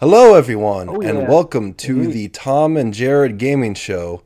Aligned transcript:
Hello, 0.00 0.34
everyone, 0.34 0.88
Oh, 0.88 1.00
and 1.00 1.26
welcome 1.28 1.74
to 1.74 2.02
Indeed. 2.02 2.12
the 2.12 2.28
Tom 2.28 2.76
and 2.76 2.94
Jared 2.94 3.36
Gaming 3.38 3.74
Show. 3.74 4.22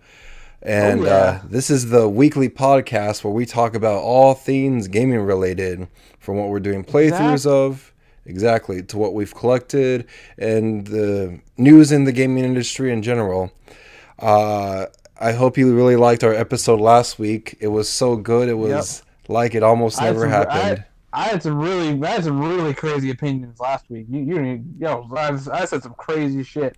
And 0.61 1.07
Oh, 1.07 1.11
uh, 1.11 1.41
this 1.49 1.71
is 1.71 1.91
the 1.91 2.09
weekly 2.09 2.49
podcast 2.49 3.25
where 3.25 3.33
we 3.33 3.47
talk 3.47 3.75
about 3.75 4.03
all 4.03 4.35
things 4.35 4.87
gaming 4.89 5.21
related, 5.21 5.89
from 6.21 6.37
what 6.37 6.49
we're 6.51 6.61
doing 6.61 6.85
playthroughs 6.85 7.33
Exactly. 7.33 7.53
of, 7.53 7.93
exactly, 8.27 8.83
to 8.83 8.99
what 8.99 9.15
we've 9.15 9.35
collected, 9.35 10.07
and 10.39 10.87
the 10.87 11.41
news 11.57 11.91
in 11.91 12.05
the 12.05 12.13
gaming 12.13 12.45
industry 12.45 12.93
in 12.93 13.03
general. 13.03 13.51
Uh, 14.19 14.87
I 15.19 15.33
hope 15.33 15.57
you 15.57 15.75
really 15.75 15.97
liked 15.97 16.23
our 16.23 16.35
episode 16.35 16.81
last 16.81 17.19
week. 17.19 17.57
It 17.61 17.69
was 17.69 17.89
so 17.89 18.17
good. 18.17 18.49
It 18.49 18.55
was 18.59 19.03
like 19.27 19.55
it 19.55 19.63
almost 19.63 20.01
I 20.01 20.07
never 20.07 20.21
some- 20.23 20.31
happened. 20.31 20.79
I 20.81 20.85
had 21.13 21.43
some 21.43 21.59
really, 21.59 22.03
I 22.07 22.11
had 22.11 22.25
some 22.25 22.41
really 22.41 22.73
crazy 22.75 23.11
opinions 23.11 23.61
last 23.61 23.89
week. 23.91 24.07
You, 24.09 24.21
you, 24.21 24.65
yo, 24.79 25.09
I, 25.17 25.39
I 25.53 25.65
said 25.65 25.83
some 25.83 25.95
crazy 25.95 26.43
shit. 26.43 26.77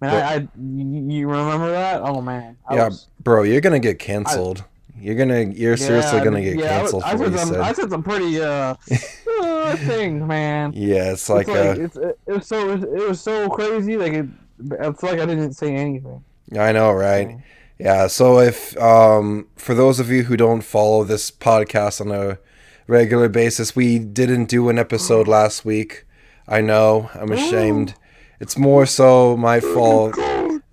Man, 0.00 0.14
I, 0.14 0.34
I, 0.34 0.48
you, 0.60 1.10
you 1.10 1.28
remember 1.28 1.70
that? 1.70 2.02
Oh 2.02 2.20
man, 2.20 2.56
I 2.68 2.74
yeah, 2.76 2.88
was- 2.88 3.08
bro, 3.20 3.44
you're 3.44 3.60
gonna 3.62 3.78
get 3.78 3.98
canceled. 3.98 4.64
you're 4.98 5.14
gonna, 5.14 5.40
you're 5.40 5.76
seriously 5.76 6.18
yeah, 6.18 6.24
gonna 6.24 6.42
get 6.42 6.58
yeah, 6.58 6.78
I 6.78 6.82
was- 6.82 6.92
canceled 6.92 7.02
I, 7.04 7.16
for 7.16 7.24
said 7.24 7.32
you 7.32 7.38
some, 7.38 7.60
I 7.62 7.66
said. 7.68 7.76
said 7.76 7.90
some 7.90 8.02
pretty 8.02 8.40
uh, 8.42 8.74
uh 9.42 9.76
things, 9.76 10.22
man. 10.22 10.72
Yeah, 10.74 11.12
it's 11.12 11.28
like, 11.30 11.48
it's 11.48 11.56
uh, 11.56 11.68
like 11.70 11.78
it's, 11.78 11.96
it, 11.96 12.18
it 12.26 12.32
was 12.32 12.46
so 12.46 12.70
it 12.72 13.08
was 13.08 13.20
so 13.20 13.48
crazy. 13.48 13.96
Like 13.96 14.12
it, 14.12 14.26
it's 14.70 15.02
like 15.02 15.18
I 15.18 15.26
didn't 15.26 15.54
say 15.54 15.74
anything. 15.74 16.22
I 16.58 16.72
know, 16.72 16.92
right? 16.92 17.28
So, 17.30 17.42
Yeah. 17.78 18.06
So 18.08 18.38
if 18.40 18.76
um, 18.78 19.48
for 19.56 19.74
those 19.74 19.98
of 19.98 20.10
you 20.10 20.24
who 20.24 20.36
don't 20.36 20.62
follow 20.62 21.04
this 21.04 21.30
podcast 21.30 22.00
on 22.00 22.10
a 22.12 22.38
regular 22.86 23.28
basis, 23.28 23.74
we 23.76 23.98
didn't 23.98 24.46
do 24.46 24.68
an 24.68 24.78
episode 24.78 25.28
last 25.28 25.64
week. 25.64 26.04
I 26.48 26.60
know. 26.60 27.10
I'm 27.14 27.32
ashamed. 27.32 27.94
It's 28.40 28.56
more 28.56 28.86
so 28.86 29.36
my 29.36 29.60
fault. 29.60 30.16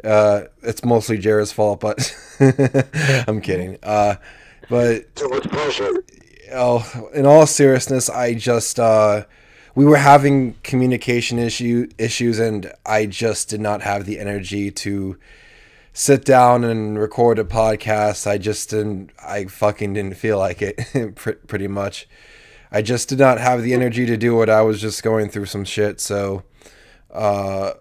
Uh, 0.03 0.43
it's 0.61 0.83
mostly 0.83 1.17
Jared's 1.17 1.51
fault, 1.51 1.79
but 1.79 2.15
I'm 3.27 3.41
kidding. 3.41 3.77
Uh, 3.81 4.15
but 4.69 5.15
Too 5.15 5.29
much 5.29 5.49
pressure. 5.49 6.03
oh, 6.51 7.09
in 7.13 7.25
all 7.25 7.47
seriousness, 7.47 8.09
I 8.09 8.33
just 8.33 8.79
uh, 8.79 9.25
we 9.75 9.85
were 9.85 9.97
having 9.97 10.55
communication 10.63 11.39
issue 11.39 11.87
issues, 11.97 12.37
and 12.39 12.71
I 12.85 13.05
just 13.05 13.49
did 13.49 13.61
not 13.61 13.81
have 13.81 14.05
the 14.05 14.19
energy 14.19 14.69
to 14.71 15.17
sit 15.93 16.25
down 16.25 16.63
and 16.63 16.99
record 16.99 17.39
a 17.39 17.43
podcast. 17.43 18.27
I 18.27 18.37
just 18.37 18.71
didn't. 18.71 19.11
I 19.23 19.45
fucking 19.45 19.93
didn't 19.93 20.17
feel 20.17 20.39
like 20.39 20.61
it. 20.61 21.15
pretty 21.47 21.67
much, 21.67 22.07
I 22.71 22.81
just 22.81 23.07
did 23.07 23.19
not 23.19 23.39
have 23.39 23.61
the 23.61 23.73
energy 23.73 24.05
to 24.07 24.17
do 24.17 24.41
it. 24.41 24.49
I 24.49 24.61
was 24.61 24.81
just 24.81 25.03
going 25.03 25.29
through 25.29 25.45
some 25.45 25.63
shit. 25.63 26.01
So, 26.01 26.43
uh, 27.11 27.73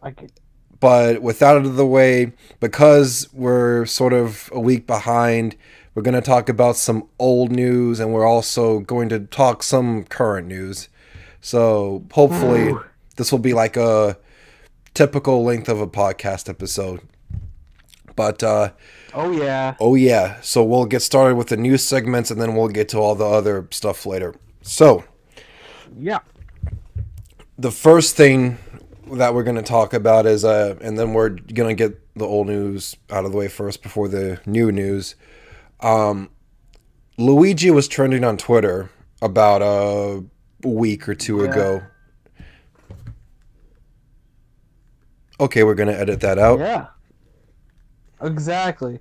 but 0.79 1.23
with 1.23 1.39
that 1.39 1.57
out 1.57 1.65
of 1.65 1.77
the 1.77 1.87
way, 1.87 2.33
because 2.61 3.29
we're 3.33 3.87
sort 3.87 4.13
of 4.13 4.51
a 4.53 4.61
week 4.61 4.87
behind, 4.87 5.57
we're 5.95 6.03
going 6.03 6.15
to 6.15 6.21
talk 6.21 6.49
about 6.49 6.77
some 6.77 7.09
old 7.19 7.51
news 7.51 8.01
and 8.01 8.13
we're 8.13 8.27
also 8.27 8.81
going 8.81 9.09
to 9.09 9.21
talk 9.21 9.63
some 9.63 10.05
current 10.05 10.47
news. 10.47 10.89
So 11.41 12.05
hopefully, 12.13 12.75
this 13.17 13.33
will 13.33 13.39
be 13.39 13.53
like 13.53 13.77
a 13.77 14.17
typical 14.95 15.43
length 15.43 15.69
of 15.69 15.81
a 15.81 15.87
podcast 15.87 16.49
episode. 16.49 17.01
But 18.17 18.43
uh, 18.43 18.73
oh 19.15 19.31
yeah, 19.31 19.75
oh, 19.81 19.95
yeah. 19.95 20.41
So 20.43 20.63
we'll 20.65 20.85
get 20.87 21.01
started 21.01 21.37
with 21.37 21.49
the 21.49 21.57
news 21.57 21.83
segments 21.85 22.31
and 22.31 22.41
then 22.41 22.55
we'll 22.55 22.69
get 22.69 22.89
to 22.91 22.99
all 22.99 23.15
the 23.15 23.27
other 23.27 23.67
stuff 23.71 24.05
later. 24.07 24.35
So, 24.63 25.05
yeah. 25.99 26.21
the 27.59 27.71
first 27.71 28.17
thing 28.17 28.59
that 29.13 29.35
we're 29.35 29.43
going 29.43 29.57
to 29.57 29.63
talk 29.63 29.93
about 29.93 30.25
is 30.25 30.43
uh 30.45 30.75
and 30.81 30.99
then 30.99 31.13
we're 31.13 31.29
going 31.31 31.69
to 31.69 31.89
get 31.89 31.99
the 32.17 32.25
old 32.25 32.47
news 32.47 32.97
out 33.11 33.25
of 33.27 33.33
the 33.33 33.37
way 33.37 33.47
first 33.49 33.83
before 33.83 34.09
the 34.09 34.41
new 34.47 34.73
news 34.73 35.17
um 35.81 36.31
luigi 37.19 37.71
was 37.71 37.89
trending 37.89 38.25
on 38.25 38.39
twitter 38.39 38.89
about 39.21 39.61
a 39.61 40.25
week 40.67 41.07
or 41.11 41.15
two 41.15 41.43
Yeah. 41.43 41.51
ago 41.51 41.83
okay 45.41 45.63
we're 45.63 45.75
going 45.75 45.89
to 45.89 45.99
edit 45.99 46.21
that 46.21 46.39
out 46.39 46.59
Yeah. 46.61 46.87
Exactly. 48.23 49.01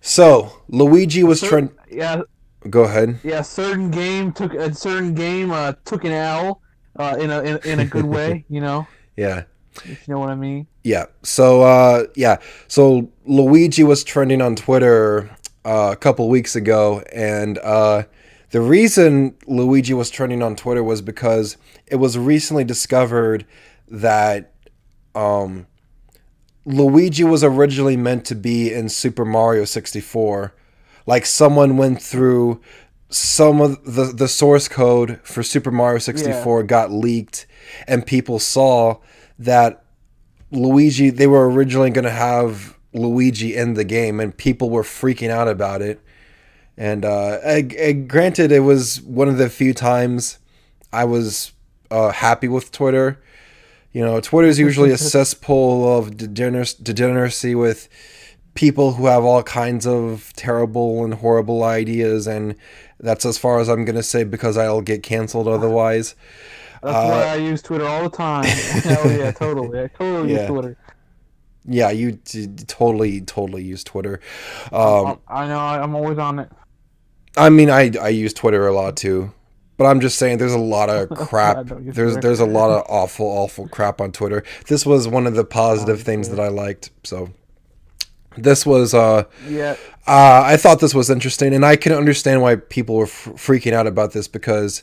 so 0.00 0.52
luigi 0.68 1.22
was 1.24 1.40
trend 1.40 1.70
Yeah, 1.90 2.22
go 2.70 2.84
ahead 2.84 3.18
yeah. 3.22 3.42
Certain 3.42 3.90
game 3.90 4.32
took 4.32 4.54
a 4.54 4.72
certain 4.74 5.14
game 5.14 5.50
uh 5.50 5.72
took 5.84 6.04
an 6.04 6.12
L 6.12 6.60
uh 6.98 7.16
in 7.18 7.30
a 7.30 7.42
in, 7.42 7.58
in 7.64 7.80
a 7.80 7.84
good 7.84 8.04
way. 8.06 8.44
You 8.48 8.60
know, 8.60 8.86
yeah 9.16 9.44
if 9.84 10.08
you 10.08 10.14
know 10.14 10.18
what 10.20 10.30
I 10.30 10.34
mean. 10.34 10.66
Yeah. 10.84 11.06
So 11.22 11.62
uh 11.62 12.04
yeah. 12.14 12.38
So 12.68 13.10
Luigi 13.26 13.84
was 13.84 14.02
trending 14.04 14.40
on 14.40 14.56
Twitter 14.56 15.30
uh, 15.64 15.90
a 15.92 15.96
couple 15.96 16.28
weeks 16.28 16.56
ago 16.56 17.02
and 17.12 17.58
uh 17.58 18.04
the 18.50 18.60
reason 18.60 19.34
Luigi 19.46 19.92
was 19.92 20.08
trending 20.10 20.42
on 20.42 20.54
Twitter 20.56 20.82
was 20.82 21.02
because 21.02 21.56
it 21.86 21.96
was 21.96 22.16
recently 22.16 22.64
discovered 22.64 23.44
that 23.88 24.54
um 25.14 25.66
Luigi 26.66 27.22
was 27.22 27.44
originally 27.44 27.96
meant 27.96 28.24
to 28.26 28.34
be 28.34 28.72
in 28.72 28.88
Super 28.88 29.24
Mario 29.24 29.64
64. 29.64 30.52
Like 31.06 31.24
someone 31.24 31.76
went 31.76 32.02
through 32.02 32.60
some 33.08 33.60
of 33.60 33.84
the 33.84 34.06
the 34.06 34.26
source 34.26 34.66
code 34.66 35.20
for 35.22 35.44
Super 35.44 35.70
Mario 35.70 35.98
64 35.98 36.64
got 36.64 36.90
leaked 36.90 37.46
and 37.86 38.04
people 38.04 38.40
saw 38.40 38.96
that 39.38 39.84
Luigi 40.50 41.10
they 41.10 41.28
were 41.28 41.48
originally 41.48 41.90
going 41.90 42.04
to 42.04 42.10
have 42.10 42.76
Luigi 42.92 43.54
in 43.54 43.74
the 43.74 43.84
game 43.84 44.18
and 44.18 44.36
people 44.36 44.70
were 44.70 44.82
freaking 44.82 45.30
out 45.30 45.46
about 45.46 45.82
it. 45.82 46.00
And 46.76 47.04
uh 47.04 47.38
eh, 47.44 47.62
eh, 47.76 47.92
granted 47.92 48.50
it 48.50 48.60
was 48.60 49.00
one 49.02 49.28
of 49.28 49.38
the 49.38 49.48
few 49.48 49.72
times 49.72 50.38
I 50.92 51.04
was 51.04 51.52
uh, 51.92 52.10
happy 52.10 52.48
with 52.48 52.72
Twitter. 52.72 53.22
You 53.96 54.04
know, 54.04 54.20
Twitter 54.20 54.46
is 54.46 54.58
usually 54.58 54.90
a 54.90 54.98
cesspool 55.14 55.96
of 55.96 56.18
degeneracy 56.18 57.54
with 57.54 57.88
people 58.52 58.92
who 58.92 59.06
have 59.06 59.24
all 59.24 59.42
kinds 59.42 59.86
of 59.86 60.34
terrible 60.36 61.02
and 61.02 61.14
horrible 61.14 61.64
ideas, 61.64 62.26
and 62.26 62.56
that's 63.00 63.24
as 63.24 63.38
far 63.38 63.58
as 63.58 63.70
I'm 63.70 63.86
gonna 63.86 64.02
say 64.02 64.22
because 64.22 64.58
I'll 64.58 64.82
get 64.82 65.02
canceled 65.02 65.48
otherwise. 65.56 66.14
That's 66.82 66.94
Uh, 66.94 67.08
why 67.08 67.22
I 67.24 67.36
use 67.36 67.62
Twitter 67.62 67.86
all 67.86 68.02
the 68.02 68.14
time. 68.14 68.44
Hell 68.44 69.10
yeah, 69.18 69.30
totally. 69.44 69.80
I 69.84 69.86
totally 69.86 70.30
Yeah. 70.34 70.40
use 70.40 70.50
Twitter. 70.50 70.76
Yeah, 71.64 71.90
you 71.90 72.12
t- 72.22 72.48
totally, 72.66 73.22
totally 73.22 73.64
use 73.64 73.82
Twitter. 73.82 74.20
Um, 74.72 75.20
I 75.26 75.48
know. 75.48 75.58
I'm 75.58 75.94
always 75.94 76.18
on 76.18 76.38
it. 76.40 76.50
I 77.34 77.48
mean, 77.48 77.70
I 77.70 77.90
I 77.98 78.08
use 78.10 78.34
Twitter 78.34 78.68
a 78.68 78.74
lot 78.74 78.98
too, 78.98 79.32
but 79.76 79.84
I'm 79.86 80.00
just 80.00 80.18
saying 80.18 80.38
there's 80.38 80.52
a 80.54 80.58
lot 80.58 80.88
of 80.90 81.08
crap. 81.28 81.66
There's 81.66 82.16
there's 82.18 82.40
a 82.40 82.46
lot 82.46 82.70
of 82.70 82.84
awful 82.88 83.26
awful 83.26 83.68
crap 83.68 84.00
on 84.00 84.12
Twitter. 84.12 84.42
This 84.68 84.84
was 84.86 85.06
one 85.08 85.26
of 85.26 85.34
the 85.34 85.44
positive 85.44 86.00
Oh, 86.00 86.04
things 86.04 86.28
that 86.30 86.40
I 86.40 86.48
liked. 86.48 86.90
So 87.04 87.30
this 88.36 88.66
was 88.66 88.94
uh 88.94 89.24
Yeah. 89.48 89.76
uh 90.06 90.42
I 90.44 90.56
thought 90.56 90.80
this 90.80 90.94
was 90.94 91.10
interesting, 91.10 91.54
and 91.54 91.64
I 91.64 91.76
can 91.76 91.92
understand 91.92 92.42
why 92.42 92.56
people 92.56 92.96
were 92.96 93.04
f- 93.04 93.28
freaking 93.36 93.72
out 93.72 93.86
about 93.86 94.12
this 94.12 94.28
because 94.28 94.82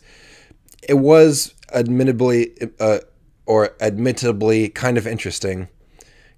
it 0.87 0.95
was 0.95 1.53
admittedly 1.73 2.51
uh 2.79 2.99
or 3.45 3.69
admittably 3.81 4.69
kind 4.73 4.97
of 4.97 5.05
interesting. 5.05 5.67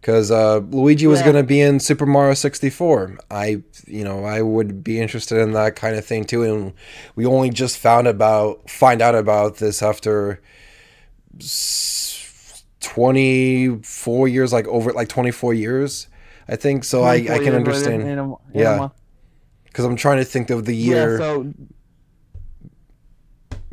Because 0.06 0.30
uh, 0.30 0.58
Luigi 0.70 1.08
was 1.08 1.22
Yeah. 1.22 1.26
going 1.32 1.36
to 1.38 1.42
be 1.44 1.60
in 1.60 1.80
Super 1.80 2.06
Mario 2.06 2.36
64. 2.36 3.18
I, 3.32 3.64
you 3.88 4.04
know, 4.04 4.24
I 4.24 4.44
would 4.44 4.84
be 4.84 5.00
interested 5.00 5.40
in 5.40 5.54
that 5.54 5.76
kind 5.76 5.96
of 5.96 6.06
thing 6.06 6.26
too. 6.26 6.44
And 6.44 6.74
we 7.16 7.26
only 7.26 7.50
just 7.50 7.80
found 7.80 8.06
about 8.08 8.70
find 8.70 9.02
out 9.02 9.16
about 9.16 9.56
this 9.58 9.82
after 9.82 10.44
24 12.82 14.28
years, 14.28 14.54
like 14.54 14.68
over 14.68 14.94
like 14.94 15.08
24 15.10 15.56
years, 15.56 16.08
I 16.48 16.56
think. 16.56 16.84
So 16.84 17.02
I, 17.02 17.16
I 17.16 17.40
can 17.40 17.56
understand 17.56 18.04
in- 18.04 18.08
in 18.10 18.20
a- 18.20 18.32
in 18.34 18.36
Yeah. 18.54 18.90
because 19.64 19.86
I'm 19.86 19.96
trying 19.96 20.18
to 20.18 20.26
think 20.26 20.52
of 20.52 20.66
the 20.66 20.76
year. 20.76 21.14
Yeah. 21.14 21.18
So 21.18 21.52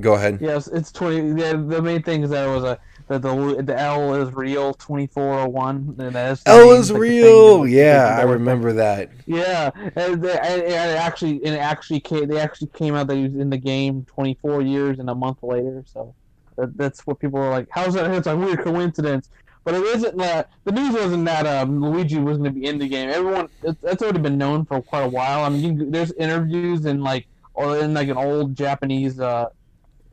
Go 0.01 0.15
ahead. 0.15 0.39
yes, 0.41 0.67
it's 0.69 0.91
twenty. 0.91 1.21
The, 1.33 1.63
the 1.69 1.83
main 1.83 2.03
thing 2.03 2.23
is 2.25 2.31
that 2.31 2.49
it 2.49 2.51
was 2.51 2.65
a 2.65 2.79
that 3.09 3.23
the 3.23 3.63
the 3.63 3.79
L 3.79 4.15
is 4.15 4.33
real 4.35 4.75
twenty 4.75 5.07
four 5.07 5.41
oh 5.41 5.49
one. 5.49 5.95
And 5.99 6.15
that's 6.15 6.43
L 6.47 6.71
is 6.73 6.93
real. 6.93 7.67
Yeah, 7.67 8.17
I 8.19 8.23
remember 8.23 8.73
that. 8.75 9.11
Yeah, 9.27 9.71
and, 9.97 10.23
they, 10.23 10.39
and 10.39 10.63
and 10.63 10.91
it 10.91 10.99
actually 10.99 11.45
and 11.45 11.55
it 11.55 11.61
actually 11.61 12.01
came. 12.01 12.29
They 12.29 12.39
actually 12.39 12.69
came 12.69 12.95
out 12.95 13.07
that 13.09 13.17
he 13.17 13.25
was 13.25 13.35
in 13.35 13.51
the 13.51 13.59
game 13.59 14.05
twenty 14.05 14.35
four 14.41 14.63
years 14.63 14.99
and 14.99 15.11
a 15.11 15.15
month 15.15 15.43
later. 15.43 15.85
So 15.87 16.15
that, 16.57 16.77
that's 16.77 17.07
what 17.07 17.19
people 17.19 17.41
were 17.41 17.51
like. 17.51 17.69
How's 17.71 17.95
that? 17.95 18.11
It's 18.11 18.27
a 18.27 18.37
weird 18.37 18.63
coincidence. 18.63 19.29
But 19.65 19.75
it 19.75 19.83
isn't 19.83 20.17
that 20.19 20.51
the 20.65 20.73
news 20.73 20.93
wasn't 20.93 21.25
that 21.27 21.47
um, 21.47 21.81
Luigi 21.81 22.19
was 22.19 22.39
going 22.39 22.53
to 22.53 22.61
be 22.61 22.67
in 22.67 22.79
the 22.79 22.89
game. 22.89 23.11
Everyone, 23.11 23.49
that's 23.81 24.03
already 24.03 24.19
been 24.19 24.37
known 24.37 24.65
for 24.65 24.83
quite 24.83 25.03
a 25.03 25.09
while. 25.09 25.45
I 25.45 25.51
mean, 25.51 25.79
you, 25.79 25.89
there's 25.89 26.11
interviews 26.15 26.85
in 26.85 27.01
like 27.01 27.29
or 27.55 27.79
in 27.79 27.95
like 27.95 28.09
an 28.09 28.17
old 28.17 28.57
Japanese 28.57 29.21
uh, 29.21 29.51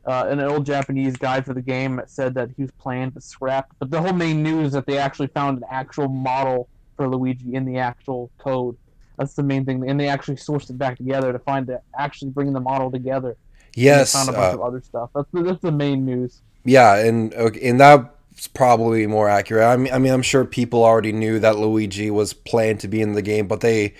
uh, 0.06 0.26
an 0.28 0.40
old 0.40 0.66
Japanese 0.66 1.16
guide 1.16 1.44
for 1.44 1.54
the 1.54 1.62
game 1.62 1.96
that 1.96 2.10
said 2.10 2.34
that 2.34 2.50
he 2.56 2.62
was 2.62 2.70
planned 2.72 3.14
to 3.14 3.20
scrap. 3.20 3.70
But 3.78 3.90
the 3.90 4.00
whole 4.00 4.12
main 4.12 4.42
news 4.42 4.68
is 4.68 4.72
that 4.72 4.86
they 4.86 4.98
actually 4.98 5.28
found 5.28 5.58
an 5.58 5.64
actual 5.70 6.08
model 6.08 6.68
for 6.96 7.08
Luigi 7.08 7.54
in 7.54 7.64
the 7.64 7.78
actual 7.78 8.30
code. 8.38 8.76
That's 9.16 9.34
the 9.34 9.42
main 9.42 9.64
thing, 9.66 9.88
and 9.88 10.00
they 10.00 10.08
actually 10.08 10.36
sourced 10.36 10.70
it 10.70 10.78
back 10.78 10.96
together 10.96 11.32
to 11.32 11.38
find 11.38 11.66
that 11.66 11.82
actually 11.98 12.30
bringing 12.30 12.54
the 12.54 12.60
model 12.60 12.90
together. 12.90 13.36
Yes, 13.74 14.14
and 14.14 14.26
found 14.26 14.36
a 14.36 14.40
bunch 14.40 14.54
uh, 14.54 14.58
of 14.58 14.66
other 14.66 14.80
stuff. 14.80 15.10
That's 15.14 15.28
the, 15.32 15.42
that's 15.42 15.60
the 15.60 15.72
main 15.72 16.04
news. 16.04 16.40
yeah, 16.64 16.96
and 16.96 17.34
okay, 17.34 17.68
and 17.68 17.78
that's 17.78 18.48
probably 18.54 19.06
more 19.06 19.28
accurate. 19.28 19.64
I 19.64 19.76
mean, 19.76 19.92
I 19.92 19.98
mean, 19.98 20.12
I'm 20.12 20.22
sure 20.22 20.44
people 20.44 20.84
already 20.84 21.12
knew 21.12 21.38
that 21.38 21.58
Luigi 21.58 22.10
was 22.10 22.32
planned 22.32 22.80
to 22.80 22.88
be 22.88 23.02
in 23.02 23.12
the 23.12 23.22
game, 23.22 23.46
but 23.46 23.60
they. 23.60 23.94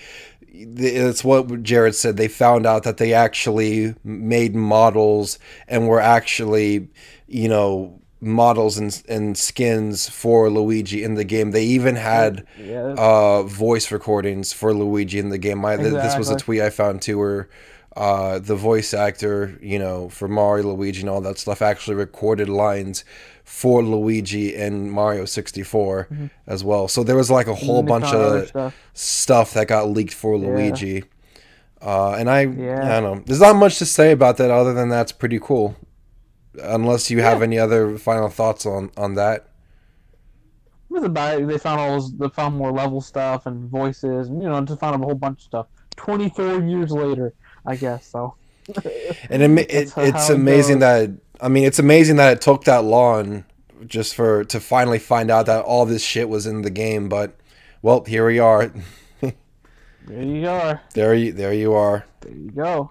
It's 0.77 1.25
what 1.25 1.63
Jared 1.63 1.95
said. 1.95 2.17
They 2.17 2.29
found 2.29 2.67
out 2.67 2.83
that 2.85 2.99
they 2.99 3.13
actually 3.15 3.95
made 4.05 4.55
models 4.55 5.39
and 5.69 5.89
were 5.89 6.01
actually, 6.01 6.89
you 7.27 7.49
know, 7.49 8.01
models 8.21 8.77
and, 8.77 9.03
and 9.09 9.39
skins 9.39 10.09
for 10.09 10.51
Luigi 10.51 11.03
in 11.03 11.15
the 11.15 11.25
game. 11.25 11.53
They 11.53 11.65
even 11.65 11.97
had 11.97 12.45
Yeah, 12.59 12.95
uh, 12.99 13.43
voice 13.45 13.91
recordings 13.91 14.53
for 14.53 14.75
Luigi 14.75 15.19
in 15.19 15.31
the 15.31 15.39
game. 15.39 15.65
I, 15.65 15.77
th- 15.77 15.97
This 16.03 16.17
was 16.19 16.29
a 16.31 16.37
tweet 16.37 16.61
I 16.61 16.71
found 16.71 17.01
too, 17.03 17.19
where 17.19 17.49
uh, 17.97 18.39
the 18.39 18.55
voice 18.57 18.95
actor, 18.95 19.59
you 19.61 19.79
know, 19.79 20.09
for 20.09 20.29
Mario, 20.29 20.75
Luigi, 20.75 21.01
and 21.01 21.11
all 21.11 21.21
that 21.23 21.39
stuff, 21.39 21.61
actually 21.63 21.97
recorded 21.97 22.49
lines 22.49 23.05
for 23.45 23.83
Luigi 23.83 24.55
in 24.55 24.89
Mario 24.91 25.25
64 25.25 26.09
as 26.47 26.63
well. 26.63 26.87
So 26.87 27.03
there 27.03 27.17
was 27.17 27.31
like 27.31 27.49
a 27.49 27.55
whole 27.55 27.83
bunch 27.83 28.07
of 28.07 28.47
stuff. 28.49 28.77
stuff 28.95 29.55
that 29.55 29.67
got 29.67 29.89
leaked 29.89 30.15
for 30.15 30.37
Yeah. 30.37 30.49
Luigi. 30.49 31.05
Uh, 31.83 32.13
and 32.13 32.31
I, 32.31 32.43
Yeah. 32.43 32.97
I 32.97 33.01
don't 33.01 33.17
know. 33.19 33.23
There's 33.27 33.41
not 33.41 33.57
much 33.57 33.79
to 33.79 33.87
say 33.87 34.13
about 34.13 34.37
that 34.37 34.51
other 34.51 34.73
than 34.73 34.89
that's 34.89 35.11
pretty 35.13 35.41
cool. 35.41 35.75
Unless 36.63 37.11
you 37.11 37.23
have 37.23 37.43
any 37.43 37.59
other 37.59 37.97
final 37.99 38.29
thoughts 38.29 38.67
on 38.67 38.91
on 38.97 39.15
that. 39.15 39.47
That's 40.91 41.07
about. 41.07 41.47
They 41.47 41.59
found 41.59 41.81
all 41.81 41.93
those, 41.93 42.13
they 42.17 42.29
found 42.29 42.57
more 42.57 42.73
level 42.73 43.01
stuff 43.01 43.47
and 43.47 43.69
voices, 43.71 44.29
and 44.29 44.43
you 44.43 44.49
know, 44.49 44.61
just 44.65 44.81
found 44.81 45.01
a 45.01 45.05
whole 45.07 45.15
bunch 45.15 45.39
of 45.39 45.45
stuff. 45.45 45.67
Twenty 45.97 46.29
four 46.31 46.61
years 46.61 46.91
later, 46.91 47.35
I 47.65 47.77
guess. 47.77 48.07
So 48.07 48.35
And 49.31 49.43
it, 49.43 49.51
it, 49.59 49.67
it's 49.71 49.93
how 49.93 50.03
it 50.03 50.31
amazing 50.31 50.81
that 50.81 51.11
I 51.41 51.49
mean 51.49 51.65
it's 51.65 51.79
amazing 51.79 52.17
that 52.17 52.33
it 52.33 52.41
took 52.41 52.65
that 52.65 52.85
long 52.85 53.45
just 53.87 54.15
for 54.15 54.45
to 54.45 54.61
finally 54.61 54.99
find 54.99 55.31
out 55.31 55.47
that 55.47 55.65
all 55.65 55.87
this 55.87 56.03
shit 56.03 56.29
was 56.29 56.47
in 56.47 56.63
the 56.63 56.71
game. 56.71 57.09
But 57.09 57.37
well, 57.83 58.05
here 58.05 58.27
we 58.27 58.39
are. 58.39 58.73
there 59.21 60.23
you 60.23 60.49
are. 60.49 60.83
There 60.95 61.15
you 61.15 61.33
there 61.33 61.53
you 61.53 61.73
are. 61.73 62.05
There 62.21 62.35
you 62.35 62.51
go. 62.51 62.91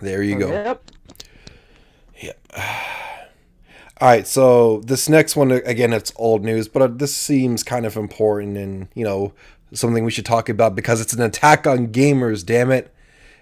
There 0.00 0.22
you 0.22 0.38
go. 0.38 0.48
Yep. 0.50 0.90
Yep. 2.20 2.50
All 4.00 4.08
right, 4.08 4.28
so 4.28 4.78
this 4.84 5.08
next 5.08 5.34
one 5.34 5.50
again, 5.50 5.92
it's 5.92 6.12
old 6.14 6.44
news, 6.44 6.68
but 6.68 6.82
uh, 6.82 6.86
this 6.86 7.16
seems 7.16 7.64
kind 7.64 7.84
of 7.84 7.96
important 7.96 8.56
and 8.56 8.86
you 8.94 9.02
know 9.04 9.32
something 9.72 10.04
we 10.04 10.12
should 10.12 10.24
talk 10.24 10.48
about 10.48 10.76
because 10.76 11.00
it's 11.00 11.12
an 11.12 11.20
attack 11.22 11.66
on 11.66 11.88
gamers. 11.88 12.46
Damn 12.46 12.70
it! 12.70 12.94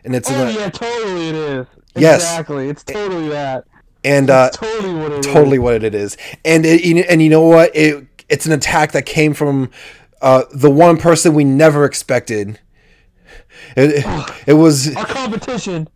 And 0.07 0.15
it's 0.15 0.31
Oh 0.31 0.49
yeah, 0.49 0.71
totally 0.71 1.29
it 1.29 1.35
is. 1.35 1.67
Yes. 1.97 2.23
Exactly. 2.23 2.69
It's 2.69 2.85
totally 2.85 3.29
that. 3.31 3.65
and 4.05 4.31
uh, 4.31 4.51
totally 4.51 4.95
what 4.95 5.13
it 5.13 5.27
is. 5.27 5.27
totally 5.27 5.59
what 5.59 5.83
it 5.83 5.95
is. 5.95 6.17
And 6.45 6.65
it, 6.65 7.07
and 7.11 7.21
you 7.21 7.29
know 7.29 7.43
what? 7.43 7.75
It 7.75 8.07
it's 8.29 8.47
an 8.47 8.53
attack 8.53 8.93
that 8.93 9.05
came 9.05 9.35
from 9.35 9.71
uh, 10.23 10.45
the 10.55 10.71
one 10.71 10.97
person 10.97 11.35
we 11.35 11.45
never 11.45 11.85
expected. 11.85 12.61
It, 13.77 14.05
it 14.47 14.55
was 14.55 14.95
Our 14.97 15.07
competition. 15.07 15.89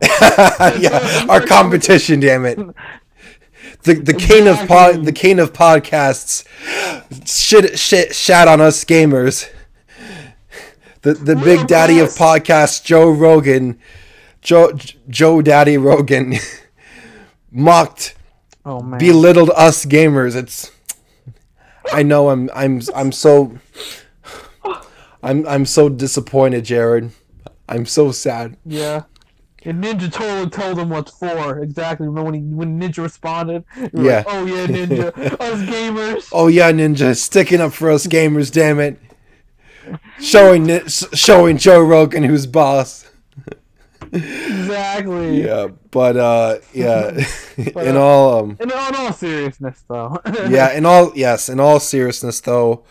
yeah, 0.02 1.26
our 1.28 1.40
competition. 1.40 2.20
Damn 2.20 2.44
it. 2.44 2.58
The, 3.82 3.94
the 3.94 4.14
king 4.14 4.46
of 4.46 4.56
pod, 4.68 5.04
the 5.04 5.12
king 5.12 5.38
of 5.38 5.52
podcasts 5.52 6.44
shit 7.26 7.78
shit 7.78 8.14
shat 8.14 8.46
on 8.46 8.60
us 8.60 8.84
gamers. 8.84 9.48
The 11.02 11.14
the 11.14 11.36
big 11.36 11.66
daddy 11.66 12.00
of 12.00 12.08
podcasts, 12.10 12.82
Joe 12.84 13.10
Rogan, 13.10 13.78
Joe 14.42 14.72
Joe 15.08 15.42
Daddy 15.42 15.76
Rogan, 15.78 16.34
mocked 17.50 18.14
Oh 18.64 18.80
man. 18.80 18.98
belittled 18.98 19.50
us 19.50 19.84
gamers. 19.86 20.34
It's 20.36 20.70
I 21.92 22.02
know 22.02 22.30
I'm 22.30 22.50
I'm 22.54 22.80
I'm 22.94 23.12
so 23.12 23.58
I'm 25.22 25.46
I'm 25.46 25.66
so 25.66 25.88
disappointed, 25.88 26.64
Jared. 26.64 27.10
I'm 27.68 27.86
so 27.86 28.12
sad. 28.12 28.56
yeah. 28.64 29.02
And 29.64 29.82
Ninja 29.82 30.10
totally 30.10 30.48
told 30.48 30.78
him 30.78 30.88
what's 30.88 31.10
for. 31.18 31.58
Exactly. 31.58 32.06
Remember 32.06 32.30
when 32.30 32.34
he 32.34 32.40
when 32.40 32.80
Ninja 32.80 33.02
responded? 33.02 33.64
Yeah. 33.92 34.18
like, 34.18 34.26
oh 34.28 34.46
yeah, 34.46 34.66
Ninja. 34.66 35.08
Us 35.40 35.60
gamers. 35.62 36.28
Oh 36.32 36.46
yeah, 36.46 36.70
Ninja, 36.70 37.16
sticking 37.16 37.60
up 37.60 37.72
for 37.72 37.90
us 37.90 38.06
gamers, 38.06 38.52
damn 38.52 38.78
it. 38.78 38.98
Showing 40.20 40.86
showing 40.86 41.56
Joe 41.58 41.80
Rogan 41.82 42.24
who's 42.24 42.46
boss. 42.46 43.04
Exactly. 44.12 45.42
Yeah, 45.44 45.68
but 45.90 46.16
uh 46.16 46.58
yeah, 46.72 47.10
in 47.56 47.96
uh, 47.96 48.00
all 48.00 48.38
um 48.38 48.56
In 48.60 48.72
all, 48.72 48.88
in 48.88 48.94
all 48.94 49.12
seriousness, 49.12 49.84
though. 49.88 50.18
yeah, 50.48 50.72
in 50.72 50.86
all 50.86 51.12
yes, 51.14 51.48
in 51.48 51.60
all 51.60 51.80
seriousness 51.80 52.40
though, 52.40 52.84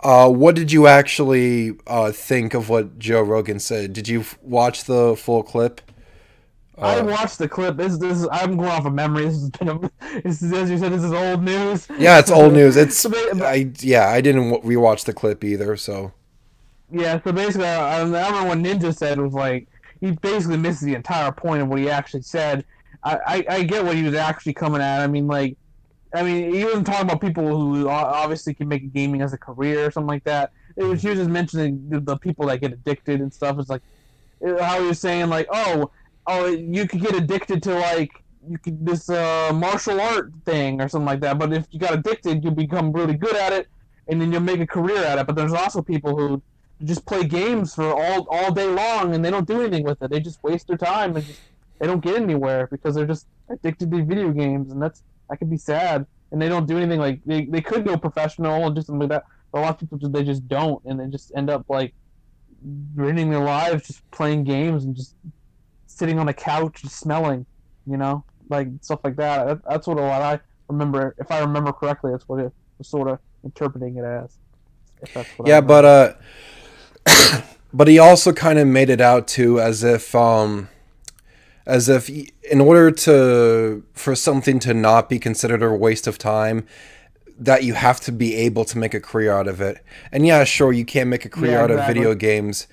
uh 0.00 0.28
what 0.30 0.54
did 0.54 0.70
you 0.72 0.86
actually 0.86 1.72
uh 1.86 2.12
think 2.12 2.54
of 2.54 2.68
what 2.68 2.98
Joe 2.98 3.22
Rogan 3.22 3.58
said? 3.58 3.92
Did 3.92 4.08
you 4.08 4.20
f- 4.20 4.38
watch 4.42 4.84
the 4.84 5.16
full 5.16 5.42
clip? 5.42 5.80
I 6.78 7.00
Uh, 7.00 7.04
watched 7.04 7.38
the 7.38 7.48
clip. 7.48 7.76
This, 7.76 7.98
this 7.98 8.18
is, 8.18 8.26
I'm 8.32 8.56
going 8.56 8.70
off 8.70 8.86
of 8.86 8.94
memory. 8.94 9.24
This 9.26 9.34
has 9.34 9.50
been, 9.50 9.68
a, 9.68 9.78
this 10.24 10.42
is, 10.42 10.52
as 10.54 10.70
you 10.70 10.78
said, 10.78 10.90
this 10.90 11.04
is 11.04 11.12
old 11.12 11.42
news. 11.42 11.86
Yeah, 11.98 12.18
it's 12.18 12.30
old 12.30 12.54
news. 12.54 12.76
It's 12.76 13.04
I 13.06 13.70
yeah, 13.80 14.08
I 14.08 14.20
didn't 14.22 14.50
w- 14.50 14.78
rewatch 14.78 15.04
the 15.04 15.12
clip 15.12 15.44
either, 15.44 15.76
so 15.76 16.12
Yeah, 16.92 17.20
so 17.22 17.32
basically, 17.32 17.66
I, 17.66 18.00
I 18.00 18.02
remember 18.02 18.48
what 18.48 18.58
Ninja 18.58 18.94
said 18.94 19.18
was 19.18 19.32
like 19.32 19.66
he 20.00 20.10
basically 20.10 20.58
misses 20.58 20.82
the 20.82 20.94
entire 20.94 21.32
point 21.32 21.62
of 21.62 21.68
what 21.68 21.78
he 21.78 21.88
actually 21.88 22.22
said. 22.22 22.64
I, 23.04 23.18
I, 23.26 23.44
I 23.48 23.62
get 23.62 23.84
what 23.84 23.96
he 23.96 24.02
was 24.02 24.14
actually 24.14 24.52
coming 24.52 24.82
at. 24.82 25.00
I 25.00 25.06
mean, 25.06 25.26
like, 25.26 25.56
I 26.14 26.22
mean, 26.22 26.52
he 26.52 26.64
wasn't 26.64 26.86
talking 26.86 27.06
about 27.06 27.20
people 27.20 27.46
who 27.46 27.88
obviously 27.88 28.52
can 28.52 28.68
make 28.68 28.92
gaming 28.92 29.22
as 29.22 29.32
a 29.32 29.38
career 29.38 29.86
or 29.86 29.90
something 29.90 30.08
like 30.08 30.24
that. 30.24 30.52
It 30.76 30.84
was 30.84 31.00
he 31.00 31.08
was 31.08 31.18
just 31.18 31.30
mentioning 31.30 31.88
the, 31.88 32.00
the 32.00 32.16
people 32.16 32.46
that 32.46 32.60
get 32.60 32.72
addicted 32.72 33.20
and 33.20 33.32
stuff. 33.32 33.58
It's 33.58 33.70
like 33.70 33.82
how 34.60 34.80
he 34.80 34.88
was 34.88 34.98
saying 34.98 35.30
like, 35.30 35.46
oh, 35.50 35.90
oh, 36.26 36.46
you 36.46 36.86
could 36.86 37.00
get 37.00 37.14
addicted 37.14 37.62
to 37.62 37.74
like 37.74 38.10
you 38.48 38.58
could 38.58 38.84
this 38.84 39.08
uh, 39.08 39.52
martial 39.54 40.00
art 40.00 40.32
thing 40.44 40.80
or 40.80 40.88
something 40.88 41.06
like 41.06 41.20
that. 41.20 41.38
But 41.38 41.52
if 41.52 41.66
you 41.70 41.78
got 41.78 41.94
addicted, 41.94 42.44
you 42.44 42.50
become 42.50 42.92
really 42.92 43.14
good 43.14 43.36
at 43.36 43.52
it, 43.52 43.68
and 44.08 44.20
then 44.20 44.32
you'll 44.32 44.40
make 44.42 44.60
a 44.60 44.66
career 44.66 45.02
at 45.04 45.18
it. 45.18 45.26
But 45.26 45.36
there's 45.36 45.52
also 45.52 45.80
people 45.80 46.16
who 46.16 46.42
just 46.84 47.06
play 47.06 47.24
games 47.24 47.74
for 47.74 47.92
all 47.92 48.26
all 48.30 48.52
day 48.52 48.66
long 48.66 49.14
and 49.14 49.24
they 49.24 49.30
don't 49.30 49.46
do 49.46 49.60
anything 49.60 49.84
with 49.84 50.02
it. 50.02 50.10
They 50.10 50.20
just 50.20 50.42
waste 50.42 50.66
their 50.68 50.76
time 50.76 51.16
and 51.16 51.26
just 51.26 51.42
they 51.82 51.88
don't 51.88 52.00
get 52.00 52.22
anywhere 52.22 52.68
because 52.70 52.94
they're 52.94 53.06
just 53.06 53.26
addicted 53.48 53.90
to 53.90 54.04
video 54.04 54.30
games, 54.30 54.70
and 54.70 54.80
that's 54.80 55.02
that 55.28 55.38
could 55.38 55.50
be 55.50 55.56
sad. 55.56 56.06
And 56.30 56.40
they 56.40 56.48
don't 56.48 56.66
do 56.66 56.78
anything 56.78 57.00
like 57.00 57.20
they, 57.26 57.44
they 57.44 57.60
could 57.60 57.84
go 57.84 57.96
professional 57.96 58.66
and 58.66 58.74
just 58.76 58.86
something 58.86 59.00
like 59.00 59.10
that. 59.10 59.24
But 59.50 59.58
a 59.58 59.62
lot 59.62 59.70
of 59.74 59.80
people 59.80 59.98
just, 59.98 60.12
they 60.12 60.22
just 60.22 60.46
don't, 60.48 60.82
and 60.84 60.98
they 60.98 61.08
just 61.08 61.32
end 61.36 61.50
up 61.50 61.66
like 61.68 61.92
ruining 62.94 63.30
their 63.30 63.42
lives 63.42 63.86
just 63.88 64.08
playing 64.12 64.44
games 64.44 64.84
and 64.84 64.94
just 64.94 65.16
sitting 65.86 66.18
on 66.20 66.28
a 66.28 66.32
couch 66.32 66.82
and 66.82 66.90
smelling, 66.92 67.44
you 67.84 67.96
know, 67.96 68.24
like 68.48 68.68
stuff 68.80 69.00
like 69.02 69.16
that. 69.16 69.46
that 69.46 69.60
that's 69.68 69.86
what 69.88 69.98
a 69.98 70.02
lot 70.02 70.22
I 70.22 70.40
remember. 70.68 71.16
If 71.18 71.32
I 71.32 71.40
remember 71.40 71.72
correctly, 71.72 72.12
that's 72.12 72.28
what 72.28 72.38
it 72.38 72.52
was 72.78 72.88
sort 72.88 73.08
of 73.08 73.18
interpreting 73.44 73.96
it 73.96 74.04
as. 74.04 74.38
If 75.02 75.12
that's 75.12 75.32
what 75.36 75.46
I 75.46 75.48
yeah, 75.48 75.56
remember. 75.56 75.66
but 75.66 75.84
uh 75.84 76.14
but 77.72 77.88
he 77.88 77.98
also 77.98 78.32
kind 78.32 78.58
of 78.58 78.66
made 78.66 78.90
it 78.90 79.00
out 79.00 79.26
too 79.28 79.60
as 79.60 79.82
if 79.82 80.14
um 80.14 80.68
as 81.66 81.88
if 81.88 82.08
in 82.50 82.60
order 82.60 82.90
to 82.90 83.82
for 83.94 84.14
something 84.14 84.58
to 84.60 84.74
not 84.74 85.08
be 85.08 85.18
considered 85.18 85.62
a 85.62 85.70
waste 85.72 86.06
of 86.06 86.18
time 86.18 86.66
that 87.38 87.64
you 87.64 87.74
have 87.74 88.00
to 88.00 88.12
be 88.12 88.34
able 88.34 88.64
to 88.64 88.78
make 88.78 88.94
a 88.94 89.00
career 89.00 89.32
out 89.32 89.48
of 89.48 89.60
it. 89.60 89.82
And 90.12 90.26
yeah, 90.26 90.44
sure, 90.44 90.72
you 90.72 90.84
can't 90.84 91.08
make 91.08 91.24
a 91.24 91.28
career 91.28 91.52
Yeah, 91.52 91.62
out 91.62 91.70
of 91.70 91.86
video 91.86 92.14
games 92.14 92.66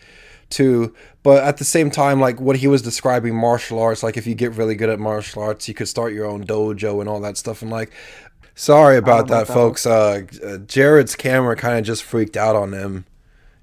too, 0.49 0.93
but 1.23 1.43
at 1.43 1.57
the 1.57 1.63
same 1.63 1.91
time 1.91 2.19
like 2.19 2.39
what 2.39 2.57
he 2.57 2.67
was 2.67 2.81
describing 2.81 3.35
martial 3.35 3.79
arts 3.79 4.01
like 4.01 4.17
if 4.17 4.25
you 4.25 4.33
get 4.33 4.53
really 4.53 4.75
good 4.75 4.89
at 4.89 4.99
martial 4.99 5.43
arts, 5.43 5.67
you 5.67 5.73
could 5.73 5.87
start 5.87 6.13
your 6.13 6.25
own 6.25 6.45
dojo 6.45 6.99
and 6.99 7.07
all 7.07 7.19
that 7.21 7.37
stuff 7.37 7.61
and 7.61 7.69
like 7.69 7.91
sorry 8.55 8.97
about 8.97 9.27
that 9.27 9.47
that 9.47 9.53
folks. 9.53 9.85
Uh, 9.85 10.21
uh 10.43 10.57
Jared's 10.57 11.15
camera 11.15 11.55
kind 11.55 11.77
of 11.77 11.85
just 11.85 12.03
freaked 12.03 12.37
out 12.37 12.55
on 12.55 12.73
him. 12.73 13.05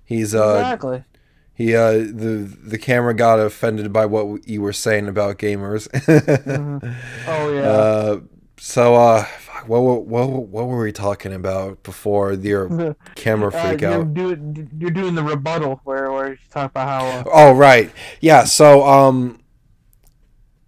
He's 0.06 0.34
uh 0.34 0.54
exactly. 0.60 1.04
he 1.52 1.74
uh 1.74 1.90
the 1.92 2.48
the 2.64 2.78
camera 2.78 3.12
got 3.14 3.38
offended 3.40 3.92
by 3.92 4.06
what 4.06 4.46
you 4.48 4.62
were 4.62 4.72
saying 4.72 5.08
about 5.08 5.38
gamers. 5.38 5.88
Oh 7.28 7.52
yeah. 7.52 7.60
Uh 7.68 8.20
so 8.58 8.94
uh 8.94 9.24
fuck, 9.24 9.68
what 9.68 9.80
were- 9.82 10.00
what 10.00 10.28
what 10.48 10.66
were 10.68 10.82
we 10.82 10.92
talking 10.92 11.32
about 11.34 11.82
before 11.82 12.32
your 12.32 12.96
camera 13.16 13.48
Uh, 13.54 13.68
freak 13.68 13.80
you're, 13.82 13.92
out? 13.92 14.14
doing, 14.14 14.70
you're 14.78 14.90
doing 14.90 15.14
the 15.14 15.22
rebuttal 15.22 15.80
where, 15.84 16.10
where 16.12 16.30
you 16.30 16.38
talk 16.50 16.70
about 16.70 16.88
how 16.88 17.06
uh, 17.06 17.24
Oh 17.32 17.52
right. 17.52 17.90
Yeah, 18.20 18.44
so 18.44 18.86
um 18.86 19.40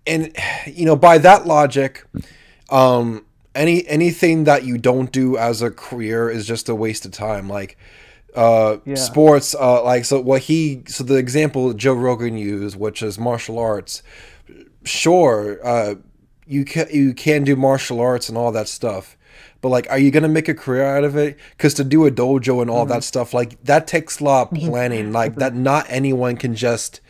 and 0.06 0.34
you 0.66 0.84
know 0.86 0.96
by 0.96 1.18
that 1.18 1.46
logic, 1.46 2.04
um, 2.70 3.24
any 3.54 3.86
anything 3.86 4.44
that 4.44 4.64
you 4.64 4.78
don't 4.78 5.12
do 5.12 5.36
as 5.36 5.60
a 5.62 5.70
career 5.70 6.30
is 6.30 6.46
just 6.46 6.68
a 6.68 6.74
waste 6.74 7.04
of 7.04 7.12
time. 7.12 7.48
Like 7.48 7.76
uh 8.34 8.76
Yeah. 8.84 8.94
sports 8.96 9.54
uh 9.54 9.82
like 9.82 10.04
so 10.04 10.20
what 10.20 10.42
he 10.42 10.82
so 10.86 11.02
the 11.04 11.14
example 11.16 11.72
Joe 11.72 11.94
Rogan 11.94 12.36
used 12.36 12.76
which 12.78 13.02
is 13.02 13.18
martial 13.18 13.58
arts 13.58 14.02
sure 14.84 15.58
uh 15.66 15.94
you 16.46 16.64
can 16.64 16.86
you 16.92 17.14
can 17.14 17.44
do 17.44 17.56
martial 17.56 18.00
arts 18.00 18.28
and 18.28 18.38
all 18.38 18.52
that 18.52 18.68
stuff 18.68 19.16
but 19.60 19.68
like 19.70 19.86
are 19.90 19.98
you 19.98 20.10
gonna 20.10 20.28
make 20.28 20.48
a 20.48 20.54
career 20.54 20.84
out 20.84 21.04
of 21.04 21.16
it? 21.16 21.36
Because 21.56 21.74
to 21.74 21.84
do 21.84 22.06
a 22.06 22.10
dojo 22.10 22.62
and 22.62 22.70
all 22.70 22.86
that 22.86 23.02
stuff 23.02 23.34
like 23.34 23.62
that 23.64 23.86
takes 23.86 24.20
a 24.20 24.24
lot 24.24 24.52
of 24.52 24.58
planning 24.58 25.12
like 25.12 25.34
that 25.36 25.54
not 25.54 25.86
anyone 25.88 26.36
can 26.36 26.54
just 26.54 27.00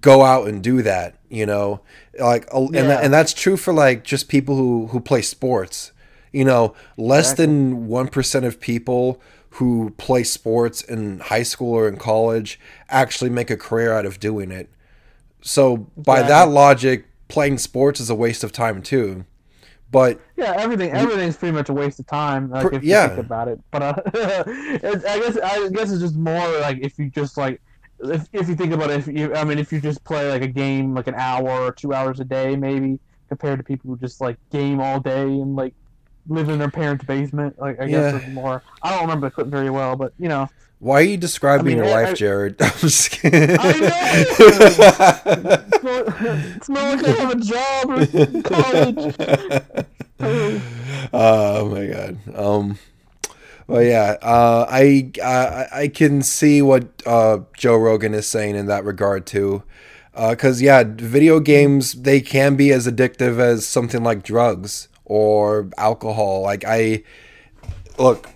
go 0.00 0.22
out 0.22 0.48
and 0.48 0.62
do 0.62 0.82
that 0.82 1.16
you 1.28 1.46
know? 1.46 1.80
Like 2.18 2.48
a- 2.52 2.56
and, 2.56 2.74
that, 2.90 3.04
and 3.04 3.12
that's 3.12 3.32
true 3.32 3.56
for 3.56 3.72
like 3.72 4.02
just 4.04 4.28
people 4.28 4.56
who 4.56 4.88
who 4.88 4.98
play 5.00 5.22
sports 5.22 5.92
you 6.32 6.44
know? 6.44 6.74
Less 6.96 7.32
than 7.34 7.88
1% 7.88 8.44
of 8.44 8.60
people 8.60 9.20
who 9.54 9.90
play 9.98 10.22
sports 10.24 10.80
in 10.82 11.20
high 11.20 11.42
school 11.42 11.72
or 11.74 11.88
in 11.88 11.96
college 11.96 12.58
actually 12.88 13.30
make 13.30 13.50
a 13.50 13.56
career 13.56 13.92
out 13.92 14.06
of 14.06 14.20
doing 14.20 14.50
it 14.50 14.70
so 15.42 15.76
by 15.96 16.22
that 16.22 16.48
logic 16.48 17.06
playing 17.28 17.58
sports 17.58 18.00
is 18.00 18.10
a 18.10 18.14
waste 18.14 18.44
of 18.44 18.52
time 18.52 18.82
too 18.82 19.24
but 19.90 20.20
Yeah, 20.36 20.54
everything 20.56 20.90
everything's 20.92 21.36
pretty 21.36 21.52
much 21.54 21.68
a 21.68 21.72
waste 21.72 22.00
of 22.00 22.06
time. 22.06 22.50
Like 22.50 22.70
Per- 22.70 22.72
if 22.72 22.88
you 22.88 22.88
yeah. 22.90 23.08
think 23.08 23.18
about 23.18 23.48
it, 23.48 23.60
but 23.70 23.82
uh, 23.82 23.94
I 24.14 25.18
guess 25.20 25.36
I 25.38 25.68
guess 25.68 25.90
it's 25.90 26.00
just 26.00 26.16
more 26.16 26.58
like 26.60 26.78
if 26.80 26.98
you 26.98 27.10
just 27.10 27.36
like 27.36 27.60
if, 28.00 28.26
if 28.32 28.48
you 28.48 28.54
think 28.54 28.72
about 28.72 28.90
it, 28.90 29.00
if 29.00 29.06
you 29.08 29.34
I 29.34 29.44
mean 29.44 29.58
if 29.58 29.72
you 29.72 29.80
just 29.80 30.02
play 30.04 30.30
like 30.30 30.42
a 30.42 30.48
game 30.48 30.94
like 30.94 31.08
an 31.08 31.14
hour 31.14 31.50
or 31.50 31.72
two 31.72 31.92
hours 31.92 32.20
a 32.20 32.24
day 32.24 32.56
maybe 32.56 32.98
compared 33.28 33.58
to 33.58 33.64
people 33.64 33.90
who 33.90 33.98
just 33.98 34.20
like 34.20 34.38
game 34.50 34.80
all 34.80 35.00
day 35.00 35.22
and 35.24 35.56
like 35.56 35.74
live 36.30 36.48
in 36.48 36.58
their 36.58 36.70
parents' 36.70 37.04
basement. 37.04 37.58
Like 37.58 37.80
I 37.80 37.86
guess 37.88 38.12
Yeah. 38.14 38.18
it's 38.20 38.28
more. 38.34 38.62
I 38.82 38.90
don't 38.90 39.02
remember 39.02 39.26
the 39.26 39.30
clip 39.32 39.48
very 39.48 39.68
well, 39.70 39.96
but 39.96 40.12
you 40.18 40.28
know. 40.28 40.48
why 40.78 41.00
are 41.00 41.04
you 41.04 41.16
describing 41.18 41.66
I 41.66 41.68
mean, 41.68 41.76
your 41.78 41.86
I- 41.86 42.02
life 42.04 42.08
I- 42.10 42.14
jared 42.14 42.56
I'm 42.62 42.70
just 42.78 43.10
kidding. 43.10 43.50
It's 43.50 44.38
not, 45.82 46.06
it's 46.56 46.68
not 46.68 47.02
like 47.02 47.08
I 47.08 47.10
have 47.20 47.30
a 47.32 47.36
job 47.36 47.90
or 47.90 48.06
college. 48.42 49.14
oh 51.12 51.68
my 51.68 51.86
god. 51.86 52.18
Um 52.34 52.78
well 53.66 53.82
yeah, 53.82 54.16
uh 54.22 54.66
I 54.68 55.10
I 55.22 55.66
I 55.82 55.88
can 55.88 56.22
see 56.22 56.62
what 56.62 56.84
uh 57.06 57.38
Joe 57.56 57.76
Rogan 57.76 58.14
is 58.14 58.26
saying 58.26 58.56
in 58.56 58.66
that 58.66 58.84
regard 58.84 59.26
too. 59.26 59.62
Uh 60.14 60.34
cuz 60.34 60.60
yeah, 60.62 60.82
video 60.86 61.40
games 61.40 61.92
they 62.02 62.20
can 62.20 62.56
be 62.56 62.72
as 62.72 62.86
addictive 62.86 63.38
as 63.38 63.66
something 63.66 64.02
like 64.02 64.22
drugs 64.22 64.88
or 65.10 65.68
alcohol. 65.76 66.42
Like 66.42 66.64
I 66.66 67.02
look, 67.98 68.28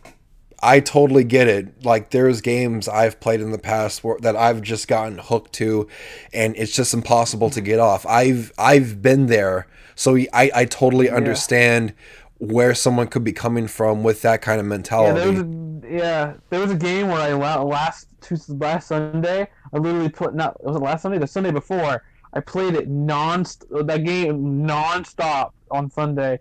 I 0.62 0.80
totally 0.80 1.24
get 1.24 1.48
it. 1.48 1.84
Like 1.84 2.10
there's 2.10 2.40
games 2.40 2.88
I've 2.88 3.20
played 3.20 3.40
in 3.40 3.52
the 3.52 3.58
past 3.58 4.04
where, 4.04 4.18
that 4.20 4.36
I've 4.36 4.62
just 4.62 4.88
gotten 4.88 5.18
hooked 5.18 5.52
to, 5.54 5.88
and 6.32 6.56
it's 6.56 6.72
just 6.74 6.94
impossible 6.94 7.50
to 7.50 7.60
get 7.60 7.78
off. 7.80 8.06
I've 8.06 8.52
I've 8.58 9.02
been 9.02 9.26
there, 9.26 9.68
so 9.94 10.16
I 10.16 10.50
I 10.54 10.64
totally 10.64 11.10
understand 11.10 11.94
where 12.38 12.74
someone 12.74 13.06
could 13.08 13.24
be 13.24 13.32
coming 13.32 13.68
from 13.68 14.02
with 14.02 14.22
that 14.22 14.42
kind 14.42 14.60
of 14.60 14.66
Yeah, 14.96 15.12
mentality. 15.12 15.12
there 15.12 15.28
was 15.32 15.40
a, 15.40 15.88
yeah, 15.88 16.34
there 16.50 16.60
was 16.60 16.70
a 16.70 16.76
game 16.76 17.08
where 17.08 17.20
I 17.20 17.32
last 17.32 18.08
Tuesday, 18.20 18.54
last 18.54 18.88
Sunday, 18.88 19.48
I 19.72 19.78
literally 19.78 20.08
put 20.08 20.34
not 20.34 20.62
was 20.64 20.76
it 20.76 20.78
last 20.80 21.02
Sunday, 21.02 21.18
the 21.18 21.26
Sunday 21.26 21.50
before, 21.50 22.02
I 22.32 22.40
played 22.40 22.74
it 22.74 22.88
non 22.88 23.44
that 23.70 24.04
game 24.04 24.64
non-stop 24.66 25.54
on 25.70 25.90
Sunday. 25.90 26.38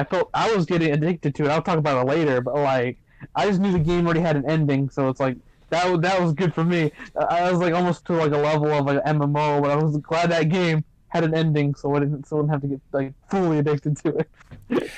I 0.00 0.04
felt 0.04 0.30
I 0.32 0.54
was 0.54 0.64
getting 0.66 0.92
addicted 0.92 1.34
to 1.36 1.44
it. 1.44 1.48
I'll 1.50 1.62
talk 1.62 1.78
about 1.78 2.06
it 2.06 2.08
later, 2.08 2.40
but 2.40 2.54
like 2.54 2.98
I 3.34 3.46
just 3.46 3.60
knew 3.60 3.72
the 3.72 3.78
game 3.78 4.06
already 4.06 4.20
had 4.20 4.36
an 4.36 4.48
ending, 4.48 4.88
so 4.88 5.08
it's 5.08 5.20
like 5.20 5.36
that 5.68 6.00
that 6.00 6.20
was 6.20 6.32
good 6.32 6.54
for 6.54 6.64
me. 6.64 6.92
I 7.28 7.50
was 7.50 7.60
like 7.60 7.74
almost 7.74 8.04
to 8.06 8.14
like 8.14 8.32
a 8.32 8.38
level 8.38 8.72
of 8.72 8.86
like 8.86 9.04
MMO, 9.04 9.62
but 9.62 9.70
I 9.70 9.76
was 9.76 9.96
glad 9.98 10.30
that 10.30 10.48
game 10.48 10.84
had 11.08 11.24
an 11.24 11.34
ending, 11.34 11.74
so 11.74 11.94
I 11.94 12.00
didn't 12.00 12.26
so 12.26 12.38
I 12.38 12.40
didn't 12.40 12.50
have 12.52 12.60
to 12.62 12.66
get 12.68 12.80
like 12.92 13.12
fully 13.30 13.58
addicted 13.58 13.96
to 13.98 14.16
it. 14.16 14.30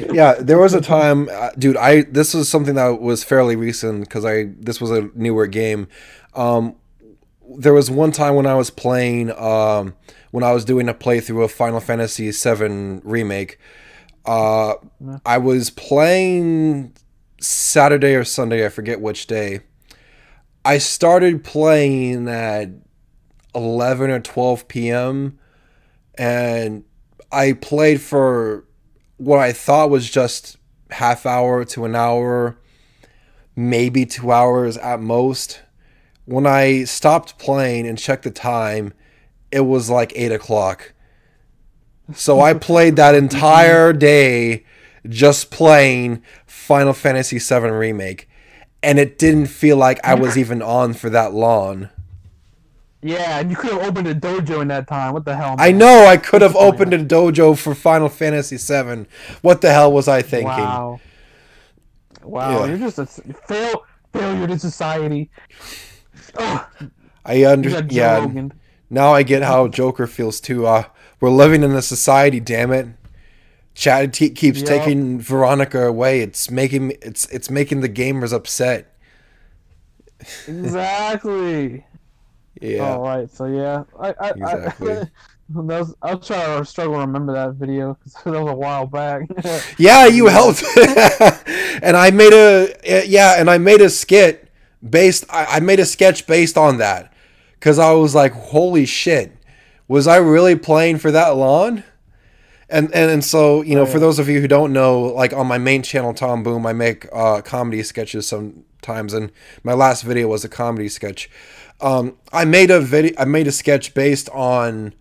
yeah, 0.13 0.35
there 0.35 0.59
was 0.59 0.75
a 0.75 0.81
time, 0.81 1.29
uh, 1.33 1.51
dude. 1.59 1.77
I 1.77 2.03
this 2.03 2.33
was 2.35 2.49
something 2.49 2.75
that 2.77 3.01
was 3.01 3.25
fairly 3.25 3.57
recent 3.57 4.01
because 4.01 4.25
I 4.25 4.53
this 4.59 4.81
was 4.81 4.91
a 4.91 5.11
newer 5.15 5.47
game. 5.47 5.89
Um, 6.35 6.77
there 7.57 7.75
was 7.75 7.91
one 7.91 8.13
time 8.13 8.35
when 8.35 8.47
I 8.47 8.55
was 8.55 8.71
playing, 8.71 9.31
um, 9.33 9.95
when 10.31 10.45
I 10.45 10.53
was 10.53 10.65
doing 10.65 10.89
a 10.89 10.95
playthrough 10.95 11.45
of 11.45 11.53
Final 11.53 11.81
Fantasy 11.81 12.31
VII 12.31 13.01
remake. 13.05 13.59
Uh, 14.25 14.75
I 15.27 15.39
was 15.39 15.71
playing 15.71 16.95
Saturday 17.41 18.15
or 18.15 18.25
Sunday, 18.25 18.65
I 18.65 18.69
forget 18.69 19.01
which 19.01 19.27
day. 19.27 19.61
I 20.65 20.79
started 20.79 21.43
playing 21.43 22.29
at 22.29 22.69
eleven 23.55 24.11
or 24.11 24.21
twelve 24.21 24.69
p.m. 24.69 25.39
and 26.17 26.85
I 27.33 27.55
played 27.55 28.01
for 28.01 28.65
what 29.17 29.41
I 29.41 29.53
thought 29.53 29.91
was 29.91 30.11
just 30.11 30.57
half 30.91 31.27
hour 31.27 31.65
to 31.65 31.85
an 31.85 31.97
hour, 31.97 32.59
maybe 33.57 34.07
two 34.07 34.31
hours 34.31 34.77
at 34.77 35.01
most. 35.01 35.63
When 36.25 36.47
I 36.47 36.85
stopped 36.85 37.39
playing 37.39 37.87
and 37.89 37.99
checked 37.99 38.23
the 38.23 38.31
time, 38.31 38.93
it 39.51 39.63
was 39.63 39.91
like 39.91 40.13
eight 40.15 40.31
o'clock. 40.31 40.93
So 42.15 42.41
I 42.41 42.55
played 42.55 42.97
that 42.97 43.15
entire 43.15 43.93
day 43.93 44.65
just 45.09 45.51
playing 45.51 46.23
Final 46.47 46.93
Fantasy 46.93 47.39
VII 47.39 47.71
Remake, 47.71 48.29
and 48.83 48.99
it 48.99 49.19
didn't 49.19 49.47
feel 49.47 49.77
like 49.77 49.99
I 50.05 50.15
was 50.15 50.37
even 50.37 50.63
on 50.63 50.95
for 50.95 51.09
that 51.11 51.33
long. 51.33 51.89
Yeah, 53.05 53.41
and 53.41 53.51
you 53.51 53.57
could 53.57 53.73
have 53.73 53.83
opened 53.83 54.07
a 54.07 54.15
dojo 54.15 54.63
in 54.63 54.69
that 54.69 54.87
time. 54.87 55.13
What 55.13 55.25
the 55.25 55.35
hell? 55.35 55.57
I 55.59 55.73
know 55.73 56.07
I 56.07 56.17
could 56.17 56.41
have 56.43 56.55
opened 56.55 56.95
a 56.95 57.05
dojo 57.05 57.59
for 57.59 57.75
Final 57.75 58.09
Fantasy 58.09 58.57
VII. 58.57 59.07
What 59.41 59.61
the 59.61 59.73
hell 59.73 59.93
was 59.93 60.07
I 60.07 60.23
thinking? 60.23 60.47
Wow. 60.47 61.01
Wow, 62.23 62.61
Yeah. 62.61 62.67
you're 62.67 62.79
just 62.79 62.99
a 63.01 63.07
fail 63.07 63.85
failure 64.13 64.47
to 64.47 64.59
society. 64.59 65.31
I 67.25 67.35
you 67.35 67.49
under 67.49 67.71
got 67.71 67.89
Joe 67.89 67.95
yeah. 67.97 68.49
Now 68.91 69.13
I 69.15 69.23
get 69.23 69.43
how 69.43 69.69
Joker 69.69 70.07
feels 70.07 70.41
too. 70.41 70.67
Uh, 70.67 70.85
we're 71.23 71.31
living 71.31 71.63
in 71.63 71.71
a 71.73 71.81
society, 71.83 72.41
damn 72.41 72.73
it. 72.73 72.89
Chad 73.75 74.13
t- 74.13 74.29
keeps 74.31 74.59
Yep. 74.59 74.69
taking 74.69 75.21
Veronica 75.21 75.87
away. 75.87 76.21
It's 76.21 76.51
making 76.51 76.91
it's 77.01 77.27
it's 77.31 77.49
making 77.49 77.81
the 77.81 77.89
gamers 77.89 78.33
upset. 78.35 78.93
Exactly. 80.47 81.85
Yeah. 82.61 82.81
All 82.97 83.03
right. 83.03 83.31
So 83.31 83.47
yeah, 83.47 83.85
I 83.99 84.15
I, 84.21 84.31
exactly. 84.31 84.93
I, 85.57 85.61
was, 85.61 85.95
I'll 86.03 86.19
try 86.19 86.59
to 86.59 86.65
struggle 86.65 86.95
to 86.95 87.01
remember 87.01 87.33
that 87.35 87.55
video 87.55 87.95
because 87.95 88.15
that 88.25 88.31
was 88.43 88.53
a 88.53 88.55
while 88.57 88.87
back. 88.87 89.29
Yeah, 89.79 90.07
you 90.07 90.27
helped. 90.27 90.63
and 91.83 91.97
I 91.97 92.11
made 92.11 92.33
a 92.33 93.05
yeah, 93.07 93.37
and 93.41 93.49
I 93.49 93.59
made 93.59 93.81
a 93.81 93.91
skit 93.91 94.51
based. 94.89 95.25
I, 95.31 95.45
I 95.57 95.61
made 95.61 95.81
a 95.81 95.87
sketch 95.87 96.27
based 96.27 96.59
on 96.59 96.79
that 96.79 97.13
because 97.55 97.79
I 97.79 97.93
was 97.93 98.15
like, 98.15 98.33
"Holy 98.33 98.87
shit, 98.87 99.33
was 99.93 100.07
I 100.07 100.17
really 100.17 100.57
playing 100.57 100.99
for 100.99 101.11
that 101.11 101.37
long?" 101.37 101.83
And 102.69 102.93
and, 102.95 103.11
and 103.11 103.25
so 103.25 103.63
you 103.63 103.75
know, 103.75 103.83
Oh, 103.83 103.87
for 103.87 103.99
those 103.99 104.19
of 104.19 104.29
you 104.29 104.41
who 104.41 104.49
don't 104.49 104.73
know, 104.73 105.01
like 105.01 105.33
on 105.33 105.47
my 105.47 105.59
main 105.59 105.83
channel, 105.83 106.15
Tom 106.15 106.43
Boom, 106.43 106.67
I 106.67 106.73
make 106.73 107.07
uh, 107.13 107.43
comedy 107.43 107.83
sketches 107.83 108.27
sometimes, 108.27 109.13
and 109.13 109.31
my 109.63 109.75
last 109.75 110.03
video 110.03 110.29
was 110.29 110.45
a 110.45 110.49
comedy 110.49 110.89
sketch. 110.89 111.29
Um, 111.81 112.17
I 112.33 112.45
made 112.45 112.71
a 112.71 112.81
video. 112.81 113.13
I 113.19 113.27
made 113.27 113.47
a 113.47 113.53
sketch 113.53 113.93
based 113.93 114.29
on 114.31 114.95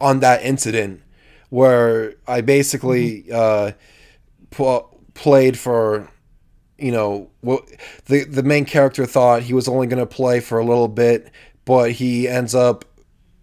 on 0.00 0.20
that 0.20 0.42
incident 0.42 1.02
where 1.50 2.14
I 2.26 2.40
basically 2.40 3.30
uh, 3.30 3.72
pl- 4.50 4.98
played 5.12 5.58
for 5.58 6.08
you 6.78 6.90
know 6.90 7.28
what 7.42 7.68
the 8.06 8.24
the 8.24 8.42
main 8.42 8.64
character 8.64 9.04
thought 9.04 9.42
he 9.42 9.52
was 9.52 9.68
only 9.68 9.86
going 9.86 10.00
to 10.00 10.06
play 10.06 10.40
for 10.40 10.58
a 10.58 10.64
little 10.64 10.88
bit 10.88 11.30
but 11.64 11.92
he 11.92 12.26
ends 12.26 12.54
up 12.54 12.84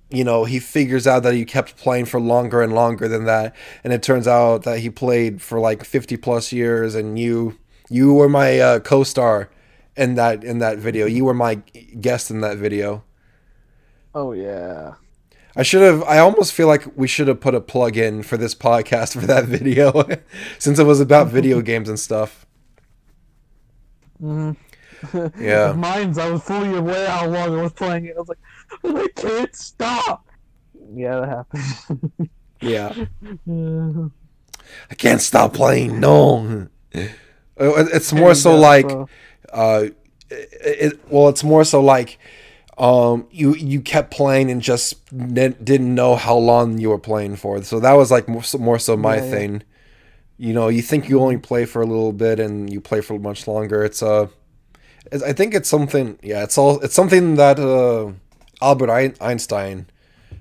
you 0.10 0.24
know 0.24 0.46
he 0.46 0.60
figures 0.60 1.06
out 1.06 1.24
that 1.24 1.34
he 1.34 1.46
kept 1.46 1.76
playing 1.78 2.06
for 2.06 2.20
longer 2.20 2.62
and 2.62 2.74
longer 2.74 3.08
than 3.08 3.26
that 3.26 3.56
and 3.84 3.94
it 3.94 4.02
turns 4.02 4.28
out 4.28 4.64
that 4.64 4.80
he 4.80 4.90
played 4.90 5.42
for 5.42 5.60
like 5.60 5.84
50 5.84 6.18
plus 6.18 6.52
years 6.52 6.96
and 6.96 7.20
you 7.20 7.58
you 7.90 8.14
were 8.14 8.30
my 8.30 8.60
uh, 8.60 8.80
co-star 8.80 9.50
in 9.96 10.16
that 10.16 10.44
in 10.44 10.60
that 10.60 10.78
video 10.78 11.06
you 11.06 11.26
were 11.26 11.34
my 11.34 11.56
guest 12.00 12.32
in 12.32 12.42
that 12.42 12.58
video 12.58 13.04
oh 14.16 14.32
yeah. 14.34 14.96
I 15.56 15.64
should 15.64 15.82
have. 15.82 16.04
I 16.04 16.20
almost 16.20 16.54
feel 16.54 16.68
like 16.68 16.86
we 16.96 17.08
should 17.08 17.28
have 17.28 17.42
put 17.42 17.56
a 17.56 17.60
plug 17.60 17.98
in 17.98 18.24
for 18.24 18.38
this 18.38 18.54
podcast 18.56 19.20
for 19.20 19.26
that 19.26 19.46
video, 19.58 20.08
since 20.58 20.80
it 20.80 20.86
was 20.86 21.02
about 21.02 21.28
video 21.28 21.60
games 21.72 21.90
and 21.90 22.00
stuff. 22.00 22.46
hmm 24.20 24.52
Yeah. 25.40 25.74
Mine's. 25.74 26.18
I 26.18 26.30
was 26.30 26.44
fully 26.44 26.76
aware 26.76 27.10
how 27.10 27.26
long 27.28 27.58
I 27.58 27.62
was 27.64 27.74
playing 27.74 28.06
it. 28.06 28.16
I 28.16 28.20
was 28.20 28.30
like, 28.30 28.38
I 28.84 29.08
can't 29.16 29.56
stop. 29.56 30.28
Yeah, 30.94 31.20
that 31.20 31.30
happened. 31.30 32.30
yeah. 32.62 33.06
I 34.90 34.96
can't 34.96 35.22
stop 35.22 35.54
playing. 35.54 36.00
No. 36.00 36.68
It's 37.58 38.14
more 38.14 38.36
so 38.36 38.56
like, 38.56 38.90
uh, 39.52 39.86
it, 40.30 40.50
it, 40.62 41.12
well, 41.12 41.30
it's 41.30 41.44
more 41.44 41.64
so 41.64 41.82
like, 41.82 42.20
um, 42.78 43.28
you 43.30 43.56
you 43.56 43.82
kept 43.82 44.10
playing 44.10 44.50
and 44.50 44.62
just 44.62 45.06
didn't 45.14 45.94
know 45.94 46.16
how 46.16 46.38
long 46.38 46.78
you 46.78 46.90
were 46.90 47.00
playing 47.00 47.36
for. 47.36 47.62
So 47.64 47.80
that 47.82 47.94
was 47.94 48.10
like 48.10 48.30
more, 48.30 48.44
more 48.58 48.80
so 48.80 48.96
my 48.96 49.18
yeah, 49.18 49.30
thing. 49.30 49.54
Yeah. 49.54 50.48
You 50.48 50.54
know, 50.54 50.70
you 50.70 50.82
think 50.82 51.10
you 51.10 51.20
only 51.20 51.38
play 51.38 51.66
for 51.66 51.82
a 51.82 51.86
little 51.86 52.14
bit 52.14 52.40
and 52.40 52.72
you 52.72 52.80
play 52.80 53.02
for 53.02 53.20
much 53.20 53.48
longer. 53.48 53.84
It's 53.84 54.02
uh, 54.02 54.28
I 55.12 55.34
think 55.34 55.54
it's 55.54 55.68
something. 55.68 56.18
Yeah, 56.24 56.44
it's 56.44 56.58
all. 56.58 56.80
It's 56.80 56.96
something 56.96 57.36
that 57.36 57.60
uh, 57.60 58.14
Albert 58.62 58.90
Einstein 59.22 59.88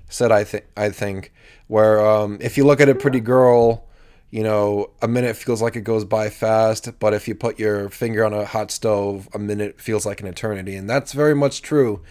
said. 0.09 0.31
I 0.31 0.43
think. 0.43 0.65
I 0.75 0.89
think 0.89 1.33
where 1.67 2.05
um, 2.05 2.37
if 2.41 2.57
you 2.57 2.65
look 2.65 2.81
at 2.81 2.89
a 2.89 2.95
pretty 2.95 3.19
girl 3.19 3.85
you 4.31 4.43
know, 4.43 4.91
a 5.01 5.07
minute 5.07 5.35
feels 5.35 5.61
like 5.61 5.75
it 5.75 5.81
goes 5.81 6.05
by 6.05 6.29
fast, 6.29 6.99
but 6.99 7.13
if 7.13 7.27
you 7.27 7.33
put 7.33 7.57
your 7.57 7.89
finger 7.89 8.23
on 8.23 8.33
a 8.33 8.45
hot 8.45 8.69
stove, 8.69 9.27
a 9.33 9.39
minute 9.39 9.81
feels 9.81 10.05
like 10.05 10.21
an 10.21 10.27
eternity. 10.27 10.75
And 10.75 10.89
that's 10.89 11.13
very 11.13 11.33
much 11.33 11.61
true. 11.61 12.01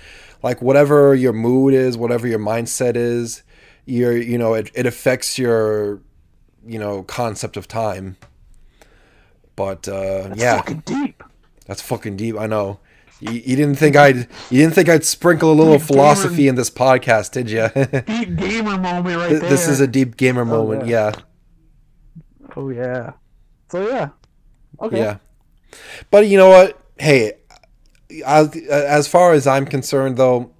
Like 0.42 0.60
whatever 0.60 1.14
your 1.14 1.32
mood 1.32 1.74
is, 1.74 1.96
whatever 1.96 2.26
your 2.26 2.40
mindset 2.40 2.96
is, 2.96 3.42
your 3.86 4.16
you 4.16 4.36
know, 4.36 4.54
it, 4.54 4.70
it 4.74 4.86
affects 4.86 5.38
your 5.38 6.00
you 6.66 6.78
know, 6.78 7.02
concept 7.04 7.56
of 7.56 7.68
time. 7.68 8.16
But 9.54 9.88
uh 9.88 10.28
that's 10.28 10.40
yeah. 10.40 10.56
Fucking 10.56 10.82
deep. 10.84 11.22
That's 11.66 11.82
fucking 11.82 12.16
deep, 12.16 12.36
I 12.38 12.46
know. 12.46 12.80
You, 13.20 13.32
you, 13.32 13.56
didn't 13.56 13.76
think 13.76 13.96
I'd 13.96 14.16
you 14.16 14.62
didn't 14.62 14.74
think 14.74 14.88
I'd 14.88 15.04
sprinkle 15.04 15.50
a 15.50 15.54
little 15.54 15.78
deep 15.78 15.86
philosophy 15.86 16.36
gamer, 16.36 16.50
in 16.50 16.54
this 16.54 16.70
podcast, 16.70 17.32
did 17.32 17.50
you? 17.50 17.68
deep 18.06 18.36
gamer 18.36 18.78
moment 18.78 19.16
right 19.16 19.30
this, 19.30 19.40
there. 19.40 19.50
This 19.50 19.68
is 19.68 19.80
a 19.80 19.88
deep 19.88 20.16
gamer 20.16 20.42
oh, 20.42 20.44
moment, 20.44 20.86
yeah. 20.86 21.12
yeah. 21.14 21.22
Oh 22.56 22.70
yeah. 22.70 23.12
So 23.70 23.88
yeah. 23.88 24.10
Okay. 24.80 24.98
Yeah. 24.98 25.18
But 26.10 26.28
you 26.28 26.38
know 26.38 26.48
what? 26.48 26.80
Hey, 26.98 27.34
as, 28.24 28.54
as 28.56 29.08
far 29.08 29.32
as 29.32 29.46
I'm 29.46 29.66
concerned, 29.66 30.16
though, 30.16 30.52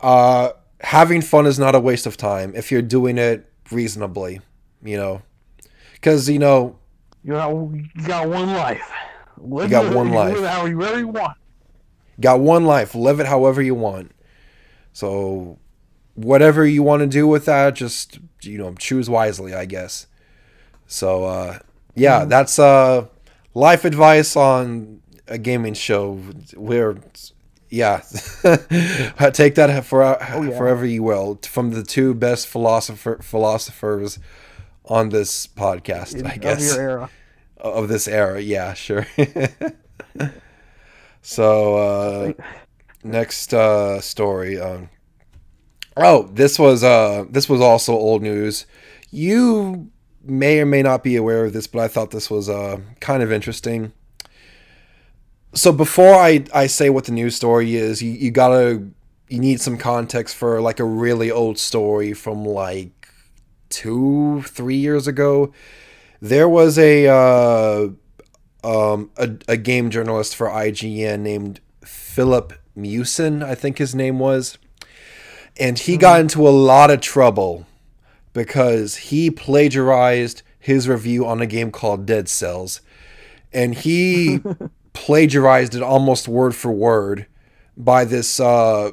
uh, 0.00 0.50
having 0.80 1.22
fun 1.22 1.46
is 1.46 1.58
not 1.58 1.74
a 1.74 1.80
waste 1.80 2.06
of 2.06 2.16
time 2.16 2.52
if 2.54 2.70
you're 2.70 2.82
doing 2.82 3.18
it 3.18 3.50
reasonably. 3.70 4.40
You 4.82 4.96
know, 4.96 5.22
because 5.94 6.28
you 6.28 6.38
know 6.38 6.78
you 7.22 7.32
got 7.32 7.50
you 7.50 8.06
got 8.06 8.28
one 8.28 8.52
life. 8.52 8.92
Live 9.38 9.64
you 9.64 9.70
got 9.70 9.94
one 9.94 10.10
life. 10.10 10.34
Live 10.36 10.48
however 10.48 10.98
you 10.98 11.08
want. 11.08 11.36
Got 12.20 12.40
one 12.40 12.64
life. 12.64 12.94
Live 12.94 13.20
it 13.20 13.26
however 13.26 13.62
you 13.62 13.74
want. 13.74 14.12
So, 14.92 15.58
whatever 16.14 16.66
you 16.66 16.82
want 16.82 17.00
to 17.00 17.06
do 17.06 17.26
with 17.26 17.44
that, 17.46 17.74
just 17.74 18.18
you 18.42 18.58
know, 18.58 18.74
choose 18.74 19.10
wisely, 19.10 19.54
I 19.54 19.64
guess. 19.64 20.06
So 20.86 21.24
uh, 21.24 21.58
yeah, 21.94 22.20
mm-hmm. 22.20 22.28
that's 22.28 22.58
uh, 22.58 23.06
life 23.54 23.84
advice 23.84 24.36
on 24.36 25.00
a 25.26 25.38
gaming 25.38 25.74
show. 25.74 26.20
We're 26.56 26.98
yeah, 27.70 28.02
take 29.32 29.56
that 29.56 29.84
for 29.84 30.04
oh, 30.04 30.42
yeah. 30.42 30.56
forever 30.56 30.86
you 30.86 31.02
will 31.02 31.38
from 31.42 31.70
the 31.70 31.82
two 31.82 32.14
best 32.14 32.46
philosopher 32.46 33.18
philosophers 33.22 34.18
on 34.84 35.08
this 35.08 35.46
podcast. 35.46 36.14
In, 36.14 36.26
I 36.26 36.36
guess 36.36 36.70
of 36.70 36.76
your 36.76 36.90
era 36.90 37.10
of 37.58 37.88
this 37.88 38.06
era. 38.06 38.40
Yeah, 38.40 38.74
sure. 38.74 39.06
so 41.24 41.76
uh, 41.76 42.32
next 43.02 43.54
uh, 43.54 43.98
story. 44.02 44.60
Um, 44.60 44.90
oh, 45.96 46.24
this 46.24 46.58
was 46.58 46.84
uh, 46.84 47.24
this 47.30 47.48
was 47.48 47.62
also 47.62 47.94
old 47.94 48.22
news. 48.22 48.66
You 49.10 49.90
may 50.22 50.60
or 50.60 50.66
may 50.66 50.82
not 50.82 51.02
be 51.02 51.16
aware 51.16 51.46
of 51.46 51.54
this, 51.54 51.66
but 51.66 51.80
I 51.80 51.88
thought 51.88 52.10
this 52.10 52.30
was 52.30 52.50
uh, 52.50 52.78
kind 53.00 53.22
of 53.22 53.32
interesting. 53.32 53.94
So 55.54 55.72
before 55.72 56.14
I, 56.14 56.44
I 56.52 56.66
say 56.66 56.90
what 56.90 57.04
the 57.04 57.12
news 57.12 57.36
story 57.36 57.74
is, 57.74 58.02
you, 58.02 58.10
you 58.10 58.30
gotta 58.30 58.86
you 59.28 59.38
need 59.38 59.62
some 59.62 59.78
context 59.78 60.36
for 60.36 60.60
like 60.60 60.78
a 60.78 60.84
really 60.84 61.30
old 61.30 61.58
story 61.58 62.12
from 62.12 62.44
like 62.44 63.08
two 63.70 64.42
three 64.42 64.76
years 64.76 65.06
ago. 65.06 65.54
There 66.20 66.50
was 66.50 66.78
a 66.78 67.06
uh, 67.06 67.88
um, 68.64 69.10
a, 69.16 69.30
a 69.46 69.56
game 69.56 69.90
journalist 69.90 70.34
for 70.34 70.48
IGN 70.48 71.20
named 71.20 71.60
Filip 71.84 72.54
Miucin, 72.76 73.44
I 73.44 73.54
think 73.54 73.78
his 73.78 73.94
name 73.94 74.18
was, 74.18 74.58
and 75.58 75.78
he 75.78 75.92
mm-hmm. 75.92 76.00
got 76.00 76.20
into 76.20 76.48
a 76.48 76.50
lot 76.50 76.90
of 76.90 77.00
trouble 77.00 77.66
because 78.32 78.96
he 78.96 79.30
plagiarized 79.30 80.42
his 80.58 80.88
review 80.88 81.26
on 81.26 81.40
a 81.40 81.46
game 81.46 81.70
called 81.70 82.06
Dead 82.06 82.28
Cells. 82.28 82.80
And 83.52 83.74
he 83.74 84.40
plagiarized 84.92 85.74
it 85.74 85.82
almost 85.82 86.26
word 86.26 86.54
for 86.54 86.72
word 86.72 87.26
by 87.76 88.04
this 88.04 88.40
uh, 88.40 88.92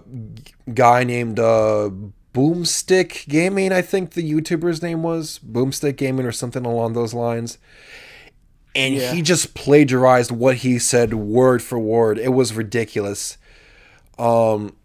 guy 0.74 1.04
named 1.04 1.40
uh, 1.40 1.90
Boomstick 2.34 3.28
Gaming, 3.28 3.72
I 3.72 3.82
think 3.82 4.12
the 4.12 4.32
YouTuber's 4.32 4.82
name 4.82 5.04
was. 5.04 5.40
Boomstick 5.40 5.98
Gaming 5.98 6.26
or 6.26 6.32
something 6.32 6.66
along 6.66 6.94
those 6.94 7.14
lines. 7.14 7.58
And 8.76 8.96
yeah. 8.96 9.14
he 9.14 9.22
just 9.22 9.54
plagiarized 9.54 10.32
what 10.32 10.58
he 10.58 10.80
said 10.80 11.14
word 11.14 11.62
for 11.62 11.78
word. 11.78 12.18
It 12.18 12.30
was 12.30 12.54
ridiculous. 12.54 13.38
Um, 14.18 14.76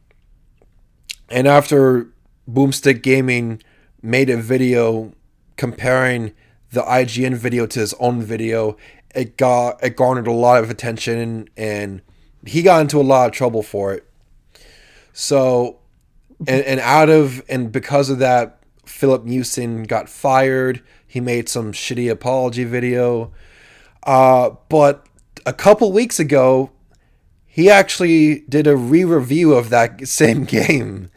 and 1.29 1.47
after 1.47 2.09
Boomstick 2.49 3.03
Gaming 3.03 3.63
made 4.03 4.31
a 4.31 4.37
video 4.37 5.13
comparing 5.57 6.33
the 6.71 6.83
IGN 6.83 7.35
video 7.35 7.67
to 7.67 7.81
his 7.81 7.95
own 7.95 8.23
video. 8.23 8.77
It 9.15 9.37
got 9.37 9.83
it 9.83 9.97
garnered 9.97 10.27
a 10.27 10.33
lot 10.33 10.63
of 10.63 10.71
attention 10.71 11.49
and 11.57 12.03
he 12.45 12.63
got 12.63 12.83
into 12.83 13.01
a 13.01 13.03
lot 13.03 13.27
of 13.27 13.33
trouble 13.33 13.63
for 13.63 13.95
it. 13.95 14.07
So 15.13 15.79
and, 16.47 16.63
and 16.65 16.81
out 16.81 17.09
of 17.09 17.43
and 17.49 17.73
because 17.73 18.11
of 18.11 18.19
that, 18.19 18.61
Filip 18.85 19.25
Miucin 19.25 19.87
got 19.87 20.09
fired. 20.09 20.83
He 21.07 21.21
made 21.21 21.49
some 21.49 21.73
shitty 21.73 22.11
apology 22.11 22.65
video. 22.65 23.33
Uh, 24.07 24.51
but 24.69 25.07
a 25.45 25.53
couple 25.53 25.93
weeks 25.93 26.19
ago, 26.21 26.71
he 27.45 27.69
actually 27.69 28.41
did 28.49 28.67
a 28.67 28.77
re-review 28.77 29.53
of 29.55 29.69
that 29.71 30.07
same 30.09 30.45
game 30.45 31.11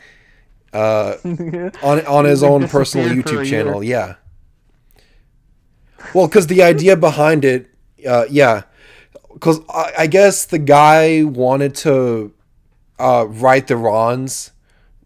uh, 0.74 1.16
on 1.24 2.06
on 2.08 2.26
his 2.26 2.44
own 2.44 2.68
personal 2.68 3.08
YouTube 3.08 3.46
channel. 3.46 3.84
Yeah. 3.84 4.16
Well, 6.14 6.28
because 6.28 6.48
the 6.48 6.64
idea 6.64 6.96
behind 6.96 7.46
it, 7.46 7.70
uh, 8.08 8.26
yeah, 8.30 8.64
because 9.34 9.60
I, 9.70 9.94
I, 10.00 10.08
guess 10.08 10.46
the 10.46 10.58
guy 10.58 11.24
wanted 11.24 11.76
to 11.76 12.34
uh, 12.98 13.26
right 13.28 13.68
the 13.68 13.76
wrongs 13.76 14.52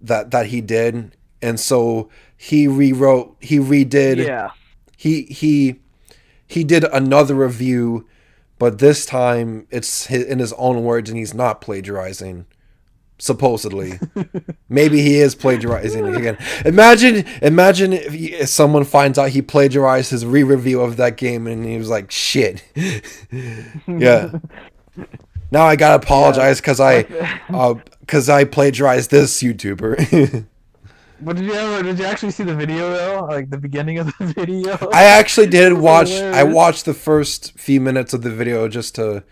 that 0.02 0.32
that 0.32 0.48
he 0.48 0.62
did, 0.62 1.16
and 1.42 1.60
so 1.60 2.10
he 2.38 2.68
rewrote, 2.68 3.36
he 3.40 3.58
redid, 3.58 4.24
yeah, 4.26 4.52
he 4.96 5.24
he 5.24 5.80
he 6.54 6.64
did 6.64 6.84
another 6.86 7.34
review, 7.34 8.08
but 8.60 8.78
this 8.78 9.06
time 9.06 9.68
it's 9.72 10.10
in 10.10 10.38
his 10.40 10.54
own 10.54 10.84
words, 10.84 11.10
and 11.10 11.18
he's 11.18 11.34
not 11.34 11.62
plagiarizing 11.62 12.46
supposedly. 13.18 14.00
Maybe 14.70 15.02
he 15.02 15.16
is 15.16 15.34
plagiarizing 15.34 16.06
again. 16.16 16.38
Imagine, 16.64 17.26
imagine 17.42 17.94
if, 17.94 18.14
he, 18.14 18.34
if, 18.34 18.50
someone 18.50 18.84
finds 18.84 19.18
out 19.18 19.30
he 19.30 19.42
plagiarized 19.42 20.12
his 20.12 20.26
re-review 20.26 20.82
of 20.82 20.98
that 20.98 21.18
game, 21.18 21.48
and 21.48 21.66
he 21.66 21.78
was 21.78 21.90
like, 21.90 22.12
"Shit." 22.12 22.64
yeah. 23.88 24.32
Now 25.50 25.66
I 25.66 25.76
gotta 25.76 26.04
apologize 26.04 26.62
because 26.62 26.80
yeah. 26.80 27.40
I, 27.50 27.74
because 28.02 28.30
uh, 28.30 28.36
I 28.36 28.44
plagiarized 28.44 29.10
this 29.10 29.42
YouTuber. 29.42 30.46
But 31.24 31.38
did 31.38 31.46
you 31.46 31.54
ever? 31.54 31.84
Did 31.84 32.00
you 32.00 32.06
actually 32.06 32.32
see 32.32 32.44
the 32.44 32.56
video 32.56 32.92
though? 32.92 33.26
Like 33.26 33.50
the 33.50 33.58
beginning 33.58 34.00
of 34.00 34.08
the 34.18 34.26
video? 34.38 34.78
I 34.92 35.04
actually 35.04 35.48
did 35.48 35.74
watch. 35.74 36.12
I 36.12 36.44
watched 36.44 36.86
the 36.86 36.94
first 36.94 37.58
few 37.58 37.80
minutes 37.80 38.14
of 38.14 38.22
the 38.22 38.32
video 38.32 38.68
just 38.68 38.96
to 38.96 39.24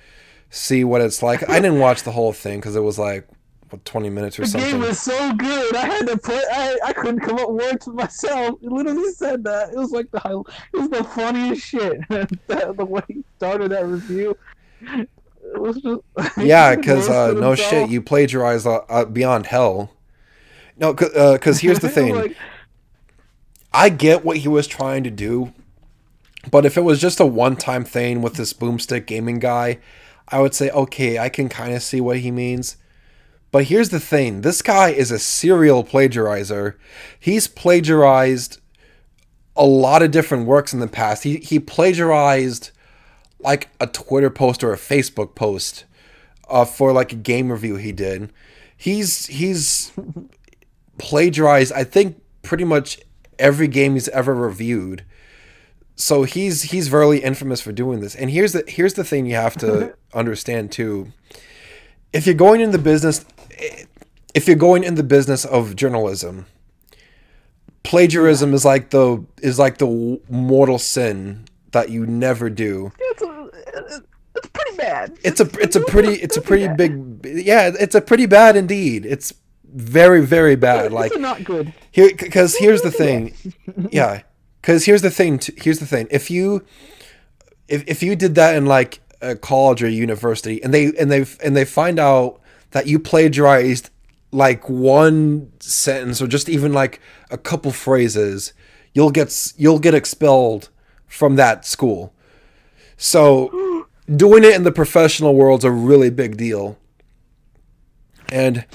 see 0.50 0.84
what 0.84 1.02
it's 1.02 1.22
like. 1.22 1.48
I 1.50 1.60
didn't 1.60 1.80
watch 1.80 2.04
the 2.04 2.12
whole 2.12 2.34
thing 2.34 2.60
because 2.60 2.76
it 2.76 2.82
was 2.82 3.00
like 3.00 3.28
what, 3.72 3.84
20 3.86 4.10
minutes 4.10 4.38
or 4.38 4.44
the 4.44 4.48
something. 4.50 4.72
The 4.72 4.78
game 4.78 4.88
was 4.88 5.02
so 5.02 5.34
good. 5.34 5.76
I 5.76 5.86
had 5.86 6.08
to 6.08 6.18
play. 6.18 6.42
I, 6.52 6.78
I 6.86 6.94
couldn't 6.94 7.22
come 7.22 7.40
up 7.40 7.50
with 7.50 7.66
words 7.66 7.86
for 7.86 7.94
myself. 7.94 8.60
It 8.62 8.72
literally 8.72 9.12
said 9.14 9.44
that. 9.46 9.70
It 9.70 9.78
was 9.78 9.92
like 9.92 10.12
the 10.12 10.44
it 10.74 10.78
was 10.78 10.90
the 10.90 11.04
funniest 11.04 11.66
shit. 11.66 12.00
the 12.10 12.86
way 12.88 13.02
he 13.08 13.24
started 13.38 13.72
that 13.72 13.86
review. 13.86 14.38
It 14.82 15.60
was 15.60 15.78
Just, 15.78 16.02
yeah, 16.38 16.76
because 16.76 17.10
uh, 17.10 17.34
no 17.34 17.56
shit, 17.56 17.90
you 17.90 18.02
plagiarized 18.02 18.68
uh, 18.68 18.82
uh, 18.90 19.06
Beyond 19.06 19.48
Hell. 19.48 19.92
No, 20.82 20.94
because 20.94 21.16
uh, 21.16 21.62
here's 21.62 21.80
the 21.80 21.90
thing. 21.98 22.16
like, 22.16 22.36
I 23.72 23.90
get 23.90 24.26
what 24.26 24.38
he 24.38 24.48
was 24.48 24.68
trying 24.68 25.04
to 25.04 25.12
do, 25.12 25.54
but 26.50 26.66
if 26.66 26.76
it 26.76 26.82
was 26.82 27.00
just 27.00 27.20
a 27.20 27.26
one-time 27.26 27.86
thing 27.86 28.22
with 28.22 28.34
this 28.34 28.52
boomstick 28.52 29.06
gaming 29.06 29.40
guy, 29.40 29.78
I 30.28 30.40
would 30.40 30.56
say 30.56 30.72
okay, 30.72 31.20
I 31.20 31.30
can 31.30 31.48
kind 31.48 31.74
of 31.74 31.84
see 31.84 32.02
what 32.02 32.20
he 32.20 32.32
means. 32.32 32.78
But 33.52 33.66
here's 33.66 33.90
the 33.90 34.00
thing 34.00 34.42
this 34.42 34.62
guy 34.62 34.90
is 34.90 35.12
a 35.12 35.20
serial 35.20 35.84
plagiarizer. 35.84 36.76
He's 37.20 37.48
plagiarized 37.48 38.60
a 39.56 39.66
lot 39.66 40.02
of 40.02 40.12
different 40.12 40.48
works 40.48 40.74
in 40.74 40.80
the 40.80 40.88
past. 40.88 41.24
He 41.24 41.38
he 41.38 41.60
plagiarized 41.60 42.72
like 43.40 43.70
a 43.80 43.88
Twitter 43.88 44.30
post 44.30 44.64
or 44.64 44.74
a 44.74 44.78
Facebook 44.78 45.36
post 45.36 45.86
uh, 46.50 46.66
for 46.66 46.92
like 46.92 47.12
a 47.14 47.18
game 47.18 47.52
review 47.52 47.76
he 47.76 47.92
did. 47.92 48.32
He's 48.76 49.28
he's 49.28 49.92
plagiarized 50.98 51.74
I 51.74 51.84
think 51.84 52.22
pretty 52.42 52.64
much 52.64 53.00
every 53.40 53.68
game 53.68 53.94
he's 53.94 54.10
ever 54.10 54.34
reviewed. 54.34 55.04
So 55.96 56.24
he's 56.24 56.64
he's 56.64 56.88
very 56.88 57.20
infamous 57.20 57.62
for 57.62 57.72
doing 57.72 58.00
this. 58.00 58.16
And 58.16 58.32
here's 58.32 58.54
the 58.54 58.64
here's 58.68 58.94
the 58.96 59.04
thing 59.04 59.26
you 59.26 59.36
have 59.36 59.58
to 59.58 59.96
understand 60.14 60.72
too. 60.72 61.12
If 62.14 62.26
you're 62.26 62.36
going 62.36 62.62
in 62.62 62.72
the 62.72 62.78
business 62.78 63.26
if 64.34 64.48
you're 64.48 64.56
going 64.56 64.84
in 64.84 64.96
the 64.96 65.04
business 65.04 65.46
of 65.46 65.76
journalism, 65.76 66.46
plagiarism 67.84 68.54
is 68.54 68.66
like 68.66 68.90
the 68.90 69.24
is 69.42 69.60
like 69.60 69.78
the 69.78 70.22
mortal 70.30 70.80
sin 70.80 71.46
that 71.72 71.90
you 71.90 72.06
never 72.06 72.50
do. 72.50 72.92
It's, 73.00 73.22
a, 73.22 73.50
it's 74.36 74.48
pretty 74.48 74.78
bad. 74.78 75.18
It's 75.24 75.40
a 75.40 75.50
it's 75.60 75.76
a 75.76 75.82
pretty 75.82 76.14
it's 76.14 76.38
a 76.38 76.42
pretty 76.42 76.68
big 76.70 77.26
yeah 77.26 77.72
it's 77.80 77.96
a 77.96 78.02
pretty 78.02 78.26
bad 78.26 78.56
indeed. 78.56 79.06
It's 79.06 79.34
very 79.74 80.22
very 80.26 80.56
bad. 80.56 80.92
Like 80.92 81.18
not 81.20 81.44
good. 81.44 81.74
Here 81.92 82.12
because 82.16 82.56
here's 82.58 82.82
the 82.82 82.92
thing, 82.92 83.36
yeah. 83.92 84.22
Because 84.62 84.86
here's 84.86 85.02
the 85.02 85.10
thing. 85.10 85.40
T- 85.40 85.54
here's 85.58 85.80
the 85.80 85.86
thing. 85.88 86.08
If 86.12 86.30
you 86.30 86.66
if 87.68 87.84
if 87.88 88.04
you 88.04 88.16
did 88.16 88.36
that 88.36 88.56
in 88.56 88.66
like 88.66 89.02
a 89.22 89.36
college 89.36 89.82
or 89.82 89.90
university, 89.90 90.64
and 90.64 90.74
they 90.74 90.94
and 90.98 91.12
they 91.12 91.26
and 91.44 91.56
they 91.56 91.66
find 91.66 92.00
out 92.00 92.42
that 92.72 92.88
you 92.88 93.00
plagiarized 93.00 93.90
like 94.32 94.70
one 94.70 95.52
sentence 95.60 96.22
or 96.22 96.28
just 96.28 96.48
even 96.50 96.74
like 96.74 97.00
a 97.30 97.38
couple 97.38 97.72
phrases, 97.72 98.54
you'll 98.94 99.12
get 99.12 99.54
you'll 99.58 99.80
get 99.80 99.94
expelled 99.94 100.70
from 101.08 101.36
that 101.36 101.66
school. 101.66 102.14
So 102.98 103.88
doing 104.16 104.44
it 104.44 104.56
in 104.56 104.64
the 104.64 104.72
professional 104.72 105.36
world's 105.36 105.66
a 105.66 105.72
really 105.72 106.10
big 106.10 106.38
deal. 106.38 106.78
And 108.32 108.66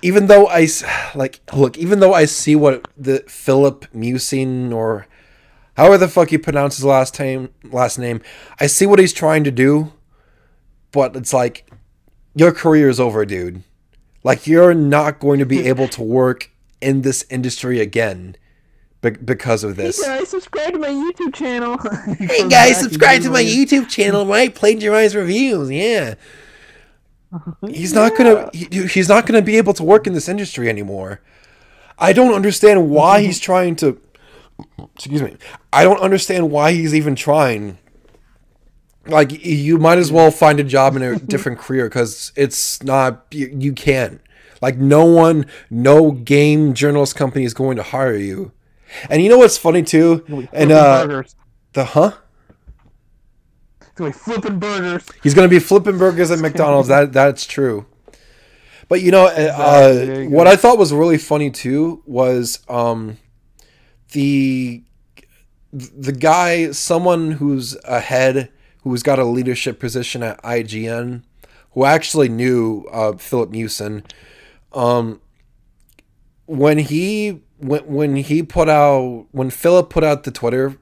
even 0.00 0.28
though 0.28 0.46
I 0.46 0.68
like 1.14 1.40
look, 1.52 1.76
even 1.76 1.98
though 1.98 2.14
I 2.14 2.24
see 2.24 2.54
what 2.54 2.86
the 2.96 3.24
Philip 3.26 3.92
Musing 3.92 4.72
or 4.72 5.08
however 5.76 5.98
the 5.98 6.08
fuck 6.08 6.30
you 6.30 6.38
pronounce 6.38 6.76
his 6.76 6.84
last 6.84 7.18
name 7.18 7.52
last 7.64 7.98
name, 7.98 8.22
I 8.60 8.68
see 8.68 8.86
what 8.86 9.00
he's 9.00 9.12
trying 9.12 9.42
to 9.44 9.50
do, 9.50 9.92
but 10.92 11.16
it's 11.16 11.32
like 11.32 11.68
your 12.34 12.52
career 12.52 12.88
is 12.88 13.00
over, 13.00 13.26
dude. 13.26 13.64
Like 14.22 14.46
you're 14.46 14.74
not 14.74 15.18
going 15.18 15.40
to 15.40 15.46
be 15.46 15.66
able 15.68 15.88
to 15.88 16.02
work 16.02 16.50
in 16.80 17.02
this 17.02 17.26
industry 17.28 17.80
again 17.80 18.36
be- 19.00 19.10
because 19.10 19.64
of 19.64 19.74
this. 19.74 20.00
Hey 20.00 20.18
guys, 20.18 20.28
subscribe 20.28 20.72
to 20.74 20.78
my 20.78 20.88
YouTube 20.88 21.34
channel. 21.34 21.76
hey 22.18 22.48
guys, 22.48 22.78
subscribe 22.78 23.22
to 23.22 23.30
my 23.30 23.42
YouTube 23.42 23.88
channel. 23.88 24.24
Right, 24.26 24.54
plagiarize 24.54 25.16
reviews. 25.16 25.70
Yeah. 25.72 26.14
He's 27.68 27.92
not 27.94 28.16
gonna. 28.16 28.50
He, 28.52 28.86
he's 28.86 29.08
not 29.08 29.26
gonna 29.26 29.42
be 29.42 29.56
able 29.56 29.72
to 29.74 29.84
work 29.84 30.06
in 30.06 30.14
this 30.14 30.28
industry 30.28 30.68
anymore. 30.68 31.20
I 31.98 32.12
don't 32.12 32.34
understand 32.34 32.90
why 32.90 33.20
he's 33.20 33.38
trying 33.38 33.76
to. 33.76 34.00
Excuse 34.94 35.22
me. 35.22 35.36
I 35.72 35.84
don't 35.84 36.00
understand 36.00 36.50
why 36.50 36.72
he's 36.72 36.94
even 36.94 37.14
trying. 37.14 37.78
Like 39.06 39.44
you 39.44 39.78
might 39.78 39.98
as 39.98 40.10
well 40.10 40.30
find 40.30 40.60
a 40.60 40.64
job 40.64 40.96
in 40.96 41.02
a 41.02 41.18
different 41.32 41.58
career 41.58 41.88
because 41.88 42.32
it's 42.36 42.82
not. 42.82 43.26
You, 43.30 43.54
you 43.56 43.72
can't. 43.72 44.20
Like 44.60 44.76
no 44.76 45.04
one, 45.04 45.46
no 45.70 46.10
game 46.10 46.74
journalist 46.74 47.16
company 47.16 47.44
is 47.44 47.54
going 47.54 47.76
to 47.76 47.82
hire 47.82 48.16
you. 48.16 48.52
And 49.08 49.22
you 49.22 49.28
know 49.28 49.38
what's 49.38 49.56
funny 49.56 49.82
too? 49.82 50.24
And 50.52 50.72
uh, 50.72 51.22
the 51.72 51.84
huh? 51.84 52.12
He's 54.06 54.16
flipping 54.16 54.58
burgers. 54.58 55.06
He's 55.22 55.34
gonna 55.34 55.48
be 55.48 55.58
flipping 55.58 55.98
burgers 55.98 56.30
at 56.30 56.38
McDonald's. 56.38 56.88
that 56.88 57.12
that's 57.12 57.46
true. 57.46 57.86
But 58.88 59.02
you 59.02 59.10
know, 59.10 59.26
uh, 59.26 60.04
you 60.06 60.30
what 60.30 60.46
I 60.46 60.56
thought 60.56 60.78
was 60.78 60.92
really 60.92 61.18
funny 61.18 61.50
too 61.50 62.02
was 62.06 62.58
um, 62.68 63.18
the 64.12 64.82
the 65.72 66.12
guy, 66.12 66.72
someone 66.72 67.32
who's 67.32 67.76
ahead, 67.84 68.50
who's 68.82 69.02
got 69.02 69.18
a 69.18 69.24
leadership 69.24 69.78
position 69.78 70.22
at 70.22 70.42
IGN, 70.42 71.22
who 71.72 71.84
actually 71.84 72.28
knew 72.28 72.86
uh, 72.90 73.16
Philip 73.16 73.50
Musing. 73.50 74.02
Um, 74.72 75.20
when 76.46 76.78
he 76.78 77.42
when 77.58 77.86
when 77.86 78.16
he 78.16 78.42
put 78.42 78.68
out 78.68 79.26
when 79.30 79.50
Philip 79.50 79.88
put 79.90 80.02
out 80.02 80.24
the 80.24 80.32
Twitter 80.32 80.76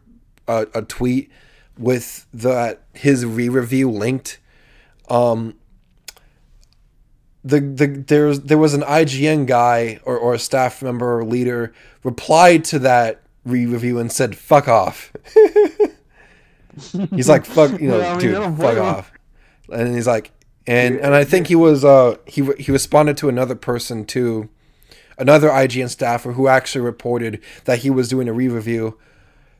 uh, 0.46 0.64
a 0.74 0.82
tweet 0.82 1.30
with 1.78 2.26
that 2.32 2.82
his 2.92 3.24
re-review 3.24 3.90
linked 3.90 4.38
um 5.08 5.54
the 7.44 7.60
the 7.60 7.86
there's 7.86 8.40
there 8.40 8.58
was 8.58 8.74
an 8.74 8.82
IGN 8.82 9.46
guy 9.46 10.00
or, 10.04 10.18
or 10.18 10.34
a 10.34 10.38
staff 10.38 10.82
member 10.82 11.18
or 11.18 11.24
leader 11.24 11.72
replied 12.02 12.64
to 12.64 12.78
that 12.80 13.22
re-review 13.44 13.98
and 13.98 14.12
said 14.12 14.36
fuck 14.36 14.68
off. 14.68 15.12
He's 17.10 17.28
like 17.28 17.44
fuck 17.44 17.80
you 17.80 17.88
know 17.88 18.10
mean, 18.10 18.18
dude 18.18 18.58
fuck 18.58 18.78
off. 18.78 19.12
And 19.72 19.94
he's 19.94 20.06
like 20.06 20.30
and 20.66 20.98
and 21.00 21.14
I 21.14 21.24
think 21.24 21.48
he 21.48 21.56
was 21.56 21.84
uh 21.84 22.16
he 22.26 22.48
he 22.58 22.70
responded 22.70 23.16
to 23.18 23.28
another 23.28 23.54
person 23.54 24.04
too 24.04 24.48
another 25.18 25.48
IGN 25.48 25.88
staffer 25.88 26.32
who 26.32 26.46
actually 26.46 26.82
reported 26.82 27.42
that 27.64 27.80
he 27.80 27.90
was 27.90 28.08
doing 28.08 28.28
a 28.28 28.32
re-review 28.32 28.96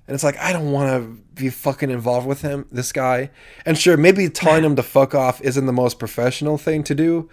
and 0.09 0.15
it's 0.15 0.25
like 0.25 0.39
I 0.39 0.55
don't 0.55 0.73
want 0.73 0.89
to 0.89 1.23
be 1.35 1.51
fucking 1.51 1.91
involved 1.91 2.27
with 2.27 2.41
him, 2.41 2.67
this 2.73 2.93
guy. 2.93 3.31
And 3.67 3.77
sure, 3.77 3.99
maybe 3.99 4.29
telling 4.31 4.65
him 4.65 4.75
to 4.77 4.83
fuck 4.83 5.15
off 5.15 5.43
isn't 5.43 5.67
the 5.67 5.73
most 5.73 5.99
professional 5.99 6.57
thing 6.57 6.83
to 6.85 6.95
do, 6.95 7.29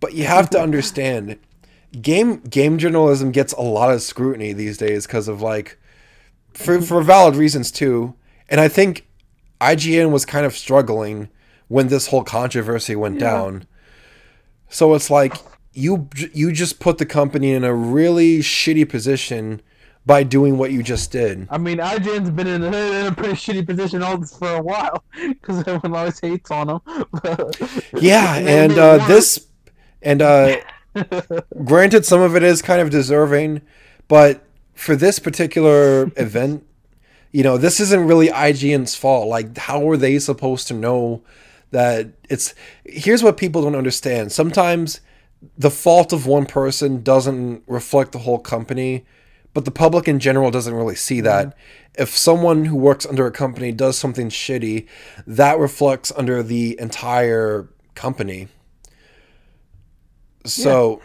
but 0.00 0.12
you 0.12 0.24
have 0.24 0.50
to 0.50 0.60
understand 0.60 1.38
game 2.02 2.40
game 2.40 2.76
journalism 2.76 3.32
gets 3.32 3.54
a 3.54 3.62
lot 3.62 3.90
of 3.90 4.02
scrutiny 4.02 4.52
these 4.52 4.76
days 4.76 5.06
because 5.06 5.28
of 5.28 5.40
like 5.40 5.78
for 6.52 6.82
for 6.82 7.02
valid 7.02 7.36
reasons 7.36 7.72
too. 7.72 8.14
And 8.50 8.60
I 8.60 8.68
think 8.68 9.08
IGN 9.62 10.10
was 10.10 10.26
kind 10.26 10.44
of 10.44 10.54
struggling 10.54 11.30
when 11.68 11.88
this 11.88 12.08
whole 12.08 12.22
controversy 12.22 12.94
went 12.94 13.18
yeah. 13.18 13.30
down. 13.30 13.66
So 14.68 14.92
it's 14.92 15.08
like 15.08 15.36
you 15.72 16.10
you 16.34 16.52
just 16.52 16.80
put 16.80 16.98
the 16.98 17.06
company 17.06 17.52
in 17.52 17.64
a 17.64 17.74
really 17.74 18.40
shitty 18.40 18.86
position 18.86 19.62
by 20.06 20.22
doing 20.22 20.58
what 20.58 20.70
you 20.70 20.82
just 20.82 21.10
did. 21.10 21.46
I 21.50 21.58
mean, 21.58 21.78
IGN's 21.78 22.30
been 22.30 22.46
in 22.46 22.62
a, 22.62 22.66
in 22.66 23.06
a 23.06 23.12
pretty 23.12 23.34
shitty 23.34 23.66
position 23.66 24.02
all 24.02 24.18
this 24.18 24.36
for 24.36 24.56
a 24.56 24.62
while 24.62 25.02
because 25.28 25.60
everyone 25.60 25.96
always 25.98 26.20
hates 26.20 26.50
on 26.50 26.66
them. 26.66 26.80
yeah, 27.98 28.34
and 28.36 28.72
uh, 28.78 29.06
this, 29.06 29.46
and 30.02 30.20
uh, 30.20 30.56
granted, 31.64 32.04
some 32.04 32.20
of 32.20 32.36
it 32.36 32.42
is 32.42 32.60
kind 32.60 32.80
of 32.80 32.90
deserving, 32.90 33.62
but 34.08 34.44
for 34.74 34.94
this 34.94 35.18
particular 35.18 36.10
event, 36.16 36.66
you 37.32 37.42
know, 37.42 37.56
this 37.56 37.80
isn't 37.80 38.06
really 38.06 38.28
IGN's 38.28 38.94
fault. 38.94 39.28
Like, 39.28 39.56
how 39.56 39.88
are 39.88 39.96
they 39.96 40.18
supposed 40.18 40.68
to 40.68 40.74
know 40.74 41.22
that 41.70 42.08
it's? 42.28 42.54
Here's 42.84 43.22
what 43.22 43.36
people 43.36 43.62
don't 43.62 43.74
understand. 43.74 44.30
Sometimes 44.32 45.00
the 45.58 45.70
fault 45.70 46.12
of 46.12 46.26
one 46.26 46.46
person 46.46 47.02
doesn't 47.02 47.64
reflect 47.66 48.12
the 48.12 48.20
whole 48.20 48.38
company 48.38 49.04
but 49.54 49.64
the 49.64 49.70
public 49.70 50.08
in 50.08 50.18
general 50.18 50.50
doesn't 50.50 50.74
really 50.74 50.96
see 50.96 51.20
that. 51.22 51.46
Mm-hmm. 51.46 52.02
If 52.02 52.16
someone 52.16 52.64
who 52.66 52.76
works 52.76 53.06
under 53.06 53.24
a 53.26 53.30
company 53.30 53.70
does 53.70 53.96
something 53.96 54.28
shitty, 54.28 54.86
that 55.28 55.58
reflects 55.58 56.12
under 56.16 56.42
the 56.42 56.78
entire 56.78 57.68
company. 57.94 58.48
So, 60.44 61.00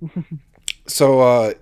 yeah. 0.00 0.22
so 0.86 1.20
uh, 1.20 1.52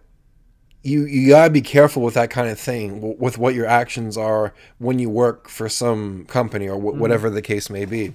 you 0.85 1.05
you 1.07 1.29
gotta 1.29 1.51
be 1.51 1.61
careful 1.61 2.03
with 2.03 2.15
that 2.15 2.31
kind 2.31 2.49
of 2.49 2.59
thing, 2.59 3.19
with 3.19 3.37
what 3.37 3.55
your 3.55 3.67
actions 3.67 4.17
are 4.17 4.55
when 4.79 5.01
you 5.01 5.11
work 5.11 5.49
for 5.49 5.69
some 5.69 6.25
company 6.27 6.69
or 6.69 6.77
w- 6.77 6.93
mm-hmm. 6.93 7.01
whatever 7.01 7.29
the 7.29 7.43
case 7.43 7.69
may 7.69 7.85
be. 7.85 8.15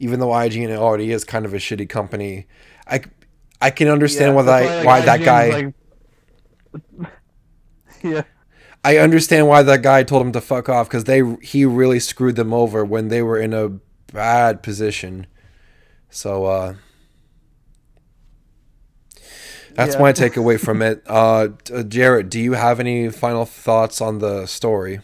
Even 0.00 0.18
though 0.18 0.28
IGN 0.28 0.76
already 0.76 1.12
is 1.12 1.24
kind 1.24 1.44
of 1.44 1.54
a 1.54 1.58
shitty 1.58 1.88
company, 1.88 2.46
I 2.88 3.02
I 3.60 3.70
can 3.70 3.86
understand 3.86 4.30
yeah, 4.30 4.34
why 4.34 4.42
that, 4.42 4.86
why 4.86 5.00
that 5.02 5.22
guy. 5.22 5.50
Like 5.50 5.74
yeah. 8.02 8.22
I 8.82 8.96
understand 8.96 9.46
why 9.46 9.62
that 9.62 9.82
guy 9.82 10.02
told 10.02 10.24
him 10.24 10.32
to 10.32 10.40
fuck 10.40 10.68
off 10.68 10.88
because 10.88 11.04
they 11.04 11.22
he 11.42 11.64
really 11.64 12.00
screwed 12.00 12.36
them 12.36 12.54
over 12.54 12.84
when 12.84 13.08
they 13.08 13.22
were 13.22 13.38
in 13.38 13.52
a 13.52 13.78
bad 14.12 14.62
position. 14.62 15.26
So 16.08 16.46
uh, 16.46 16.74
that's 19.74 19.94
yeah. 19.94 20.00
my 20.00 20.12
takeaway 20.12 20.58
from 20.58 20.82
it. 20.82 21.02
Uh, 21.10 21.48
uh, 21.74 21.82
Jared, 21.82 22.30
do 22.30 22.40
you 22.40 22.52
have 22.52 22.80
any 22.80 23.10
final 23.10 23.44
thoughts 23.44 24.00
on 24.00 24.18
the 24.18 24.46
story? 24.46 25.00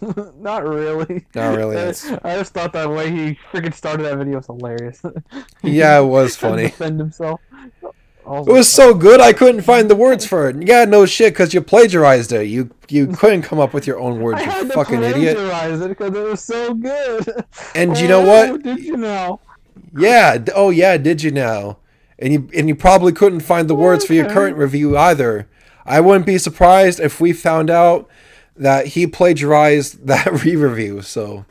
Not 0.36 0.64
really. 0.64 1.26
Not 1.34 1.56
really. 1.56 1.76
I, 1.76 1.88
I 2.24 2.36
just 2.38 2.52
thought 2.52 2.72
that 2.72 2.90
way 2.90 3.10
he 3.10 3.38
freaking 3.52 3.74
started 3.74 4.04
that 4.04 4.16
video 4.16 4.36
was 4.36 4.46
hilarious. 4.46 5.02
yeah, 5.62 6.00
it 6.00 6.04
was 6.04 6.34
funny. 6.34 6.64
defend 6.64 6.98
himself. 6.98 7.40
It 8.28 8.46
was 8.52 8.68
so 8.68 8.92
good 8.92 9.20
I 9.20 9.32
couldn't 9.32 9.62
find 9.62 9.88
the 9.88 9.94
words 9.94 10.26
for 10.26 10.48
it. 10.48 10.66
Yeah, 10.66 10.84
no 10.84 11.06
shit, 11.06 11.32
because 11.32 11.54
you 11.54 11.60
plagiarized 11.60 12.32
it. 12.32 12.44
You 12.48 12.70
you 12.88 13.06
couldn't 13.06 13.42
come 13.42 13.60
up 13.60 13.72
with 13.72 13.86
your 13.86 14.00
own 14.00 14.20
words, 14.20 14.40
I 14.42 14.60
you 14.62 14.68
fucking 14.70 15.02
idiot. 15.02 15.36
plagiarize 15.36 15.80
it 15.80 15.88
because 15.90 16.14
it 16.16 16.22
was 16.24 16.42
so 16.44 16.74
good. 16.74 17.44
And 17.74 17.96
you 17.98 18.08
know 18.08 18.22
Oh, 18.22 18.26
what? 18.52 18.62
Did 18.62 18.80
you 18.80 18.96
know? 18.96 19.40
Yeah. 19.96 20.38
Oh 20.54 20.70
yeah. 20.70 20.96
Did 20.96 21.22
you 21.22 21.30
now? 21.30 21.78
And 22.18 22.32
you 22.32 22.48
and 22.54 22.66
you 22.68 22.74
probably 22.74 23.12
couldn't 23.12 23.40
find 23.40 23.68
the 23.68 23.74
words 23.76 24.04
for 24.04 24.14
your 24.14 24.28
current 24.28 24.56
review 24.56 24.96
either. 24.98 25.48
I 25.84 26.00
wouldn't 26.00 26.26
be 26.26 26.38
surprised 26.38 26.98
if 26.98 27.20
we 27.20 27.32
found 27.32 27.70
out 27.70 28.08
that 28.56 28.88
he 28.88 29.06
plagiarized 29.06 30.06
that 30.08 30.26
re-review. 30.44 31.02
So, 31.02 31.44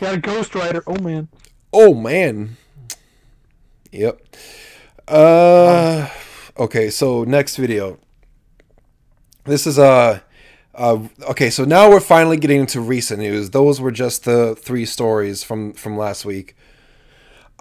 Got 0.00 0.16
a 0.16 0.20
ghostwriter. 0.20 0.82
Oh 0.86 0.98
man. 1.02 1.28
oh 1.72 1.94
man. 1.94 2.56
Yep. 3.92 4.20
Uh. 5.08 6.08
Okay. 6.58 6.90
So 6.90 7.24
next 7.24 7.56
video. 7.56 7.98
This 9.44 9.66
is 9.66 9.78
uh, 9.78 10.20
uh. 10.74 10.98
Okay. 11.30 11.50
So 11.50 11.64
now 11.64 11.90
we're 11.90 12.00
finally 12.00 12.36
getting 12.36 12.60
into 12.60 12.80
recent 12.80 13.20
news. 13.20 13.50
Those 13.50 13.80
were 13.80 13.90
just 13.90 14.24
the 14.24 14.54
three 14.54 14.86
stories 14.86 15.42
from 15.42 15.72
from 15.72 15.96
last 15.96 16.24
week. 16.24 16.56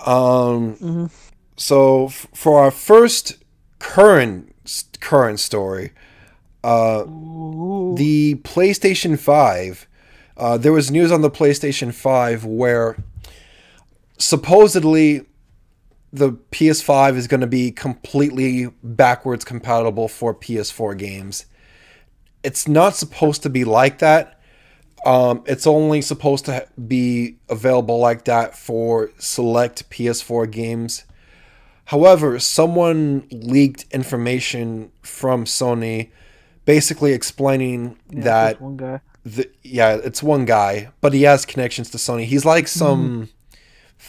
Um. 0.05 1.09
So 1.55 2.07
f- 2.07 2.27
for 2.33 2.59
our 2.61 2.71
first 2.71 3.43
current 3.79 4.55
current 4.99 5.39
story, 5.39 5.91
uh, 6.63 7.03
Ooh. 7.07 7.95
the 7.97 8.35
PlayStation 8.43 9.19
Five. 9.19 9.87
Uh, 10.35 10.57
there 10.57 10.73
was 10.73 10.89
news 10.89 11.11
on 11.11 11.21
the 11.21 11.29
PlayStation 11.29 11.93
Five 11.93 12.43
where 12.43 12.97
supposedly 14.17 15.25
the 16.13 16.33
PS5 16.51 17.15
is 17.17 17.27
going 17.27 17.41
to 17.41 17.47
be 17.47 17.71
completely 17.71 18.67
backwards 18.83 19.43
compatible 19.43 20.07
for 20.07 20.33
PS4 20.35 20.95
games. 20.97 21.47
It's 22.43 22.67
not 22.67 22.95
supposed 22.95 23.41
to 23.43 23.49
be 23.49 23.65
like 23.65 23.97
that. 23.99 24.39
Um, 25.05 25.43
it's 25.47 25.65
only 25.67 26.01
supposed 26.01 26.45
to 26.45 26.67
be 26.87 27.37
available 27.49 27.97
like 27.97 28.25
that 28.25 28.55
for 28.57 29.09
select 29.17 29.89
PS4 29.89 30.49
games. 30.51 31.03
However, 31.85 32.39
someone 32.39 33.27
leaked 33.31 33.85
information 33.91 34.91
from 35.01 35.45
Sony 35.45 36.11
basically 36.65 37.11
explaining 37.11 37.97
Yeah, 38.09 38.21
that 38.23 38.61
one 38.61 38.77
guy. 38.77 39.01
the, 39.25 39.49
yeah, 39.63 39.95
it's 39.95 40.21
one 40.23 40.45
guy, 40.45 40.89
but 41.01 41.11
he 41.13 41.23
has 41.23 41.43
connections 41.45 41.89
to 41.89 41.97
Sony. 41.97 42.23
He's 42.25 42.45
like 42.45 42.67
some 42.69 43.23
f- 43.23 43.29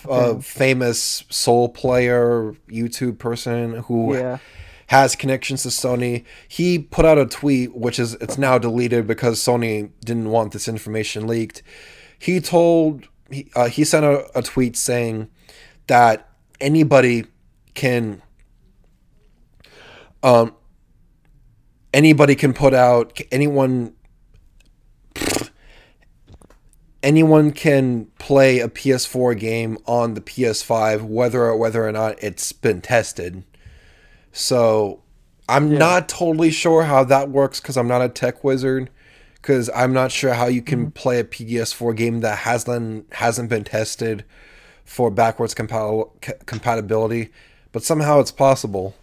uh, 0.08 0.10
Okay. 0.30 0.40
famous 0.42 1.24
soul 1.30 1.68
player 1.68 2.54
YouTube 2.68 3.18
person 3.18 3.74
who 3.86 4.14
Yeah. 4.16 4.38
has 4.88 5.16
connections 5.16 5.62
to 5.62 5.68
Sony. 5.70 6.24
He 6.48 6.78
put 6.78 7.04
out 7.04 7.18
a 7.18 7.26
tweet, 7.26 7.74
which 7.74 7.98
is 7.98 8.14
it's 8.14 8.36
now 8.38 8.58
deleted 8.58 9.06
because 9.06 9.40
Sony 9.42 9.90
didn't 10.04 10.30
want 10.30 10.52
this 10.52 10.68
information 10.68 11.26
leaked. 11.26 11.62
He 12.18 12.40
told 12.40 13.08
he, 13.30 13.50
uh, 13.56 13.68
he 13.68 13.84
sent 13.84 14.04
a, 14.04 14.38
a 14.38 14.42
tweet 14.42 14.76
saying 14.76 15.28
that 15.86 16.28
anybody 16.60 17.24
can 17.74 18.22
um 20.22 20.54
anybody 21.92 22.34
can 22.34 22.52
put 22.52 22.74
out 22.74 23.18
anyone 23.32 23.94
anyone 27.04 27.52
can 27.52 28.06
play 28.18 28.58
a 28.58 28.68
PS4 28.68 29.38
game 29.38 29.78
on 29.86 30.14
the 30.14 30.20
PS5 30.20 31.02
whether 31.02 31.44
or 31.44 31.56
whether 31.56 31.86
or 31.86 31.92
not 31.92 32.16
it's 32.22 32.50
been 32.52 32.80
tested. 32.80 33.44
So 34.32 35.00
I'm 35.48 35.72
Yeah. 35.72 35.78
not 35.78 36.08
totally 36.08 36.50
sure 36.50 36.84
how 36.84 37.04
that 37.04 37.30
works 37.30 37.60
because 37.60 37.76
I'm 37.76 37.86
not 37.86 38.02
a 38.02 38.08
tech 38.08 38.42
wizard. 38.42 38.90
Because 39.34 39.68
I'm 39.74 39.92
not 39.92 40.10
sure 40.10 40.32
how 40.32 40.46
you 40.46 40.62
can 40.62 40.86
mm-hmm. 40.86 40.88
play 40.90 41.20
a 41.20 41.24
PS4 41.24 41.94
game 41.94 42.20
that 42.20 42.38
hasn't 42.38 43.12
hasn't 43.12 43.50
been 43.50 43.64
tested 43.64 44.24
for 44.86 45.10
backwards 45.10 45.54
compa- 45.54 46.08
compatibility, 46.46 47.28
but 47.70 47.82
somehow 47.82 48.20
it's 48.20 48.30
possible. 48.30 48.94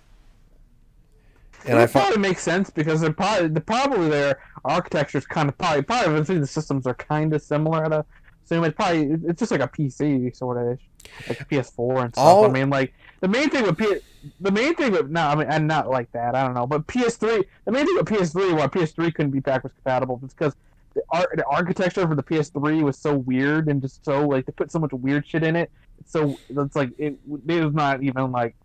And 1.66 1.78
I 1.80 1.84
it 1.84 1.88
found 1.88 2.06
probably 2.08 2.22
makes 2.22 2.42
sense 2.42 2.70
because 2.70 3.02
they're 3.02 3.14
probably 3.14 3.50
the 3.50 3.62
probably 3.62 4.10
their 4.10 4.42
architecture 4.66 5.18
is 5.18 5.26
kind 5.26 5.50
of 5.50 5.58
probably 5.58 5.84
probably 5.84 6.38
the 6.40 6.48
systems 6.48 6.88
are 6.88 6.94
kind 6.94 7.34
of 7.34 7.42
similar. 7.42 7.88
To 7.90 8.06
so 8.44 8.64
it's 8.64 8.76
probably 8.76 9.18
it's 9.28 9.40
just 9.40 9.52
like 9.52 9.62
a 9.62 9.68
PC 9.68 10.36
sort 10.36 10.58
of 10.58 10.80
like 11.28 11.40
a 11.42 11.46
PS4 11.46 12.04
and 12.04 12.14
stuff. 12.14 12.18
All- 12.18 12.46
I 12.46 12.50
mean, 12.50 12.70
like 12.70 12.94
the 13.22 13.28
main 13.28 13.50
thing 13.50 13.64
with 13.64 13.78
P, 13.78 13.98
the 14.40 14.52
main 14.52 14.76
thing 14.76 14.92
with 14.92 15.10
no, 15.10 15.22
I 15.22 15.36
mean, 15.36 15.48
and 15.48 15.68
not 15.68 15.90
like 15.90 16.12
that. 16.12 16.36
I 16.36 16.44
don't 16.44 16.54
know, 16.54 16.68
but 16.68 16.88
PS3, 16.88 17.44
the 17.66 17.72
main 17.72 17.86
thing 17.86 17.96
with 17.96 18.08
PS3, 18.08 18.58
why 18.58 18.68
PS3 18.68 19.14
couldn't 19.14 19.32
be 19.32 19.40
backwards 19.40 19.76
compatible, 19.76 20.20
is 20.26 20.34
because 20.34 20.56
the 20.94 21.02
art, 21.10 21.30
the 21.36 21.46
architecture 21.46 22.08
for 22.08 22.16
the 22.16 22.24
PS3 22.24 22.82
was 22.82 22.98
so 22.98 23.16
weird 23.16 23.68
and 23.70 23.82
just 23.82 24.04
so 24.04 24.28
like 24.28 24.46
they 24.46 24.52
put 24.52 24.72
so 24.72 24.80
much 24.80 24.92
weird 24.92 25.26
shit 25.28 25.44
in 25.44 25.56
it. 25.56 25.72
So 26.06 26.38
it's 26.50 26.76
like 26.76 26.90
it, 26.98 27.18
it 27.48 27.64
was 27.64 27.74
not 27.74 28.04
even 28.04 28.32
like 28.32 28.56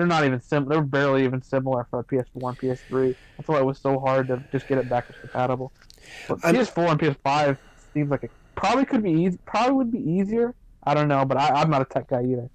they're 0.00 0.06
not 0.06 0.24
even 0.24 0.40
sim. 0.40 0.64
They're 0.66 0.80
barely 0.80 1.24
even 1.24 1.42
similar 1.42 1.86
for 1.90 2.02
PS4 2.04 2.48
and 2.48 2.58
PS3. 2.58 3.14
That's 3.36 3.48
why 3.50 3.58
it 3.58 3.66
was 3.66 3.76
so 3.78 3.98
hard 4.00 4.28
to 4.28 4.42
just 4.50 4.66
get 4.66 4.78
it 4.78 4.88
backwards 4.88 5.20
compatible. 5.20 5.72
But 6.26 6.42
I'm- 6.42 6.54
PS4 6.54 6.90
and 6.92 6.98
PS5 7.00 7.58
seems 7.92 8.10
like 8.10 8.24
it 8.24 8.30
probably 8.54 8.86
could 8.86 9.02
be 9.02 9.10
easy. 9.12 9.38
Probably 9.44 9.74
would 9.74 9.92
be 9.92 9.98
easier. 9.98 10.54
I 10.84 10.94
don't 10.94 11.08
know, 11.08 11.26
but 11.26 11.36
I, 11.36 11.48
I'm 11.50 11.68
not 11.68 11.82
a 11.82 11.84
tech 11.84 12.08
guy 12.08 12.22
either. 12.24 12.48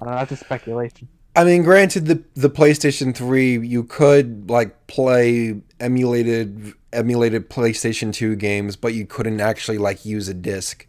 I 0.00 0.04
don't 0.04 0.10
know. 0.14 0.18
That's 0.18 0.30
just 0.30 0.42
speculation. 0.44 1.06
I 1.36 1.44
mean, 1.44 1.62
granted, 1.62 2.06
the 2.06 2.24
the 2.34 2.50
PlayStation 2.50 3.14
Three, 3.14 3.56
you 3.58 3.84
could 3.84 4.50
like 4.50 4.88
play 4.88 5.60
emulated 5.78 6.72
emulated 6.92 7.48
PlayStation 7.48 8.12
Two 8.12 8.34
games, 8.34 8.74
but 8.74 8.94
you 8.94 9.06
couldn't 9.06 9.40
actually 9.40 9.78
like 9.78 10.04
use 10.04 10.28
a 10.28 10.34
disc. 10.34 10.86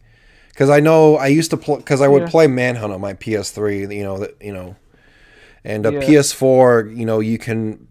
Because 0.49 0.69
I 0.71 0.79
know 0.79 1.17
I 1.17 1.27
used 1.27 1.51
to 1.51 1.57
play 1.57 1.77
because 1.77 2.01
I 2.01 2.07
would 2.07 2.23
Yeah. 2.23 2.29
play 2.29 2.47
Manhunt 2.47 2.91
on 2.93 3.01
my 3.01 3.13
PS3. 3.13 3.95
You 3.95 4.03
know 4.03 4.17
that 4.17 4.35
you 4.41 4.51
know, 4.53 4.75
and 5.65 5.85
a 5.85 5.91
Yeah. 5.93 5.99
PS4. 6.01 6.95
You 6.95 7.05
know 7.05 7.19
you 7.19 7.37
can 7.37 7.87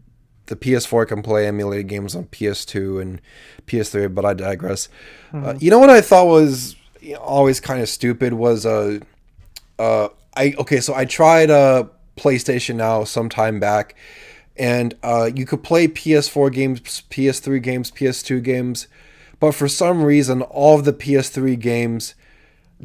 the 0.47 0.57
PS4 0.57 1.09
can 1.09 1.23
play 1.23 1.47
emulated 1.47 1.89
games 1.89 2.15
on 2.15 2.25
PS2 2.27 3.01
and 3.01 3.21
PS3. 3.67 4.15
But 4.15 4.25
I 4.25 4.35
digress. 4.35 4.89
Uh, 5.33 5.55
you 5.59 5.71
know 5.71 5.79
what 5.79 5.91
I 5.91 6.01
thought 6.01 6.27
was 6.27 6.77
always 7.21 7.61
kind 7.61 7.83
of 7.83 7.89
stupid 7.89 8.33
was 8.35 8.65
uh 8.65 8.99
uh 9.79 10.09
I 10.37 10.55
okay 10.59 10.81
so 10.81 10.95
I 10.95 11.05
tried 11.05 11.51
uh 11.51 11.85
PlayStation 12.17 12.77
Now 12.77 13.05
some 13.05 13.29
time 13.29 13.61
back 13.61 13.95
and 14.57 14.95
uh 15.03 15.31
you 15.35 15.45
could 15.45 15.63
play 15.63 15.89
PS4 15.89 16.53
games, 16.53 16.81
PS3 17.11 17.61
games, 17.63 17.91
PS2 17.91 18.43
games, 18.43 18.87
but 19.41 19.53
for 19.53 19.69
some 19.69 20.03
reason 20.05 20.41
all 20.43 20.79
of 20.79 20.85
the 20.85 20.93
PS3 20.93 21.59
games 21.59 22.15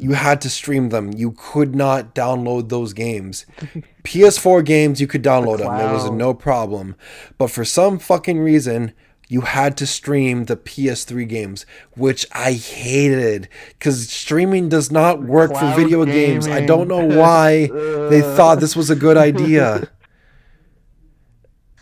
you 0.00 0.12
had 0.12 0.40
to 0.42 0.50
stream 0.50 0.88
them. 0.88 1.12
You 1.12 1.32
could 1.32 1.74
not 1.74 2.14
download 2.14 2.68
those 2.68 2.92
games. 2.92 3.46
PS4 4.04 4.64
games 4.64 5.00
you 5.00 5.06
could 5.06 5.22
download 5.22 5.58
them. 5.58 5.74
It 5.74 5.92
was 5.92 6.10
no 6.10 6.34
problem. 6.34 6.96
But 7.38 7.50
for 7.50 7.64
some 7.64 7.98
fucking 7.98 8.38
reason 8.38 8.92
you 9.30 9.42
had 9.42 9.76
to 9.76 9.86
stream 9.86 10.46
the 10.46 10.56
PS3 10.56 11.26
games, 11.28 11.64
which 11.96 12.26
I 12.32 12.52
hated 12.52 13.48
because 13.68 14.10
streaming 14.10 14.68
does 14.68 14.90
not 14.90 15.22
work 15.22 15.52
for 15.52 15.58
Cloud 15.58 15.76
video 15.76 16.04
games. 16.04 16.48
I 16.48 16.66
don't 16.66 16.88
know 16.88 17.04
why 17.06 17.68
they 18.08 18.22
thought 18.22 18.56
this 18.60 18.74
was 18.74 18.90
a 18.90 18.96
good 18.96 19.16
idea. 19.16 19.88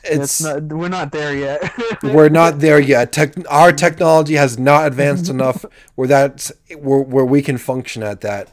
It's 0.08 0.40
It's 0.40 0.42
not, 0.42 0.62
we're 0.64 0.88
not 0.88 1.12
there 1.12 1.36
yet. 1.36 1.72
we're 2.02 2.28
not 2.28 2.60
there 2.60 2.80
yet. 2.80 3.12
Tech, 3.12 3.34
our 3.48 3.72
technology 3.72 4.34
has 4.34 4.58
not 4.58 4.86
advanced 4.86 5.28
enough 5.30 5.64
where 5.94 6.08
that's 6.08 6.52
where, 6.76 7.00
where 7.00 7.24
we 7.24 7.42
can 7.42 7.58
function 7.58 8.02
at 8.02 8.20
that. 8.22 8.50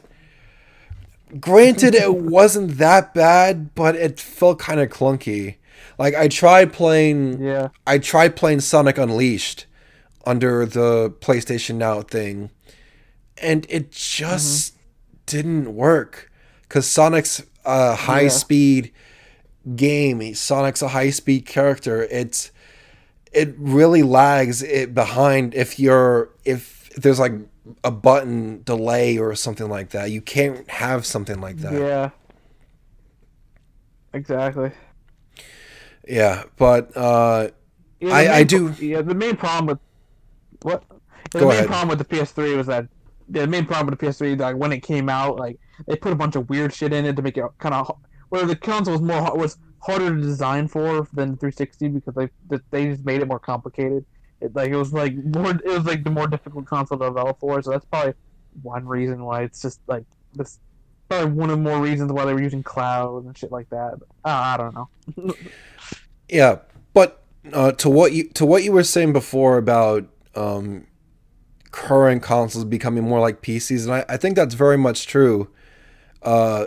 Granted, 1.40 1.94
it 1.94 2.14
wasn't 2.14 2.78
that 2.78 3.12
bad, 3.12 3.74
but 3.74 3.96
it 3.96 4.20
felt 4.20 4.58
kind 4.60 4.80
of 4.80 4.90
clunky. 4.90 5.56
Like 5.98 6.14
I 6.14 6.28
tried 6.28 6.72
playing 6.72 7.42
yeah. 7.42 7.68
I 7.86 7.98
tried 7.98 8.36
playing 8.36 8.60
Sonic 8.60 8.98
Unleashed 8.98 9.66
under 10.24 10.66
the 10.66 11.10
PlayStation 11.20 11.76
Now 11.76 12.02
thing, 12.02 12.50
and 13.38 13.66
it 13.68 13.92
just 13.92 14.74
mm-hmm. 14.74 14.82
didn't 15.26 15.74
work 15.74 16.30
because 16.62 16.86
Sonic's 16.86 17.42
a 17.64 17.94
high 17.94 18.22
Yeah. 18.22 18.28
speed 18.28 18.92
game. 19.74 20.34
Sonic's 20.34 20.82
a 20.82 20.88
high 20.88 21.10
speed 21.10 21.46
character. 21.46 22.02
It's 22.10 22.50
it 23.32 23.54
really 23.58 24.02
lags 24.02 24.62
it 24.62 24.94
behind 24.94 25.54
if 25.54 25.78
you're 25.78 26.30
if 26.44 26.90
there's 26.96 27.18
like 27.18 27.32
a 27.82 27.90
button 27.90 28.62
delay 28.62 29.18
or 29.18 29.34
something 29.34 29.68
like 29.68 29.90
that. 29.90 30.10
You 30.10 30.20
can't 30.20 30.68
have 30.70 31.04
something 31.04 31.40
like 31.40 31.56
that. 31.58 31.72
Yeah. 31.72 32.10
Exactly. 34.12 34.70
Yeah, 36.08 36.44
but 36.56 36.96
uh, 36.96 37.48
Yeah, 38.00 38.14
I- 38.14 38.34
I 38.36 38.42
do- 38.44 38.72
yeah, 38.78 39.02
the 39.02 39.14
main 39.14 39.36
problem 39.36 39.66
with 39.66 39.78
what 40.62 40.84
the 41.32 41.40
Go 41.40 41.48
main 41.48 41.56
ahead. 41.58 41.66
problem 41.66 41.88
with 41.88 41.98
the 41.98 42.04
PS3 42.04 42.56
was 42.56 42.66
that 42.68 42.86
the 43.28 43.46
main 43.46 43.66
problem 43.66 43.86
with 43.88 43.98
the 43.98 44.06
PS3 44.06 44.38
like 44.38 44.56
when 44.56 44.72
it 44.72 44.80
came 44.82 45.08
out, 45.08 45.36
like 45.38 45.58
they 45.86 45.96
put 45.96 46.12
a 46.12 46.14
bunch 46.16 46.36
of 46.36 46.48
weird 46.48 46.72
shit 46.72 46.92
in 46.92 47.04
it 47.04 47.16
to 47.16 47.22
make 47.22 47.36
it 47.36 47.44
kind 47.58 47.74
of 47.74 47.96
where 48.28 48.44
the 48.44 48.56
console 48.56 48.94
was 48.94 49.02
more 49.02 49.36
was 49.36 49.58
harder 49.80 50.14
to 50.14 50.20
design 50.20 50.66
for 50.68 51.06
than 51.12 51.36
360 51.36 51.88
because 51.88 52.14
they 52.14 52.28
they 52.70 52.86
just 52.86 53.04
made 53.04 53.22
it 53.22 53.28
more 53.28 53.38
complicated. 53.38 54.04
It 54.40 54.54
like 54.54 54.70
it 54.70 54.76
was 54.76 54.92
like 54.92 55.14
more 55.14 55.50
it 55.50 55.64
was 55.64 55.84
like 55.84 56.04
the 56.04 56.10
more 56.10 56.26
difficult 56.26 56.66
console 56.66 56.98
to 56.98 57.06
develop 57.06 57.40
for. 57.40 57.60
So 57.62 57.70
that's 57.70 57.84
probably 57.86 58.14
one 58.62 58.86
reason 58.86 59.24
why 59.24 59.42
it's 59.42 59.62
just 59.62 59.80
like 59.86 60.04
this. 60.34 60.58
Probably 61.08 61.30
one 61.30 61.50
of 61.50 61.60
more 61.60 61.80
reasons 61.80 62.12
why 62.12 62.24
they 62.24 62.34
were 62.34 62.42
using 62.42 62.64
cloud 62.64 63.24
and 63.24 63.38
shit 63.38 63.52
like 63.52 63.70
that. 63.70 63.94
Uh, 64.24 64.28
I 64.28 64.56
don't 64.56 64.74
know. 64.74 65.34
yeah, 66.28 66.58
but 66.94 67.22
uh, 67.52 67.72
to 67.72 67.88
what 67.88 68.12
you 68.12 68.28
to 68.30 68.44
what 68.44 68.64
you 68.64 68.72
were 68.72 68.82
saying 68.82 69.12
before 69.12 69.56
about 69.56 70.04
um, 70.34 70.86
current 71.70 72.22
consoles 72.22 72.64
becoming 72.64 73.04
more 73.04 73.20
like 73.20 73.40
PCs, 73.40 73.84
and 73.84 73.94
I, 73.94 74.04
I 74.08 74.16
think 74.16 74.34
that's 74.34 74.54
very 74.54 74.76
much 74.76 75.06
true. 75.06 75.48
Uh, 76.22 76.66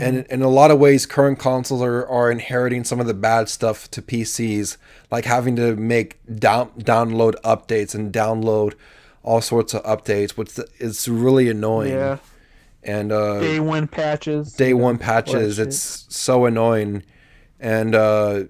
and 0.00 0.26
in 0.26 0.42
a 0.42 0.48
lot 0.48 0.70
of 0.70 0.78
ways, 0.78 1.04
current 1.04 1.38
consoles 1.38 1.82
are, 1.82 2.06
are 2.06 2.30
inheriting 2.30 2.82
some 2.84 2.98
of 2.98 3.06
the 3.06 3.14
bad 3.14 3.48
stuff 3.48 3.90
to 3.90 4.00
PCs, 4.00 4.78
like 5.10 5.26
having 5.26 5.54
to 5.56 5.76
make 5.76 6.18
down 6.38 6.70
download 6.78 7.34
updates 7.42 7.94
and 7.94 8.12
download 8.12 8.74
all 9.22 9.42
sorts 9.42 9.74
of 9.74 9.82
updates, 9.82 10.30
which 10.30 10.58
is 10.78 11.08
really 11.08 11.50
annoying. 11.50 11.92
Yeah. 11.92 12.18
And 12.82 13.12
uh, 13.12 13.40
day 13.40 13.60
one 13.60 13.86
patches. 13.86 14.54
Day 14.54 14.72
one 14.72 14.96
patches. 14.96 15.58
It's 15.58 16.06
so 16.08 16.46
annoying, 16.46 17.04
and 17.60 17.94
uh, 17.94 18.44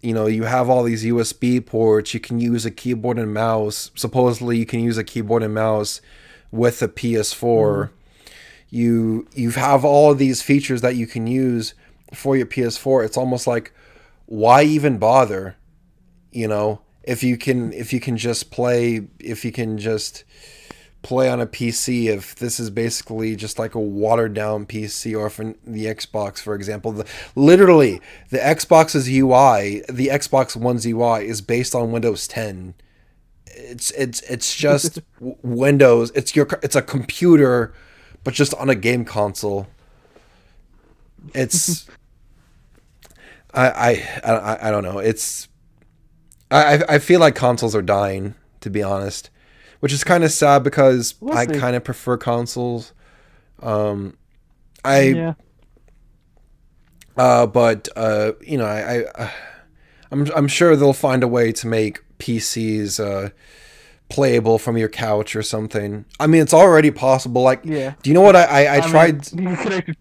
you 0.00 0.12
know 0.12 0.26
you 0.26 0.42
have 0.44 0.68
all 0.68 0.82
these 0.82 1.04
USB 1.04 1.64
ports. 1.64 2.12
You 2.12 2.20
can 2.20 2.40
use 2.40 2.66
a 2.66 2.70
keyboard 2.72 3.18
and 3.18 3.32
mouse. 3.32 3.92
Supposedly, 3.94 4.58
you 4.58 4.66
can 4.66 4.80
use 4.80 4.98
a 4.98 5.04
keyboard 5.04 5.44
and 5.44 5.54
mouse 5.54 6.00
with 6.50 6.82
a 6.82 6.88
PS4. 6.88 7.88
Mm 7.88 7.90
you 8.74 9.28
you 9.34 9.50
have 9.50 9.84
all 9.84 10.10
of 10.10 10.18
these 10.18 10.42
features 10.42 10.80
that 10.80 10.96
you 10.96 11.06
can 11.06 11.28
use 11.28 11.74
for 12.12 12.36
your 12.36 12.46
PS4. 12.46 13.04
It's 13.04 13.16
almost 13.16 13.46
like 13.46 13.72
why 14.26 14.64
even 14.64 14.98
bother? 14.98 15.56
You 16.32 16.48
know, 16.48 16.80
if 17.04 17.22
you 17.22 17.38
can 17.38 17.72
if 17.72 17.92
you 17.92 18.00
can 18.00 18.16
just 18.16 18.50
play 18.50 19.06
if 19.20 19.44
you 19.44 19.52
can 19.52 19.78
just 19.78 20.24
play 21.02 21.28
on 21.28 21.40
a 21.40 21.46
PC 21.46 22.06
if 22.06 22.34
this 22.34 22.58
is 22.58 22.70
basically 22.70 23.36
just 23.36 23.60
like 23.60 23.76
a 23.76 23.80
watered 23.80 24.34
down 24.34 24.66
PC 24.66 25.16
or 25.16 25.30
for 25.30 25.54
the 25.64 25.84
Xbox 25.84 26.38
for 26.40 26.54
example 26.54 26.92
the, 26.92 27.06
literally 27.36 28.00
the 28.30 28.38
Xbox's 28.38 29.06
UI 29.06 29.84
the 29.88 30.08
Xbox 30.08 30.56
One's 30.56 30.86
UI 30.86 31.28
is 31.28 31.42
based 31.42 31.74
on 31.74 31.92
Windows 31.92 32.26
10 32.26 32.74
it's 33.46 33.90
it's 33.90 34.22
it's 34.22 34.56
just 34.56 34.98
Windows 35.20 36.10
it's 36.14 36.34
your 36.34 36.48
it's 36.62 36.74
a 36.74 36.82
computer 36.82 37.74
but 38.24 38.34
just 38.34 38.54
on 38.54 38.70
a 38.70 38.74
game 38.74 39.04
console. 39.04 39.68
It's 41.34 41.86
I, 43.54 43.68
I 43.70 44.30
I 44.32 44.68
I 44.68 44.70
don't 44.70 44.82
know. 44.82 44.98
It's 44.98 45.48
I 46.50 46.82
I 46.88 46.98
feel 46.98 47.20
like 47.20 47.34
consoles 47.34 47.74
are 47.74 47.82
dying 47.82 48.34
to 48.60 48.70
be 48.70 48.82
honest, 48.82 49.30
which 49.80 49.92
is 49.92 50.02
kind 50.02 50.24
of 50.24 50.32
sad 50.32 50.62
because 50.62 51.14
we'll 51.20 51.36
I 51.36 51.46
kind 51.46 51.76
of 51.76 51.84
prefer 51.84 52.16
consoles. 52.16 52.92
Um, 53.62 54.16
I 54.84 55.00
yeah. 55.00 55.34
Uh, 57.16 57.46
but 57.46 57.88
uh, 57.94 58.32
you 58.40 58.58
know, 58.58 58.64
I, 58.64 59.04
I 59.16 59.32
I'm 60.10 60.26
I'm 60.34 60.48
sure 60.48 60.74
they'll 60.76 60.92
find 60.92 61.22
a 61.22 61.28
way 61.28 61.52
to 61.52 61.66
make 61.66 62.00
PCs 62.18 62.98
uh 62.98 63.30
playable 64.14 64.60
from 64.60 64.76
your 64.76 64.88
couch 64.88 65.34
or 65.34 65.42
something. 65.42 66.04
I 66.20 66.28
mean, 66.28 66.40
it's 66.40 66.54
already 66.54 66.92
possible. 66.92 67.42
Like, 67.42 67.62
yeah. 67.64 67.94
Do 68.00 68.10
you 68.10 68.14
know 68.14 68.20
what 68.20 68.36
I 68.36 68.44
I, 68.44 68.76
I, 68.76 68.76
I 68.76 68.80
tried? 68.80 69.32
Mean, 69.34 69.96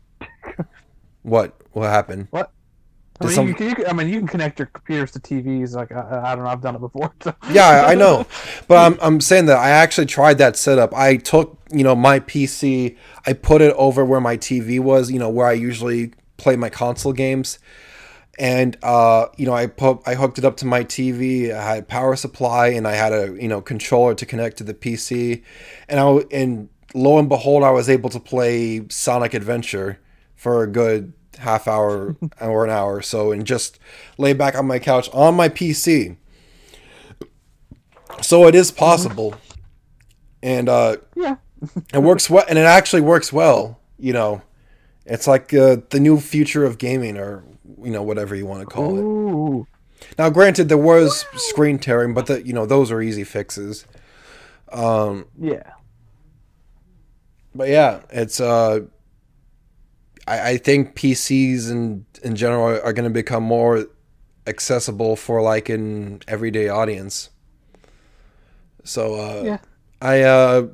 what 1.23 1.55
what 1.71 1.89
happened? 1.89 2.27
What? 2.29 2.51
I 3.19 3.25
mean, 3.25 3.33
some... 3.33 3.47
you 3.47 3.55
can, 3.55 3.69
you 3.69 3.75
can, 3.75 3.87
I 3.87 3.93
mean, 3.93 4.09
you 4.09 4.19
can 4.19 4.27
connect 4.27 4.59
your 4.59 4.67
computers 4.67 5.11
to 5.11 5.19
TVs. 5.19 5.73
Like, 5.73 5.91
I, 5.91 6.21
I 6.25 6.35
don't 6.35 6.43
know, 6.43 6.49
I've 6.49 6.61
done 6.61 6.75
it 6.75 6.79
before. 6.79 7.13
So. 7.23 7.33
yeah, 7.49 7.85
I 7.87 7.95
know, 7.95 8.27
but 8.67 8.77
I'm 8.77 8.99
I'm 9.01 9.19
saying 9.19 9.47
that 9.47 9.57
I 9.57 9.69
actually 9.71 10.05
tried 10.05 10.37
that 10.37 10.57
setup. 10.57 10.93
I 10.93 11.17
took 11.17 11.57
you 11.71 11.83
know 11.83 11.95
my 11.95 12.19
PC, 12.19 12.95
I 13.25 13.33
put 13.33 13.61
it 13.61 13.73
over 13.77 14.05
where 14.05 14.21
my 14.21 14.37
TV 14.37 14.79
was. 14.79 15.09
You 15.09 15.17
know 15.17 15.29
where 15.29 15.47
I 15.47 15.53
usually 15.53 16.13
play 16.37 16.55
my 16.55 16.69
console 16.69 17.13
games 17.13 17.57
and 18.39 18.77
uh, 18.81 19.27
you 19.37 19.45
know 19.45 19.53
I 19.53 19.67
put 19.67 20.01
I 20.05 20.15
hooked 20.15 20.37
it 20.37 20.45
up 20.45 20.57
to 20.57 20.65
my 20.65 20.83
TV. 20.83 21.53
I 21.53 21.75
had 21.75 21.87
power 21.87 22.15
supply 22.15 22.67
and 22.67 22.87
I 22.87 22.93
had 22.93 23.13
a 23.13 23.35
you 23.39 23.47
know 23.47 23.61
controller 23.61 24.15
to 24.15 24.25
connect 24.25 24.57
to 24.57 24.63
the 24.63 24.73
PC, 24.73 25.43
and 25.87 25.99
I 25.99 26.05
and 26.31 26.69
lo 26.93 27.17
and 27.19 27.29
behold 27.29 27.63
I 27.63 27.71
was 27.71 27.89
able 27.89 28.09
to 28.09 28.19
play 28.19 28.87
Sonic 28.89 29.33
Adventure 29.33 29.99
for 30.35 30.63
a 30.63 30.67
good 30.67 31.13
half 31.39 31.67
hour 31.67 32.15
or 32.41 32.63
an 32.63 32.69
hour 32.69 32.95
or 32.95 33.01
so 33.01 33.31
and 33.31 33.45
just 33.45 33.79
lay 34.17 34.33
back 34.33 34.55
on 34.55 34.65
my 34.65 34.79
couch 34.79 35.09
on 35.13 35.35
my 35.35 35.49
PC. 35.49 36.17
So 38.21 38.47
it 38.47 38.55
is 38.55 38.71
possible, 38.71 39.35
and 40.41 40.69
uh, 40.69 40.97
yeah, 41.15 41.37
it 41.93 42.01
works 42.01 42.29
well, 42.29 42.45
and 42.47 42.57
it 42.57 42.65
actually 42.65 43.01
works 43.01 43.33
well. 43.33 43.79
You 43.97 44.13
know, 44.13 44.41
it's 45.05 45.27
like 45.27 45.53
uh, 45.53 45.77
the 45.89 45.99
new 45.99 46.19
future 46.19 46.63
of 46.63 46.77
gaming, 46.77 47.17
or 47.17 47.43
you 47.81 47.91
know 47.91 48.03
whatever 48.03 48.35
you 48.35 48.45
want 48.45 48.61
to 48.61 48.65
call 48.65 48.97
Ooh. 48.97 49.61
it. 49.61 49.67
Now, 50.17 50.29
granted, 50.29 50.69
there 50.69 50.77
was 50.77 51.25
screen 51.35 51.79
tearing, 51.79 52.13
but 52.13 52.27
the, 52.27 52.45
you 52.45 52.53
know 52.53 52.65
those 52.65 52.91
are 52.91 53.01
easy 53.01 53.23
fixes. 53.23 53.85
Um, 54.71 55.25
yeah. 55.39 55.71
But 57.55 57.69
yeah, 57.69 58.01
it's 58.09 58.39
uh, 58.39 58.81
I, 60.27 60.51
I 60.51 60.57
think 60.57 60.95
PCs 60.95 61.71
in 61.71 62.05
in 62.23 62.35
general 62.35 62.63
are, 62.63 62.81
are 62.83 62.93
going 62.93 63.07
to 63.07 63.13
become 63.13 63.43
more 63.43 63.85
accessible 64.47 65.15
for 65.15 65.41
like 65.41 65.69
an 65.69 66.21
everyday 66.27 66.69
audience. 66.69 67.29
So 68.83 69.15
uh, 69.15 69.43
yeah, 69.43 69.57
I 70.01 70.21
uh, 70.21 70.67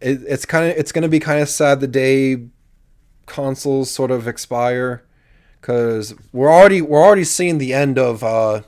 it, 0.00 0.22
it's 0.26 0.44
kind 0.44 0.70
of 0.70 0.76
it's 0.76 0.92
going 0.92 1.02
to 1.02 1.08
be 1.08 1.20
kind 1.20 1.40
of 1.40 1.48
sad 1.48 1.80
the 1.80 1.88
day 1.88 2.46
consoles 3.26 3.90
sort 3.90 4.10
of 4.10 4.26
expire 4.26 5.04
because 5.60 6.14
we're 6.32 6.50
already 6.50 6.80
we're 6.80 7.02
already 7.02 7.24
seeing 7.24 7.58
the 7.58 7.72
end 7.74 7.98
of 7.98 8.22
uh, 8.22 8.62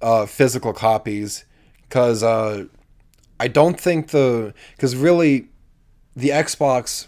uh, 0.00 0.26
physical 0.26 0.72
copies. 0.72 1.44
Because 1.82 2.22
uh, 2.22 2.66
I 3.38 3.48
don't 3.48 3.78
think 3.78 4.08
the 4.08 4.54
because 4.76 4.96
really 4.96 5.48
the 6.16 6.30
Xbox 6.30 7.06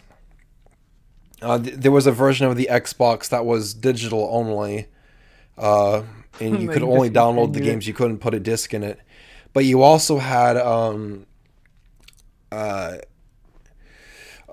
uh, 1.43 1.59
th- 1.59 1.77
there 1.77 1.93
was 1.93 2.07
a 2.07 2.13
version 2.13 2.47
of 2.47 2.57
the 2.57 2.69
Xbox 2.71 3.29
that 3.29 3.45
was 3.45 3.75
digital 3.75 4.29
only 4.31 4.89
uh, 5.59 6.03
and 6.41 6.61
you 6.61 6.69
could 6.73 6.83
only 6.83 7.11
download 7.11 7.53
the 7.53 7.61
games. 7.61 7.87
you 7.87 7.95
couldn't 7.95 8.19
put 8.19 8.35
a 8.35 8.41
disc 8.41 8.75
in 8.75 8.83
it. 8.83 9.01
But 9.53 9.65
you 9.65 9.83
also 9.83 10.19
had 10.19 10.57
um, 10.57 11.27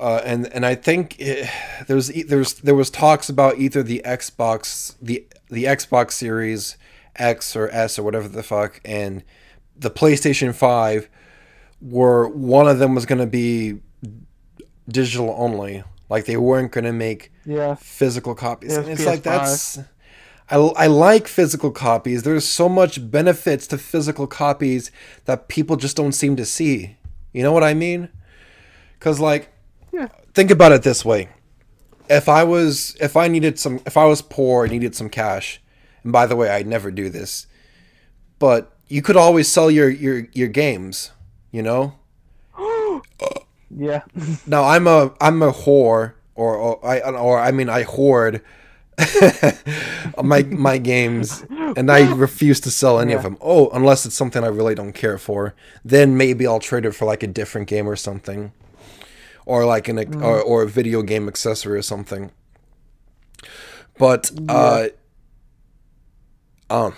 uh, 0.02 0.22
and 0.26 0.52
and 0.52 0.66
I 0.66 0.74
think 0.74 1.16
it, 1.20 1.48
there's 1.88 2.08
there's 2.08 2.56
there 2.56 2.74
was 2.74 2.90
talks 2.90 3.30
about 3.30 3.60
either 3.60 3.84
the 3.84 4.02
Xbox 4.04 4.96
the 5.00 5.26
the 5.50 5.66
Xbox 5.66 6.14
Series 6.14 6.76
X 7.16 7.56
or 7.56 7.70
S 7.70 8.00
or 8.00 8.04
whatever 8.04 8.28
the 8.28 8.42
fuck 8.42 8.82
and 8.84 9.24
the 9.78 9.92
PlayStation 9.92 10.56
Five 10.56 11.08
were 11.80 12.28
one 12.28 12.68
of 12.68 12.80
them 12.80 12.96
was 12.96 13.06
going 13.06 13.20
to 13.20 13.28
be 13.28 13.80
digital 14.90 15.36
only. 15.38 15.84
Like 16.10 16.26
they 16.26 16.38
weren't 16.38 16.72
going 16.72 16.86
to 16.86 16.92
make 16.92 17.32
yeah. 17.46 17.76
physical 17.76 18.34
copies. 18.34 18.74
Yeah, 18.74 18.82
it's 18.82 19.02
PS5. 19.02 19.06
like 19.06 19.24
that's 19.24 19.80
I, 20.50 20.58
I 20.58 20.88
like 20.88 21.28
physical 21.28 21.70
copies. 21.70 22.24
There's 22.24 22.46
so 22.46 22.68
much 22.68 23.12
benefits 23.12 23.68
to 23.68 23.78
physical 23.78 24.26
copies 24.26 24.92
that 25.26 25.48
people 25.48 25.78
just 25.78 25.96
don't 25.96 26.12
seem 26.12 26.36
to 26.38 26.46
see. 26.46 26.98
You 27.34 27.44
know 27.44 27.54
what 27.54 27.64
i 27.64 27.74
mean? 27.76 28.10
Because 28.98 29.20
like 29.20 29.52
yeah. 29.92 30.08
Think 30.34 30.52
about 30.52 30.72
it 30.72 30.84
this 30.84 31.04
way. 31.04 31.30
If 32.10 32.28
I 32.28 32.44
was 32.44 32.96
if 33.00 33.16
I 33.16 33.28
needed 33.28 33.60
some 33.60 33.80
if 33.86 33.98
I 33.98 34.06
was 34.06 34.22
poor 34.22 34.64
and 34.64 34.72
needed 34.72 34.96
some 34.96 35.10
cash, 35.10 35.62
and 36.04 36.12
by 36.12 36.26
the 36.26 36.36
way, 36.36 36.50
I'd 36.50 36.68
never 36.68 36.92
do 36.92 37.10
this, 37.10 37.48
but 38.39 38.76
you 38.88 39.02
could 39.02 39.18
always 39.18 39.48
sell 39.48 39.72
your 39.72 39.89
your 39.89 40.28
your 40.34 40.48
games, 40.48 41.12
you 41.52 41.62
know? 41.62 41.96
yeah. 43.70 44.02
now 44.48 44.64
I'm 44.64 44.88
a 44.88 45.14
I'm 45.22 45.42
a 45.42 45.52
whore 45.52 46.14
or, 46.36 46.56
or 46.56 46.86
I 46.86 47.00
or 47.00 47.39
I 47.39 47.52
mean 47.52 47.70
I 47.70 47.84
hoard 47.84 48.42
my 50.22 50.44
my 50.44 50.78
games 50.78 51.46
and 51.78 51.89
I 51.89 52.12
refuse 52.14 52.60
to 52.62 52.72
sell 52.72 53.00
any 53.00 53.12
yeah. 53.12 53.18
of 53.18 53.24
them. 53.24 53.38
Oh, 53.39 53.70
unless 53.70 54.06
it's 54.06 54.16
something 54.16 54.44
I 54.44 54.48
really 54.48 54.76
don't 54.76 54.94
care 54.94 55.18
for, 55.18 55.56
then 55.86 56.18
maybe 56.18 56.46
I'll 56.46 56.60
trade 56.60 56.86
it 56.86 56.92
for 56.92 57.06
like 57.06 57.24
a 57.24 57.28
different 57.28 57.68
game 57.68 57.88
or 57.88 57.96
something 57.96 58.52
or 59.52 59.66
like 59.66 59.89
an 59.89 59.97
mm. 59.97 60.24
or, 60.24 60.41
or 60.41 60.64
a 60.64 60.68
video 60.68 61.02
game 61.02 61.28
accessory 61.28 61.78
or 61.78 61.82
something. 61.82 62.32
But 63.97 64.32
uh, 64.47 64.88
um, 66.70 66.93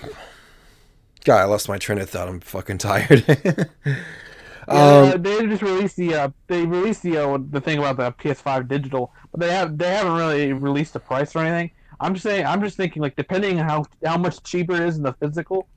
God, 1.26 1.42
I 1.42 1.46
lost 1.46 1.68
my 1.68 1.80
train 1.80 1.98
of 1.98 2.12
thought. 2.12 2.28
I'm 2.28 2.40
fucking 2.40 2.78
tired. 2.78 3.26
um, 4.68 5.20
they 5.24 5.48
just 5.48 5.64
released 5.64 5.96
the 5.96 6.14
uh, 6.14 6.30
they 6.46 6.64
released 6.68 7.02
the 7.02 7.18
uh, 7.18 7.40
the 7.50 7.60
thing 7.60 7.80
about 7.80 7.98
the 7.98 8.12
PS5 8.24 8.68
digital, 8.68 9.12
but 9.32 9.40
they 9.40 9.52
have 9.52 9.76
they 9.76 9.90
haven't 9.90 10.14
really 10.14 10.54
released 10.54 10.94
the 10.94 11.00
price 11.00 11.36
or 11.36 11.40
anything. 11.40 11.72
I'm 12.00 12.14
just 12.14 12.24
saying. 12.24 12.46
I'm 12.46 12.62
just 12.62 12.78
thinking 12.78 13.02
like 13.02 13.16
depending 13.16 13.60
on 13.60 13.68
how 13.68 13.86
how 14.06 14.18
much 14.20 14.44
cheaper 14.44 14.76
it 14.76 14.88
is 14.88 14.98
in 14.98 15.04
the 15.04 15.14
physical, 15.14 15.68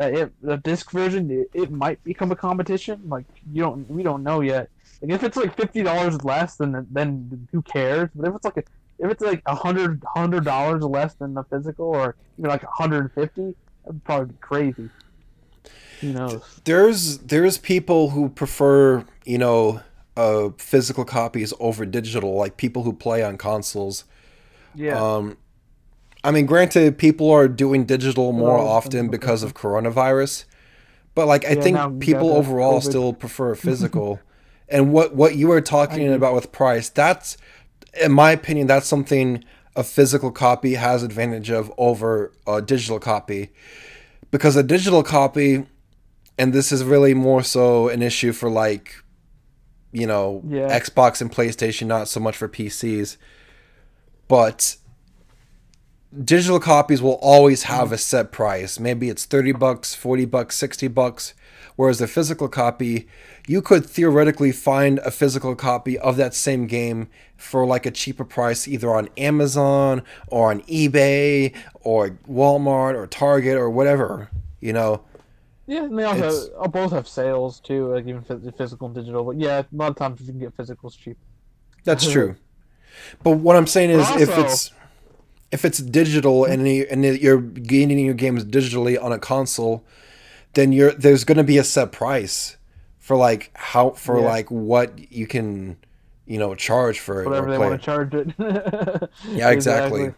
uh, 0.00 0.06
it, 0.06 0.32
the 0.40 0.56
disc 0.56 0.90
version, 0.92 1.30
it, 1.30 1.50
it 1.52 1.70
might 1.70 2.02
become 2.04 2.32
a 2.32 2.36
competition. 2.36 3.02
Like 3.06 3.26
you 3.52 3.62
don't, 3.62 3.90
we 3.90 4.02
don't 4.02 4.22
know 4.22 4.40
yet. 4.40 4.70
Like 5.02 5.12
if 5.12 5.22
it's 5.24 5.36
like 5.36 5.56
fifty 5.56 5.82
dollars 5.82 6.22
less, 6.24 6.56
then 6.56 6.86
then 6.90 7.48
who 7.52 7.62
cares? 7.62 8.10
But 8.14 8.28
if 8.28 8.36
it's 8.36 8.44
like 8.44 8.56
a, 8.58 8.64
if 9.00 9.10
it's 9.10 9.22
like 9.22 9.42
a 9.46 9.54
hundred 9.56 10.02
hundred 10.14 10.44
dollars 10.44 10.82
less 10.84 11.14
than 11.16 11.34
the 11.34 11.44
physical, 11.44 11.86
or 11.86 12.16
even 12.38 12.50
like 12.50 12.62
a 12.62 12.68
hundred 12.72 13.00
and 13.02 13.12
fifty, 13.14 13.56
that'd 13.84 14.04
probably 14.04 14.28
be 14.34 14.38
crazy. 14.40 14.90
Who 16.00 16.12
knows? 16.12 16.42
There's 16.64 17.18
there's 17.18 17.58
people 17.58 18.10
who 18.10 18.28
prefer 18.28 19.04
you 19.24 19.38
know 19.38 19.80
uh, 20.16 20.50
physical 20.58 21.04
copies 21.04 21.52
over 21.60 21.84
digital, 21.86 22.34
like 22.34 22.56
people 22.56 22.82
who 22.84 22.92
play 22.92 23.22
on 23.22 23.36
consoles. 23.38 24.04
Yeah. 24.74 25.06
Um, 25.06 25.38
I 26.24 26.32
mean, 26.32 26.46
granted, 26.46 26.98
people 26.98 27.30
are 27.30 27.48
doing 27.48 27.84
digital 27.86 28.32
more 28.32 28.58
Oh, 28.58 28.58
often 28.58 29.10
because 29.10 29.42
of 29.42 29.54
coronavirus, 29.54 30.46
but 31.14 31.26
like 31.28 31.44
I 31.46 31.54
Yeah, 31.54 31.56
think 31.56 32.00
people 32.00 32.32
overall 32.32 32.80
COVID. 32.82 32.82
still 32.82 33.12
prefer 33.14 33.54
physical. 33.56 34.20
and 34.72 34.92
what 34.92 35.14
what 35.14 35.36
you 35.36 35.48
were 35.48 35.60
talking 35.60 36.04
agree. 36.04 36.14
about 36.14 36.34
with 36.34 36.50
price, 36.50 36.88
that's 36.88 37.36
in 38.02 38.10
my 38.10 38.32
opinion, 38.32 38.66
that's 38.66 38.86
something 38.86 39.44
a 39.76 39.84
physical 39.84 40.32
copy 40.32 40.74
has 40.74 41.02
advantage 41.02 41.50
of 41.50 41.72
over 41.78 42.32
a 42.46 42.60
digital 42.60 42.98
copy, 42.98 43.50
because 44.30 44.56
a 44.56 44.62
digital 44.62 45.02
copy, 45.02 45.66
and 46.38 46.52
this 46.52 46.72
is 46.72 46.82
really 46.82 47.14
more 47.14 47.42
so 47.42 47.88
an 47.88 48.02
issue 48.02 48.32
for 48.32 48.48
like, 48.48 48.96
you 49.92 50.06
know, 50.06 50.42
Yeah. 50.48 50.78
Xbox 50.78 51.20
and 51.20 51.30
PlayStation, 51.30 51.86
not 51.86 52.08
so 52.08 52.18
much 52.18 52.36
for 52.36 52.48
PCs, 52.48 53.18
but 54.28 54.76
digital 56.24 56.60
copies 56.60 57.00
will 57.00 57.18
always 57.22 57.64
have 57.64 57.86
mm-hmm. 57.86 57.94
a 57.94 57.98
set 57.98 58.32
price. 58.32 58.78
Maybe 58.78 59.08
it's 59.08 59.24
30 59.24 59.52
bucks, 59.52 59.94
40 59.94 60.24
bucks, 60.26 60.56
60 60.56 60.88
bucks. 60.88 61.34
Whereas 61.76 61.98
the 61.98 62.06
physical 62.06 62.48
copy, 62.48 63.08
you 63.46 63.62
could 63.62 63.86
theoretically 63.86 64.52
find 64.52 64.98
a 65.00 65.10
physical 65.10 65.54
copy 65.56 65.98
of 65.98 66.16
that 66.16 66.34
same 66.34 66.66
game 66.66 67.08
for 67.36 67.64
like 67.66 67.86
a 67.86 67.90
cheaper 67.90 68.24
price 68.24 68.68
either 68.68 68.94
on 68.94 69.08
Amazon 69.16 70.02
or 70.28 70.50
on 70.50 70.60
eBay 70.62 71.54
or 71.80 72.10
Walmart 72.30 72.94
or 72.94 73.06
Target 73.06 73.56
or 73.56 73.70
whatever, 73.70 74.30
you 74.60 74.72
know. 74.72 75.02
Yeah, 75.66 75.84
and 75.84 75.98
they 75.98 76.02
It's- 76.04 76.22
also 76.22 76.54
uh, 76.56 76.68
both 76.68 76.92
have 76.92 77.08
sales 77.08 77.60
too, 77.60 77.92
like 77.94 78.06
even 78.06 78.22
physical 78.22 78.86
and 78.86 78.94
digital. 78.94 79.24
But 79.24 79.38
yeah, 79.38 79.60
a 79.60 79.66
lot 79.72 79.90
of 79.90 79.96
times 79.96 80.20
you 80.20 80.26
can 80.26 80.38
get 80.38 80.56
physicals 80.56 80.98
cheap. 80.98 81.16
That's 81.84 82.06
true. 82.12 82.36
But 83.22 83.38
what 83.38 83.56
I'm 83.56 83.66
saying 83.66 83.90
is, 83.90 84.06
But 84.08 84.20
if 84.20 84.38
it's 84.38 84.70
if 85.50 85.64
it's 85.64 85.78
digital 85.78 86.44
and 86.44 86.66
you, 86.68 86.86
and 86.90 87.04
you're 87.04 87.40
gaining 87.40 88.04
your 88.04 88.14
games 88.14 88.44
digitally 88.44 89.02
on 89.02 89.12
a 89.12 89.18
console, 89.18 89.84
then 90.54 90.72
you're 90.72 90.92
there's 90.92 91.24
going 91.24 91.38
to 91.38 91.44
be 91.44 91.58
a 91.58 91.64
set 91.64 91.92
price 91.92 92.56
for 92.98 93.16
like 93.16 93.50
how 93.54 93.90
for 93.90 94.18
Yeah. 94.20 94.26
like 94.26 94.50
what 94.50 95.12
you 95.12 95.26
can 95.26 95.76
you 96.26 96.38
know 96.38 96.54
charge 96.54 97.00
for 97.00 97.22
it 97.22 97.26
Whatever 97.28 97.50
they 97.50 97.58
want 97.58 97.80
to 97.80 97.84
charge 97.84 98.14
it. 98.14 98.28
Yeah, 99.28 99.50
exactly. 99.56 100.14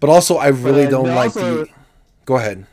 But 0.00 0.10
also, 0.10 0.36
I 0.36 0.48
really 0.48 0.86
uh, 0.86 0.90
don't 0.90 1.04
but 1.06 1.16
like 1.16 1.36
also- 1.36 1.64
the. 1.64 1.70
Go 2.24 2.36
ahead. 2.36 2.66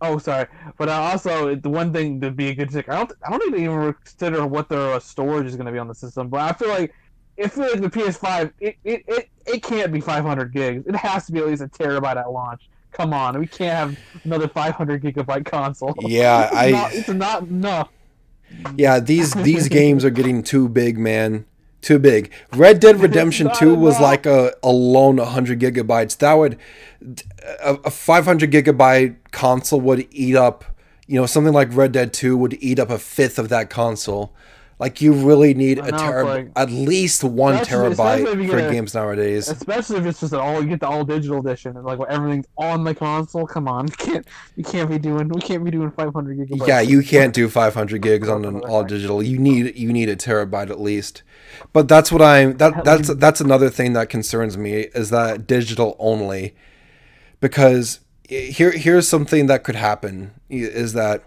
Oh, 0.00 0.16
sorry, 0.18 0.46
but 0.78 0.88
uh, 0.88 0.92
also 0.92 1.56
the 1.56 1.68
one 1.68 1.92
thing 1.92 2.20
to 2.20 2.30
be 2.30 2.50
a 2.50 2.54
good 2.54 2.70
stick, 2.70 2.88
I 2.88 2.98
don't, 2.98 3.12
I 3.26 3.36
don't 3.36 3.54
even 3.58 3.92
consider 3.94 4.46
what 4.46 4.68
their 4.68 4.92
uh, 4.92 5.00
storage 5.00 5.46
is 5.46 5.56
going 5.56 5.66
to 5.66 5.72
be 5.72 5.78
on 5.78 5.88
the 5.88 5.94
system. 5.94 6.28
But 6.28 6.40
I 6.40 6.52
feel 6.52 6.68
like, 6.68 6.94
I 7.42 7.48
feel 7.48 7.64
like 7.64 7.80
the 7.80 7.90
PS5, 7.90 8.52
it, 8.60 8.76
it, 8.84 9.02
it, 9.08 9.28
it 9.44 9.62
can't 9.64 9.92
be 9.92 10.00
500 10.00 10.52
gigs. 10.52 10.86
It 10.86 10.94
has 10.94 11.26
to 11.26 11.32
be 11.32 11.40
at 11.40 11.48
least 11.48 11.62
a 11.62 11.66
terabyte 11.66 12.16
at 12.16 12.30
launch. 12.30 12.70
Come 12.98 13.14
on, 13.14 13.38
we 13.38 13.46
can't 13.46 13.72
have 13.94 13.98
another 14.24 14.48
500 14.48 15.00
gigabyte 15.02 15.46
console. 15.46 15.94
Yeah, 16.00 16.46
it's 16.48 16.54
I- 16.56 16.70
Not, 16.72 16.92
it's 16.94 17.08
not 17.08 17.42
enough. 17.44 17.88
Yeah, 18.76 18.98
these 18.98 19.32
these 19.34 19.68
games 19.80 20.04
are 20.04 20.10
getting 20.10 20.42
too 20.42 20.68
big, 20.68 20.98
man. 20.98 21.44
Too 21.80 22.00
big. 22.00 22.32
Red 22.56 22.80
Dead 22.80 22.98
Redemption 23.00 23.46
not 23.46 23.56
2 23.58 23.74
was 23.76 23.98
enough. 23.98 24.02
like 24.10 24.26
a 24.26 24.52
alone 24.64 25.18
100 25.18 25.60
gigabytes. 25.60 26.18
That 26.18 26.34
would 26.34 26.58
a, 27.62 27.74
a 27.84 27.90
500 27.90 28.50
gigabyte 28.50 29.14
console 29.30 29.80
would 29.82 30.08
eat 30.10 30.34
up, 30.34 30.64
you 31.06 31.20
know, 31.20 31.26
something 31.26 31.52
like 31.52 31.68
Red 31.76 31.92
Dead 31.92 32.12
2 32.12 32.36
would 32.36 32.56
eat 32.60 32.80
up 32.80 32.90
a 32.90 32.98
fifth 32.98 33.38
of 33.38 33.48
that 33.50 33.70
console. 33.70 34.32
Like 34.78 35.00
you 35.00 35.12
really 35.12 35.54
need 35.54 35.80
I 35.80 35.88
a 35.88 35.92
terabyte, 35.92 36.24
like- 36.24 36.48
at 36.54 36.70
least 36.70 37.24
1 37.24 37.54
Especially- 37.54 37.88
especially 37.92 38.22
if 38.22 38.28
terabyte 38.36 38.50
for 38.50 38.58
a- 38.58 38.70
games 38.72 38.94
nowadays. 38.94 39.48
Especially 39.48 39.96
if 39.98 40.06
it's 40.06 40.20
just 40.20 40.32
an 40.32 40.38
all 40.38 40.62
you 40.62 40.68
get 40.68 40.80
the 40.80 40.86
all 40.86 41.04
digital 41.04 41.40
edition 41.40 41.76
and 41.76 41.84
like 41.84 41.98
everything's 42.08 42.46
on 42.56 42.84
the 42.84 42.94
console. 42.94 43.44
Come 43.46 43.66
on, 43.66 43.86
you 43.88 43.92
can't 43.94 44.26
you 44.56 44.62
can't 44.62 44.88
be 44.88 44.98
doing 44.98 45.28
we 45.28 45.40
can't 45.40 45.64
be 45.64 45.72
doing 45.72 45.90
500 45.90 46.38
gigabytes. 46.38 46.66
Yeah, 46.68 46.80
you 46.80 47.02
can't 47.02 47.34
do 47.34 47.48
500 47.48 48.00
gigs 48.00 48.28
on 48.28 48.44
an 48.44 48.60
all 48.60 48.84
digital. 48.84 49.20
You 49.22 49.38
need 49.38 49.76
you 49.76 49.92
need 49.92 50.08
a 50.08 50.16
terabyte 50.16 50.70
at 50.70 50.80
least. 50.80 51.22
But 51.72 51.88
that's 51.88 52.12
what 52.12 52.22
I'm 52.22 52.56
that 52.58 52.84
that's 52.84 53.12
that's 53.14 53.40
another 53.40 53.70
thing 53.70 53.94
that 53.94 54.08
concerns 54.08 54.56
me 54.56 54.74
is 54.94 55.10
that 55.10 55.46
digital 55.48 55.96
only. 55.98 56.54
Because 57.40 58.00
here 58.28 58.70
here's 58.70 59.08
something 59.08 59.46
that 59.46 59.64
could 59.64 59.76
happen 59.76 60.32
is 60.48 60.92
that 60.92 61.24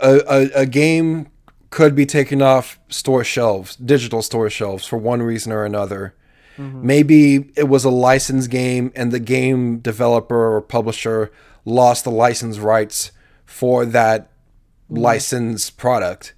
a, 0.00 0.20
a, 0.28 0.50
a 0.62 0.66
game 0.66 1.28
could 1.70 1.94
be 1.94 2.06
taken 2.06 2.40
off 2.40 2.78
store 2.88 3.24
shelves, 3.24 3.76
digital 3.76 4.22
store 4.22 4.50
shelves 4.50 4.86
for 4.86 4.96
one 4.96 5.22
reason 5.22 5.52
or 5.52 5.64
another. 5.64 6.14
Mm-hmm. 6.56 6.86
Maybe 6.86 7.50
it 7.56 7.68
was 7.68 7.84
a 7.84 7.90
licensed 7.90 8.50
game 8.50 8.92
and 8.96 9.12
the 9.12 9.20
game 9.20 9.78
developer 9.78 10.54
or 10.56 10.60
publisher 10.60 11.30
lost 11.64 12.04
the 12.04 12.10
license 12.10 12.58
rights 12.58 13.12
for 13.44 13.84
that 13.86 14.22
mm-hmm. 14.22 14.96
licensed 14.96 15.76
product. 15.76 16.34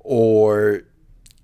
Or 0.00 0.82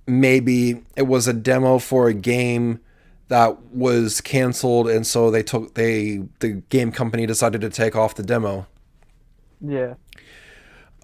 maybe 0.06 0.84
it 0.96 1.06
was 1.06 1.28
a 1.28 1.32
demo 1.32 1.78
for 1.78 2.08
a 2.08 2.14
game 2.14 2.80
that 3.28 3.62
was 3.66 4.22
canceled 4.22 4.88
and 4.88 5.06
so 5.06 5.30
they 5.30 5.42
took 5.42 5.74
they 5.74 6.22
the 6.40 6.62
game 6.70 6.90
company 6.90 7.26
decided 7.26 7.60
to 7.60 7.68
take 7.68 7.94
off 7.94 8.14
the 8.14 8.22
demo. 8.22 8.66
Yeah. 9.60 9.94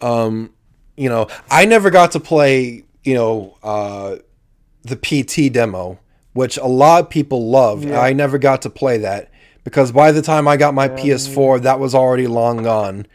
Um, 0.04 0.52
you 0.96 1.08
know, 1.08 1.28
I 1.50 1.64
never 1.64 1.90
got 1.90 2.12
to 2.12 2.20
play, 2.20 2.84
you 3.02 3.14
know, 3.14 3.58
uh 3.62 4.16
the 4.82 4.96
PT 4.96 5.52
demo, 5.52 5.98
which 6.34 6.56
a 6.58 6.66
lot 6.66 7.04
of 7.04 7.10
people 7.10 7.50
love. 7.50 7.84
Yeah. 7.84 8.00
I 8.00 8.12
never 8.12 8.38
got 8.38 8.62
to 8.62 8.70
play 8.70 8.98
that 8.98 9.30
because 9.64 9.92
by 9.92 10.12
the 10.12 10.22
time 10.22 10.46
I 10.46 10.56
got 10.56 10.74
my 10.74 10.88
PS4, 10.88 11.62
that 11.62 11.80
was 11.80 11.94
already 11.94 12.26
long 12.26 12.62
gone. 12.62 13.06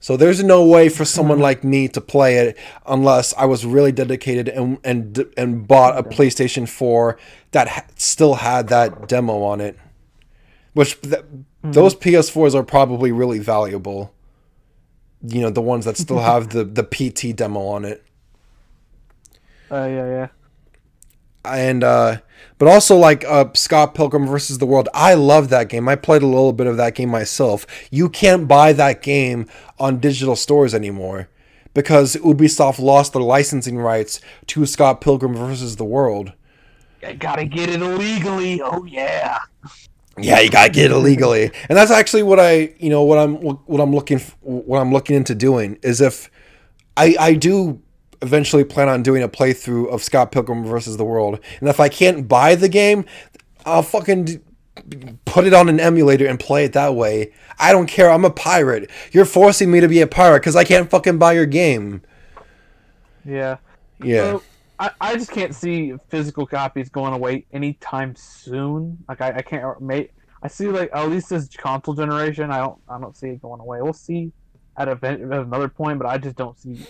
So 0.00 0.18
there's 0.18 0.44
no 0.44 0.66
way 0.66 0.90
for 0.90 1.06
someone 1.06 1.36
mm-hmm. 1.36 1.44
like 1.44 1.64
me 1.64 1.88
to 1.88 2.00
play 2.02 2.36
it 2.36 2.58
unless 2.86 3.32
I 3.38 3.46
was 3.46 3.64
really 3.64 3.90
dedicated 3.90 4.50
and 4.50 4.78
and 4.84 5.24
and 5.38 5.66
bought 5.66 5.96
a 5.96 6.02
PlayStation 6.02 6.68
4 6.68 7.18
that 7.52 7.68
ha- 7.68 7.86
still 7.96 8.34
had 8.34 8.68
that 8.68 9.08
demo 9.08 9.42
on 9.42 9.62
it. 9.62 9.78
Which 10.74 11.00
th- 11.00 11.14
mm-hmm. 11.14 11.72
those 11.72 11.94
PS4s 11.94 12.54
are 12.54 12.62
probably 12.62 13.12
really 13.12 13.38
valuable. 13.38 14.13
You 15.26 15.40
know, 15.42 15.50
the 15.50 15.62
ones 15.62 15.84
that 15.86 15.96
still 15.96 16.18
have 16.18 16.50
the 16.50 16.64
the 16.64 16.82
PT 16.84 17.34
demo 17.36 17.60
on 17.60 17.84
it. 17.84 18.04
Uh, 19.70 19.86
yeah, 19.86 20.06
yeah. 20.06 20.28
and 21.44 21.82
uh 21.82 22.18
but 22.58 22.68
also 22.68 22.96
like 22.96 23.24
uh 23.24 23.46
Scott 23.54 23.94
Pilgrim 23.94 24.26
versus 24.26 24.58
the 24.58 24.66
World. 24.66 24.88
I 24.94 25.14
love 25.14 25.48
that 25.48 25.68
game. 25.68 25.88
I 25.88 25.96
played 25.96 26.22
a 26.22 26.26
little 26.26 26.52
bit 26.52 26.66
of 26.66 26.76
that 26.76 26.94
game 26.94 27.08
myself. 27.08 27.66
You 27.90 28.08
can't 28.08 28.46
buy 28.46 28.72
that 28.74 29.02
game 29.02 29.48
on 29.78 29.98
digital 30.00 30.36
stores 30.36 30.74
anymore 30.74 31.28
because 31.72 32.16
Ubisoft 32.16 32.78
lost 32.78 33.12
their 33.14 33.22
licensing 33.22 33.78
rights 33.78 34.20
to 34.48 34.66
Scott 34.66 35.00
Pilgrim 35.00 35.34
versus 35.34 35.76
the 35.76 35.84
World. 35.84 36.32
I 37.02 37.14
gotta 37.14 37.44
get 37.44 37.68
it 37.68 37.82
illegally. 37.82 38.60
Oh 38.62 38.84
yeah. 38.84 39.38
Yeah, 40.18 40.40
you 40.40 40.50
gotta 40.50 40.70
get 40.70 40.86
it 40.86 40.90
illegally, 40.92 41.50
and 41.68 41.76
that's 41.76 41.90
actually 41.90 42.22
what 42.22 42.38
I, 42.38 42.74
you 42.78 42.88
know, 42.88 43.02
what 43.02 43.18
I'm, 43.18 43.34
what 43.36 43.80
I'm 43.80 43.92
looking, 43.92 44.20
what 44.40 44.78
I'm 44.78 44.92
looking 44.92 45.16
into 45.16 45.34
doing 45.34 45.78
is 45.82 46.00
if 46.00 46.30
I, 46.96 47.16
I 47.18 47.34
do 47.34 47.82
eventually 48.22 48.64
plan 48.64 48.88
on 48.88 49.02
doing 49.02 49.22
a 49.22 49.28
playthrough 49.28 49.92
of 49.92 50.02
Scott 50.02 50.30
Pilgrim 50.30 50.64
versus 50.64 50.96
the 50.96 51.04
World, 51.04 51.40
and 51.58 51.68
if 51.68 51.80
I 51.80 51.88
can't 51.88 52.28
buy 52.28 52.54
the 52.54 52.68
game, 52.68 53.04
I'll 53.66 53.82
fucking 53.82 54.40
put 55.24 55.46
it 55.46 55.54
on 55.54 55.68
an 55.68 55.80
emulator 55.80 56.26
and 56.26 56.38
play 56.38 56.64
it 56.64 56.72
that 56.74 56.94
way. 56.94 57.32
I 57.58 57.72
don't 57.72 57.86
care. 57.86 58.10
I'm 58.10 58.24
a 58.24 58.30
pirate. 58.30 58.90
You're 59.12 59.24
forcing 59.24 59.70
me 59.70 59.80
to 59.80 59.88
be 59.88 60.00
a 60.00 60.06
pirate 60.06 60.40
because 60.40 60.56
I 60.56 60.64
can't 60.64 60.90
fucking 60.90 61.18
buy 61.18 61.32
your 61.32 61.46
game. 61.46 62.02
Yeah. 63.24 63.58
Yeah. 64.02 64.32
So, 64.32 64.42
I, 64.78 64.90
I 65.00 65.14
just 65.14 65.30
can't 65.30 65.54
see 65.54 65.94
physical 66.08 66.46
copies 66.46 66.88
going 66.88 67.12
away 67.12 67.46
anytime 67.52 68.14
soon. 68.16 68.98
Like 69.08 69.20
I, 69.20 69.36
I 69.36 69.42
can't 69.42 69.80
make. 69.80 70.12
I 70.42 70.48
see 70.48 70.68
like 70.68 70.90
at 70.92 71.08
least 71.08 71.30
this 71.30 71.48
console 71.56 71.94
generation. 71.94 72.50
I 72.50 72.58
don't 72.58 72.80
I 72.88 72.98
don't 72.98 73.16
see 73.16 73.28
it 73.28 73.42
going 73.42 73.60
away. 73.60 73.80
We'll 73.82 73.92
see 73.92 74.32
at, 74.76 74.88
event, 74.88 75.22
at 75.22 75.40
another 75.40 75.68
point, 75.68 75.98
but 75.98 76.06
I 76.06 76.18
just 76.18 76.36
don't 76.36 76.58
see. 76.58 76.84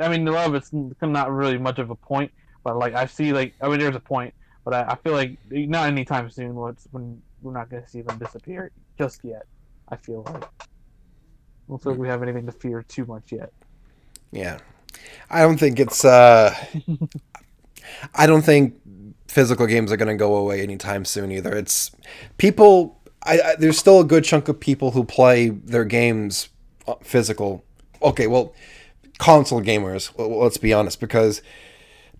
I 0.00 0.08
mean, 0.08 0.24
love 0.24 0.54
it's 0.54 0.70
not 0.72 1.32
really 1.32 1.58
much 1.58 1.78
of 1.78 1.90
a 1.90 1.96
point, 1.96 2.30
but 2.62 2.78
like 2.78 2.94
I 2.94 3.06
see 3.06 3.32
like 3.32 3.54
I 3.60 3.68
mean 3.68 3.80
there's 3.80 3.96
a 3.96 4.00
point, 4.00 4.32
but 4.64 4.74
I, 4.74 4.92
I 4.92 4.96
feel 4.96 5.12
like 5.12 5.36
not 5.50 5.88
anytime 5.88 6.30
soon. 6.30 6.54
When 6.54 7.22
we're 7.42 7.52
not 7.52 7.70
going 7.70 7.82
to 7.82 7.88
see 7.88 8.02
them 8.02 8.18
disappear 8.18 8.70
just 8.96 9.20
yet. 9.24 9.42
I 9.88 9.96
feel 9.96 10.22
like. 10.22 10.44
I 10.44 11.70
don't 11.70 11.82
feel 11.82 11.92
like 11.92 12.00
we 12.00 12.08
have 12.08 12.22
anything 12.22 12.46
to 12.46 12.52
fear 12.52 12.82
too 12.82 13.04
much 13.04 13.30
yet. 13.30 13.52
Yeah. 14.32 14.58
I 15.30 15.42
don't 15.42 15.58
think 15.58 15.78
it's 15.78 16.04
uh 16.04 16.54
I 18.14 18.26
don't 18.26 18.42
think 18.42 18.74
physical 19.26 19.66
games 19.66 19.92
are 19.92 19.96
going 19.96 20.08
to 20.08 20.14
go 20.16 20.36
away 20.36 20.62
anytime 20.62 21.04
soon 21.04 21.30
either. 21.32 21.54
It's 21.54 21.90
people 22.38 22.98
I, 23.24 23.40
I 23.40 23.56
there's 23.56 23.78
still 23.78 24.00
a 24.00 24.04
good 24.04 24.24
chunk 24.24 24.48
of 24.48 24.58
people 24.60 24.92
who 24.92 25.04
play 25.04 25.48
their 25.50 25.84
games 25.84 26.48
uh, 26.86 26.94
physical. 27.02 27.64
Okay, 28.02 28.26
well, 28.26 28.54
console 29.18 29.60
gamers, 29.60 30.16
well, 30.16 30.38
let's 30.38 30.56
be 30.56 30.72
honest 30.72 31.00
because 31.00 31.42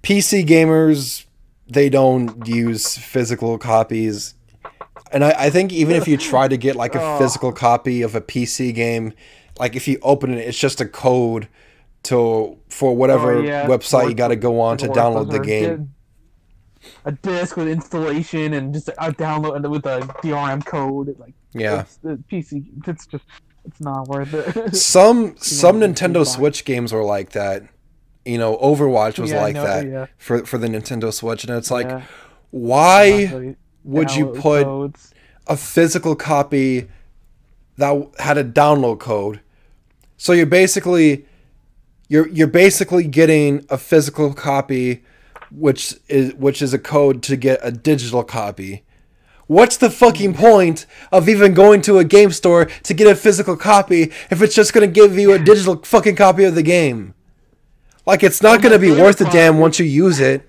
PC 0.02 0.46
gamers 0.46 1.24
they 1.70 1.88
don't 1.88 2.46
use 2.46 2.96
physical 2.96 3.58
copies. 3.58 4.34
And 5.12 5.24
I, 5.24 5.34
I 5.46 5.50
think 5.50 5.72
even 5.72 5.96
if 5.96 6.08
you 6.08 6.16
try 6.16 6.48
to 6.48 6.56
get 6.56 6.76
like 6.76 6.94
a 6.94 7.00
Oh. 7.02 7.18
physical 7.18 7.52
copy 7.52 8.02
of 8.02 8.14
a 8.14 8.20
PC 8.20 8.74
game, 8.74 9.12
like 9.58 9.76
if 9.76 9.86
you 9.88 9.98
open 10.02 10.32
it, 10.34 10.38
it's 10.46 10.58
just 10.58 10.80
a 10.80 10.86
code 10.86 11.48
to 12.08 12.56
for 12.68 12.94
whatever 12.96 13.34
Oh, 13.36 13.42
yeah. 13.42 13.66
website 13.66 14.08
you 14.08 14.14
got 14.14 14.28
to 14.28 14.36
go 14.36 14.60
on 14.60 14.76
to 14.78 14.88
download 14.88 15.30
the 15.30 15.40
game. 15.40 15.94
A 17.04 17.12
disc 17.12 17.56
with 17.56 17.68
installation 17.68 18.54
and 18.54 18.72
just 18.72 18.88
a 18.88 19.12
download 19.12 19.56
and 19.56 19.70
with 19.70 19.84
a 19.86 20.00
DRM 20.22 20.64
code. 20.64 21.16
Like 21.18 21.34
Yeah. 21.52 21.84
the 22.02 22.16
PC. 22.30 22.64
It's 22.86 23.06
just 23.06 23.24
it's 23.64 23.80
not 23.80 24.08
worth 24.08 24.32
it. 24.32 24.74
Some 24.94 25.36
some 25.38 25.80
Nintendo. 25.80 26.26
Switch 26.26 26.64
games 26.64 26.92
were 26.92 27.04
like 27.04 27.30
that. 27.30 27.64
You 28.24 28.38
know, 28.38 28.56
Overwatch 28.58 29.18
was 29.18 29.30
Yeah, 29.30 29.42
like 29.42 29.54
know, 29.54 29.64
that 29.64 29.86
yeah. 29.86 30.06
for 30.18 30.44
for 30.46 30.56
the 30.58 30.68
Nintendo 30.68 31.12
Switch, 31.12 31.44
and 31.44 31.52
it's 31.56 31.70
like, 31.70 31.90
why 32.50 33.54
would 33.84 34.14
you 34.14 34.26
put 34.26 34.64
codes. 34.64 35.12
a 35.46 35.56
physical 35.56 36.14
copy 36.16 36.88
that 37.76 38.10
had 38.18 38.38
a 38.38 38.44
download 38.44 38.98
code? 39.00 39.40
So 40.16 40.32
you're 40.32 40.46
basically 40.46 41.26
you're 42.08 42.28
you're 42.28 42.46
basically 42.46 43.06
getting 43.06 43.64
a 43.68 43.78
physical 43.78 44.32
copy, 44.32 45.04
which 45.50 45.94
is 46.08 46.34
which 46.34 46.62
is 46.62 46.72
a 46.72 46.78
code 46.78 47.22
to 47.24 47.36
get 47.36 47.60
a 47.62 47.70
digital 47.70 48.24
copy. 48.24 48.84
What's 49.46 49.78
the 49.78 49.88
fucking 49.88 50.34
point 50.34 50.84
of 51.10 51.28
even 51.28 51.54
going 51.54 51.80
to 51.82 51.98
a 51.98 52.04
game 52.04 52.32
store 52.32 52.66
to 52.66 52.94
get 52.94 53.06
a 53.06 53.16
physical 53.16 53.56
copy 53.56 54.12
if 54.30 54.42
it's 54.42 54.54
just 54.54 54.72
gonna 54.72 54.86
give 54.86 55.18
you 55.18 55.32
a 55.32 55.38
digital 55.38 55.76
fucking 55.76 56.16
copy 56.16 56.44
of 56.44 56.54
the 56.54 56.62
game? 56.62 57.14
Like 58.04 58.22
it's 58.22 58.42
not 58.42 58.62
gonna 58.62 58.78
be 58.78 58.90
worth 58.90 59.20
a 59.20 59.30
damn 59.30 59.58
once 59.58 59.78
you 59.78 59.86
use 59.86 60.20
it. 60.20 60.48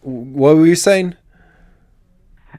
What 0.00 0.56
were 0.56 0.66
you 0.66 0.74
saying? 0.74 1.14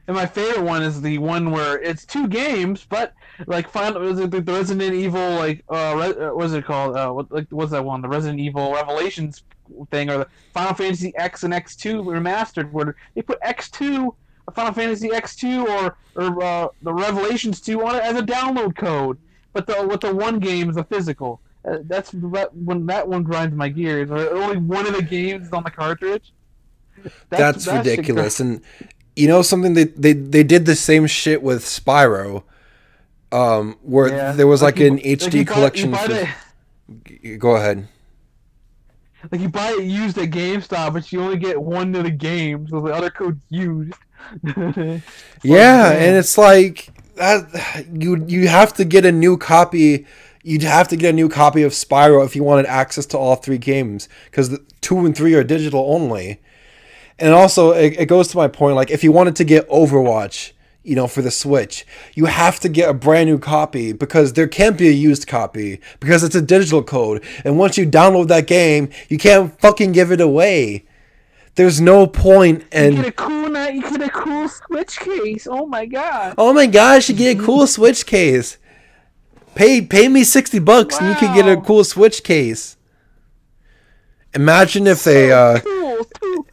And 0.06 0.16
my 0.16 0.26
favorite 0.26 0.62
one 0.62 0.82
is 0.82 1.02
the 1.02 1.18
one 1.18 1.50
where 1.50 1.78
it's 1.78 2.06
two 2.06 2.28
games, 2.28 2.86
but 2.88 3.12
like 3.46 3.68
final 3.68 4.00
was 4.00 4.18
it 4.18 4.30
the 4.30 4.42
Resident 4.42 4.94
Evil 4.94 5.36
like 5.36 5.64
uh, 5.68 5.94
Re- 5.96 6.24
uh 6.26 6.56
it 6.56 6.64
called 6.64 6.96
uh 6.96 7.10
what 7.10 7.30
like 7.30 7.46
what's 7.50 7.70
that 7.72 7.84
one 7.84 8.02
the 8.02 8.08
Resident 8.08 8.40
Evil 8.40 8.72
Revelations 8.72 9.42
thing 9.90 10.10
or 10.10 10.18
the 10.18 10.26
Final 10.52 10.74
Fantasy 10.74 11.14
X 11.16 11.44
and 11.44 11.54
X 11.54 11.76
two 11.76 12.02
remastered 12.02 12.70
where 12.72 12.96
they 13.14 13.22
put 13.22 13.38
X 13.42 13.70
two 13.70 14.14
Final 14.54 14.72
Fantasy 14.72 15.12
X 15.12 15.36
two 15.36 15.66
or 15.66 15.96
or 16.16 16.42
uh, 16.42 16.68
the 16.82 16.92
Revelations 16.92 17.60
two 17.60 17.84
on 17.84 17.94
it 17.94 18.02
as 18.02 18.16
a 18.16 18.22
download 18.22 18.76
code, 18.76 19.18
but 19.52 19.66
the 19.66 19.86
with 19.86 20.00
the 20.00 20.14
one 20.14 20.38
game 20.38 20.70
is 20.70 20.76
a 20.76 20.84
physical. 20.84 21.40
Uh, 21.64 21.78
that's 21.84 22.10
that, 22.12 22.54
when 22.54 22.86
that 22.86 23.06
one 23.06 23.22
grinds 23.22 23.54
my 23.54 23.68
gears. 23.68 24.10
Only 24.10 24.56
one 24.56 24.86
of 24.86 24.94
the 24.94 25.02
games 25.02 25.48
is 25.48 25.52
on 25.52 25.64
the 25.64 25.70
cartridge. 25.70 26.32
That's, 27.30 27.64
that 27.64 27.84
shit 27.84 27.96
ridiculous. 27.96 28.40
And 28.40 28.62
you 29.16 29.28
know 29.28 29.42
something 29.42 29.74
they, 29.74 29.84
they 29.84 30.12
they 30.12 30.44
did 30.44 30.66
the 30.66 30.76
same 30.76 31.06
shit 31.06 31.42
with 31.42 31.64
Spyro. 31.64 32.44
Um, 33.30 33.76
where 33.82 34.08
Yeah. 34.08 34.32
there 34.32 34.46
was 34.46 34.62
like, 34.62 34.78
you- 34.78 34.86
an 34.86 34.96
like 34.96 35.04
you 35.04 35.16
HD 35.16 35.44
buy- 35.46 35.52
collection. 35.52 35.90
buy 35.90 35.98
for- 35.98 36.28
the- 37.22 37.36
Go 37.36 37.56
ahead. 37.56 37.86
Like 39.30 39.40
you 39.40 39.48
buy 39.48 39.72
it 39.72 39.82
used 39.84 40.16
at 40.16 40.30
GameStop, 40.30 40.92
but 40.94 41.12
you 41.12 41.20
only 41.20 41.36
get 41.36 41.60
one 41.60 41.94
of 41.94 42.04
the 42.04 42.10
games, 42.10 42.70
so 42.70 42.80
the 42.80 42.92
other 42.94 43.10
code's 43.10 43.42
used. 43.50 43.92
Yeah, 45.42 45.88
like, 45.88 45.98
and 46.00 46.16
it's 46.16 46.36
like 46.38 46.88
that. 47.16 47.86
You 47.92 48.24
you 48.26 48.48
have 48.48 48.72
to 48.74 48.84
get 48.84 49.04
a 49.04 49.12
new 49.12 49.36
copy. 49.36 50.06
You'd 50.42 50.62
have 50.62 50.88
to 50.88 50.96
get 50.96 51.10
a 51.10 51.12
new 51.12 51.28
copy 51.28 51.62
of 51.62 51.72
Spyro 51.72 52.24
if 52.24 52.34
you 52.34 52.42
wanted 52.42 52.66
access 52.66 53.04
to 53.06 53.18
all 53.18 53.36
three 53.36 53.58
games 53.58 54.08
because 54.26 54.58
two 54.80 55.04
and 55.04 55.14
three 55.16 55.34
are 55.34 55.44
digital 55.44 55.92
only. 55.92 56.40
And 57.18 57.34
also, 57.34 57.72
it, 57.72 57.98
it 57.98 58.06
goes 58.06 58.28
to 58.28 58.36
my 58.36 58.46
point. 58.48 58.76
Like, 58.76 58.90
if 58.90 59.02
you 59.04 59.10
wanted 59.12 59.34
to 59.36 59.44
get 59.44 59.68
Overwatch, 59.68 60.52
you 60.88 60.96
know, 60.96 61.06
for 61.06 61.20
the 61.20 61.30
Switch, 61.30 61.86
you 62.14 62.24
have 62.24 62.58
to 62.60 62.68
get 62.68 62.88
a 62.88 62.94
brand 62.94 63.28
new 63.28 63.38
copy 63.38 63.92
because 63.92 64.32
there 64.32 64.48
can't 64.48 64.78
be 64.78 64.88
a 64.88 64.92
used 64.92 65.26
copy 65.26 65.80
because 66.00 66.24
it's 66.24 66.34
a 66.34 66.40
digital 66.40 66.82
code. 66.82 67.22
And 67.44 67.58
once 67.58 67.76
you 67.76 67.86
download 67.86 68.28
that 68.28 68.46
game, 68.46 68.88
you 69.08 69.18
can't 69.18 69.60
fucking 69.60 69.92
give 69.92 70.10
it 70.10 70.20
away. 70.20 70.86
There's 71.56 71.80
no 71.80 72.06
point 72.06 72.64
you 72.72 72.80
in. 72.80 72.94
get 72.94 73.06
a 73.06 73.12
cool 73.12 73.50
night. 73.50 73.74
You 73.74 73.82
get 73.82 74.00
a 74.00 74.08
cool 74.08 74.48
Switch 74.48 74.98
case. 74.98 75.46
Oh 75.46 75.66
my 75.66 75.84
god! 75.84 76.34
Oh 76.38 76.54
my 76.54 76.66
gosh, 76.66 77.08
you 77.10 77.14
get 77.14 77.38
a 77.38 77.42
cool 77.42 77.66
Switch 77.66 78.06
case. 78.06 78.56
Pay 79.54 79.82
pay 79.82 80.08
me 80.08 80.24
sixty 80.24 80.60
bucks 80.60 80.98
and 80.98 81.08
you 81.08 81.16
can 81.16 81.34
get 81.34 81.48
a 81.48 81.60
cool 81.60 81.84
Switch 81.84 82.24
case. 82.24 82.76
Imagine 84.34 84.86
if 84.86 85.04
they 85.04 85.32
uh 85.32 85.58
cool, 85.60 86.06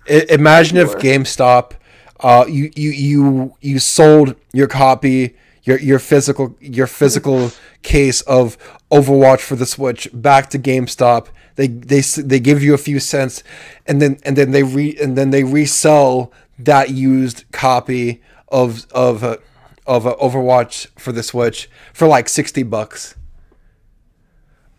imagine 0.07 0.77
if 0.77 0.93
GameStop 0.95 1.73
uh 2.20 2.45
you 2.47 2.72
you 2.76 2.91
you 2.91 3.57
you 3.61 3.80
sold 3.80 4.36
your 4.53 4.68
copy 4.68 5.36
your 5.66 5.80
your 5.80 5.99
physical 5.99 6.55
your 6.61 6.88
physical 6.88 7.51
case 7.82 8.22
of 8.22 8.57
Overwatch 8.91 9.41
for 9.41 9.55
the 9.55 9.66
Switch 9.66 10.07
back 10.13 10.49
to 10.51 10.59
GameStop. 10.59 11.28
They 11.55 11.68
they 11.68 12.01
they 12.01 12.39
give 12.39 12.63
you 12.63 12.74
a 12.74 12.78
few 12.78 12.99
cents 12.99 13.43
and 13.86 14.01
then 14.01 14.20
and 14.24 14.38
then 14.38 14.51
they 14.51 14.63
re 14.63 14.95
and 15.01 15.18
then 15.18 15.32
they 15.32 15.43
resell 15.43 16.32
that 16.59 16.91
used 16.91 17.51
copy 17.51 18.22
of 18.47 18.86
of 18.91 19.24
uh, 19.24 19.38
of 19.86 20.07
uh, 20.07 20.16
Overwatch 20.16 20.88
for 20.97 21.11
the 21.11 21.24
Switch 21.24 21.70
for 21.93 22.07
like 22.07 22.30
60 22.30 22.63
bucks. 22.63 23.16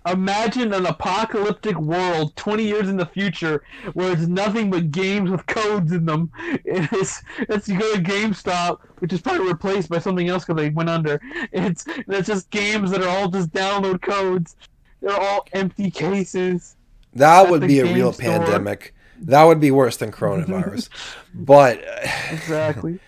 Imagine 0.07 0.73
an 0.73 0.87
apocalyptic 0.87 1.77
world 1.79 2.35
20 2.37 2.63
years 2.65 2.89
in 2.89 2.97
the 2.97 3.07
future 3.07 3.63
where 3.95 4.13
it's 4.13 4.27
nothing 4.27 4.71
but 4.71 4.91
games 4.91 5.31
with 5.31 5.45
codes 5.47 5.93
in 5.93 6.07
them. 6.07 6.31
It's, 6.65 7.23
it's 7.39 7.69
you 7.69 7.79
go 7.79 7.95
to 7.95 8.03
GameStop, 8.03 8.79
which 8.99 9.13
is 9.13 9.21
probably 9.21 9.49
replaced 9.49 9.89
by 9.89 9.99
something 9.99 10.29
else 10.29 10.45
because 10.45 10.61
they 10.61 10.71
went 10.71 10.89
under. 10.91 11.21
It's 11.53 11.85
it's 11.89 12.27
just 12.27 12.51
games 12.51 12.91
that 12.91 13.03
are 13.03 13.09
all 13.09 13.29
just 13.29 13.51
download 13.53 14.03
codes. 14.03 14.57
They're 15.01 15.19
all 15.19 15.47
empty 15.53 15.91
cases. 15.91 16.77
That 17.15 17.51
would 17.51 17.63
be 17.63 17.81
a 17.81 17.85
real 17.85 18.13
store. 18.13 18.39
pandemic. 18.39 18.95
That 19.23 19.45
would 19.45 19.61
be 19.61 19.71
worse 19.71 19.97
than 19.97 20.13
coronavirus. 20.13 20.89
but 21.35 21.83
Exactly. 22.31 22.99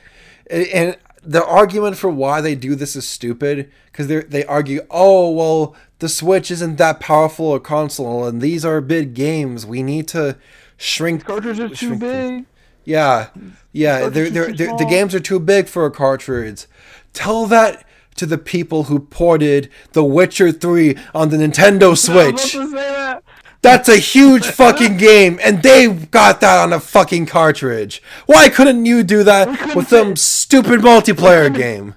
And- 0.51 0.66
and 0.68 0.96
the 1.22 1.44
argument 1.44 1.96
for 1.96 2.09
why 2.09 2.40
they 2.40 2.55
do 2.55 2.74
this 2.74 2.96
is 2.96 3.07
stupid 3.07 3.70
because 3.86 4.07
they 4.07 4.20
they 4.22 4.44
argue, 4.46 4.80
oh 4.90 5.30
well, 5.30 5.76
the 5.99 6.09
Switch 6.09 6.51
isn't 6.51 6.76
that 6.76 7.01
powerful 7.01 7.55
a 7.55 7.61
console, 7.61 8.24
and 8.26 8.40
these 8.40 8.64
are 8.64 8.80
big 8.80 9.14
games. 9.14 9.66
We 9.66 9.82
need 9.82 10.09
to 10.09 10.36
shrink. 10.76 11.24
Cartridges 11.24 11.61
are 11.61 11.68
too 11.68 11.74
shrink 11.74 12.01
them." 12.01 12.36
big. 12.38 12.46
Yeah, 12.84 13.28
yeah, 13.72 14.09
they're, 14.09 14.30
they're, 14.30 14.53
they're, 14.53 14.76
the 14.78 14.86
games 14.88 15.14
are 15.14 15.20
too 15.20 15.38
big 15.38 15.68
for 15.68 15.84
a 15.84 15.90
cartridge. 15.90 16.64
Tell 17.12 17.44
that 17.46 17.84
to 18.16 18.24
the 18.24 18.38
people 18.38 18.84
who 18.84 18.99
ported 18.99 19.70
The 19.92 20.03
Witcher 20.03 20.53
3 20.53 20.96
on 21.14 21.28
the 21.28 21.36
Nintendo 21.36 21.82
I 21.82 21.88
was 21.88 22.09
about 22.09 22.38
Switch. 22.40 22.53
that. 22.72 23.22
That's 23.61 23.88
a 23.88 23.96
huge 23.96 24.46
fucking 24.61 24.96
game, 24.96 25.38
and 25.42 25.62
they 25.62 25.88
got 25.88 26.40
that 26.40 26.62
on 26.62 26.72
a 26.72 26.80
fucking 26.80 27.26
cartridge. 27.26 28.03
Why 28.26 28.49
couldn't 28.49 28.86
you 28.86 29.03
do 29.03 29.22
that 29.24 29.74
with 29.74 29.88
some 29.88 30.16
stupid 30.16 30.80
multiplayer 30.90 31.55
game? 31.55 31.94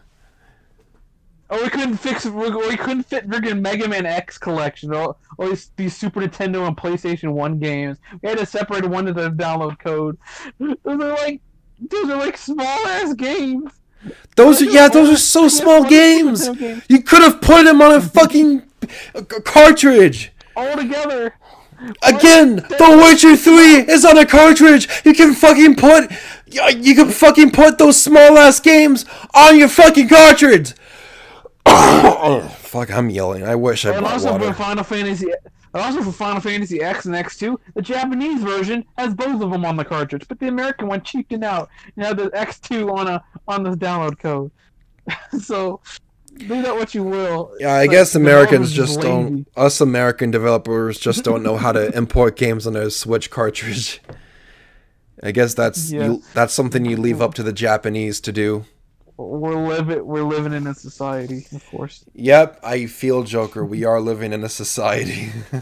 Oh, 1.54 1.62
we 1.62 1.70
couldn't 1.70 1.97
fix. 1.97 2.26
We, 2.26 2.78
couldn't 2.78 3.04
fit 3.04 3.28
friggin' 3.30 3.60
Mega 3.60 3.86
Man 3.86 4.06
X 4.06 4.38
collection. 4.38 4.93
All, 4.93 5.20
all 5.38 5.49
these, 5.49 5.72
these 5.76 5.95
Super 5.95 6.22
Nintendo 6.22 6.66
and 6.66 6.78
PlayStation 6.78 7.34
One 7.34 7.60
games. 7.60 7.97
We 8.22 8.30
had 8.30 8.38
to 8.38 8.45
separate 8.45 8.86
one 8.86 9.06
to 9.06 9.14
the 9.14 9.30
download 9.32 9.78
code. 9.78 10.18
Those 10.60 10.78
are 10.86 11.10
like, 11.10 11.41
those 11.89 12.10
are 12.10 12.18
like 12.18 12.38
small 12.38 12.66
ass 12.88 13.14
games. 13.16 13.72
Those 14.36 14.62
are 14.62 14.66
yeah, 14.66 14.88
those 14.88 15.10
are 15.10 15.18
so 15.18 15.47
small 15.47 15.84
games. 15.84 16.47
You 16.88 17.02
could 17.02 17.24
have 17.24 17.41
put 17.41 17.64
them 17.66 17.82
on 17.82 17.95
a 17.95 18.02
fucking 18.02 18.64
cartridge. 19.43 20.32
all 20.56 20.76
together. 20.76 21.34
Again, 22.04 22.58
The 22.58 23.02
Witcher 23.04 23.36
3 23.36 23.91
is 23.91 24.06
on 24.06 24.18
a 24.18 24.26
cartridge. 24.26 24.88
You 25.04 25.14
can 25.14 25.34
fucking 25.34 25.76
put 25.76 26.12
you 26.47 26.95
can 26.95 27.10
fucking 27.10 27.52
put 27.52 27.78
those 27.78 27.99
small 28.02 28.38
ass 28.38 28.60
games 28.60 29.06
on 29.34 29.58
your 29.58 29.70
fucking 29.70 30.08
cartridge. 30.08 30.74
Fuck, 31.66 32.91
I'm 32.91 33.09
yelling. 33.09 33.43
I 33.43 33.55
wish 33.55 33.86
I 33.86 33.93
And 33.95 34.05
also 34.05 34.32
water. 34.34 34.47
put 34.47 34.55
Final 34.57 34.84
Fantasy, 34.84 35.32
And 35.74 35.84
also 35.84 36.01
for 36.01 36.12
Final 36.12 36.41
Fantasy 36.41 36.82
X 36.82 37.05
and 37.05 37.16
X2, 37.16 37.57
the 37.76 37.82
Japanese 37.82 38.41
version 38.41 38.84
has 38.97 39.14
both 39.14 39.41
of 39.41 39.51
them 39.51 39.66
on 39.66 39.76
the 39.78 39.86
cartridge, 39.86 40.28
but 40.28 40.39
the 40.39 40.47
American 40.47 40.88
one 40.88 41.01
cheaped 41.01 41.32
out 41.43 41.70
You 41.95 42.05
had 42.05 42.18
the 42.18 42.30
X2 42.32 42.91
on 42.95 43.07
a 43.07 43.24
on 43.47 43.64
the 43.64 43.72
download 43.72 44.20
code. 44.20 44.51
so 45.39 45.82
do 46.38 46.62
that 46.62 46.74
what 46.76 46.93
you 46.95 47.03
will. 47.03 47.53
Yeah, 47.59 47.74
I 47.76 47.86
But 47.88 47.91
guess 47.91 48.16
Americans 48.16 48.72
just 48.72 48.97
lazy. 48.97 49.07
don't. 49.07 49.47
Us 49.57 49.82
American 49.82 50.32
developers 50.32 50.97
just 50.99 51.24
don't 51.24 51.43
know 51.43 51.57
how 51.57 51.72
to 51.72 51.91
import 51.97 52.38
games 52.38 52.66
on 52.68 52.76
a 52.76 52.89
Switch 52.89 53.30
cartridge. 53.30 54.01
I 55.24 55.32
guess 55.32 55.53
that's 55.53 55.91
Yeah. 55.91 56.05
you, 56.05 56.24
that's 56.34 56.53
something 56.53 56.84
you 56.86 56.97
leave 56.97 57.22
up 57.22 57.34
to 57.36 57.43
the 57.43 57.53
Japanese 57.53 58.20
to 58.22 58.32
do. 58.32 58.66
We're 59.30 59.68
living 59.68 60.06
we're 60.06 60.24
living 60.24 60.54
in 60.54 60.68
a 60.68 60.74
society, 60.74 61.46
of 61.54 61.66
course. 61.68 62.04
Yep, 62.14 62.60
I 62.64 62.86
feel 62.88 63.24
Joker. 63.24 63.64
We 63.66 63.84
are 63.86 64.02
living 64.02 64.34
in 64.34 64.44
a 64.44 64.50
society. 64.50 65.30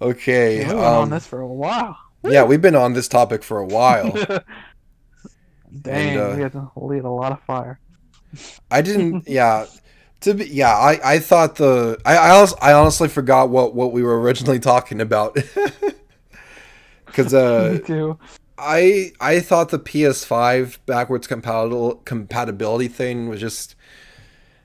okay. 0.00 0.58
We've 0.58 0.68
been 0.68 0.76
on 0.78 1.02
Um, 1.04 1.10
this 1.10 1.26
for 1.26 1.40
a 1.40 1.46
while. 1.46 1.96
yeah, 2.24 2.44
we've 2.44 2.62
been 2.62 2.76
on 2.76 2.92
this 2.94 3.08
topic 3.08 3.42
for 3.42 3.58
a 3.58 3.66
while. 3.66 4.12
Dang, 5.82 6.18
uh, 6.18 6.34
we 6.36 6.42
had 6.42 6.52
to 6.52 6.70
lead 6.76 7.04
a 7.04 7.10
lot 7.10 7.32
of 7.32 7.40
fire. 7.42 7.78
I 8.70 8.82
didn't. 8.82 9.24
Yeah. 9.28 9.66
To 10.22 10.34
be, 10.34 10.44
yeah, 10.48 10.76
I, 10.76 11.14
I 11.14 11.18
thought 11.18 11.56
the 11.56 11.98
I 12.04 12.18
I, 12.18 12.46
I 12.60 12.72
honestly 12.74 13.08
forgot 13.08 13.48
what 13.48 13.74
what 13.74 13.92
we 13.92 14.02
were 14.02 14.20
originally 14.20 14.58
talking 14.58 15.00
about. 15.00 15.34
Because 17.06 17.32
Me 17.32 17.38
uh, 17.38 17.78
too. 17.78 18.18
I 18.60 19.12
I 19.20 19.40
thought 19.40 19.70
the 19.70 19.78
PS5 19.78 20.78
backwards 20.86 21.26
compatible 21.26 21.96
compatibility 22.04 22.88
thing 22.88 23.28
was 23.28 23.40
just. 23.40 23.74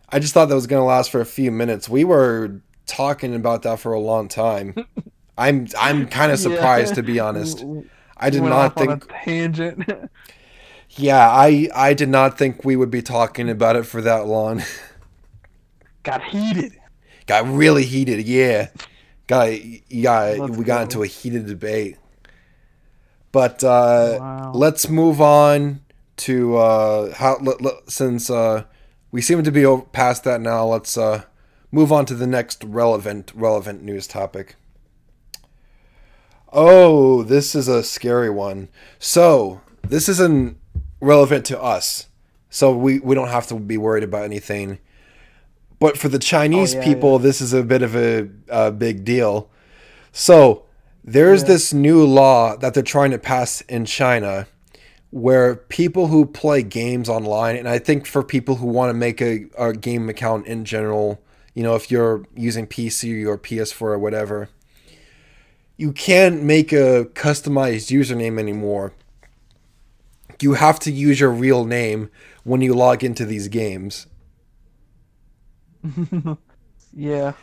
I 0.09 0.19
just 0.19 0.33
thought 0.33 0.45
that 0.49 0.55
was 0.55 0.67
gonna 0.67 0.85
last 0.85 1.09
for 1.11 1.19
a 1.21 1.25
few 1.25 1.51
minutes. 1.51 1.89
We 1.89 2.03
were 2.03 2.61
talking 2.85 3.33
about 3.33 3.63
that 3.63 3.79
for 3.79 3.93
a 3.93 3.99
long 3.99 4.27
time. 4.27 4.75
I'm 5.37 5.67
I'm 5.79 6.07
kind 6.07 6.31
of 6.31 6.39
surprised 6.39 6.91
Yeah. 6.91 6.95
to 6.95 7.03
be 7.03 7.19
honest. 7.27 7.63
I 8.17 8.29
did 8.29 8.41
Went 8.41 8.53
not 8.53 8.75
think. 8.75 8.91
a 9.05 9.07
tangent. 9.25 10.09
Yeah, 10.97 11.29
I 11.29 11.67
I 11.75 11.93
did 11.93 12.07
not 12.09 12.37
think 12.37 12.63
we 12.63 12.75
would 12.77 12.91
be 12.91 13.01
talking 13.01 13.49
about 13.49 13.75
it 13.75 13.83
for 13.85 14.01
that 14.03 14.27
long. 14.27 14.63
Got 16.03 16.23
heated. 16.23 16.77
got 17.25 17.45
really 17.47 17.83
heated. 17.83 18.25
Yeah, 18.25 18.69
got 19.27 19.49
yeah. 19.91 20.35
Let's 20.39 20.55
we 20.55 20.63
got 20.63 20.77
go. 20.77 20.81
into 20.83 21.03
a 21.03 21.07
heated 21.07 21.47
debate. 21.47 21.97
But 23.35 23.65
uh, 23.65 24.17
Wow. 24.21 24.51
let's 24.55 24.87
move 24.87 25.19
on 25.19 25.81
to 26.17 26.55
uh, 26.55 27.13
how 27.15 27.37
let, 27.41 27.61
let- 27.61 27.91
since 27.91 28.29
uh, 28.29 28.63
we 29.11 29.21
seem 29.21 29.43
to 29.43 29.51
be 29.51 29.65
over, 29.65 29.81
past 29.83 30.23
that 30.23 30.39
now. 30.39 30.65
Let's 30.65 30.97
uh, 30.97 31.23
move 31.69 31.91
on 31.91 32.05
to 32.05 32.15
the 32.15 32.27
next 32.27 32.63
relevant 32.63 33.33
relevant 33.35 33.83
news 33.83 34.07
topic. 34.07 34.55
Oh, 36.53 37.23
this 37.23 37.55
is 37.55 37.67
a 37.67 37.83
scary 37.83 38.29
one. 38.29 38.69
So 38.99 39.59
this 39.85 40.07
isn't 40.07 40.57
relevant 41.01 41.43
to 41.47 41.61
us, 41.61 42.07
so 42.49 42.73
we 42.75 42.99
we 42.99 43.15
don't 43.15 43.27
have 43.27 43.47
to 43.47 43.55
be 43.59 43.77
worried 43.77 44.03
about 44.05 44.23
anything. 44.23 44.79
But 45.79 45.97
for 45.97 46.07
the 46.07 46.19
Chinese 46.19 46.73
Oh, 46.73 46.77
yeah, 46.77 46.85
people, 46.85 47.19
this 47.19 47.41
is 47.41 47.51
a 47.51 47.63
bit 47.63 47.81
of 47.81 47.97
a, 47.97 48.29
a 48.47 48.71
big 48.71 49.03
deal. 49.03 49.49
So 50.13 50.64
there's 51.05 51.43
Yeah. 51.43 51.47
this 51.49 51.73
new 51.73 52.03
law 52.05 52.57
that 52.57 52.73
they're 52.73 52.83
trying 52.83 53.11
to 53.11 53.19
pass 53.19 53.61
in 53.61 53.85
China 53.85 54.47
where 55.11 55.55
people 55.55 56.07
who 56.07 56.25
play 56.25 56.61
games 56.63 57.07
online, 57.07 57.55
and 57.55 57.69
I 57.69 57.79
think 57.79 58.05
for 58.07 58.23
people 58.23 58.55
who 58.55 58.67
want 58.67 58.89
to 58.89 58.93
make 58.93 59.21
a, 59.21 59.45
a 59.57 59.71
game 59.71 60.09
account 60.09 60.47
in 60.47 60.65
general, 60.65 61.21
you 61.53 61.63
know, 61.63 61.75
if 61.75 61.89
you're 61.89 62.25
using 62.35 62.67
PC 62.67 63.25
or 63.25 63.37
PS4 63.37 63.81
or 63.81 63.99
whatever, 63.99 64.49
you 65.77 65.93
can't 65.93 66.41
make 66.43 66.73
a 66.73 67.05
customized 67.13 67.91
username 67.95 68.39
anymore. 68.39 68.93
You 70.41 70.53
have 70.55 70.79
to 70.79 70.91
use 70.91 71.19
your 71.21 71.31
real 71.31 71.63
name 71.65 72.09
when 72.43 72.61
you 72.61 72.73
log 72.73 73.03
into 73.03 73.25
these 73.25 73.47
games. 73.47 74.07
Yeah. 76.97 77.33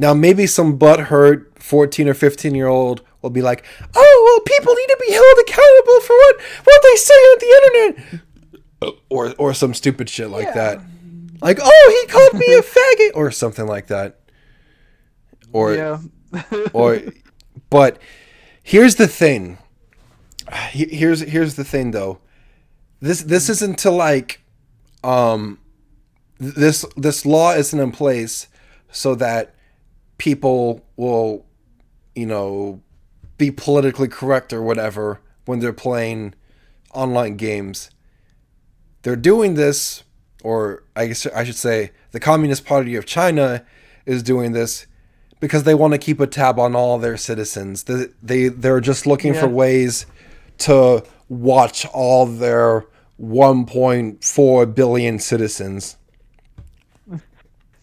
Now, 0.00 0.14
maybe 0.14 0.46
some 0.46 0.78
butthurt 0.78 1.58
14 1.58 2.08
or 2.08 2.14
15 2.14 2.54
year 2.54 2.68
old 2.68 3.02
will 3.20 3.28
be 3.28 3.42
like, 3.42 3.66
oh, 3.94 4.22
well, 4.24 4.40
people 4.58 4.74
need 4.74 4.86
to 4.86 4.96
be 5.06 5.12
held 5.12 5.38
accountable 5.42 6.00
for 6.00 6.16
what, 6.16 6.40
what 6.64 6.82
they 6.82 6.96
say 6.96 7.14
on 7.14 7.38
the 7.38 7.60
internet. 7.60 8.20
Or, 9.10 9.34
or 9.36 9.52
some 9.52 9.74
stupid 9.74 10.08
shit 10.08 10.30
like 10.30 10.46
Yeah. 10.46 10.54
that. 10.54 10.80
Like, 11.42 11.58
oh, 11.60 12.00
he 12.00 12.10
called 12.10 12.32
me 12.32 12.54
a 12.54 12.62
faggot. 12.62 13.10
Or 13.14 13.30
something 13.30 13.66
like 13.66 13.88
that. 13.88 14.20
Or, 15.52 15.74
yeah. 15.74 15.98
or, 16.72 17.00
but 17.68 17.98
here's 18.62 18.94
the 18.94 19.06
thing. 19.06 19.58
Here's, 20.70 21.20
here's 21.20 21.56
the 21.56 21.64
thing 21.64 21.90
though. 21.90 22.20
This, 23.00 23.22
this 23.22 23.50
isn't 23.50 23.78
to 23.80 23.90
like, 23.90 24.40
um, 25.04 25.58
this, 26.38 26.86
this 26.96 27.26
law 27.26 27.52
isn't 27.52 27.78
in 27.78 27.92
place 27.92 28.46
so 28.90 29.14
that 29.16 29.54
people 30.20 30.84
will, 30.96 31.46
you 32.14 32.26
know, 32.26 32.82
be 33.38 33.50
politically 33.50 34.06
correct 34.06 34.52
or 34.52 34.62
whatever 34.62 35.18
when 35.46 35.60
they're 35.60 35.72
playing 35.72 36.34
online 36.92 37.36
games. 37.36 37.90
They're 39.00 39.16
doing 39.16 39.54
this, 39.54 40.04
or 40.44 40.84
I 40.94 41.06
guess 41.06 41.24
I 41.24 41.42
should 41.44 41.56
say, 41.56 41.92
the 42.10 42.20
Communist 42.20 42.66
Party 42.66 42.96
of 42.96 43.06
China 43.06 43.64
is 44.04 44.22
doing 44.22 44.52
this 44.52 44.86
because 45.40 45.62
they 45.62 45.74
want 45.74 45.94
to 45.94 45.98
keep 45.98 46.20
a 46.20 46.26
tab 46.26 46.58
on 46.58 46.76
all 46.76 46.98
their 46.98 47.16
citizens. 47.16 47.84
They, 47.84 48.08
they 48.22 48.48
they're 48.48 48.80
just 48.80 49.06
looking 49.06 49.32
for 49.32 49.48
ways 49.48 50.04
to 50.58 51.02
watch 51.30 51.86
all 51.94 52.26
their 52.26 52.84
1.4 53.18 54.74
billion 54.74 55.18
citizens. 55.18 55.96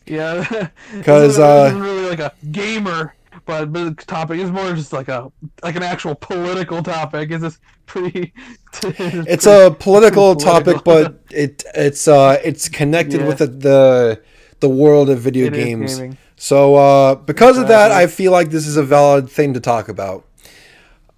Yeah. 0.10 0.44
'Cause, 1.04 1.38
because 1.38 1.40
uh, 1.40 1.72
really 1.76 2.10
like 2.10 2.20
a 2.20 2.34
gamer, 2.52 3.14
but, 3.46 3.72
but 3.72 3.98
the 3.98 4.06
topic 4.06 4.40
is 4.40 4.52
more 4.52 4.74
just 4.74 4.94
like 4.94 5.08
a 5.08 5.32
like 5.64 5.76
an 5.76 5.84
actual 5.84 6.16
political 6.16 6.82
topic. 6.84 7.32
It's 7.32 7.44
just 7.44 7.60
pretty. 7.86 8.34
It's 8.84 9.46
a 9.48 9.72
political 9.80 10.36
topic, 10.36 10.84
but 10.84 11.20
it 11.32 11.64
it's 11.74 12.08
uh 12.08 12.40
it's 12.44 12.70
connected 12.70 13.22
Yeah. 13.22 13.28
with 13.28 13.38
the, 13.40 13.48
the 13.48 14.22
the 14.60 14.70
world 14.70 15.10
of 15.10 15.20
video 15.20 15.48
It 15.48 15.54
is 15.56 15.66
games. 15.66 16.02
So 16.36 16.76
uh, 16.76 17.16
because 17.16 17.58
of 17.58 17.68
that, 17.68 17.92
I 17.92 18.06
feel 18.08 18.32
like 18.32 18.50
this 18.52 18.68
is 18.68 18.78
a 18.78 18.84
valid 18.84 19.30
thing 19.30 19.54
to 19.56 19.60
talk 19.60 19.90
about. 19.90 20.26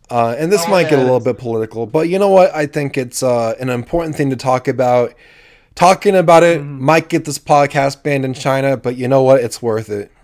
Uh, 0.09 0.35
and 0.37 0.51
this 0.51 0.63
Oh, 0.65 0.71
might 0.71 0.83
yeah, 0.83 0.89
get 0.91 0.99
a 0.99 1.03
little 1.03 1.19
bit 1.19 1.37
political, 1.37 1.85
but 1.85 2.09
you 2.09 2.17
know 2.17 2.29
what? 2.29 2.53
I 2.55 2.65
think 2.65 2.97
it's 2.97 3.21
uh, 3.21 3.53
an 3.59 3.69
important 3.69 4.15
thing 4.15 4.29
to 4.31 4.35
talk 4.35 4.67
about. 4.67 5.13
Talking 5.75 6.15
about 6.15 6.43
it 6.43 6.59
Mm-hmm. 6.61 6.83
might 6.83 7.09
get 7.09 7.25
this 7.25 7.39
podcast 7.39 8.03
banned 8.03 8.25
in 8.25 8.33
China, 8.33 8.75
but 8.77 8.97
you 8.97 9.07
know 9.07 9.23
what? 9.23 9.41
It's 9.41 9.61
worth 9.61 9.89
it. 9.89 10.11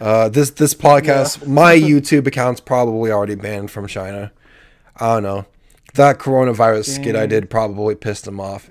Uh, 0.00 0.28
this 0.30 0.50
this 0.50 0.74
podcast, 0.74 1.46
my 1.46 1.76
YouTube 1.76 2.26
account's 2.26 2.60
probably 2.60 3.10
already 3.12 3.34
banned 3.34 3.70
from 3.70 3.86
China. 3.86 4.32
I 4.96 5.14
don't 5.14 5.22
know. 5.22 5.46
That 5.94 6.18
coronavirus 6.18 6.86
skit 6.96 7.14
I 7.14 7.26
did 7.26 7.50
probably 7.50 7.94
pissed 7.94 8.24
them 8.24 8.40
off. 8.40 8.70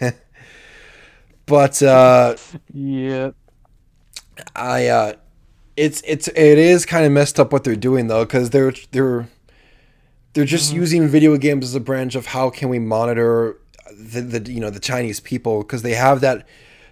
but 1.46 1.82
uh, 1.82 2.36
Yeah. 2.72 3.30
I 4.54 4.86
uh 4.88 5.12
it's 5.76 6.02
it's 6.06 6.28
it 6.28 6.58
is 6.58 6.86
kind 6.86 7.04
of 7.06 7.12
messed 7.12 7.40
up 7.40 7.52
what 7.52 7.64
they're 7.64 7.74
doing 7.76 8.06
though 8.06 8.24
cuz 8.26 8.50
they're 8.50 8.72
they're 8.92 9.28
they're 10.34 10.44
just 10.44 10.72
using 10.72 11.08
video 11.08 11.36
games 11.36 11.64
as 11.64 11.74
a 11.74 11.80
branch 11.80 12.14
of 12.14 12.26
how 12.26 12.50
can 12.50 12.68
we 12.68 12.78
monitor 12.78 13.58
the, 13.92 14.20
the 14.20 14.52
you 14.52 14.60
know 14.60 14.70
the 14.70 14.80
Chinese 14.80 15.20
people 15.20 15.62
cuz 15.64 15.82
they 15.82 15.94
have 15.94 16.20
that 16.20 16.46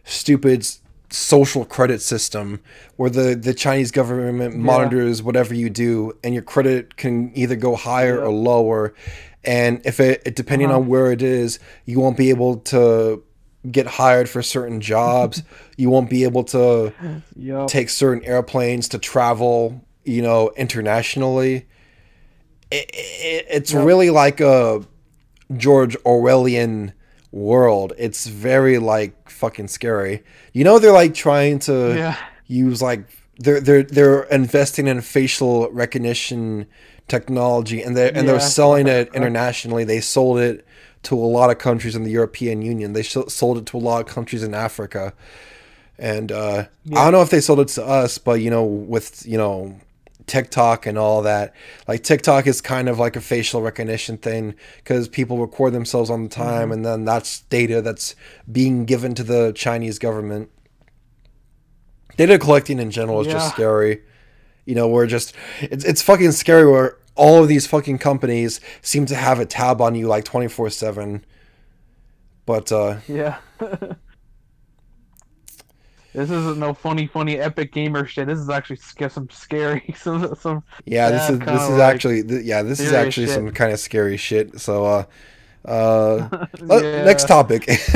stupid 0.04 0.66
social 1.10 1.64
credit 1.64 2.00
system 2.02 2.60
where 2.96 3.10
the 3.10 3.34
the 3.34 3.54
Chinese 3.54 3.90
government 3.90 4.56
monitors 4.56 5.22
whatever 5.22 5.54
you 5.54 5.70
do 5.70 6.12
and 6.22 6.34
your 6.34 6.42
credit 6.42 6.96
can 6.96 7.30
either 7.34 7.56
go 7.56 7.74
higher 7.76 8.20
or 8.20 8.30
lower 8.30 8.92
and 9.44 9.80
if 9.84 10.00
it, 10.00 10.22
it 10.26 10.34
depending 10.36 10.68
on 10.68 10.80
uh-huh. 10.82 10.90
where 10.90 11.12
it 11.12 11.22
is 11.22 11.58
you 11.86 11.98
won't 12.00 12.16
be 12.16 12.28
able 12.30 12.56
to 12.56 13.22
get 13.70 13.86
hired 13.86 14.28
for 14.28 14.42
certain 14.42 14.80
jobs 14.80 15.42
you 15.78 15.88
won't 15.88 16.10
be 16.10 16.24
able 16.24 16.44
to 16.44 16.92
Yup. 17.36 17.68
take 17.68 17.88
certain 17.88 18.22
airplanes 18.24 18.88
to 18.88 18.98
travel, 18.98 19.84
you 20.04 20.20
know, 20.22 20.50
internationally. 20.56 21.66
It, 22.70 22.90
it, 22.92 23.46
it's 23.48 23.72
Yep. 23.72 23.84
really 23.86 24.10
like 24.10 24.40
a 24.40 24.84
George 25.56 25.96
Orwellian 26.04 26.92
world. 27.30 27.92
It's 27.98 28.26
very 28.26 28.78
like 28.78 29.30
fucking 29.30 29.68
scary. 29.68 30.22
You 30.52 30.64
know, 30.64 30.78
they're 30.78 30.92
like 30.92 31.14
trying 31.14 31.58
to 31.60 31.94
Yeah. 31.96 32.16
use 32.46 32.80
like 32.82 33.04
they're 33.38 33.60
they're 33.60 33.82
they're 33.82 34.22
investing 34.24 34.86
in 34.88 35.00
facial 35.00 35.70
recognition 35.70 36.66
technology 37.06 37.82
and 37.82 37.96
they 37.96 38.10
and 38.12 38.28
they're 38.28 38.40
selling 38.40 38.86
it 38.86 39.08
internationally. 39.14 39.84
They 39.84 40.00
sold 40.00 40.38
it 40.40 40.66
to 41.04 41.14
a 41.14 41.24
lot 41.38 41.50
of 41.50 41.58
countries 41.58 41.94
in 41.94 42.02
the 42.04 42.10
European 42.10 42.60
Union. 42.62 42.92
They 42.92 43.02
sold 43.02 43.58
it 43.58 43.66
to 43.66 43.76
a 43.76 43.80
lot 43.80 44.00
of 44.00 44.06
countries 44.14 44.42
in 44.42 44.54
Africa 44.54 45.12
And 45.98 46.30
uh, 46.30 46.66
I 46.94 47.04
don't 47.04 47.12
know 47.12 47.22
if 47.22 47.30
they 47.30 47.40
sold 47.40 47.60
it 47.60 47.68
to 47.68 47.84
us, 47.84 48.18
but 48.18 48.40
you 48.40 48.50
know, 48.50 48.64
with 48.64 49.24
you 49.26 49.36
know 49.38 49.78
TikTok 50.28 50.86
and 50.86 50.96
all 50.98 51.22
that, 51.22 51.54
like 51.88 52.02
TikTok 52.04 52.46
is 52.46 52.60
kind 52.60 52.88
of 52.88 52.98
like 52.98 53.16
a 53.16 53.20
facial 53.20 53.62
recognition 53.62 54.16
thing 54.18 54.54
because 54.76 55.08
people 55.08 55.38
record 55.38 55.72
themselves 55.72 56.10
on 56.10 56.22
the 56.24 56.28
time, 56.28 56.64
Mm-hmm. 56.64 56.72
and 56.72 56.84
then 56.86 57.04
that's 57.04 57.40
data 57.42 57.82
that's 57.82 58.14
being 58.50 58.84
given 58.84 59.14
to 59.14 59.22
the 59.24 59.52
Chinese 59.52 59.98
government. 59.98 60.50
Data 62.16 62.38
collecting 62.38 62.78
in 62.80 62.90
general 62.90 63.20
is 63.20 63.26
just 63.28 63.52
scary. 63.54 64.02
You 64.64 64.74
know, 64.74 64.88
we're 64.88 65.06
just 65.06 65.34
it's 65.60 65.84
it's 65.84 66.02
fucking 66.02 66.32
scary 66.32 66.70
where 66.70 66.96
all 67.14 67.42
of 67.42 67.48
these 67.48 67.66
fucking 67.66 67.98
companies 67.98 68.60
seem 68.82 69.06
to 69.06 69.14
have 69.14 69.38
a 69.40 69.46
tab 69.46 69.80
on 69.80 69.94
you 69.94 70.06
like 70.08 70.24
twenty 70.24 70.48
four 70.48 70.68
seven. 70.70 71.24
But 72.46 72.72
uh, 72.72 72.98
Yeah. 73.08 73.38
this 76.14 76.30
isn't 76.30 76.58
no 76.58 76.72
funny, 76.74 77.06
funny 77.06 77.38
epic 77.38 77.72
gamer 77.72 78.06
shit. 78.06 78.26
This 78.26 78.38
is 78.38 78.48
actually 78.48 78.76
some 79.08 79.28
scary, 79.30 79.94
some, 79.98 80.34
some 80.36 80.62
Yeah, 80.84 81.10
this 81.10 81.28
Yeah, 81.28 81.34
is 81.34 81.38
this 81.40 81.62
is 81.62 81.68
like 81.70 81.94
actually 81.94 82.22
th- 82.22 82.44
yeah, 82.44 82.62
this 82.62 82.80
is 82.80 82.92
actually 82.92 83.26
shit. 83.26 83.34
some 83.34 83.50
kind 83.52 83.72
of 83.72 83.78
scary 83.80 84.16
shit. 84.16 84.60
So 84.60 84.84
uh 84.86 85.04
uh 85.64 86.46
let- 86.60 86.82
Yeah. 86.84 87.04
next 87.04 87.28
topic. 87.28 87.66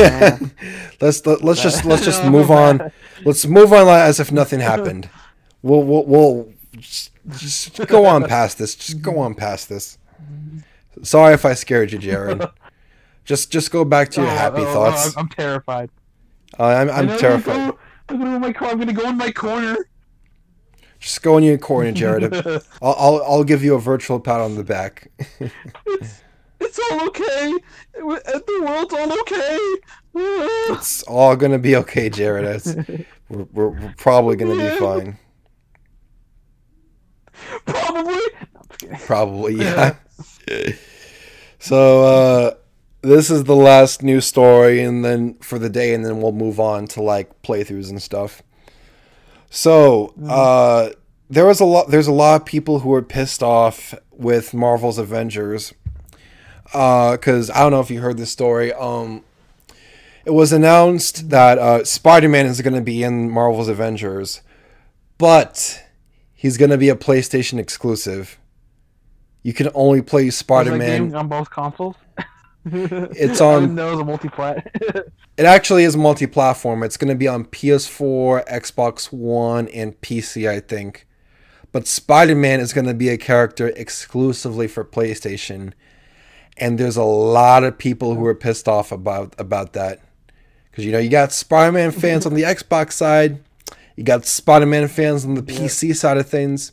Let's 1.00 1.24
let, 1.26 1.42
let's 1.42 1.62
just 1.62 1.84
let's 1.84 2.04
just 2.04 2.22
Oh, 2.24 2.30
move 2.30 2.50
on. 2.50 2.92
Let's 3.24 3.46
move 3.46 3.72
on 3.72 3.88
as 3.88 4.20
if 4.20 4.30
nothing 4.30 4.60
happened. 4.60 5.08
We'll 5.62 5.82
we'll, 5.82 6.04
we'll 6.04 6.52
just, 6.78 7.10
just 7.30 7.86
go 7.86 8.04
on 8.04 8.24
past 8.24 8.58
this. 8.58 8.74
Just 8.74 9.00
go 9.02 9.18
on 9.18 9.34
past 9.34 9.68
this. 9.68 9.96
Sorry 11.02 11.34
if 11.34 11.44
I 11.44 11.54
scared 11.54 11.92
you, 11.92 11.98
Jared. 11.98 12.44
Just 13.24 13.50
just 13.52 13.70
go 13.70 13.84
back 13.84 14.10
to 14.12 14.20
your 14.20 14.30
Oh, 14.30 14.34
happy 14.34 14.62
oh, 14.62 14.66
oh, 14.68 14.74
thoughts. 14.74 15.16
I'm, 15.16 15.20
I'm 15.22 15.28
terrified. 15.28 15.90
Uh, 16.58 16.64
I'm 16.64 16.90
I'm 16.90 17.18
terrified. 17.18 17.72
I'm 18.12 18.18
gonna 18.18 18.30
go 18.30 18.36
in 18.36 18.40
my 18.42 18.52
car. 18.52 18.68
I'm 18.70 18.78
gonna 18.78 18.92
go 18.92 19.08
in 19.08 19.16
my 19.16 19.32
corner. 19.32 19.76
Just 21.00 21.22
go 21.22 21.36
in 21.38 21.44
your 21.44 21.58
corner, 21.58 21.90
Jared. 21.92 22.32
I'll, 22.82 22.94
I'll 22.98 23.22
I'll 23.26 23.44
give 23.44 23.64
you 23.64 23.74
a 23.74 23.80
virtual 23.80 24.20
pat 24.20 24.40
on 24.40 24.54
the 24.54 24.62
back. 24.64 25.08
it's, 25.86 26.22
it's 26.60 26.78
all 26.90 27.06
okay. 27.08 27.54
It- 27.94 28.46
The 28.46 28.62
world's 28.64 28.94
all 28.94 29.12
okay. 29.20 29.58
It's 30.74 31.02
all 31.04 31.34
gonna 31.36 31.58
be 31.58 31.74
okay, 31.76 32.10
Jared. 32.10 32.44
It's, 32.44 32.74
we're, 33.30 33.44
we're, 33.52 33.68
we're 33.70 33.94
probably 33.96 34.36
gonna 34.36 34.56
be 34.56 34.76
fine. 34.78 35.16
Probably. 37.66 38.12
No, 38.14 38.20
I'm 38.56 38.66
just 38.68 38.78
kidding. 38.78 38.96
Probably, 39.06 39.54
yeah. 39.58 39.94
so 41.58 42.04
uh, 42.04 42.54
this 43.02 43.30
is 43.30 43.44
the 43.44 43.56
last 43.56 44.02
news 44.02 44.26
story, 44.26 44.82
and 44.82 45.04
then 45.04 45.34
for 45.34 45.58
the 45.58 45.68
day, 45.68 45.92
and 45.94 46.04
then 46.04 46.20
we'll 46.20 46.32
move 46.32 46.58
on 46.58 46.86
to 46.88 47.02
like 47.02 47.42
playthroughs 47.42 47.90
and 47.90 48.00
stuff. 48.00 48.42
So 49.50 50.14
uh, 50.26 50.90
there 51.28 51.44
was 51.44 51.60
a 51.60 51.64
lot. 51.64 51.90
There's 51.90 52.06
a 52.06 52.12
lot 52.12 52.40
of 52.40 52.46
people 52.46 52.80
who 52.80 52.88
were 52.88 53.02
pissed 53.02 53.42
off 53.42 53.94
with 54.10 54.54
Marvel's 54.54 54.98
Avengers 54.98 55.74
because 56.64 57.50
I 57.50 57.60
don't 57.60 57.72
know 57.72 57.80
if 57.80 57.90
you 57.90 58.00
heard 58.00 58.16
this 58.16 58.30
story. 58.30 58.72
Um, 58.72 59.24
it 60.24 60.30
was 60.30 60.52
announced 60.52 61.30
that 61.30 61.58
uh, 61.58 61.84
Spider-Man 61.84 62.46
is 62.46 62.60
going 62.60 62.74
to 62.74 62.80
be 62.80 63.02
in 63.02 63.28
Marvel's 63.28 63.68
Avengers, 63.68 64.40
but 65.18 65.84
he's 66.32 66.56
going 66.56 66.70
to 66.70 66.78
be 66.78 66.88
a 66.88 66.94
PlayStation 66.94 67.58
exclusive. 67.58 68.38
You 69.42 69.52
can 69.52 69.68
only 69.74 70.00
play 70.00 70.30
Spider-Man. 70.30 71.14
on 71.14 71.28
both 71.28 71.50
consoles. 71.50 71.96
It's 72.64 73.40
on- 73.40 73.74
was 73.74 74.00
a 74.00 74.04
multi-plat. 74.04 74.74
It 75.38 75.46
actually 75.46 75.84
is 75.84 75.96
multi-platform. 75.96 76.82
It's 76.82 76.98
going 76.98 77.08
to 77.08 77.14
be 77.16 77.26
on 77.26 77.46
PS4, 77.46 78.46
Xbox 78.46 79.10
One, 79.10 79.66
and 79.68 79.98
PC, 80.02 80.46
I 80.46 80.60
think. 80.60 81.06
But 81.72 81.86
Spider-Man 81.86 82.60
is 82.60 82.74
going 82.74 82.86
to 82.86 82.92
be 82.94 83.08
a 83.08 83.16
character 83.16 83.68
exclusively 83.68 84.68
for 84.68 84.84
PlayStation, 84.84 85.72
and 86.58 86.78
there's 86.78 86.98
a 86.98 87.02
lot 87.02 87.64
of 87.64 87.78
people 87.78 88.14
who 88.14 88.26
are 88.26 88.34
pissed 88.34 88.68
off 88.68 88.92
about 88.92 89.34
about 89.38 89.72
that. 89.72 90.00
Because 90.70 90.84
you 90.84 90.92
know 90.92 90.98
you 90.98 91.08
got 91.08 91.32
Spider-Man 91.32 91.90
fans 92.02 92.26
on 92.26 92.34
the 92.34 92.42
Xbox 92.42 92.92
side, 92.92 93.42
you 93.96 94.04
got 94.04 94.26
Spider-Man 94.26 94.86
fans 94.88 95.24
on 95.24 95.34
the 95.34 95.42
PC 95.42 95.96
side 95.96 96.18
of 96.18 96.28
things, 96.28 96.72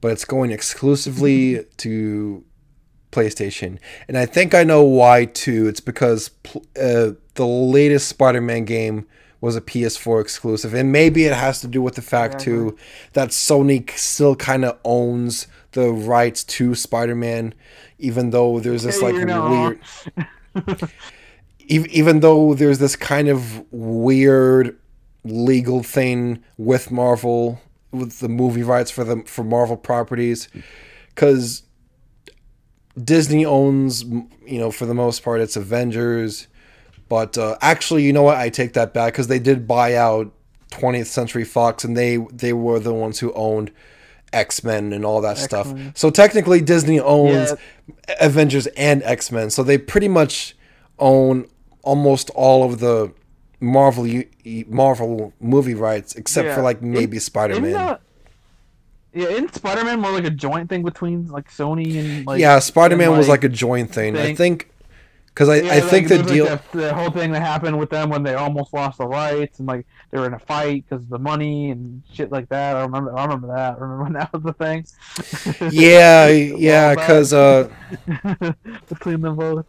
but 0.00 0.12
it's 0.12 0.24
going 0.24 0.52
exclusively 0.52 1.64
to 1.78 2.44
PlayStation. 3.12 3.78
And 4.08 4.16
I 4.18 4.26
think 4.26 4.54
I 4.54 4.64
know 4.64 4.82
why 4.82 5.26
too. 5.26 5.66
It's 5.68 5.80
because 5.80 6.30
uh, 6.80 7.12
the 7.34 7.46
latest 7.46 8.08
Spider-Man 8.08 8.64
game 8.64 9.06
was 9.40 9.56
a 9.56 9.60
PS4 9.60 10.20
exclusive, 10.20 10.74
and 10.74 10.90
maybe 10.90 11.24
it 11.24 11.34
has 11.34 11.60
to 11.60 11.68
do 11.68 11.82
with 11.82 11.94
the 11.94 12.02
fact 12.02 12.34
Yeah, 12.34 12.44
too 12.44 12.76
that 13.12 13.28
Sony 13.28 13.88
still 13.90 14.34
kind 14.34 14.64
of 14.64 14.78
owns 14.84 15.46
the 15.72 15.90
rights 15.92 16.42
to 16.44 16.74
Spider-Man, 16.74 17.54
even 17.98 18.30
though 18.30 18.60
there's 18.60 18.82
this 18.82 19.02
like 19.02 19.14
weird, 19.14 19.80
even 21.68 22.20
though 22.20 22.54
there's 22.54 22.78
this 22.78 22.96
kind 22.96 23.28
of 23.28 23.64
weird 23.70 24.78
legal 25.24 25.82
thing 25.82 26.42
with 26.56 26.90
Marvel 26.90 27.60
with 27.92 28.20
the 28.20 28.28
movie 28.28 28.62
rights 28.62 28.90
for 28.90 29.04
the 29.04 29.22
for 29.26 29.44
Marvel 29.44 29.76
properties, 29.76 30.48
because 31.14 31.62
Disney 33.02 33.44
owns, 33.44 34.02
you 34.04 34.58
know, 34.58 34.70
for 34.70 34.86
the 34.86 34.94
most 34.94 35.22
part, 35.22 35.40
it's 35.40 35.56
Avengers. 35.56 36.48
But 37.08 37.38
uh, 37.38 37.56
actually, 37.60 38.02
you 38.04 38.12
know 38.12 38.22
what? 38.22 38.36
I 38.36 38.48
take 38.48 38.72
that 38.72 38.92
back 38.92 39.12
because 39.12 39.28
they 39.28 39.38
did 39.38 39.66
buy 39.68 39.94
out 39.94 40.32
20th 40.70 41.06
Century 41.06 41.44
Fox, 41.44 41.84
and 41.84 41.96
they 41.96 42.16
they 42.32 42.52
were 42.52 42.80
the 42.80 42.92
ones 42.94 43.20
who 43.20 43.32
owned 43.34 43.70
X 44.32 44.64
Men 44.64 44.92
and 44.92 45.04
all 45.04 45.20
that 45.20 45.38
stuff. 45.38 45.68
X-Men. 45.68 45.92
So 45.94 46.10
technically, 46.10 46.60
Disney 46.60 46.98
owns 46.98 47.52
Yeah. 48.08 48.14
Avengers 48.20 48.66
and 48.68 49.02
X 49.04 49.30
Men. 49.30 49.50
So 49.50 49.62
they 49.62 49.78
pretty 49.78 50.08
much 50.08 50.56
own 50.98 51.46
almost 51.82 52.30
all 52.30 52.64
of 52.64 52.80
the 52.80 53.12
Marvel 53.60 54.22
Marvel 54.66 55.32
movie 55.40 55.74
rights, 55.74 56.14
except 56.16 56.54
for 56.54 56.62
like 56.62 56.82
maybe 56.82 57.18
Spider 57.18 57.60
Man. 57.60 57.98
Yeah, 59.16 59.28
isn't 59.28 59.54
Spider-Man 59.54 60.00
more 60.00 60.12
like 60.12 60.24
a 60.24 60.30
joint 60.30 60.68
thing 60.68 60.82
between 60.82 61.26
like 61.28 61.50
Sony 61.50 61.98
and 61.98 62.26
like 62.26 62.38
yeah, 62.38 62.58
Spider 62.58 62.96
Man 62.96 63.08
and, 63.08 63.16
was 63.16 63.28
like 63.28 63.44
a 63.44 63.48
joint 63.48 63.90
thing. 63.90 64.14
I 64.16 64.34
think 64.34 64.70
because 65.28 65.48
I, 65.48 65.56
Yeah, 65.56 65.74
I 65.74 65.80
think 65.80 66.10
like, 66.10 66.20
the 66.20 66.32
there's, 66.32 66.48
like, 66.50 66.72
deal. 66.72 66.80
the 66.80 66.94
whole 66.94 67.10
thing 67.10 67.32
that 67.32 67.40
happened 67.40 67.78
with 67.78 67.88
them 67.88 68.10
when 68.10 68.22
they 68.22 68.34
almost 68.34 68.74
lost 68.74 68.98
the 68.98 69.06
rights 69.06 69.58
and 69.58 69.66
like 69.66 69.86
they 70.10 70.18
were 70.18 70.26
in 70.26 70.34
a 70.34 70.38
fight 70.38 70.84
because 70.86 71.04
of 71.04 71.08
the 71.08 71.18
money 71.18 71.70
and 71.70 72.02
shit 72.12 72.30
like 72.30 72.48
that. 72.50 72.76
I 72.76 72.82
remember. 72.82 73.16
I 73.16 73.24
remember 73.24 73.46
that. 73.48 73.76
I 73.76 73.78
remember 73.78 74.02
when 74.04 74.12
that 74.12 74.32
was 74.34 74.42
the 74.42 74.52
thing. 74.52 74.86
Yeah, 75.72 76.28
yeah, 76.28 76.94
because 76.94 77.32
uh, 77.32 77.70
between 78.88 79.22
them 79.22 79.36
both. 79.36 79.64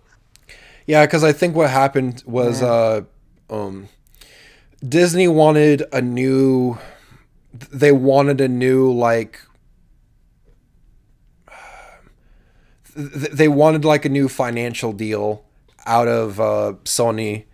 yeah, 0.85 1.05
because 1.05 1.23
I 1.23 1.31
think 1.31 1.55
what 1.55 1.69
happened 1.69 2.21
was 2.25 2.61
uh, 2.61 3.01
um, 3.49 3.87
Disney 4.85 5.29
wanted 5.29 5.83
a 5.93 6.01
new. 6.01 6.77
They 7.71 7.91
wanted 7.91 8.41
a 8.41 8.47
new 8.47 8.91
like. 8.91 9.41
They 12.95 13.47
wanted 13.47 13.85
like 13.85 14.05
a 14.05 14.09
new 14.09 14.27
financial 14.27 14.91
deal 14.91 15.43
out 15.85 16.07
of 16.07 16.39
uh, 16.39 16.73
Sony 16.83 17.45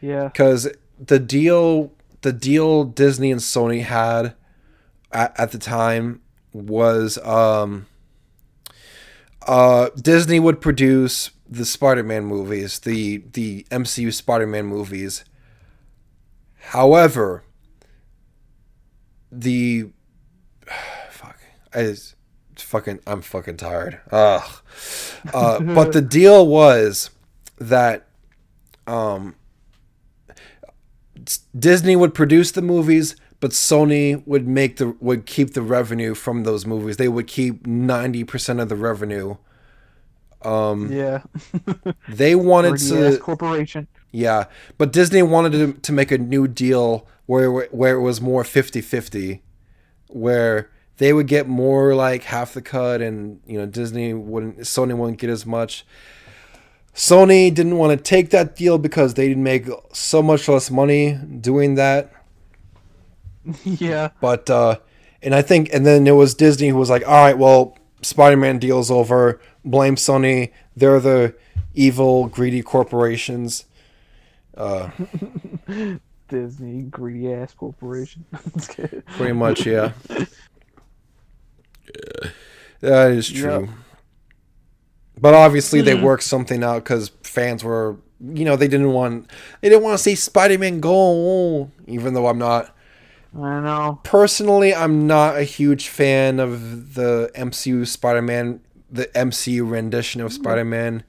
Yeah. 0.00 0.24
because 0.28 0.68
the 0.98 1.18
deal 1.18 1.92
the 2.20 2.32
deal 2.32 2.84
Disney 2.84 3.32
and 3.32 3.40
Sony 3.40 3.82
had 3.82 4.34
at, 5.10 5.38
at 5.38 5.50
the 5.50 5.58
time 5.58 6.20
was 6.52 7.18
um 7.26 7.86
uh 9.48 9.88
Disney 10.00 10.38
would 10.38 10.60
produce 10.60 11.30
the 11.50 11.64
Spider-Man 11.64 12.24
movies, 12.24 12.78
the 12.78 13.24
the 13.32 13.66
MCU 13.72 14.12
Spider-Man 14.14 14.66
movies. 14.66 15.24
However, 16.66 17.42
the 19.32 19.88
fuck 21.10 21.38
I, 21.74 21.94
fucking, 22.56 23.00
I'm 23.06 23.22
fucking 23.22 23.56
tired. 23.56 24.00
Ugh. 24.12 24.42
Uh, 25.32 25.60
but 25.60 25.92
the 25.92 26.02
deal 26.18 26.46
was 26.46 27.10
that 27.58 28.06
um 28.86 29.34
Disney 31.56 31.94
would 31.96 32.14
produce 32.14 32.50
the 32.50 32.62
movies, 32.62 33.14
but 33.40 33.52
Sony 33.52 34.26
would 34.26 34.46
make 34.48 34.76
the 34.76 34.96
would 35.00 35.24
keep 35.26 35.54
the 35.54 35.62
revenue 35.62 36.14
from 36.14 36.44
those 36.44 36.66
movies. 36.66 36.96
They 36.96 37.08
would 37.08 37.26
keep 37.26 37.66
ninety 37.66 38.24
percent 38.24 38.60
of 38.60 38.68
the 38.68 38.76
revenue. 38.76 39.36
Um, 40.42 40.90
Yeah. 40.90 41.22
they 42.08 42.34
wanted 42.34 42.78
to, 42.78 43.18
corporation. 43.18 43.86
Yeah, 44.12 44.44
but 44.78 44.92
Disney 44.92 45.22
wanted 45.22 45.52
to, 45.52 45.72
to 45.80 45.92
make 45.92 46.12
a 46.12 46.18
new 46.18 46.46
deal 46.46 47.06
where 47.26 47.50
where 47.50 47.96
it 47.96 48.00
was 48.00 48.20
more 48.20 48.42
50-50, 48.42 49.40
where 50.08 50.70
they 50.98 51.12
would 51.12 51.26
get 51.26 51.48
more 51.48 51.94
like 51.94 52.24
half 52.24 52.54
the 52.54 52.62
cut, 52.62 53.00
and 53.00 53.40
you 53.46 53.58
know 53.58 53.66
Disney 53.66 54.12
wouldn't, 54.12 54.60
Sony 54.60 54.96
wouldn't 54.96 55.18
get 55.18 55.30
as 55.30 55.46
much. 55.46 55.84
Sony 56.94 57.52
didn't 57.52 57.78
want 57.78 57.96
to 57.96 58.02
take 58.02 58.30
that 58.30 58.54
deal 58.54 58.76
because 58.76 59.14
they'd 59.14 59.38
make 59.38 59.66
so 59.92 60.22
much 60.22 60.46
less 60.46 60.70
money 60.70 61.18
doing 61.40 61.74
that. 61.76 62.12
yeah. 63.64 64.10
But 64.20 64.50
uh, 64.50 64.78
and 65.22 65.34
I 65.34 65.42
think 65.42 65.70
and 65.72 65.86
then 65.86 66.06
it 66.06 66.12
was 66.12 66.34
Disney 66.34 66.68
who 66.68 66.76
was 66.76 66.90
like, 66.90 67.06
all 67.06 67.24
right, 67.24 67.38
well, 67.38 67.78
Spider-Man 68.02 68.58
deal's 68.58 68.90
over. 68.90 69.40
Blame 69.64 69.96
Sony. 69.96 70.52
They're 70.76 71.00
the 71.00 71.34
evil, 71.74 72.26
greedy 72.26 72.62
corporations. 72.62 73.64
Uh, 74.56 74.90
Disney 76.28 76.82
greedy 76.82 77.32
ass 77.32 77.54
corporation. 77.54 78.24
pretty 79.16 79.32
much, 79.32 79.66
yeah. 79.66 79.92
That 82.80 83.12
is 83.12 83.30
true. 83.30 83.60
Yep. 83.60 83.70
But 85.20 85.34
obviously, 85.34 85.82
they 85.82 85.94
worked 85.94 86.24
something 86.24 86.64
out 86.64 86.82
because 86.82 87.10
fans 87.22 87.62
were, 87.62 87.96
you 88.20 88.44
know, 88.44 88.56
they 88.56 88.66
didn't 88.66 88.92
want, 88.92 89.30
they 89.60 89.68
didn't 89.68 89.84
want 89.84 89.96
to 89.96 90.02
see 90.02 90.16
Spider-Man 90.16 90.80
go. 90.80 91.70
Even 91.86 92.14
though 92.14 92.26
I'm 92.26 92.38
not 92.38 92.74
I 93.36 93.60
know. 93.60 94.00
personally, 94.02 94.74
I'm 94.74 95.06
not 95.06 95.36
a 95.36 95.44
huge 95.44 95.88
fan 95.88 96.40
of 96.40 96.94
the 96.94 97.30
MCU 97.34 97.86
Spider-Man, 97.86 98.60
the 98.90 99.06
MCU 99.06 99.68
rendition 99.68 100.20
of 100.20 100.32
Spider-Man. 100.32 101.04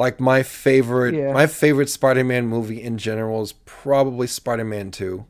Like 0.00 0.18
my 0.18 0.42
favorite, 0.42 1.14
Yeah. 1.14 1.32
my 1.34 1.46
favorite 1.46 1.90
Spider-Man 1.90 2.46
movie 2.46 2.82
in 2.82 2.96
general 2.96 3.42
is 3.42 3.52
probably 3.66 4.26
Spider-Man 4.26 4.90
Two, 4.92 5.26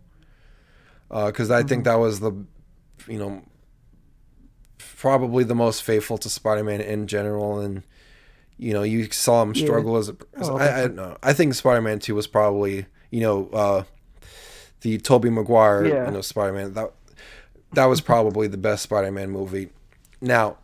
because 1.09 1.51
I 1.51 1.65
think 1.65 1.83
that 1.85 1.97
was 1.99 2.21
the, 2.21 2.31
you 3.09 3.19
know, 3.19 3.43
probably 4.79 5.45
the 5.45 5.55
most 5.57 5.83
faithful 5.83 6.19
to 6.19 6.29
Spider-Man 6.31 6.81
in 6.81 7.09
general, 7.09 7.59
and 7.59 7.83
you 8.59 8.73
know, 8.75 8.83
you 8.83 9.11
saw 9.11 9.43
him 9.43 9.53
Yeah. 9.57 9.65
struggle 9.65 9.97
as 9.97 10.09
a. 10.11 10.17
as- 10.35 10.49
Oh, 10.49 10.57
I, 10.59 10.79
I 10.79 10.81
don't 10.83 10.95
know. 10.97 11.17
I 11.23 11.33
think 11.33 11.55
Spider-Man 11.55 11.99
Two 11.99 12.15
was 12.15 12.27
probably, 12.29 12.87
you 13.11 13.21
know, 13.23 13.49
uh, 13.53 13.83
the 14.83 14.99
Tobey 14.99 15.31
Maguire, 15.31 15.85
Yeah. 15.87 16.07
you 16.07 16.13
know, 16.13 16.21
Spider-Man. 16.21 16.75
That 16.75 16.93
that 17.73 17.87
was 17.87 18.01
probably 18.01 18.47
the 18.47 18.57
best 18.59 18.83
Spider-Man 18.85 19.31
movie. 19.31 19.71
Now, 20.21 20.59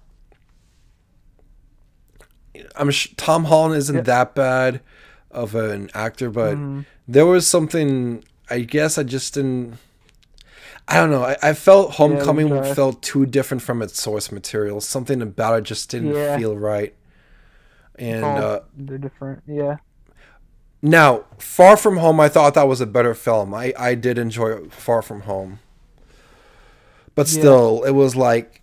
I'm 2.77 2.91
sh- 2.91 3.09
Tom 3.17 3.45
Holland 3.45 3.77
isn't 3.77 3.97
Yeah. 3.97 4.03
that 4.03 4.35
bad 4.35 4.81
of 5.31 5.55
an 5.55 5.91
actor, 5.95 6.31
but 6.31 6.57
Mhm. 6.57 6.85
there 7.09 7.27
was 7.27 7.47
something. 7.47 8.25
I 8.49 8.61
guess 8.61 8.97
I 8.99 9.03
just 9.03 9.35
didn't. 9.35 9.79
I 10.89 10.95
don't 10.97 11.11
know. 11.11 11.25
I, 11.25 11.37
I 11.43 11.53
felt 11.53 11.93
Homecoming 11.95 12.53
okay. 12.53 12.73
felt 12.75 13.03
too 13.03 13.27
different 13.27 13.63
from 13.63 13.83
its 13.83 14.01
source 14.01 14.31
material. 14.31 14.81
Something 14.81 15.21
about 15.21 15.59
it 15.59 15.65
just 15.65 15.91
didn't 15.91 16.15
Yeah. 16.15 16.39
feel 16.39 16.57
right. 16.57 16.95
And 17.99 18.25
Oh, 18.25 18.29
uh, 18.29 18.61
they're 18.77 18.99
different. 18.99 19.43
Yeah. 19.49 19.77
now, 20.83 21.25
Far 21.39 21.77
From 21.77 21.97
Home, 21.97 22.21
I 22.21 22.29
thought 22.29 22.55
that 22.55 22.69
was 22.69 22.81
a 22.81 22.87
better 22.87 23.15
film. 23.15 23.53
I, 23.53 23.73
I 23.77 23.95
did 23.97 24.17
enjoy 24.17 24.69
Far 24.69 25.03
From 25.03 25.23
Home. 25.23 25.59
But 27.17 27.27
Yeah. 27.33 27.41
still, 27.41 27.83
it 27.85 27.93
was 27.93 28.15
like. 28.15 28.61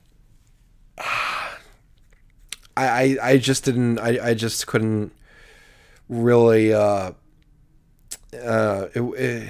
I, 2.76 2.88
I, 2.88 3.17
I 3.21 3.38
just 3.38 3.63
didn't. 3.65 3.99
I, 3.99 4.30
I 4.30 4.34
just 4.34 4.67
couldn't 4.67 5.11
really. 6.09 6.74
Uh, 6.74 7.11
uh, 8.34 8.88
it, 8.93 9.01
it, 9.01 9.49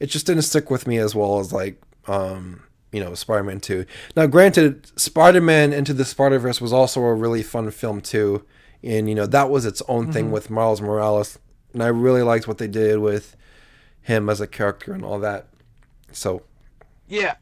it 0.00 0.06
just 0.06 0.26
didn't 0.26 0.42
stick 0.42 0.70
with 0.70 0.86
me 0.86 0.98
as 0.98 1.14
well 1.14 1.38
as, 1.38 1.52
like, 1.52 1.80
um, 2.06 2.62
you 2.92 3.00
know, 3.02 3.14
Spider 3.14 3.42
Man 3.44 3.60
2. 3.60 3.84
Now, 4.16 4.26
granted, 4.26 4.90
Spider 4.98 5.40
Man 5.40 5.72
Into 5.72 5.92
the 5.92 6.04
Spider 6.04 6.38
Verse 6.38 6.60
was 6.60 6.72
also 6.72 7.00
a 7.02 7.14
really 7.14 7.42
fun 7.42 7.70
film, 7.70 8.00
too. 8.00 8.44
And, 8.82 9.08
you 9.08 9.14
know, 9.14 9.26
that 9.26 9.48
was 9.48 9.64
its 9.64 9.80
own 9.88 10.12
thing 10.12 10.32
with 10.32 10.50
Miles 10.50 10.80
Morales. 10.80 11.38
And 11.72 11.82
I 11.82 11.86
really 11.86 12.22
liked 12.22 12.48
what 12.48 12.58
they 12.58 12.66
did 12.66 12.98
with 12.98 13.36
him 14.02 14.28
as 14.28 14.40
a 14.40 14.46
character 14.48 14.92
and 14.92 15.04
all 15.04 15.20
that. 15.20 15.46
So, 16.10 16.42
Yeah. 17.08 17.34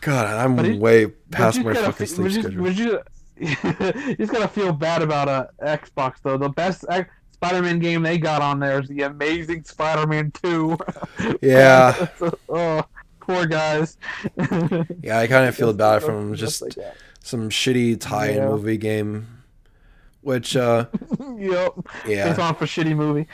God, 0.00 0.26
I'm 0.36 0.58
it- 0.60 0.78
way 0.80 1.06
past 1.30 1.62
my 1.62 1.74
fucking 1.74 1.92
fe- 1.92 2.06
sleep 2.06 2.26
but 2.26 2.32
you- 2.32 2.42
schedule. 2.42 2.64
but 2.64 2.74
you, 2.76 4.06
you 4.08 4.16
just 4.16 4.32
gotta 4.32 4.48
feel 4.48 4.72
bad 4.72 5.02
about 5.02 5.28
uh, 5.28 5.46
Xbox 5.62 6.14
though. 6.22 6.36
The 6.38 6.48
best 6.48 6.84
X- 6.88 7.10
Spider-Man 7.32 7.78
game 7.78 8.02
they 8.02 8.18
got 8.18 8.42
on 8.42 8.58
there 8.60 8.80
is 8.80 8.88
the 8.88 9.02
Amazing 9.02 9.64
Spider-Man 9.64 10.32
Two. 10.42 10.76
Yeah. 11.42 12.06
oh, 12.48 12.82
poor 13.20 13.46
guys. 13.46 13.96
Yeah, 15.02 15.18
I 15.18 15.26
kind 15.26 15.46
of 15.48 15.54
feel 15.54 15.72
bad 15.72 16.02
for 16.02 16.34
just 16.34 16.60
Just 16.60 16.78
like 16.78 16.94
some 17.22 17.50
shitty 17.50 18.00
tie-in 18.00 18.36
Yeah. 18.36 18.48
movie 18.48 18.76
game, 18.78 19.26
which, 20.22 20.56
uh, 20.56 20.86
Yep. 21.36 21.72
yeah. 22.06 22.30
It's 22.30 22.38
on 22.38 22.54
for 22.54 22.64
shitty 22.66 22.96
movie. 22.96 23.26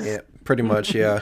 Yeah, 0.00 0.20
pretty 0.44 0.62
much. 0.62 0.94
Yeah. 0.94 1.20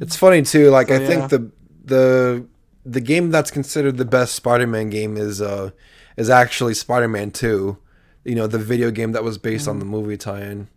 It's 0.00 0.14
funny 0.16 0.42
too. 0.42 0.70
Like 0.70 0.88
So, 0.88 0.94
I 0.94 0.98
yeah. 1.00 1.06
think 1.06 1.30
the 1.30 1.50
the 1.84 2.46
the 2.90 3.00
game 3.00 3.30
that's 3.30 3.50
considered 3.50 3.96
the 3.96 4.04
best 4.04 4.34
Spider-Man 4.34 4.90
game 4.90 5.16
is 5.16 5.40
uh 5.40 5.70
is 6.16 6.28
actually 6.30 6.74
Spider-Man 6.74 7.30
Two. 7.30 7.78
You 8.24 8.34
know, 8.34 8.46
the 8.46 8.58
video 8.58 8.90
game 8.90 9.12
that 9.12 9.24
was 9.24 9.38
based 9.38 9.66
on 9.68 9.78
the 9.78 9.84
Mm. 9.84 9.88
movie 9.88 10.16
tie-in. 10.16 10.68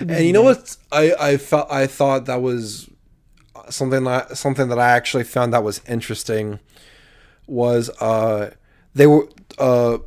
And 0.00 0.24
you 0.26 0.32
know 0.32 0.42
what? 0.42 0.76
I 0.92 1.14
I 1.18 1.36
felt 1.36 1.70
I 1.70 1.86
thought 1.86 2.26
that 2.26 2.40
was 2.42 2.88
something 3.70 4.04
that 4.04 4.36
something 4.36 4.68
that 4.68 4.78
I 4.78 4.90
actually 4.90 5.24
found 5.24 5.52
that 5.52 5.62
was 5.62 5.80
interesting 5.88 6.58
was 7.46 7.90
uh 8.00 8.50
they 8.94 9.06
were 9.06 9.28
uh 9.58 9.98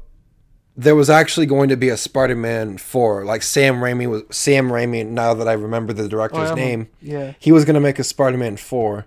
there 0.76 0.96
was 0.96 1.10
actually 1.10 1.48
going 1.48 1.70
to 1.70 1.78
be 1.78 1.90
a 1.90 1.98
Spider-Man 1.98 2.78
4. 2.78 3.26
Like 3.26 3.42
Sam 3.42 3.78
Raimi 3.78 4.08
was 4.08 4.24
Sam 4.30 4.70
Raimi 4.70 5.06
now 5.08 5.34
that 5.34 5.48
I 5.48 5.54
remember 5.54 5.92
the 5.92 6.08
director's 6.08 6.52
Oh, 6.52 6.56
name, 6.56 6.88
Yeah. 7.02 7.34
he 7.40 7.52
was 7.52 7.66
going 7.66 7.74
to 7.74 7.80
make 7.80 7.98
a 7.98 8.04
Spider-Man 8.04 8.58
4. 8.58 9.06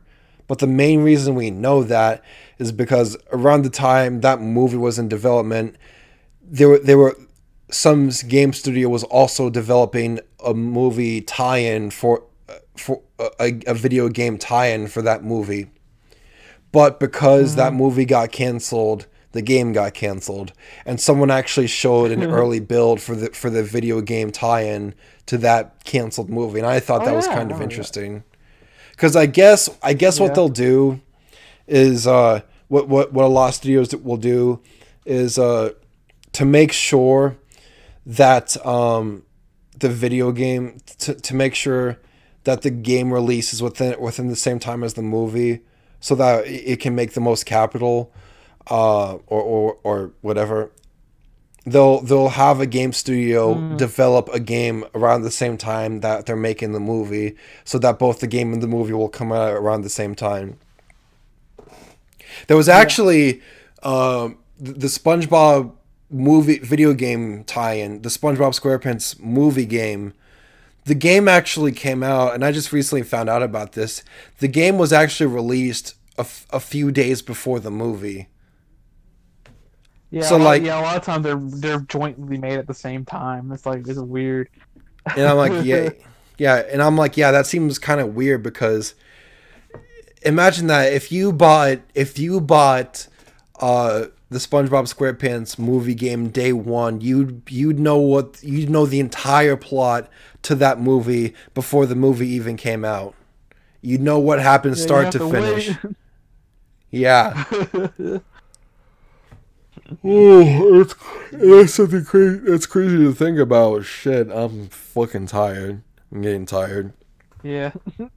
But 0.50 0.58
the 0.58 0.66
main 0.66 1.04
reason 1.04 1.36
we 1.36 1.52
know 1.52 1.84
that 1.84 2.24
is 2.58 2.72
because 2.72 3.16
around 3.30 3.62
the 3.62 3.70
time 3.70 4.20
that 4.22 4.40
movie 4.40 4.76
was 4.76 4.98
in 4.98 5.06
development, 5.08 5.76
there 6.42 6.68
were 6.68 6.80
there 6.80 6.98
were 6.98 7.16
some 7.70 8.10
game 8.26 8.52
studio 8.52 8.88
was 8.88 9.04
also 9.04 9.48
developing 9.48 10.18
a 10.44 10.52
movie 10.52 11.20
tie-in 11.20 11.92
for 11.92 12.24
for 12.76 13.00
a, 13.38 13.60
a 13.64 13.74
video 13.74 14.08
game 14.08 14.38
tie-in 14.38 14.88
for 14.88 15.02
that 15.02 15.22
movie. 15.22 15.70
But 16.72 16.98
because 16.98 17.54
that 17.54 17.72
mm. 17.72 17.76
movie 17.76 18.04
got 18.04 18.32
canceled, 18.32 19.06
the 19.30 19.42
game 19.42 19.72
got 19.72 19.94
canceled, 19.94 20.52
and 20.84 21.00
someone 21.00 21.30
actually 21.30 21.68
showed 21.68 22.10
an 22.10 22.24
early 22.40 22.58
build 22.58 23.00
for 23.00 23.14
the 23.14 23.30
for 23.30 23.50
the 23.50 23.62
video 23.62 24.00
game 24.00 24.32
tie-in 24.32 24.96
to 25.26 25.38
that 25.38 25.84
canceled 25.84 26.28
movie, 26.28 26.58
and 26.58 26.66
I 26.66 26.80
thought 26.80 27.02
Oh, 27.02 27.04
that 27.04 27.14
was 27.14 27.28
yeah, 27.28 27.36
kind 27.36 27.52
of 27.52 27.60
oh, 27.60 27.62
interesting. 27.62 28.24
Because 29.00 29.16
I 29.16 29.24
guess 29.24 29.70
I 29.82 29.94
guess 29.94 30.20
what 30.20 30.34
they'll 30.34 30.50
do 30.50 31.00
is 31.66 32.06
uh, 32.06 32.42
what 32.68 32.86
what 32.86 33.14
what 33.14 33.24
a 33.24 33.28
lot 33.28 33.48
of 33.48 33.54
studios 33.54 33.96
will 33.96 34.18
do 34.18 34.60
is 35.06 35.38
uh, 35.38 35.70
to 36.32 36.44
make 36.44 36.70
sure 36.70 37.38
that 38.04 38.62
um, 38.66 39.22
the 39.78 39.88
video 39.88 40.32
game 40.32 40.80
to, 40.98 41.14
to 41.14 41.34
make 41.34 41.54
sure 41.54 41.98
that 42.44 42.60
the 42.60 42.68
game 42.68 43.10
releases 43.10 43.62
within 43.62 43.98
within 43.98 44.28
the 44.28 44.36
same 44.36 44.58
time 44.58 44.84
as 44.84 44.92
the 44.92 45.02
movie, 45.02 45.60
so 46.00 46.14
that 46.16 46.46
it 46.46 46.72
it 46.72 46.80
can 46.80 46.94
make 46.94 47.14
the 47.14 47.22
most 47.22 47.46
capital, 47.46 48.12
uh, 48.70 49.14
or, 49.28 49.40
or 49.40 49.78
or 49.82 50.10
whatever. 50.20 50.72
They'll 51.66 52.00
they'll 52.00 52.30
have 52.30 52.58
a 52.58 52.66
game 52.66 52.92
studio 52.92 53.76
develop 53.76 54.28
a 54.32 54.40
game 54.40 54.84
around 54.94 55.22
the 55.22 55.30
same 55.30 55.58
time 55.58 56.00
that 56.00 56.24
they're 56.24 56.34
making 56.36 56.72
the 56.72 56.80
movie, 56.80 57.36
so 57.64 57.78
that 57.78 57.98
both 57.98 58.20
the 58.20 58.26
game 58.26 58.52
and 58.52 58.62
the 58.62 58.66
movie 58.66 58.94
will 58.94 59.10
come 59.10 59.30
out 59.30 59.52
around 59.52 59.82
the 59.82 59.90
same 59.90 60.14
time. 60.14 60.58
There 62.46 62.56
was 62.56 62.68
actually 62.68 63.42
um, 63.82 64.38
the 64.58 64.72
the 64.72 64.86
SpongeBob 64.86 65.72
movie 66.10 66.58
video 66.58 66.92
game 66.94 67.44
tie-in, 67.44 68.02
the 68.02 68.08
SpongeBob 68.08 68.58
SquarePants 68.58 69.20
movie 69.20 69.66
game. 69.66 70.14
The 70.86 70.94
game 70.94 71.28
actually 71.28 71.72
came 71.72 72.02
out, 72.02 72.34
and 72.34 72.44
I 72.44 72.52
just 72.52 72.72
recently 72.72 73.02
found 73.02 73.28
out 73.28 73.42
about 73.42 73.72
this. 73.72 74.02
The 74.38 74.48
game 74.48 74.78
was 74.78 74.92
actually 74.92 75.26
released 75.26 75.94
a, 76.16 76.22
f- 76.22 76.46
a 76.50 76.58
few 76.58 76.90
days 76.90 77.20
before 77.22 77.60
the 77.60 77.70
movie. 77.70 78.28
Yeah. 80.10 80.22
So, 80.22 80.36
like- 80.36 80.62
yeah, 80.62 80.80
a 80.80 80.82
lot 80.82 80.96
of 80.96 81.04
times 81.04 81.24
they're 81.24 81.38
they're 81.40 81.80
jointly 81.80 82.38
made 82.38 82.58
at 82.58 82.66
the 82.66 82.74
same 82.74 83.04
time. 83.04 83.52
It's 83.52 83.66
like 83.66 83.86
it's 83.86 83.98
weird. 83.98 84.48
And 85.16 85.26
I'm 85.26 85.36
like, 85.36 85.64
yeah, 85.64 85.90
yeah. 86.38 86.56
And 86.70 86.82
I'm 86.82 86.96
like, 86.96 87.16
yeah, 87.16 87.30
that 87.30 87.46
seems 87.46 87.78
kind 87.78 88.00
of 88.00 88.14
weird 88.14 88.42
because 88.42 88.94
imagine 90.22 90.66
that 90.66 90.92
if 90.92 91.10
you 91.12 91.32
bought 91.32 91.78
if 91.94 92.18
you 92.18 92.40
bought 92.40 93.06
uh 93.60 94.06
the 94.30 94.38
SpongeBob 94.38 94.92
SquarePants 94.92 95.58
movie 95.58 95.94
game 95.94 96.28
day 96.28 96.52
one, 96.52 97.00
you'd 97.00 97.42
you'd 97.48 97.78
know 97.78 97.98
what 97.98 98.38
you'd 98.42 98.70
know 98.70 98.86
the 98.86 99.00
entire 99.00 99.56
plot 99.56 100.08
to 100.42 100.54
that 100.56 100.80
movie 100.80 101.34
before 101.54 101.86
the 101.86 101.96
movie 101.96 102.28
even 102.28 102.56
came 102.56 102.84
out. 102.84 103.14
You'd 103.82 104.02
know 104.02 104.18
what 104.18 104.40
happened 104.40 104.76
Yeah, 104.76 104.82
start 104.82 105.04
have 105.04 105.12
to 105.14 105.30
finish. 105.30 105.76
Yeah. 106.92 107.44
Oh, 110.04 110.80
it's 110.80 110.94
it's 111.32 111.74
something 111.74 112.04
crazy. 112.04 112.40
It's 112.46 112.66
crazy 112.66 112.96
to 112.98 113.12
think 113.12 113.38
about. 113.38 113.84
Shit, 113.84 114.30
I'm 114.30 114.68
fucking 114.68 115.26
tired. 115.26 115.82
I'm 116.12 116.22
getting 116.22 116.46
tired. 116.46 116.92
Yeah. 117.42 117.72
you 117.98 118.08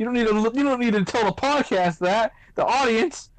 don't 0.00 0.14
need 0.14 0.26
to. 0.26 0.34
You 0.54 0.62
don't 0.64 0.80
need 0.80 0.94
to 0.94 1.04
tell 1.04 1.24
the 1.24 1.32
podcast 1.32 1.98
that 1.98 2.32
the 2.54 2.64
audience. 2.64 3.30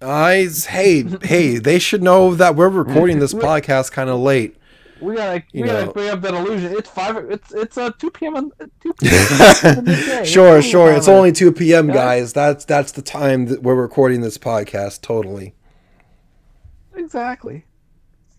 I 0.00 0.48
hey 0.68 1.04
hey, 1.22 1.58
they 1.58 1.78
should 1.78 2.02
know 2.02 2.34
that 2.34 2.56
we're 2.56 2.68
recording 2.68 3.18
this 3.20 3.34
podcast 3.46 3.92
kind 3.92 4.10
of 4.10 4.18
late. 4.20 4.56
We 5.00 5.16
gotta, 5.16 5.42
we 5.52 5.60
You 5.60 5.66
gotta 5.66 5.86
know. 5.86 5.92
bring 5.92 6.10
up 6.10 6.20
that 6.22 6.34
illusion. 6.34 6.72
It's 6.76 6.88
five. 6.88 7.16
It's 7.30 7.52
it's 7.52 7.76
uh 7.76 7.90
two 7.98 8.10
p.m. 8.10 8.36
on 8.36 8.52
two 8.80 8.94
p.m. 8.94 10.24
sure, 10.24 10.62
sure. 10.62 10.92
It's 10.92 11.08
only 11.08 11.32
two 11.32 11.52
p.m., 11.52 11.88
guys. 11.88 12.32
That's 12.32 12.64
that's 12.64 12.92
the 12.92 13.02
time 13.02 13.46
that 13.46 13.62
we're 13.62 13.74
recording 13.74 14.20
this 14.20 14.38
podcast. 14.38 15.00
Totally. 15.02 15.54
Exactly. 16.96 17.64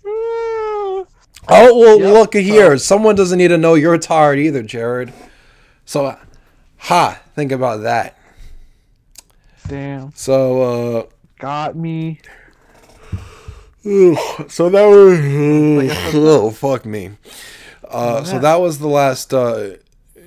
Oh 0.06 1.08
well, 1.48 2.00
Yep. 2.00 2.14
look 2.14 2.34
here. 2.34 2.78
Someone 2.78 3.16
doesn't 3.16 3.38
need 3.38 3.50
to 3.50 3.58
know 3.58 3.74
you're 3.76 3.98
tired 3.98 4.40
either, 4.40 4.64
Jared. 4.64 5.12
So, 5.86 6.18
ha, 6.78 7.22
think 7.36 7.52
about 7.52 7.82
that. 7.84 8.18
Damn, 9.68 10.12
So, 10.14 10.62
uh, 10.62 11.06
got 11.40 11.76
me. 11.76 12.20
So 13.84 14.70
that 14.70 14.86
was 14.86 16.14
oh 16.16 16.52
fuck 16.52 16.86
me. 16.86 17.12
Uh, 17.88 18.24
so 18.24 18.40
that 18.40 18.62
was 18.62 18.80
the 18.80 18.88
last 18.88 19.34
uh, 19.34 19.72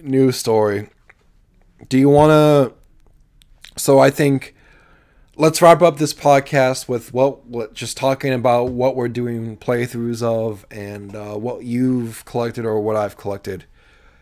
news 0.02 0.36
story. 0.36 0.88
Do 1.88 1.98
you 1.98 2.08
want 2.10 2.30
to? 2.30 2.74
So 3.80 3.98
I 3.98 4.10
think 4.10 4.54
let's 5.36 5.60
wrap 5.60 5.82
up 5.82 5.98
this 5.98 6.14
podcast 6.14 6.88
with 6.88 7.12
what, 7.12 7.46
what 7.46 7.74
just 7.74 7.96
talking 7.96 8.32
about 8.32 8.70
what 8.70 8.96
we're 8.96 9.08
doing 9.08 9.56
playthroughs 9.56 10.22
of 10.22 10.66
and 10.70 11.14
uh, 11.14 11.34
what 11.34 11.64
you've 11.64 12.24
collected 12.24 12.64
or 12.64 12.80
what 12.80 12.96
I've 12.96 13.16
collected. 13.16 13.64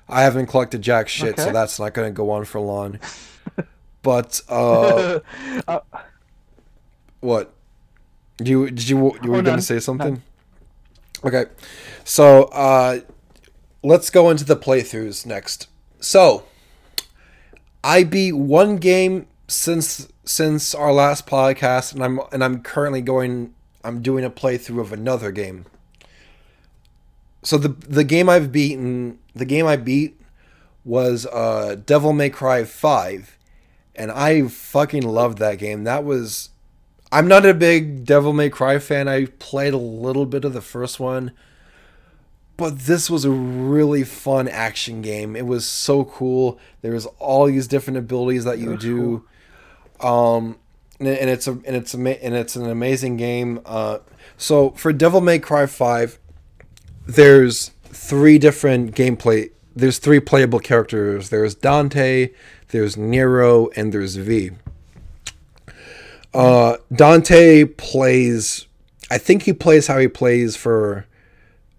I 0.08 0.22
haven't 0.22 0.46
collected 0.46 0.82
jack 0.82 1.08
shit, 1.08 1.38
so 1.38 1.50
that's 1.52 1.78
not 1.78 1.94
going 1.94 2.08
to 2.08 2.12
go 2.12 2.30
on 2.30 2.44
for 2.44 2.60
long. 2.60 2.98
But 4.02 4.40
uh, 4.48 5.20
Uh, 5.68 5.80
What? 7.20 7.54
Do 8.36 8.50
you 8.50 8.66
did 8.66 8.88
you 8.88 9.16
you 9.22 9.30
were 9.30 9.40
going 9.42 9.56
to 9.56 9.62
say 9.62 9.78
something? 9.78 10.22
Okay, 11.24 11.46
so 12.04 12.44
uh, 12.44 13.00
let's 13.82 14.10
go 14.10 14.28
into 14.28 14.44
the 14.44 14.56
playthroughs 14.56 15.24
next. 15.24 15.68
So, 16.00 16.44
I 17.82 18.04
beat 18.04 18.32
one 18.32 18.76
game 18.76 19.26
since 19.48 20.08
since 20.24 20.74
our 20.74 20.92
last 20.92 21.26
podcast, 21.26 21.92
and 21.92 22.02
I'm 22.02 22.20
and 22.32 22.42
I'm 22.42 22.62
currently 22.62 23.02
going. 23.02 23.54
I'm 23.82 24.00
doing 24.00 24.24
a 24.24 24.30
playthrough 24.30 24.80
of 24.80 24.92
another 24.92 25.30
game. 25.30 25.66
So 27.42 27.58
the 27.58 27.68
the 27.68 28.04
game 28.04 28.28
I've 28.28 28.50
beaten, 28.50 29.18
the 29.34 29.44
game 29.44 29.66
I 29.66 29.76
beat, 29.76 30.18
was 30.84 31.26
uh, 31.26 31.76
Devil 31.84 32.12
May 32.12 32.30
Cry 32.30 32.64
Five, 32.64 33.36
and 33.94 34.10
I 34.10 34.48
fucking 34.48 35.02
loved 35.02 35.38
that 35.38 35.58
game. 35.58 35.84
That 35.84 36.04
was 36.04 36.50
I'm 37.14 37.28
not 37.28 37.46
a 37.46 37.54
big 37.54 38.04
Devil 38.04 38.32
May 38.32 38.50
Cry 38.50 38.80
fan. 38.80 39.06
I 39.06 39.26
played 39.38 39.72
a 39.72 39.78
little 39.78 40.26
bit 40.26 40.44
of 40.44 40.52
the 40.52 40.60
first 40.60 40.98
one, 40.98 41.30
but 42.56 42.80
this 42.80 43.08
was 43.08 43.24
a 43.24 43.30
really 43.30 44.02
fun 44.02 44.48
action 44.48 45.00
game. 45.00 45.36
It 45.36 45.46
was 45.46 45.64
so 45.64 46.04
cool. 46.04 46.58
There's 46.82 47.06
all 47.20 47.46
these 47.46 47.68
different 47.68 47.98
abilities 47.98 48.42
that 48.44 48.58
you 48.58 48.76
do, 48.76 49.24
um, 50.00 50.58
and, 50.98 51.08
and 51.08 51.30
it's 51.30 51.46
a 51.46 51.52
and 51.52 51.76
it's 51.76 51.94
a, 51.94 51.98
and 51.98 52.34
it's 52.34 52.56
an 52.56 52.68
amazing 52.68 53.16
game. 53.16 53.60
Uh, 53.64 53.98
so 54.36 54.70
for 54.70 54.92
Devil 54.92 55.20
May 55.20 55.38
Cry 55.38 55.66
Five, 55.66 56.18
there's 57.06 57.70
three 57.84 58.38
different 58.38 58.94
gameplay. 58.94 59.50
There's 59.76 59.98
three 59.98 60.20
playable 60.20 60.60
characters. 60.60 61.30
There's 61.30 61.54
Dante, 61.54 62.30
there's 62.68 62.96
Nero, 62.96 63.68
and 63.76 63.92
there's 63.92 64.16
V. 64.16 64.52
Uh, 66.32 66.76
Dante 66.92 67.64
plays. 67.64 68.66
I 69.10 69.18
think 69.18 69.42
he 69.42 69.52
plays 69.52 69.86
how 69.86 69.98
he 69.98 70.08
plays 70.08 70.56
for 70.56 71.06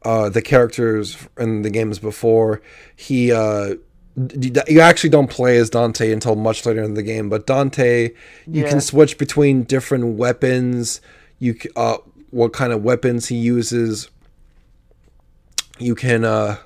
uh, 0.04 0.30
the 0.30 0.42
characters 0.42 1.18
in 1.38 1.64
the 1.64 1.70
games 1.70 2.00
before. 2.00 2.62
He 2.96 3.32
uh, 3.32 3.76
you 4.18 4.80
actually 4.80 5.10
don't 5.10 5.30
play 5.30 5.58
as 5.58 5.70
Dante 5.70 6.12
until 6.12 6.36
much 6.36 6.66
later 6.66 6.82
in 6.84 6.94
the 6.94 7.04
game, 7.04 7.28
but 7.30 7.46
Dante 7.46 8.12
you 8.48 8.64
Yeah. 8.64 8.70
can 8.70 8.82
switch 8.82 9.18
between 9.18 9.64
different 9.64 10.16
weapons. 10.18 11.02
You 11.40 11.56
uh, 11.76 11.98
what 12.32 12.54
kind 12.54 12.72
of 12.72 12.84
weapons 12.84 13.28
he 13.28 13.36
uses. 13.36 14.10
You 15.80 15.96
can 15.96 16.24
uh, 16.24 16.58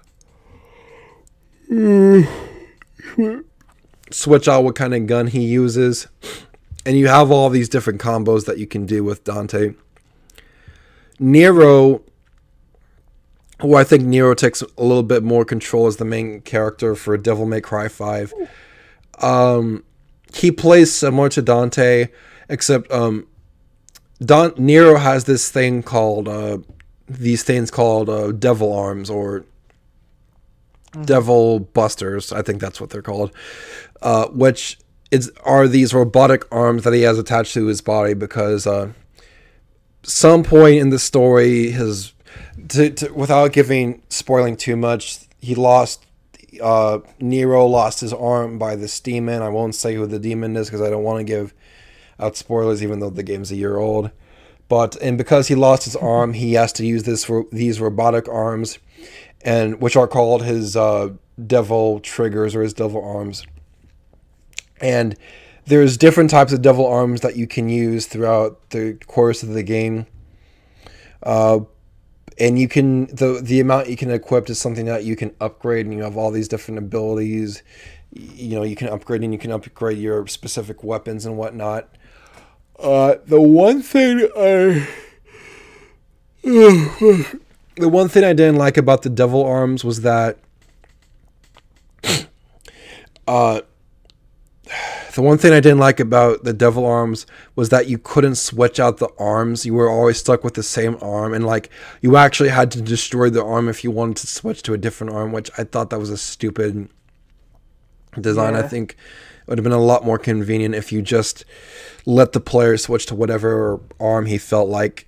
switch 4.11 4.47
out 4.47 4.63
what 4.63 4.75
kind 4.75 4.93
of 4.93 5.07
gun 5.07 5.27
he 5.27 5.43
uses 5.45 6.07
and 6.85 6.97
you 6.97 7.07
have 7.07 7.31
all 7.31 7.49
these 7.49 7.69
different 7.69 7.99
combos 8.01 8.45
that 8.45 8.57
you 8.57 8.65
can 8.67 8.85
do 8.85 9.03
with 9.03 9.23
Dante. 9.23 9.73
Nero, 11.19 12.01
who 13.61 13.75
I 13.75 13.83
think 13.83 14.03
Nero 14.03 14.33
takes 14.33 14.61
a 14.61 14.83
little 14.83 15.03
bit 15.03 15.23
more 15.23 15.43
control 15.43 15.87
as 15.87 15.97
the 15.97 16.05
main 16.05 16.41
character 16.41 16.95
for 16.95 17.17
Devil 17.17 17.45
May 17.45 17.61
Cry 17.61 17.87
5. 17.87 18.33
Um, 19.21 19.83
he 20.33 20.51
plays 20.51 20.93
similar 20.93 21.29
to 21.29 21.41
Dante, 21.41 22.07
except 22.47 22.91
um, 22.91 23.27
Don 24.21 24.53
Nero 24.57 24.97
has 24.97 25.25
this 25.25 25.49
thing 25.51 25.83
called 25.83 26.27
uh, 26.27 26.59
these 27.07 27.43
things 27.43 27.71
called 27.71 28.09
uh, 28.09 28.31
Devil 28.31 28.71
Arms 28.71 29.09
or 29.09 29.43
Devil 31.03 31.59
Busters. 31.59 32.31
I 32.31 32.41
think 32.41 32.61
that's 32.61 32.79
what 32.79 32.91
they're 32.91 33.01
called, 33.01 33.31
uh, 34.01 34.27
which 34.27 34.77
is 35.11 35.31
are 35.43 35.67
these 35.67 35.93
robotic 35.93 36.45
arms 36.51 36.83
that 36.83 36.93
he 36.93 37.01
has 37.01 37.17
attached 37.17 37.53
to 37.55 37.65
his 37.65 37.81
body 37.81 38.13
because 38.13 38.67
uh, 38.67 38.91
some 40.03 40.43
point 40.43 40.79
in 40.79 40.89
the 40.91 40.99
story 40.99 41.71
his 41.71 42.13
to, 42.69 42.89
to, 42.91 43.13
without 43.13 43.53
giving 43.53 44.01
spoiling 44.09 44.55
too 44.55 44.75
much 44.75 45.19
he 45.39 45.55
lost 45.55 46.05
uh, 46.61 46.99
Nero 47.19 47.65
lost 47.65 48.01
his 48.01 48.11
arm 48.11 48.57
by 48.57 48.75
this 48.75 48.99
demon. 48.99 49.41
I 49.41 49.49
won't 49.49 49.75
say 49.75 49.95
who 49.95 50.05
the 50.05 50.19
demon 50.19 50.55
is 50.57 50.67
because 50.67 50.81
I 50.81 50.89
don't 50.89 51.03
want 51.03 51.19
to 51.19 51.23
give 51.23 51.53
out 52.19 52.35
spoilers 52.35 52.83
even 52.83 52.99
though 52.99 53.09
the 53.09 53.23
game's 53.23 53.51
a 53.51 53.55
year 53.55 53.77
old. 53.77 54.11
But 54.67 54.95
and 55.01 55.17
because 55.17 55.47
he 55.47 55.55
lost 55.55 55.83
his 55.83 55.95
arm 55.95 56.33
he 56.33 56.53
has 56.53 56.73
to 56.73 56.85
use 56.85 57.03
this 57.03 57.29
these 57.51 57.79
robotic 57.79 58.27
arms 58.27 58.79
and 59.41 59.81
which 59.81 59.95
are 59.95 60.07
called 60.07 60.43
his 60.43 60.75
uh, 60.75 61.09
devil 61.45 61.99
triggers 61.99 62.55
or 62.55 62.61
his 62.61 62.73
devil 62.73 63.03
arms. 63.03 63.45
And 64.81 65.17
there's 65.65 65.97
different 65.97 66.29
types 66.29 66.51
of 66.51 66.61
devil 66.61 66.85
arms 66.85 67.21
that 67.21 67.35
you 67.35 67.47
can 67.47 67.69
use 67.69 68.05
throughout 68.05 68.69
the 68.71 68.97
course 69.07 69.43
of 69.43 69.49
the 69.49 69.63
game. 69.63 70.07
Uh, 71.21 71.61
and 72.39 72.57
you 72.57 72.67
can 72.67 73.07
the 73.07 73.39
the 73.41 73.59
amount 73.59 73.89
you 73.89 73.97
can 73.97 74.09
equip 74.09 74.49
is 74.49 74.59
something 74.59 74.85
that 74.85 75.03
you 75.03 75.15
can 75.15 75.35
upgrade 75.41 75.85
and 75.85 75.93
you 75.93 76.03
have 76.03 76.17
all 76.17 76.31
these 76.31 76.47
different 76.47 76.77
abilities. 76.77 77.61
You 78.13 78.55
know 78.55 78.63
you 78.63 78.75
can 78.75 78.87
upgrade 78.87 79.21
and 79.21 79.33
you 79.33 79.39
can 79.39 79.51
upgrade 79.51 79.97
your 79.97 80.25
specific 80.27 80.83
weapons 80.83 81.25
and 81.25 81.37
whatnot. 81.37 81.89
Uh, 82.79 83.15
the 83.25 83.41
one 83.41 83.81
thing 83.81 84.29
i 84.37 84.87
the 86.43 87.89
one 87.89 88.07
thing 88.07 88.23
i 88.23 88.31
didn't 88.31 88.55
like 88.55 88.77
about 88.77 89.01
the 89.01 89.09
devil 89.09 89.43
arms 89.43 89.83
was 89.83 90.01
that 90.01 90.37
uh 93.27 93.59
the 95.15 95.21
one 95.21 95.37
thing 95.37 95.53
I 95.53 95.59
didn't 95.59 95.79
like 95.79 95.99
about 95.99 96.43
the 96.43 96.53
devil 96.53 96.85
arms 96.85 97.25
was 97.55 97.69
that 97.69 97.87
you 97.87 97.97
couldn't 97.97 98.35
switch 98.35 98.79
out 98.79 98.97
the 98.97 99.09
arms. 99.17 99.65
You 99.65 99.73
were 99.73 99.89
always 99.89 100.17
stuck 100.17 100.43
with 100.43 100.53
the 100.53 100.63
same 100.63 100.97
arm, 101.01 101.33
and 101.33 101.45
like 101.45 101.69
you 102.01 102.17
actually 102.17 102.49
had 102.49 102.71
to 102.71 102.81
destroy 102.81 103.29
the 103.29 103.43
arm 103.43 103.69
if 103.69 103.83
you 103.83 103.91
wanted 103.91 104.17
to 104.17 104.27
switch 104.27 104.61
to 104.63 104.73
a 104.73 104.77
different 104.77 105.13
arm, 105.13 105.31
which 105.31 105.49
I 105.57 105.63
thought 105.63 105.89
that 105.89 105.99
was 105.99 106.09
a 106.09 106.17
stupid 106.17 106.89
design. 108.19 108.55
I 108.55 108.63
think 108.63 108.91
it 108.91 109.47
would 109.47 109.57
have 109.57 109.63
been 109.63 109.73
a 109.73 109.79
lot 109.79 110.05
more 110.05 110.19
convenient 110.19 110.75
if 110.75 110.91
you 110.91 111.01
just 111.01 111.45
let 112.05 112.33
the 112.33 112.39
player 112.39 112.77
switch 112.77 113.05
to 113.07 113.15
whatever 113.15 113.79
arm 113.99 114.25
he 114.25 114.37
felt 114.37 114.69
like. 114.69 115.07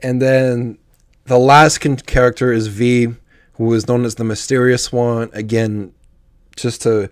And 0.00 0.20
then 0.20 0.78
the 1.24 1.38
last 1.38 1.78
con- 1.78 1.96
character 1.96 2.52
is 2.52 2.66
V, 2.68 3.14
who 3.54 3.72
is 3.72 3.88
known 3.88 4.04
as 4.04 4.16
the 4.16 4.24
mysterious 4.24 4.92
one. 4.92 5.30
Again, 5.32 5.92
just 6.56 6.82
to 6.82 7.10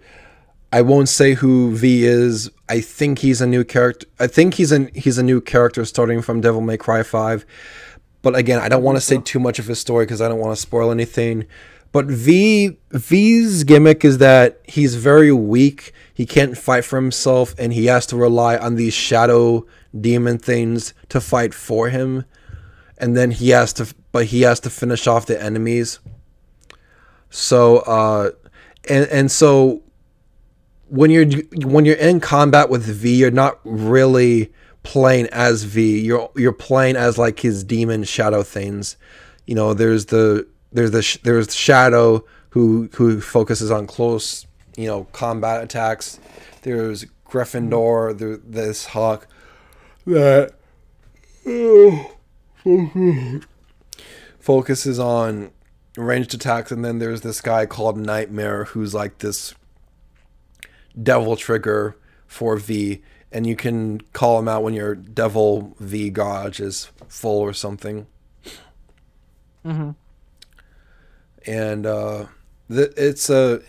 I 0.74 0.82
won't 0.82 1.08
say 1.08 1.34
who 1.34 1.70
V 1.76 2.04
is. 2.04 2.50
I 2.68 2.80
think 2.80 3.20
he's 3.20 3.40
a 3.40 3.46
new 3.46 3.62
character. 3.62 4.08
I 4.18 4.26
think 4.26 4.54
he's 4.54 4.72
an 4.72 4.90
he's 4.92 5.18
a 5.18 5.22
new 5.22 5.40
character 5.40 5.84
starting 5.84 6.20
from 6.20 6.40
Devil 6.40 6.60
May 6.60 6.76
Cry 6.76 7.04
5. 7.04 7.46
But 8.22 8.34
again, 8.34 8.58
I 8.58 8.68
don't 8.68 8.82
want 8.82 8.96
to 8.96 9.00
say 9.00 9.18
too 9.18 9.38
much 9.38 9.60
of 9.60 9.66
his 9.66 9.78
story 9.78 10.04
because 10.04 10.20
I 10.20 10.26
don't 10.26 10.40
want 10.40 10.52
to 10.52 10.60
spoil 10.60 10.90
anything. 10.90 11.46
But 11.92 12.06
V 12.06 12.76
V's 12.90 13.62
gimmick 13.62 14.04
is 14.04 14.18
that 14.18 14.62
he's 14.64 14.96
very 14.96 15.30
weak. 15.30 15.92
He 16.12 16.26
can't 16.26 16.58
fight 16.58 16.84
for 16.84 16.96
himself, 16.96 17.54
and 17.56 17.72
he 17.72 17.86
has 17.86 18.04
to 18.06 18.16
rely 18.16 18.56
on 18.56 18.74
these 18.74 18.94
shadow 18.94 19.64
demon 20.00 20.38
things 20.38 20.92
to 21.10 21.20
fight 21.20 21.54
for 21.54 21.90
him. 21.90 22.24
And 22.98 23.16
then 23.16 23.30
he 23.30 23.50
has 23.50 23.72
to, 23.74 23.94
but 24.10 24.26
he 24.26 24.42
has 24.42 24.58
to 24.58 24.70
finish 24.70 25.06
off 25.06 25.26
the 25.26 25.40
enemies. 25.40 26.00
So 27.30 27.76
uh, 27.78 28.30
and 28.88 29.06
and 29.08 29.30
so 29.30 29.83
when 30.88 31.10
you're 31.10 31.26
when 31.64 31.84
you're 31.84 31.96
in 31.96 32.20
combat 32.20 32.68
with 32.68 32.84
V, 32.84 33.14
you're 33.16 33.30
not 33.30 33.58
really 33.64 34.52
playing 34.82 35.26
as 35.32 35.64
V. 35.64 36.00
You're 36.00 36.30
you're 36.36 36.52
playing 36.52 36.96
as 36.96 37.18
like 37.18 37.40
his 37.40 37.64
demon 37.64 38.04
shadow 38.04 38.42
things. 38.42 38.96
You 39.46 39.54
know, 39.54 39.74
there's 39.74 40.06
the 40.06 40.46
there's 40.72 40.90
the 40.90 41.18
there's 41.22 41.54
Shadow 41.54 42.24
who 42.50 42.88
who 42.94 43.20
focuses 43.20 43.70
on 43.70 43.86
close 43.86 44.46
you 44.76 44.86
know 44.86 45.04
combat 45.12 45.62
attacks. 45.62 46.20
There's 46.62 47.06
Gryffindor. 47.28 48.16
There, 48.16 48.36
this 48.36 48.86
Hawk 48.86 49.26
that 50.06 50.52
focuses 54.38 54.98
on 54.98 55.50
ranged 55.96 56.34
attacks, 56.34 56.70
and 56.70 56.84
then 56.84 56.98
there's 56.98 57.22
this 57.22 57.40
guy 57.40 57.66
called 57.66 57.96
Nightmare 57.96 58.64
who's 58.64 58.94
like 58.94 59.18
this 59.18 59.54
devil 61.00 61.36
trigger 61.36 61.96
for 62.26 62.56
V, 62.56 63.02
and 63.32 63.46
you 63.46 63.56
can 63.56 64.00
call 64.12 64.38
him 64.38 64.48
out 64.48 64.62
when 64.62 64.74
your 64.74 64.94
devil 64.94 65.74
V 65.80 66.10
gauge 66.10 66.60
is 66.60 66.90
full 67.08 67.40
or 67.40 67.52
something. 67.52 68.06
Mm-hmm. 69.64 69.90
And 71.46 71.86
uh, 71.86 72.26
th- 72.70 72.92
it's 72.96 73.28
a 73.30 73.60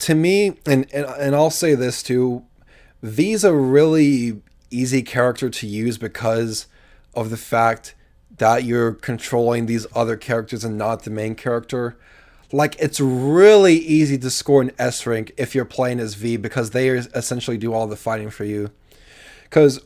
to 0.00 0.14
me, 0.14 0.58
and, 0.66 0.86
and 0.92 1.06
and 1.06 1.34
I'll 1.34 1.50
say 1.50 1.74
this 1.74 2.02
too, 2.02 2.44
V's 3.02 3.44
a 3.44 3.54
really 3.54 4.42
easy 4.70 5.02
character 5.02 5.48
to 5.48 5.66
use 5.66 5.98
because 5.98 6.66
of 7.14 7.30
the 7.30 7.36
fact 7.36 7.94
that 8.38 8.64
you're 8.64 8.92
controlling 8.92 9.66
these 9.66 9.86
other 9.94 10.16
characters 10.16 10.64
and 10.64 10.76
not 10.76 11.04
the 11.04 11.10
main 11.10 11.34
character. 11.34 11.96
Like 12.54 12.76
it's 12.78 13.00
really 13.00 13.74
easy 13.74 14.16
to 14.16 14.30
score 14.30 14.62
an 14.62 14.70
S 14.78 15.04
rank 15.06 15.32
if 15.36 15.56
you're 15.56 15.64
playing 15.64 15.98
as 15.98 16.14
V 16.14 16.36
because 16.36 16.70
they 16.70 16.88
essentially 16.88 17.58
do 17.58 17.74
all 17.74 17.88
the 17.88 17.96
fighting 17.96 18.30
for 18.30 18.44
you. 18.44 18.70
Because 19.42 19.80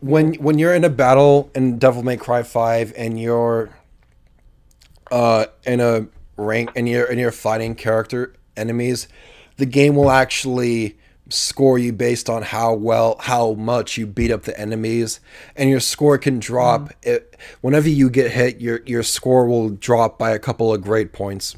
when 0.00 0.32
when 0.36 0.58
you're 0.58 0.74
in 0.74 0.84
a 0.84 0.88
battle 0.88 1.50
in 1.54 1.78
Devil 1.78 2.02
May 2.02 2.16
Cry 2.16 2.42
Five 2.42 2.94
and 2.96 3.20
you're 3.20 3.68
uh 5.12 5.44
in 5.64 5.80
a 5.80 6.06
rank 6.38 6.70
and 6.74 6.88
you're 6.88 7.04
and 7.04 7.20
you're 7.20 7.30
fighting 7.30 7.74
character 7.74 8.32
enemies, 8.56 9.06
the 9.58 9.66
game 9.66 9.94
will 9.94 10.10
actually 10.10 10.96
score 11.28 11.78
you 11.78 11.92
based 11.92 12.30
on 12.30 12.42
how 12.42 12.72
well 12.72 13.16
how 13.20 13.52
much 13.52 13.98
you 13.98 14.06
beat 14.06 14.30
up 14.30 14.44
the 14.44 14.58
enemies 14.58 15.20
and 15.56 15.68
your 15.68 15.80
score 15.80 16.16
can 16.16 16.38
drop 16.38 16.82
mm. 16.82 16.92
it, 17.02 17.36
whenever 17.60 17.88
you 17.88 18.08
get 18.08 18.30
hit 18.30 18.62
your 18.62 18.80
your 18.86 19.02
score 19.02 19.46
will 19.46 19.68
drop 19.68 20.18
by 20.18 20.30
a 20.30 20.38
couple 20.38 20.72
of 20.72 20.80
grade 20.82 21.12
points 21.12 21.56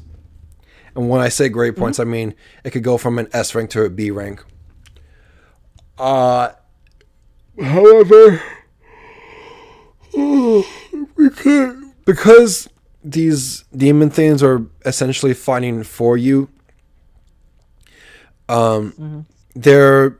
and 0.97 1.07
when 1.07 1.21
i 1.21 1.29
say 1.29 1.47
grade 1.47 1.73
mm-hmm. 1.73 1.83
points 1.83 1.99
i 1.99 2.03
mean 2.03 2.35
it 2.65 2.71
could 2.71 2.83
go 2.83 2.97
from 2.97 3.17
an 3.17 3.27
s 3.31 3.55
rank 3.55 3.69
to 3.69 3.83
a 3.83 3.89
b 3.89 4.11
rank. 4.11 4.43
Uh 5.97 6.51
however 7.59 8.41
because 12.05 12.69
these 13.03 13.63
demon 13.75 14.09
things 14.09 14.43
are 14.43 14.65
essentially 14.85 15.33
fighting 15.33 15.83
for 15.83 16.17
you 16.17 16.49
um 18.49 18.91
mm-hmm. 18.91 19.19
there 19.55 20.17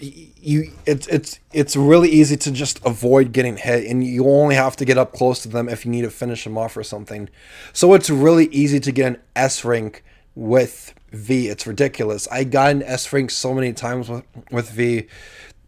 you 0.47 0.71
it's 0.86 1.05
it's 1.07 1.39
it's 1.51 1.75
really 1.75 2.09
easy 2.09 2.38
to 2.38 2.51
just 2.51 2.84
avoid 2.86 3.34
getting 3.34 3.57
hit 3.57 3.86
and 3.86 4.03
you 4.03 4.25
only 4.25 4.55
have 4.55 4.78
to 4.78 4.86
get 4.86 4.97
up 4.97 5.11
close 5.11 5.41
to 5.41 5.49
them 5.49 5.67
if 5.67 5.86
you 5.86 5.91
need 5.91 6.03
to 6.03 6.09
finish 6.09 6.45
them 6.45 6.57
off 6.57 6.78
or 6.78 6.84
something. 6.84 7.28
So 7.73 7.93
it's 7.93 8.09
really 8.09 8.45
easy 8.45 8.80
to 8.80 8.91
get 8.93 9.07
an 9.07 9.21
s 9.36 9.65
rank 9.65 10.05
with 10.38 10.93
v 11.11 11.47
it's 11.47 11.65
ridiculous 11.65 12.27
i 12.27 12.43
got 12.43 12.69
an 12.69 12.83
s 12.83 13.11
rank 13.11 13.31
so 13.31 13.55
many 13.55 13.73
times 13.73 14.07
with, 14.07 14.23
with 14.51 14.69
v 14.69 15.07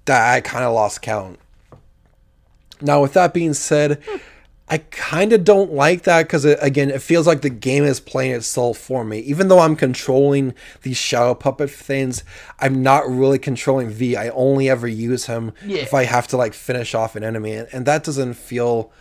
that 0.06 0.34
i 0.34 0.40
kind 0.40 0.64
of 0.64 0.74
lost 0.74 1.02
count 1.02 1.40
now 2.80 3.02
with 3.02 3.14
that 3.14 3.34
being 3.34 3.54
said 3.54 4.00
I 4.72 4.78
kind 4.78 5.34
of 5.34 5.44
don't 5.44 5.74
like 5.74 6.04
that 6.04 6.28
because 6.28 6.46
again, 6.46 6.92
it 6.92 7.02
feels 7.02 7.26
like 7.26 7.42
the 7.42 7.50
game 7.50 7.84
is 7.84 8.00
playing 8.00 8.34
itself 8.34 8.78
for 8.78 9.04
me. 9.04 9.18
Even 9.22 9.48
though 9.48 9.60
I'm 9.60 9.76
controlling 9.76 10.54
these 10.84 10.98
shadow 10.98 11.34
puppet 11.34 11.72
things, 11.72 12.24
I'm 12.60 12.84
not 12.84 13.10
really 13.10 13.40
controlling 13.40 13.90
V. 13.90 14.16
I 14.16 14.30
only 14.30 14.70
ever 14.70 14.88
use 14.88 15.26
him 15.26 15.54
yeah. 15.66 15.78
if 15.78 15.96
I 15.96 16.04
have 16.04 16.28
to 16.28 16.38
like 16.38 16.54
finish 16.54 16.94
off 16.94 17.16
an 17.16 17.24
enemy, 17.24 17.54
and 17.72 17.88
that 17.88 18.04
doesn't 18.04 18.36
feel 18.36 18.92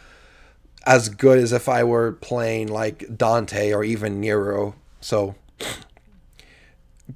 as 0.86 1.10
good 1.10 1.38
as 1.38 1.52
if 1.52 1.68
I 1.68 1.84
were 1.84 2.12
playing 2.12 2.68
like 2.68 3.04
Dante 3.14 3.72
or 3.74 3.84
even 3.84 4.22
Nero. 4.22 4.74
So 5.02 5.34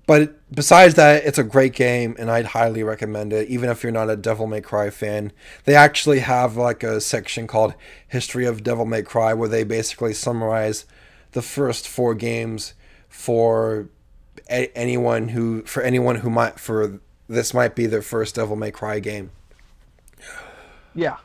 but 0.06 0.38
besides 0.54 0.94
that, 0.94 1.24
it's 1.24 1.38
a 1.38 1.44
great 1.44 1.74
game, 1.74 2.16
and 2.18 2.30
I'd 2.30 2.46
highly 2.46 2.82
recommend 2.82 3.32
it. 3.32 3.48
Even 3.48 3.68
if 3.68 3.82
you're 3.82 3.92
not 3.92 4.10
a 4.10 4.16
Devil 4.16 4.46
May 4.46 4.60
Cry 4.60 4.90
fan, 4.90 5.32
they 5.64 5.74
actually 5.74 6.20
have 6.20 6.56
like 6.56 6.82
a 6.82 7.00
section 7.00 7.46
called 7.46 7.74
"History 8.08 8.46
of 8.46 8.64
Devil 8.64 8.86
May 8.86 9.02
Cry," 9.02 9.34
where 9.34 9.48
they 9.48 9.64
basically 9.64 10.14
summarize 10.14 10.86
the 11.32 11.42
first 11.42 11.86
four 11.86 12.14
games 12.14 12.74
for 13.08 13.88
a- 14.48 14.76
anyone 14.76 15.28
who 15.28 15.62
for 15.62 15.82
anyone 15.82 16.16
who 16.16 16.30
might 16.30 16.58
for 16.58 17.00
this 17.28 17.54
might 17.54 17.74
be 17.74 17.86
their 17.86 18.02
first 18.02 18.34
Devil 18.34 18.56
May 18.56 18.70
Cry 18.70 18.98
game. 18.98 19.30
Yeah. 20.94 21.16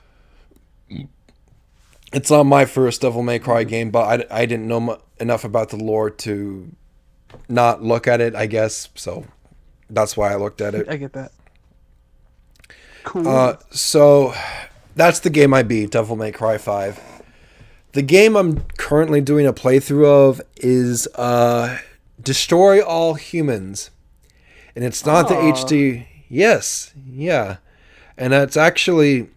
It's 2.14 2.32
not 2.32 2.46
my 2.46 2.66
first 2.66 3.02
Devil 3.02 3.24
May 3.24 3.40
Cry 3.40 3.64
game, 3.64 3.92
but 3.92 4.32
I, 4.32 4.42
I 4.42 4.46
didn't 4.46 4.68
know 4.68 5.02
enough 5.20 5.44
about 5.44 5.70
the 5.70 5.78
lore 5.78 6.10
to 6.10 6.72
not 7.50 7.84
look 7.84 8.08
at 8.08 8.22
it, 8.22 8.36
I 8.36 8.46
guess. 8.46 8.90
So 8.96 9.26
that's 9.90 10.18
why 10.18 10.32
I 10.32 10.36
looked 10.36 10.62
at 10.62 10.76
it. 10.76 10.88
I 10.90 10.98
get 10.98 11.14
that. 11.14 11.32
Cool. 13.04 13.28
Uh, 13.28 13.58
so 13.72 14.34
that's 14.96 15.20
the 15.22 15.30
game 15.30 15.54
I 15.54 15.64
beat, 15.64 15.92
Devil 15.92 16.16
May 16.16 16.32
Cry 16.32 16.58
5. 16.58 17.00
The 17.94 18.02
game 18.02 18.36
I'm 18.36 18.62
currently 18.78 19.22
doing 19.22 19.48
a 19.48 19.54
playthrough 19.54 20.30
of 20.30 20.42
is 20.58 21.08
uh, 21.16 21.80
Destroy 22.22 22.84
All 22.84 23.14
Humans. 23.14 23.92
And 24.76 24.84
it's 24.84 25.06
not 25.06 25.28
Aww. 25.28 25.30
the 25.30 25.36
HD. 25.36 26.08
Yes, 26.30 26.94
yeah. 27.10 27.58
And 28.18 28.34
it's 28.34 28.58
actually. 28.58 29.30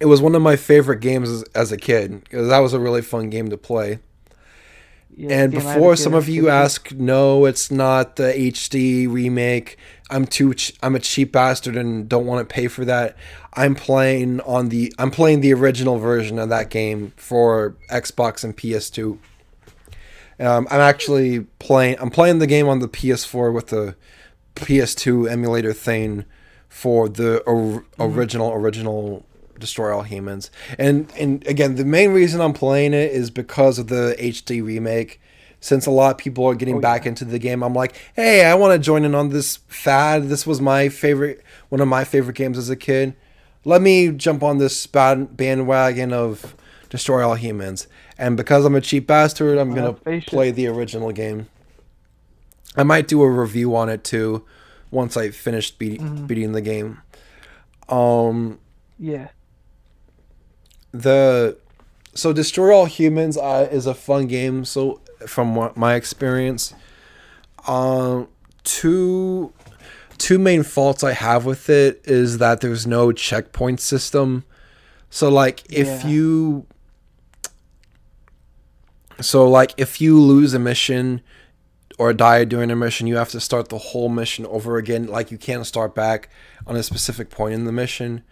It 0.00 0.06
was 0.06 0.20
one 0.20 0.34
of 0.34 0.42
my 0.42 0.56
favorite 0.56 1.00
games 1.00 1.30
as, 1.30 1.42
as 1.54 1.72
a 1.72 1.76
kid 1.76 2.24
because 2.24 2.48
that 2.48 2.58
was 2.58 2.74
a 2.74 2.80
really 2.80 3.02
fun 3.02 3.30
game 3.30 3.50
to 3.50 3.56
play. 3.56 4.00
Yeah, 5.14 5.42
and 5.42 5.52
before 5.52 5.94
some 5.96 6.14
of 6.14 6.28
you 6.28 6.48
ask, 6.48 6.90
no, 6.92 7.44
it's 7.44 7.70
not 7.70 8.16
the 8.16 8.32
HD 8.32 9.06
remake. 9.10 9.76
I'm 10.10 10.26
too. 10.26 10.54
Ch- 10.54 10.72
I'm 10.82 10.94
a 10.94 11.00
cheap 11.00 11.32
bastard 11.32 11.76
and 11.76 12.08
don't 12.08 12.26
want 12.26 12.46
to 12.46 12.52
pay 12.52 12.68
for 12.68 12.84
that. 12.86 13.16
I'm 13.52 13.74
playing 13.74 14.40
on 14.42 14.70
the. 14.70 14.92
I'm 14.98 15.10
playing 15.10 15.40
the 15.40 15.52
original 15.52 15.98
version 15.98 16.38
of 16.38 16.48
that 16.48 16.70
game 16.70 17.12
for 17.16 17.76
Xbox 17.90 18.42
and 18.42 18.56
PS2. 18.56 19.18
Um, 20.40 20.66
I'm 20.70 20.80
actually 20.80 21.40
playing. 21.58 21.96
I'm 22.00 22.10
playing 22.10 22.38
the 22.38 22.46
game 22.46 22.68
on 22.68 22.78
the 22.78 22.88
PS4 22.88 23.52
with 23.52 23.68
the 23.68 23.94
PS2 24.56 25.30
emulator 25.30 25.72
thing 25.74 26.24
for 26.68 27.08
the 27.08 27.40
or- 27.40 27.84
mm-hmm. 27.98 28.02
original 28.02 28.52
original 28.52 29.26
destroy 29.62 29.96
all 29.96 30.02
humans. 30.02 30.50
And 30.78 31.10
and 31.18 31.46
again, 31.46 31.76
the 31.76 31.84
main 31.84 32.10
reason 32.10 32.42
I'm 32.42 32.52
playing 32.52 32.92
it 32.92 33.12
is 33.12 33.30
because 33.30 33.78
of 33.78 33.86
the 33.86 34.14
HD 34.18 34.62
remake. 34.62 35.20
Since 35.60 35.86
a 35.86 35.92
lot 35.92 36.10
of 36.10 36.18
people 36.18 36.44
are 36.46 36.56
getting 36.56 36.78
oh, 36.78 36.80
back 36.80 37.04
yeah. 37.04 37.10
into 37.10 37.24
the 37.24 37.38
game, 37.38 37.62
I'm 37.62 37.72
like, 37.72 37.94
hey, 38.16 38.44
I 38.44 38.54
want 38.54 38.72
to 38.72 38.84
join 38.84 39.04
in 39.04 39.14
on 39.14 39.28
this 39.28 39.58
fad. 39.68 40.28
This 40.28 40.44
was 40.44 40.60
my 40.60 40.88
favorite, 40.88 41.40
one 41.68 41.80
of 41.80 41.86
my 41.86 42.02
favorite 42.02 42.34
games 42.34 42.58
as 42.58 42.68
a 42.68 42.74
kid. 42.74 43.14
Let 43.64 43.80
me 43.80 44.08
jump 44.10 44.42
on 44.42 44.58
this 44.58 44.88
bandwagon 44.88 46.12
of 46.12 46.56
destroy 46.90 47.24
all 47.24 47.36
humans. 47.36 47.86
And 48.18 48.36
because 48.36 48.64
I'm 48.64 48.74
a 48.74 48.80
cheap 48.80 49.06
bastard, 49.06 49.56
I'm 49.56 49.72
gonna 49.72 49.92
play 50.22 50.50
the 50.50 50.66
original 50.66 51.12
game. 51.12 51.46
I 52.76 52.82
might 52.82 53.06
do 53.06 53.22
a 53.22 53.30
review 53.30 53.76
on 53.76 53.88
it 53.88 54.02
too, 54.02 54.44
once 54.90 55.16
I 55.16 55.30
finish 55.30 55.70
beat, 55.70 56.00
mm. 56.00 56.26
beating 56.26 56.52
the 56.52 56.60
game. 56.60 57.00
Um, 57.88 58.58
yeah 58.98 59.28
the 60.92 61.56
so 62.14 62.32
destroy 62.32 62.74
all 62.74 62.84
humans 62.84 63.36
uh, 63.36 63.68
is 63.70 63.86
a 63.86 63.94
fun 63.94 64.26
game. 64.26 64.64
So 64.64 65.00
from 65.26 65.72
my 65.74 65.94
experience, 65.94 66.74
um, 67.66 68.28
two 68.64 69.52
two 70.18 70.38
main 70.38 70.62
faults 70.62 71.02
I 71.02 71.12
have 71.12 71.44
with 71.44 71.68
it 71.68 72.02
is 72.04 72.38
that 72.38 72.60
there's 72.60 72.86
no 72.86 73.12
checkpoint 73.12 73.80
system. 73.80 74.44
So 75.10 75.28
like 75.28 75.64
if 75.70 75.86
yeah. 75.86 76.06
you 76.06 76.66
so 79.20 79.48
like 79.48 79.74
if 79.76 80.00
you 80.00 80.20
lose 80.20 80.54
a 80.54 80.58
mission 80.58 81.22
or 81.98 82.12
die 82.12 82.44
during 82.44 82.70
a 82.70 82.76
mission, 82.76 83.06
you 83.06 83.16
have 83.16 83.30
to 83.30 83.40
start 83.40 83.68
the 83.68 83.78
whole 83.78 84.08
mission 84.08 84.46
over 84.46 84.76
again. 84.76 85.06
Like 85.06 85.30
you 85.30 85.38
can't 85.38 85.66
start 85.66 85.94
back 85.94 86.28
on 86.66 86.76
a 86.76 86.82
specific 86.82 87.30
point 87.30 87.54
in 87.54 87.64
the 87.64 87.72
mission. 87.72 88.22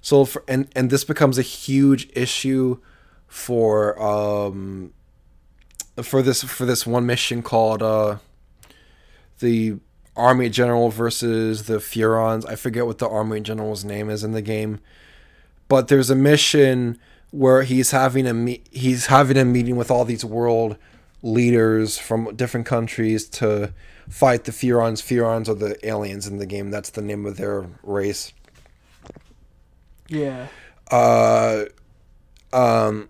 So 0.00 0.24
for, 0.24 0.42
and 0.48 0.68
and 0.74 0.90
this 0.90 1.04
becomes 1.04 1.38
a 1.38 1.42
huge 1.42 2.08
issue 2.14 2.78
for 3.26 4.00
um 4.02 4.92
for 6.02 6.22
this 6.22 6.42
for 6.42 6.64
this 6.64 6.86
one 6.86 7.06
mission 7.06 7.42
called 7.42 7.82
uh 7.82 8.16
the 9.40 9.76
army 10.16 10.48
general 10.48 10.90
versus 10.90 11.66
the 11.66 11.78
Furons. 11.80 12.44
I 12.46 12.56
forget 12.56 12.86
what 12.86 12.98
the 12.98 13.08
army 13.08 13.40
general's 13.40 13.84
name 13.84 14.10
is 14.10 14.24
in 14.24 14.32
the 14.32 14.42
game, 14.42 14.80
but 15.68 15.88
there's 15.88 16.10
a 16.10 16.14
mission 16.14 16.98
where 17.30 17.62
he's 17.62 17.92
having 17.92 18.26
a 18.26 18.34
me- 18.34 18.62
he's 18.70 19.06
having 19.06 19.36
a 19.36 19.44
meeting 19.44 19.76
with 19.76 19.90
all 19.90 20.04
these 20.04 20.24
world 20.24 20.76
leaders 21.22 21.98
from 21.98 22.34
different 22.34 22.66
countries 22.66 23.28
to 23.28 23.72
fight 24.08 24.44
the 24.44 24.52
Furons. 24.52 25.00
Furons 25.00 25.48
are 25.48 25.54
the 25.54 25.76
aliens 25.86 26.26
in 26.26 26.38
the 26.38 26.46
game. 26.46 26.70
That's 26.70 26.90
the 26.90 27.02
name 27.02 27.26
of 27.26 27.36
their 27.36 27.66
race. 27.82 28.32
Yeah. 30.10 30.48
Uh, 30.90 31.64
um, 32.52 33.08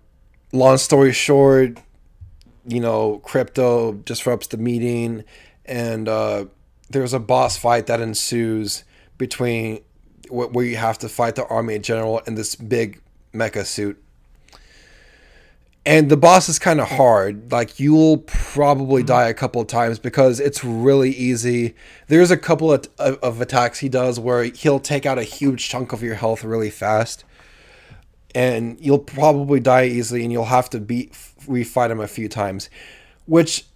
long 0.53 0.77
story 0.77 1.13
short, 1.13 1.79
you 2.67 2.79
know, 2.79 3.19
crypto 3.25 3.95
disrupts 3.95 4.49
the 4.49 4.59
meeting, 4.59 5.25
and 5.65 6.09
uh, 6.09 6.45
there's 6.91 7.15
a 7.15 7.19
boss 7.19 7.57
fight 7.57 7.87
that 7.87 8.01
ensues 8.01 8.85
between 9.19 9.81
where 10.29 10.65
you 10.65 10.77
have 10.77 10.99
to 10.99 11.09
fight 11.09 11.35
the 11.35 11.47
army 11.47 11.79
general 11.79 12.21
in 12.21 12.35
this 12.37 12.55
big 12.55 13.01
mecha 13.35 13.65
suit. 13.65 14.01
And 15.87 16.11
the 16.11 16.17
boss 16.17 16.49
is 16.49 16.59
kind 16.59 16.81
of 16.81 16.89
hard. 16.89 17.51
Like 17.51 17.81
you'll 17.81 18.19
probably 18.19 19.03
mm-hmm. 19.03 19.09
die 19.09 19.29
a 19.29 19.35
couple 19.35 19.61
of 19.61 19.67
times 19.67 19.99
because 19.99 20.39
it's 20.39 20.63
really 20.63 21.11
easy. 21.11 21.75
There's 22.09 22.31
a 22.31 22.37
couple 22.37 22.73
of, 22.73 22.89
of, 22.99 23.17
of 23.17 23.41
attacks 23.41 23.79
he 23.79 23.89
does 23.89 24.21
where 24.21 24.45
he'll 24.45 24.81
take 24.81 25.07
out 25.07 25.19
a 25.19 25.23
huge 25.23 25.69
chunk 25.69 25.93
of 25.93 26.03
your 26.03 26.17
health 26.17 26.45
really 26.45 26.71
fast 26.71 27.25
and 28.35 28.79
you'll 28.81 28.99
probably 28.99 29.61
die 29.61 29.87
easily 29.87 30.23
and 30.23 30.33
you'll 30.33 30.45
have 30.47 30.71
to 30.71 30.81
beat 30.81 31.13
refight 31.47 31.91
him 31.91 32.01
a 32.01 32.07
few 32.07 32.29
times 32.29 32.71
which 33.27 33.67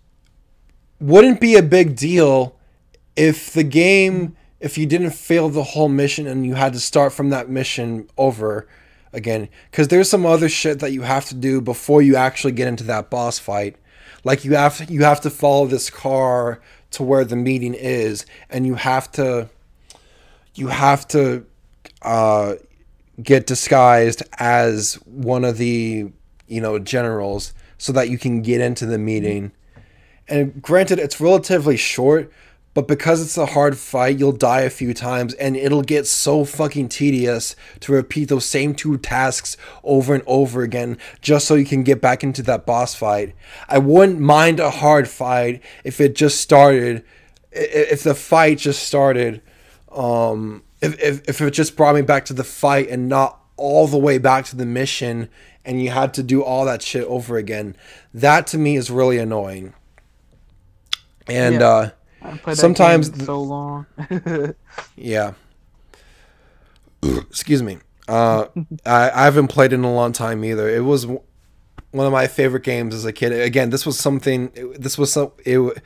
wouldn't 1.00 1.40
be 1.40 1.56
a 1.56 1.62
big 1.62 1.96
deal 1.96 2.56
if 3.16 3.52
the 3.52 3.64
game 3.64 4.36
if 4.60 4.78
you 4.78 4.86
didn't 4.86 5.10
fail 5.10 5.48
the 5.48 5.62
whole 5.62 5.88
mission 5.88 6.26
and 6.26 6.46
you 6.46 6.54
had 6.54 6.72
to 6.72 6.80
start 6.80 7.12
from 7.12 7.30
that 7.30 7.48
mission 7.48 8.08
over 8.16 8.68
again 9.14 9.48
because 9.70 9.88
there's 9.88 10.10
some 10.10 10.26
other 10.26 10.48
shit 10.48 10.80
that 10.80 10.92
you 10.92 11.02
have 11.02 11.24
to 11.26 11.34
do 11.34 11.60
before 11.60 12.02
you 12.02 12.16
actually 12.16 12.52
get 12.52 12.68
into 12.68 12.84
that 12.84 13.10
boss 13.10 13.38
fight. 13.38 13.76
Like 14.24 14.44
you 14.44 14.54
have 14.54 14.78
to, 14.78 14.92
you 14.92 15.04
have 15.04 15.20
to 15.22 15.30
follow 15.30 15.66
this 15.66 15.88
car 15.88 16.60
to 16.92 17.02
where 17.02 17.24
the 17.24 17.36
meeting 17.36 17.74
is 17.74 18.26
and 18.50 18.66
you 18.66 18.74
have 18.74 19.10
to 19.12 19.48
you 20.54 20.68
have 20.68 21.06
to 21.08 21.46
uh 22.02 22.54
get 23.22 23.46
disguised 23.46 24.22
as 24.38 24.94
one 25.04 25.44
of 25.44 25.58
the 25.58 26.10
you 26.46 26.60
know 26.60 26.78
generals 26.78 27.54
so 27.78 27.92
that 27.92 28.08
you 28.08 28.18
can 28.18 28.42
get 28.42 28.60
into 28.60 28.86
the 28.86 28.98
meeting. 28.98 29.52
And 30.28 30.60
granted 30.62 30.98
it's 30.98 31.20
relatively 31.20 31.76
short 31.76 32.32
but 32.74 32.88
because 32.88 33.22
it's 33.22 33.38
a 33.38 33.46
hard 33.46 33.78
fight 33.78 34.18
you'll 34.18 34.32
die 34.32 34.62
a 34.62 34.70
few 34.70 34.92
times 34.92 35.32
and 35.34 35.56
it'll 35.56 35.82
get 35.82 36.06
so 36.06 36.44
fucking 36.44 36.88
tedious 36.88 37.54
to 37.80 37.92
repeat 37.92 38.28
those 38.28 38.44
same 38.44 38.74
two 38.74 38.98
tasks 38.98 39.56
over 39.82 40.14
and 40.14 40.24
over 40.26 40.62
again 40.62 40.98
just 41.20 41.46
so 41.46 41.54
you 41.54 41.64
can 41.64 41.82
get 41.84 42.00
back 42.00 42.22
into 42.22 42.42
that 42.42 42.66
boss 42.66 42.94
fight. 42.94 43.34
I 43.68 43.78
wouldn't 43.78 44.20
mind 44.20 44.60
a 44.60 44.70
hard 44.70 45.08
fight 45.08 45.62
if 45.84 46.00
it 46.00 46.14
just 46.14 46.40
started 46.40 47.04
if 47.52 48.02
the 48.02 48.14
fight 48.14 48.58
just 48.58 48.82
started 48.82 49.40
um 49.92 50.62
if, 50.80 51.00
if, 51.00 51.28
if 51.28 51.40
it 51.40 51.50
just 51.52 51.76
brought 51.76 51.94
me 51.94 52.02
back 52.02 52.24
to 52.26 52.32
the 52.34 52.44
fight 52.44 52.88
and 52.90 53.08
not 53.08 53.40
all 53.56 53.86
the 53.86 53.96
way 53.96 54.18
back 54.18 54.44
to 54.46 54.56
the 54.56 54.66
mission 54.66 55.28
and 55.64 55.80
you 55.80 55.90
had 55.90 56.12
to 56.12 56.22
do 56.22 56.42
all 56.42 56.64
that 56.66 56.82
shit 56.82 57.04
over 57.04 57.36
again. 57.36 57.74
That 58.12 58.46
to 58.48 58.58
me 58.58 58.76
is 58.76 58.90
really 58.90 59.18
annoying. 59.18 59.72
And 61.28 61.60
Yeah. 61.60 61.66
uh 61.68 61.90
sometimes 62.52 63.24
so 63.24 63.40
long. 63.40 63.86
yeah. 64.96 65.34
Excuse 67.02 67.62
me. 67.62 67.78
Uh 68.08 68.46
I, 68.84 69.10
I 69.10 69.24
haven't 69.24 69.48
played 69.48 69.72
it 69.72 69.76
in 69.76 69.84
a 69.84 69.92
long 69.92 70.12
time 70.12 70.44
either. 70.44 70.68
It 70.68 70.84
was 70.84 71.02
w- 71.02 71.22
one 71.90 72.06
of 72.06 72.12
my 72.12 72.26
favorite 72.26 72.64
games 72.64 72.94
as 72.94 73.04
a 73.04 73.12
kid. 73.12 73.32
Again 73.32 73.70
this 73.70 73.86
was 73.86 73.98
something 73.98 74.50
this 74.78 74.98
was 74.98 75.12
some 75.12 75.32
it 75.44 75.82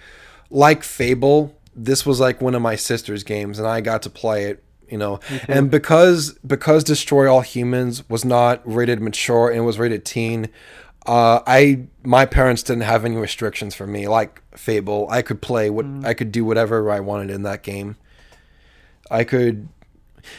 like 0.51 0.83
fable 0.83 1.55
this 1.75 2.05
was 2.05 2.19
like 2.19 2.41
one 2.41 2.55
of 2.55 2.63
my 2.63 2.75
sister's 2.75 3.23
games 3.23 3.59
and 3.59 3.69
i 3.69 3.81
got 3.81 4.03
to 4.03 4.11
play 4.11 4.45
it 4.47 4.65
you 4.91 4.99
know. 4.99 5.21
And 5.47 5.71
because 5.71 6.33
because 6.47 6.85
destroy 6.85 7.33
all 7.33 7.41
humans 7.41 8.09
was 8.09 8.25
not 8.25 8.61
rated 8.65 9.01
mature 9.01 9.51
and 9.51 9.65
was 9.65 9.79
rated 9.79 10.05
teen 10.05 10.49
uh 11.09 11.41
i 11.47 11.87
my 12.05 12.25
parents 12.27 12.63
didn't 12.63 12.83
have 12.85 13.05
any 13.05 13.17
restrictions 13.17 13.75
for 13.75 13.87
me 13.87 14.07
like 14.07 14.43
fable. 14.57 15.09
I 15.11 15.23
could 15.23 15.41
play 15.43 15.71
what 15.71 15.87
i 16.05 16.13
could 16.15 16.31
do 16.31 16.45
whatever 16.45 16.91
i 16.91 17.01
wanted 17.01 17.31
in 17.31 17.43
that 17.43 17.63
game. 17.63 17.97
I 19.11 19.25
could 19.25 19.69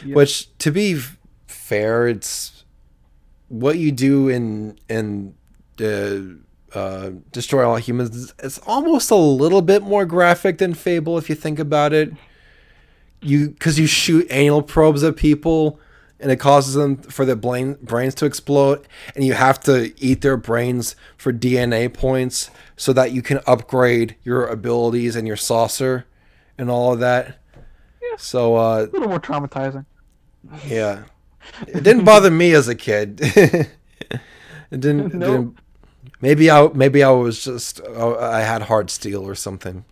Yeah. 0.05 0.15
which 0.15 0.55
to 0.59 0.71
be 0.71 1.01
fair 1.47 2.07
it's 2.07 2.63
what 3.47 3.77
you 3.79 3.91
do 3.91 4.29
in 4.29 4.77
in 4.87 5.33
the 5.77 6.37
uh, 6.73 7.09
destroy 7.31 7.67
all 7.67 7.77
humans 7.77 8.31
it's 8.37 8.59
almost 8.67 9.09
a 9.09 9.15
little 9.15 9.63
bit 9.63 9.81
more 9.81 10.05
graphic 10.05 10.59
than 10.59 10.75
fable 10.75 11.17
if 11.17 11.27
you 11.29 11.35
think 11.35 11.57
about 11.57 11.93
it. 11.93 12.11
You 13.21 13.49
because 13.49 13.79
you 13.79 13.87
shoot 13.87 14.27
anal 14.29 14.61
probes 14.61 15.03
at 15.03 15.15
people 15.15 15.79
and 16.19 16.31
it 16.31 16.37
causes 16.37 16.73
them 16.73 16.97
for 16.97 17.25
their 17.25 17.35
brain, 17.35 17.77
brains 17.81 18.13
to 18.15 18.25
explode 18.25 18.87
and 19.15 19.23
you 19.23 19.33
have 19.33 19.59
to 19.61 19.93
eat 20.03 20.21
their 20.21 20.37
brains 20.37 20.95
for 21.17 21.31
dna 21.31 21.93
points 21.93 22.51
so 22.75 22.91
that 22.93 23.11
you 23.11 23.21
can 23.21 23.39
upgrade 23.47 24.15
your 24.23 24.45
abilities 24.47 25.15
and 25.15 25.27
your 25.27 25.37
saucer 25.37 26.05
and 26.57 26.69
all 26.69 26.93
of 26.93 26.99
that 26.99 27.39
yeah. 28.01 28.17
so 28.17 28.55
uh 28.55 28.87
a 28.89 28.91
little 28.91 29.09
more 29.09 29.19
traumatizing. 29.19 29.85
yeah. 30.65 31.03
It 31.67 31.83
didn't 31.83 32.03
bother 32.05 32.29
me 32.29 32.53
as 32.53 32.67
a 32.67 32.75
kid. 32.75 33.19
it 33.21 33.69
didn't, 34.69 35.13
Nope. 35.15 35.55
didn't 35.55 35.59
maybe 36.21 36.49
I 36.51 36.67
maybe 36.73 37.03
I 37.03 37.09
was 37.11 37.43
just 37.43 37.81
I 37.85 38.41
had 38.41 38.63
hard 38.63 38.89
steel 38.89 39.27
or 39.27 39.35
something. 39.35 39.85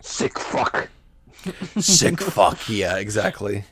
Sick 0.00 0.38
fuck. 0.38 0.88
Sick 1.78 2.20
fuck. 2.20 2.68
Yeah, 2.68 2.96
exactly. 2.96 3.64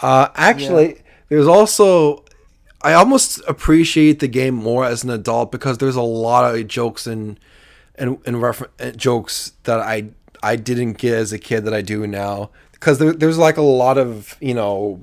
Uh 0.00 0.28
actually 0.34 1.02
there's 1.28 1.46
also 1.46 2.24
I 2.82 2.92
almost 2.92 3.40
appreciate 3.48 4.20
the 4.20 4.28
game 4.28 4.54
more 4.54 4.84
as 4.84 5.04
an 5.04 5.10
adult 5.10 5.50
because 5.50 5.78
there's 5.78 5.96
a 5.96 6.02
lot 6.02 6.54
of 6.54 6.66
jokes 6.68 7.06
and 7.06 7.38
and 7.94 8.18
and 8.26 8.42
refer- 8.42 8.68
uh, 8.80 8.90
jokes 8.90 9.52
that 9.64 9.80
I 9.80 10.08
I 10.42 10.56
didn't 10.56 10.94
get 10.98 11.14
as 11.14 11.32
a 11.32 11.38
kid 11.38 11.64
that 11.64 11.72
I 11.72 11.80
do 11.80 12.06
now. 12.06 12.50
Because 12.72 12.98
there, 12.98 13.12
there's 13.14 13.38
like 13.38 13.56
a 13.56 13.62
lot 13.62 13.96
of 13.96 14.36
you 14.40 14.52
know 14.54 15.02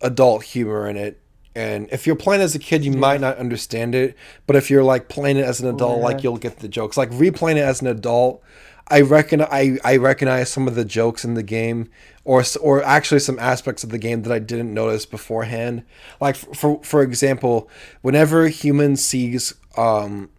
adult 0.00 0.44
humor 0.44 0.88
in 0.88 0.96
it. 0.96 1.20
And 1.54 1.88
if 1.90 2.06
you're 2.06 2.16
playing 2.16 2.42
as 2.42 2.54
a 2.54 2.58
kid 2.58 2.84
you 2.84 2.92
might 2.92 3.20
not 3.20 3.36
understand 3.36 3.94
it. 3.94 4.16
But 4.46 4.56
if 4.56 4.70
you're 4.70 4.84
like 4.84 5.08
playing 5.08 5.36
it 5.36 5.44
as 5.44 5.60
an 5.60 5.68
adult 5.68 5.98
Yeah. 5.98 6.04
like 6.04 6.22
you'll 6.22 6.38
get 6.38 6.60
the 6.60 6.68
jokes. 6.68 6.96
Like 6.96 7.10
replaying 7.10 7.56
it 7.56 7.64
as 7.64 7.80
an 7.82 7.88
adult 7.88 8.42
I 8.88 9.02
reckon 9.02 9.40
I, 9.42 9.78
I 9.84 9.96
recognize 9.98 10.50
some 10.50 10.66
of 10.66 10.74
the 10.74 10.84
jokes 10.84 11.24
in 11.24 11.34
the 11.34 11.44
game 11.44 11.90
or 12.24 12.42
or 12.60 12.82
actually 12.82 13.20
some 13.20 13.38
aspects 13.38 13.82
of 13.84 13.90
the 13.90 13.98
game 13.98 14.22
that 14.22 14.32
I 14.32 14.38
didn't 14.38 14.72
notice 14.74 15.06
beforehand. 15.06 15.84
Like 16.20 16.36
for 16.36 16.82
for 16.82 17.02
example 17.02 17.68
whenever 18.02 18.48
human 18.48 18.96
sees 18.96 19.54
um 19.76 20.30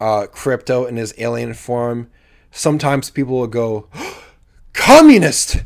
uh 0.00 0.26
crypto 0.30 0.84
in 0.84 0.96
his 0.96 1.12
alien 1.18 1.54
form 1.54 2.08
sometimes 2.50 3.10
people 3.10 3.38
will 3.38 3.46
go 3.46 3.88
communist! 4.72 5.62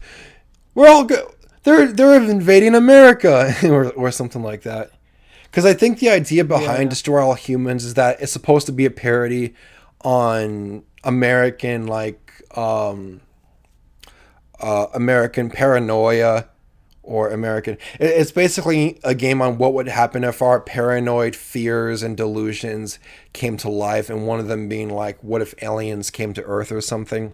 We're 0.75 0.89
all 0.89 1.05
go 1.05 1.35
they're 1.65 1.93
they're 1.93 2.21
invading 2.23 2.75
america! 2.75 3.55
or, 3.65 3.91
or 3.93 4.11
something 4.11 4.43
like 4.43 4.63
that. 4.63 4.91
Because 5.45 5.65
i 5.67 5.75
think 5.75 5.99
the 5.99 6.11
idea 6.11 6.45
behind 6.45 6.85
Yeah. 6.85 6.89
destroy 6.89 7.23
all 7.23 7.35
humans 7.35 7.85
is 7.85 7.95
that 7.95 8.21
it's 8.21 8.33
supposed 8.33 8.67
to 8.67 8.73
be 8.73 8.85
a 8.87 8.91
parody 8.91 9.55
on 10.01 10.83
american 11.05 11.87
like 11.87 12.33
um 12.57 13.21
uh 14.63 14.87
american 14.95 15.51
paranoia 15.51 16.49
or 17.05 17.31
American. 17.31 17.79
It's 17.99 18.31
basically 18.31 19.01
a 19.03 19.13
game 19.13 19.43
on 19.43 19.59
what 19.59 19.75
would 19.75 19.89
happen 19.89 20.23
if 20.23 20.41
our 20.41 20.61
paranoid 20.61 21.35
fears 21.35 22.01
and 22.01 22.17
delusions 22.17 23.01
came 23.33 23.57
to 23.57 23.69
life 23.69 24.09
and 24.09 24.25
one 24.25 24.39
of 24.39 24.47
them 24.47 24.69
being 24.69 24.89
like 24.89 25.19
what 25.21 25.43
if 25.43 25.53
aliens 25.61 26.11
came 26.11 26.33
to 26.35 26.43
earth 26.45 26.71
or 26.71 26.81
something 26.81 27.33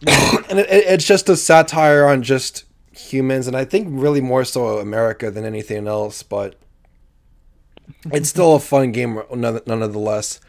and 0.06 0.60
it, 0.60 0.70
it- 0.70 0.84
it's 0.86 1.04
just 1.04 1.28
a 1.28 1.36
satire 1.36 2.06
on 2.06 2.22
just 2.22 2.64
humans 2.92 3.46
and 3.48 3.56
i 3.56 3.64
think 3.64 3.88
really 3.90 4.20
more 4.20 4.44
so 4.44 4.78
america 4.78 5.28
than 5.30 5.44
anything 5.44 5.86
else 5.88 6.22
but 6.22 6.54
it's 8.12 8.28
still 8.28 8.54
a 8.54 8.60
fun 8.60 8.92
game 8.92 9.20
none- 9.34 9.60
nonetheless 9.66 10.40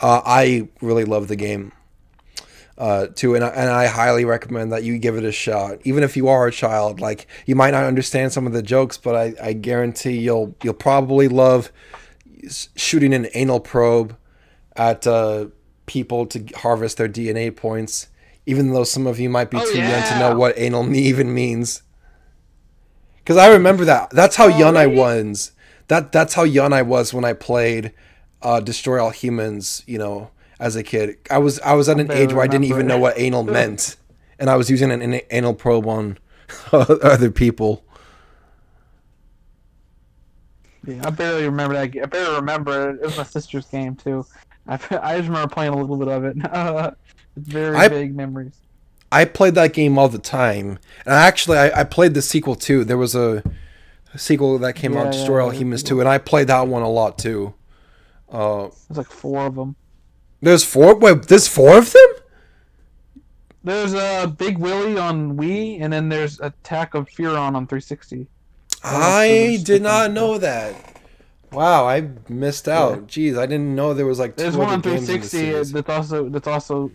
uh, 0.00 0.20
i 0.24 0.68
really 0.80 1.04
love 1.04 1.28
the 1.28 1.36
game 1.36 1.72
uh, 2.76 3.06
too 3.14 3.34
and 3.34 3.44
I, 3.44 3.48
and 3.48 3.70
I 3.70 3.86
highly 3.86 4.24
recommend 4.24 4.72
that 4.72 4.82
you 4.82 4.98
give 4.98 5.16
it 5.16 5.24
a 5.24 5.30
shot 5.32 5.78
even 5.84 6.02
if 6.02 6.16
you 6.16 6.28
are 6.28 6.46
a 6.46 6.52
child 6.52 7.00
like 7.00 7.26
you 7.46 7.54
might 7.54 7.70
not 7.70 7.84
understand 7.84 8.32
some 8.32 8.46
of 8.46 8.52
the 8.52 8.62
jokes 8.62 8.98
but 8.98 9.14
i, 9.14 9.34
I 9.40 9.52
guarantee 9.52 10.18
you'll 10.18 10.56
you'll 10.62 10.74
probably 10.74 11.28
love 11.28 11.70
shooting 12.76 13.14
an 13.14 13.28
anal 13.34 13.60
probe 13.60 14.16
at 14.76 15.06
uh, 15.06 15.46
people 15.86 16.26
to 16.26 16.44
harvest 16.56 16.96
their 16.96 17.08
DNA 17.08 17.54
points, 17.54 18.08
even 18.46 18.72
though 18.72 18.84
some 18.84 19.06
of 19.06 19.18
you 19.20 19.28
might 19.30 19.50
be 19.50 19.56
Oh, 19.58 19.72
too 19.72 19.78
young 19.78 20.02
to 20.02 20.18
know 20.18 20.36
what 20.36 20.58
anal 20.58 20.94
even 20.94 21.32
means. 21.32 21.82
Because 23.18 23.36
I 23.36 23.48
remember 23.48 23.84
that. 23.86 24.10
That's 24.10 24.36
how 24.36 24.46
Oh, 24.46 24.58
young 24.58 24.76
I 24.76 24.86
was. 24.86 25.52
That 25.88 26.12
that's 26.12 26.34
how 26.34 26.42
young 26.44 26.72
I 26.72 26.82
was 26.82 27.14
when 27.14 27.24
I 27.24 27.32
played 27.32 27.92
uh, 28.42 28.60
Destroy 28.60 29.02
All 29.02 29.10
Humans. 29.10 29.84
You 29.86 29.98
know, 29.98 30.30
as 30.64 30.76
a 30.76 30.82
kid, 30.82 31.18
I 31.30 31.36
was 31.36 31.60
I 31.60 31.74
was 31.74 31.90
at 31.90 32.00
an 32.00 32.10
age 32.10 32.32
where 32.32 32.42
I 32.42 32.46
didn't 32.46 32.64
even 32.64 32.86
know 32.86 32.98
what 32.98 33.18
anal 33.18 33.44
meant, 33.58 33.96
and 34.38 34.48
I 34.48 34.56
was 34.56 34.70
using 34.70 34.90
an, 34.90 35.02
an 35.02 35.20
anal 35.30 35.52
probe 35.52 35.86
on 35.86 36.18
other 36.72 37.30
people. 37.30 37.84
Yeah, 40.86 41.02
I 41.06 41.10
barely 41.10 41.44
remember 41.44 41.74
that. 41.74 42.02
I 42.02 42.06
barely 42.06 42.36
remember 42.36 42.90
it. 42.90 42.94
It 42.96 43.02
was 43.02 43.16
my 43.18 43.22
sister's 43.24 43.66
game 43.66 43.94
too. 43.94 44.24
I, 44.66 44.74
I 45.02 45.16
just 45.18 45.28
remember 45.28 45.52
playing 45.52 45.74
a 45.74 45.76
little 45.76 45.96
bit 45.98 46.08
of 46.08 46.24
it. 46.24 46.36
it's 47.36 47.48
very 47.48 47.76
I- 47.76 47.88
vague 47.88 48.16
memories. 48.16 48.54
I 49.12 49.26
played 49.26 49.54
that 49.54 49.74
game 49.74 49.96
all 49.96 50.08
the 50.08 50.18
time, 50.18 50.78
and 51.06 51.14
I 51.14 51.26
actually 51.28 51.58
I, 51.58 51.80
I 51.82 51.84
played 51.84 52.14
the 52.14 52.22
sequel 52.22 52.56
too. 52.56 52.84
There 52.84 52.98
was 52.98 53.14
a, 53.14 53.44
a 54.12 54.18
sequel 54.18 54.58
that 54.58 54.72
came 54.74 54.94
Yeah, 54.94 55.00
out, 55.00 55.04
yeah, 55.04 55.10
Destroy 55.12 55.44
All 55.44 55.52
yeah, 55.52 55.58
Humans 55.60 55.82
yeah. 55.82 55.88
too, 55.88 56.00
and 56.00 56.08
I 56.08 56.18
played 56.18 56.48
that 56.48 56.66
one 56.66 56.82
a 56.82 56.88
lot 56.90 57.16
too. 57.18 57.54
Uh, 58.28 58.70
There's 58.88 58.96
like 58.96 59.06
four 59.10 59.46
of 59.46 59.54
them. 59.54 59.76
There's 60.44 60.62
four. 60.62 60.94
Wait, 60.96 61.22
there's 61.22 61.48
four 61.48 61.78
of 61.78 61.90
them. 61.92 63.22
There's 63.64 63.94
a 63.94 63.98
uh, 63.98 64.26
Big 64.26 64.58
Willy 64.58 64.98
on 64.98 65.38
Wii, 65.38 65.80
and 65.80 65.90
then 65.90 66.10
there's 66.10 66.38
Attack 66.40 66.94
of 66.94 67.08
Furon 67.08 67.54
on 67.54 67.66
360. 67.66 68.26
I 68.82 69.58
did 69.64 69.80
not 69.80 70.12
know 70.12 70.36
that. 70.36 71.00
Wow, 71.50 71.88
I 71.88 72.10
missed 72.28 72.68
out. 72.68 73.06
Jeez, 73.06 73.38
I 73.38 73.46
didn't 73.46 73.74
know 73.74 73.94
there 73.94 74.04
was 74.04 74.18
like 74.18 74.36
two 74.36 74.42
There's 74.42 74.56
one 74.56 74.68
on 74.68 74.80
games 74.80 75.08
in 75.08 75.20
the 75.20 75.26
360 75.26 75.38
series. 75.38 75.72
that's 75.72 75.88
also 75.88 76.28
that's 76.28 76.48
also 76.48 76.90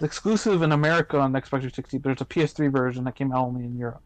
exclusive 0.00 0.62
in 0.62 0.70
America 0.70 1.18
on 1.18 1.32
Xbox 1.32 1.62
360. 1.62 1.98
But 1.98 2.10
There's 2.10 2.20
a 2.20 2.24
PS3 2.24 2.70
version 2.70 3.02
that 3.04 3.16
came 3.16 3.32
out 3.32 3.46
only 3.46 3.64
in 3.64 3.76
Europe 3.76 4.02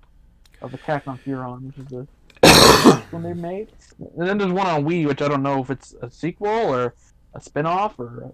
of 0.63 0.73
Attack 0.73 1.07
on 1.09 1.19
Furon, 1.19 1.67
which 1.67 1.79
is 1.79 1.87
the 1.89 3.03
one 3.11 3.23
they 3.23 3.35
made. 3.35 3.69
And 4.17 4.27
then 4.27 4.39
there's 4.39 4.53
one 4.53 4.67
on 4.67 4.85
Wii, 4.85 5.07
which 5.07 5.21
I 5.21 5.29
don't 5.29 5.43
know 5.43 5.61
if 5.61 5.69
it's 5.69 5.95
a 6.01 6.11
sequel 6.11 6.49
or 6.49 6.95
a 7.35 7.41
spin-off 7.41 7.99
or 7.99 8.23
a 8.23 8.33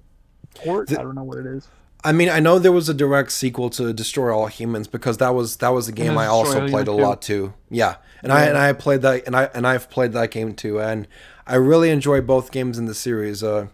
port. 0.54 0.88
The- 0.88 0.98
I 1.00 1.02
don't 1.02 1.14
know 1.14 1.24
what 1.24 1.38
it 1.38 1.46
is. 1.46 1.66
I 2.06 2.12
mean, 2.12 2.28
I 2.28 2.38
know 2.38 2.58
there 2.58 2.70
was 2.70 2.90
a 2.90 2.94
direct 2.94 3.32
sequel 3.32 3.70
to 3.70 3.92
Destroy 3.94 4.30
All 4.36 4.46
Humans 4.46 4.88
because 4.88 5.16
that 5.18 5.34
was 5.34 5.56
that 5.56 5.70
was 5.70 5.88
a 5.88 5.92
game 5.92 6.18
I 6.18 6.26
also 6.26 6.62
All 6.62 6.68
played 6.68 6.86
a 6.86 6.92
lot 6.92 7.22
too. 7.22 7.54
Yeah, 7.70 7.96
and 8.22 8.30
I 8.30 8.44
and 8.44 8.58
I 8.58 8.74
played 8.74 9.00
that 9.02 9.26
and 9.26 9.34
I 9.34 9.44
and 9.54 9.66
I've 9.66 9.88
played 9.88 10.12
that 10.12 10.30
game 10.30 10.54
too, 10.54 10.78
and 10.80 11.08
I 11.46 11.54
really 11.54 11.88
enjoy 11.88 12.20
both 12.20 12.50
games 12.52 12.76
in 12.78 12.84
the 12.84 12.94
series. 12.94 13.42
Uh, 13.42 13.68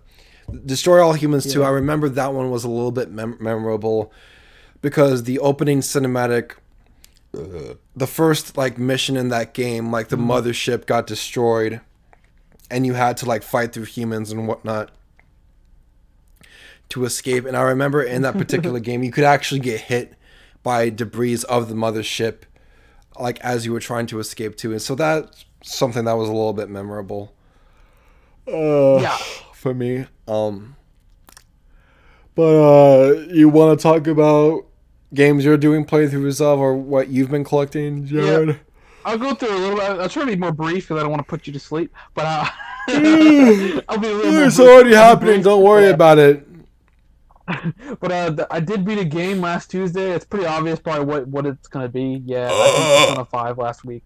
Destroy 0.65 1.05
All 1.05 1.15
Humans 1.15 1.52
too. 1.52 1.65
I 1.65 1.70
remember 1.70 2.09
that 2.09 2.32
one 2.32 2.51
was 2.52 2.62
a 2.62 2.69
little 2.70 2.93
bit 2.93 3.11
mem- 3.11 3.36
memorable 3.40 4.12
because 4.81 5.24
the 5.24 5.40
opening 5.40 5.81
cinematic. 5.81 6.52
uh, 7.36 7.74
the 7.97 8.07
first 8.07 8.57
like 8.57 8.78
mission 8.78 9.16
in 9.16 9.28
that 9.31 9.55
game, 9.55 9.90
like 9.90 10.07
the 10.09 10.16
Mm-hmm. 10.16 10.31
mothership 10.31 10.86
got 10.86 11.07
destroyed, 11.09 11.81
and 12.70 12.86
you 12.86 12.94
had 12.94 13.16
to 13.19 13.27
like 13.27 13.43
fight 13.43 13.73
through 13.73 13.85
humans 13.86 14.31
and 14.31 14.47
whatnot 14.47 14.90
to 16.91 17.05
escape. 17.05 17.45
And 17.47 17.57
I 17.57 17.62
remember 17.62 18.03
in 18.03 18.23
that 18.23 18.37
particular 18.39 18.79
game, 18.89 19.03
you 19.03 19.11
could 19.12 19.25
actually 19.25 19.61
get 19.61 19.81
hit 19.81 20.15
by 20.62 20.91
debris 20.91 21.39
of 21.49 21.69
the 21.69 21.75
mothership, 21.75 22.43
like 23.19 23.41
as 23.41 23.65
you 23.67 23.73
were 23.73 23.81
trying 23.81 24.07
to 24.07 24.19
escape 24.21 24.57
too. 24.57 24.73
And 24.73 24.83
so 24.83 24.95
that's 24.95 25.45
something 25.62 26.05
that 26.05 26.12
was 26.17 26.29
a 26.29 26.33
little 26.33 26.53
bit 26.53 26.69
memorable. 26.69 27.33
Uh, 28.47 28.99
Yeah. 29.01 29.17
for 29.55 29.75
me. 29.75 30.07
Um, 30.29 30.77
but 32.35 32.43
uh, 32.57 33.12
you 33.31 33.49
want 33.49 33.79
to 33.79 33.83
talk 33.83 34.07
about 34.07 34.65
games 35.12 35.45
you're 35.45 35.57
doing 35.57 35.85
playthroughs 35.85 36.41
of, 36.41 36.59
or 36.59 36.75
what 36.75 37.09
you've 37.09 37.31
been 37.31 37.45
collecting, 37.45 38.07
Jared? 38.07 38.59
I'll 39.05 39.19
go 39.19 39.35
through 39.35 39.55
a 39.55 39.59
little. 39.59 39.77
bit. 39.77 39.85
I'll 39.85 40.09
try 40.09 40.25
to 40.25 40.31
be 40.31 40.37
more 40.37 40.53
brief 40.53 40.85
because 40.85 40.99
I 40.99 41.03
don't 41.03 41.11
want 41.11 41.21
to 41.21 41.29
put 41.29 41.47
you 41.47 41.53
to 41.53 41.59
sleep. 41.61 41.93
But 42.15 42.25
uh, 42.27 42.45
I'll 43.89 43.99
be 43.99 44.09
a 44.09 44.15
little 44.15 44.33
more 44.33 44.45
It's 44.45 44.57
brief. 44.57 44.69
already 44.69 44.95
I'll 44.97 45.05
happening. 45.11 45.35
brief. 45.35 45.45
Don't 45.45 45.62
worry 45.65 45.85
Yeah. 45.85 45.91
about 45.91 46.19
it. 46.19 46.47
But 48.01 48.13
uh, 48.13 48.35
th- 48.35 48.49
I 48.51 48.61
did 48.61 48.85
beat 48.85 48.99
a 48.99 49.05
game 49.05 49.41
last 49.41 49.71
Tuesday. 49.71 50.13
It's 50.13 50.25
pretty 50.25 50.47
obvious 50.47 50.79
probably 50.79 51.05
what, 51.05 51.29
what 51.29 51.47
it's 51.47 51.69
gonna 51.69 51.89
be. 51.89 52.23
Yeah, 52.25 52.51
I 52.51 52.67
beat 52.67 53.09
Persona 53.09 53.25
Five 53.25 53.59
last 53.59 53.85
week. 53.85 54.03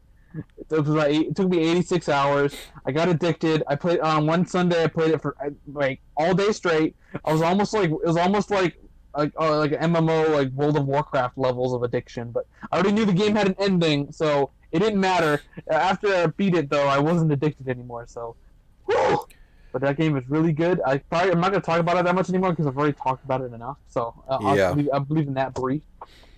It, 0.59 0.71
was 0.71 0.89
about 0.89 1.11
eight, 1.11 1.29
it 1.29 1.37
took 1.37 1.49
me 1.49 1.59
86 1.59 2.09
hours. 2.09 2.57
I 2.85 2.91
got 2.91 3.09
addicted. 3.09 3.63
I 3.69 3.77
played 3.77 4.01
on 4.01 4.27
one 4.27 4.47
Sunday. 4.47 4.83
I 4.83 4.89
played 4.89 5.13
it 5.13 5.23
for 5.23 5.37
like 5.73 6.01
all 6.17 6.35
day 6.35 6.51
straight. 6.51 6.97
I 7.25 7.33
was 7.33 7.41
almost 7.41 7.73
like 7.73 7.91
it 7.91 8.07
was 8.07 8.17
almost 8.17 8.51
like 8.51 8.77
like 9.17 9.33
uh, 9.39 9.59
like 9.59 9.73
an 9.73 9.95
MMO 9.95 10.31
like 10.35 10.51
World 10.51 10.77
of 10.77 10.87
Warcraft 10.87 11.39
levels 11.39 11.73
of 11.73 11.83
addiction. 11.83 12.33
But 12.33 12.47
I 12.73 12.77
already 12.77 12.93
knew 12.93 13.05
the 13.05 13.13
game 13.13 13.37
had 13.37 13.47
an 13.47 13.57
ending, 13.59 14.11
so 14.11 14.51
it 14.73 14.81
didn't 14.81 15.01
matter. 15.01 15.41
After 15.71 16.09
I 16.09 16.27
beat 16.27 16.55
it 16.55 16.69
though, 16.69 16.89
I 16.89 16.99
wasn't 16.99 17.31
addicted 17.33 17.69
anymore. 17.69 18.07
So. 18.09 18.35
whew. 18.87 19.27
But 19.75 19.83
that 19.83 19.97
game 19.97 20.17
is 20.17 20.23
really 20.31 20.53
good. 20.53 20.81
I 20.87 20.99
probably 20.99 21.33
I'm 21.33 21.41
not 21.41 21.51
gonna 21.51 21.61
talk 21.61 21.81
about 21.81 21.97
it 21.97 22.05
that 22.05 22.15
much 22.15 22.29
anymore 22.29 22.51
because 22.51 22.69
I've 22.69 22.79
already 22.79 22.93
talked 22.93 23.25
about 23.25 23.41
it 23.41 23.53
enough. 23.53 23.77
So 23.89 24.15
uh, 24.29 24.55
Yeah. 24.57 24.73
I'm 24.93 25.05
leaving 25.09 25.35
that 25.35 25.53
brief. 25.53 25.83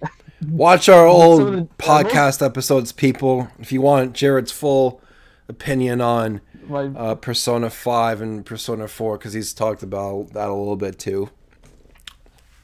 Watch 0.49 0.89
our 0.89 1.07
old 1.17 1.41
the- 1.53 1.59
uh, 1.59 1.65
podcast 1.77 2.45
episodes, 2.45 2.93
people. 2.93 3.49
If 3.59 3.73
you 3.73 3.83
want 3.83 4.15
Jared's 4.15 4.53
full 4.53 5.03
opinion 5.51 6.01
on 6.01 6.41
My, 6.67 6.87
uh, 6.87 7.15
Persona 7.15 7.69
5 7.69 8.23
and 8.23 8.47
Persona 8.47 8.89
4, 8.89 9.19
because 9.19 9.35
he's 9.35 9.53
talked 9.53 9.83
about 9.83 10.31
that 10.33 10.49
a 10.49 10.55
little 10.55 10.77
bit 10.77 10.99
too. 10.99 11.29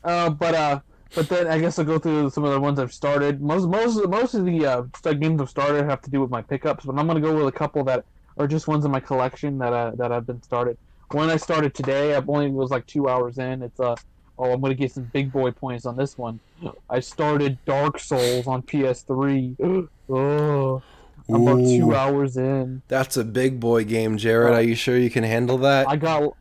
uh, 0.04 0.30
but 0.30 0.54
uh, 0.54 0.80
but 1.14 1.28
then 1.28 1.48
I 1.48 1.58
guess 1.58 1.78
I'll 1.78 1.84
go 1.84 1.98
through 1.98 2.30
some 2.30 2.44
of 2.44 2.52
the 2.52 2.60
ones 2.60 2.78
I've 2.78 2.94
started. 2.94 3.42
Most 3.42 3.66
most 3.68 4.08
most 4.08 4.32
of 4.32 4.46
the 4.46 4.64
uh, 4.64 5.12
games 5.12 5.38
I've 5.40 5.50
started 5.50 5.84
have 5.84 6.00
to 6.00 6.10
do 6.10 6.22
with 6.22 6.30
my 6.30 6.40
pickups, 6.40 6.86
but 6.86 6.98
I'm 6.98 7.06
gonna 7.06 7.20
go 7.20 7.36
with 7.36 7.46
a 7.54 7.58
couple 7.58 7.84
that 7.84 8.06
are 8.36 8.46
just 8.46 8.68
ones 8.68 8.84
in 8.84 8.90
my 8.90 9.00
collection 9.00 9.58
that 9.58 9.72
uh, 9.72 9.92
that 9.96 10.12
I've 10.12 10.26
been 10.26 10.42
started. 10.42 10.78
One 11.10 11.28
I 11.28 11.36
started 11.36 11.74
today. 11.74 12.14
I've 12.14 12.28
only 12.28 12.50
was 12.50 12.70
like 12.70 12.86
two 12.86 13.08
hours 13.08 13.38
in. 13.38 13.62
It's 13.62 13.78
uh 13.80 13.96
oh 14.38 14.52
I'm 14.52 14.60
gonna 14.60 14.74
get 14.74 14.92
some 14.92 15.04
big 15.12 15.30
boy 15.30 15.50
points 15.50 15.86
on 15.86 15.96
this 15.96 16.16
one. 16.16 16.40
I 16.88 17.00
started 17.00 17.58
Dark 17.64 17.98
Souls 17.98 18.46
on 18.46 18.62
PS3. 18.62 19.88
oh, 20.08 20.82
I'm 21.28 21.42
about 21.42 21.58
two 21.58 21.94
hours 21.94 22.36
in. 22.36 22.82
That's 22.88 23.16
a 23.16 23.24
big 23.24 23.60
boy 23.60 23.84
game, 23.84 24.16
Jared. 24.16 24.54
Are 24.54 24.62
you 24.62 24.74
sure 24.74 24.96
you 24.96 25.10
can 25.10 25.24
handle 25.24 25.58
that? 25.58 25.88
I 25.88 25.96
got. 25.96 26.34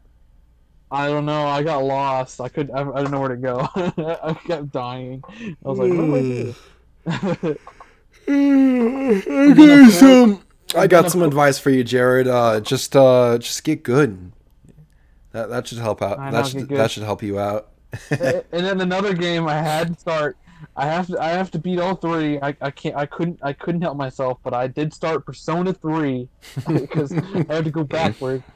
I 0.93 1.07
don't 1.07 1.26
know. 1.26 1.47
I 1.47 1.63
got 1.63 1.84
lost. 1.84 2.41
I 2.41 2.49
could. 2.49 2.69
I, 2.72 2.81
I 2.81 2.97
didn't 2.97 3.11
know 3.11 3.19
where 3.19 3.30
to 3.30 3.38
go. 3.38 3.68
I 3.76 4.34
kept 4.45 4.72
dying. 4.72 5.23
I 5.26 5.55
was 5.63 5.80
like, 5.80 5.89
what 5.93 6.05
do 6.05 6.55
I 7.07 7.35
do? 7.35 7.59
okay, 9.51 9.89
so 9.89 10.41
I 10.76 10.88
got 10.88 11.11
some 11.11 11.22
advice 11.22 11.60
for 11.60 11.69
you, 11.69 11.84
Jared. 11.84 12.27
Uh, 12.27 12.60
just 12.60 12.95
uh, 12.95 13.38
just 13.38 13.64
get 13.64 13.84
good. 13.84 14.31
That 15.31 15.49
that 15.49 15.68
should 15.68 15.80
help 15.80 16.02
out. 16.02 16.19
I 16.19 16.31
That 16.31 16.48
should 16.48 16.69
that 16.69 16.91
should 16.91 17.03
help 17.03 17.23
you 17.23 17.39
out. 17.39 17.69
and 18.10 18.43
then 18.52 18.81
another 18.81 19.14
game 19.14 19.48
I 19.48 19.61
had 19.61 19.93
to 19.93 19.99
start. 19.99 20.38
I 20.76 20.85
have 20.85 21.07
to. 21.07 21.19
I 21.19 21.30
have 21.30 21.52
to 21.52 21.60
beat 21.60 21.80
all 21.80 21.95
three. 21.95 22.39
I, 22.39 22.56
I 22.61 22.72
can't. 22.72 22.95
I 22.95 23.06
couldn't. 23.06 23.39
I 23.41 23.53
couldn't 23.53 23.81
help 23.81 23.98
myself. 23.98 24.39
But 24.43 24.53
I 24.53 24.68
did 24.68 24.93
start 24.93 25.26
Persona 25.26 25.73
three 25.73 26.30
because 26.68 27.11
I 27.14 27.45
had 27.49 27.65
to 27.65 27.72
go 27.72 27.84
backward. 27.84 28.43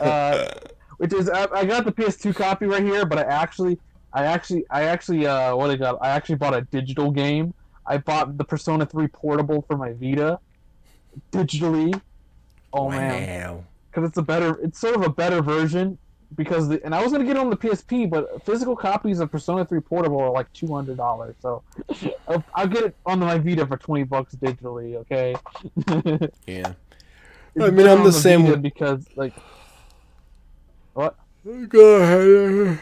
Uh, 0.00 0.50
which 0.96 1.12
is 1.12 1.28
I, 1.28 1.46
I 1.52 1.64
got 1.66 1.84
the 1.84 1.92
PS2 1.92 2.34
copy 2.34 2.64
right 2.64 2.82
here, 2.82 3.04
but 3.04 3.18
I 3.18 3.22
actually, 3.22 3.78
I 4.14 4.24
actually, 4.24 4.64
I 4.70 4.84
actually, 4.84 5.26
uh, 5.26 5.54
what 5.54 5.68
I 5.68 5.76
got? 5.76 5.98
I 6.00 6.08
actually 6.08 6.36
bought 6.36 6.54
a 6.54 6.62
digital 6.62 7.10
game. 7.10 7.52
I 7.84 7.98
bought 7.98 8.38
the 8.38 8.44
Persona 8.44 8.86
3 8.86 9.08
portable 9.08 9.60
for 9.62 9.76
my 9.76 9.92
Vita, 9.92 10.38
digitally. 11.30 12.00
Oh 12.72 12.88
man, 12.90 13.64
because 13.90 14.08
it's 14.08 14.18
a 14.18 14.22
better, 14.22 14.58
it's 14.62 14.78
sort 14.78 14.94
of 14.96 15.02
a 15.02 15.10
better 15.10 15.42
version. 15.42 15.98
Because 16.34 16.66
the, 16.70 16.82
and 16.82 16.94
I 16.94 17.02
was 17.02 17.12
gonna 17.12 17.24
get 17.24 17.36
it 17.36 17.40
on 17.40 17.50
the 17.50 17.56
PSP, 17.58 18.08
but 18.08 18.42
physical 18.46 18.74
copies 18.74 19.20
of 19.20 19.30
Persona 19.30 19.66
3 19.66 19.80
portable 19.80 20.18
are 20.18 20.30
like 20.30 20.50
two 20.54 20.66
hundred 20.68 20.96
dollars. 20.96 21.34
So 21.42 21.62
I'll, 22.26 22.42
I'll 22.54 22.66
get 22.66 22.84
it 22.84 22.96
on 23.04 23.18
my 23.20 23.36
Vita 23.36 23.66
for 23.66 23.76
twenty 23.76 24.04
bucks 24.04 24.34
digitally. 24.34 24.96
Okay. 24.96 25.34
Yeah. 26.46 26.72
It's 27.54 27.64
I 27.66 27.68
mean, 27.68 27.86
I'm 27.86 27.98
on 27.98 28.04
the 28.04 28.12
same 28.12 28.46
Vita 28.46 28.56
because 28.56 29.04
like 29.14 29.34
what? 30.94 31.16
Go 31.68 31.96
ahead. 31.96 32.78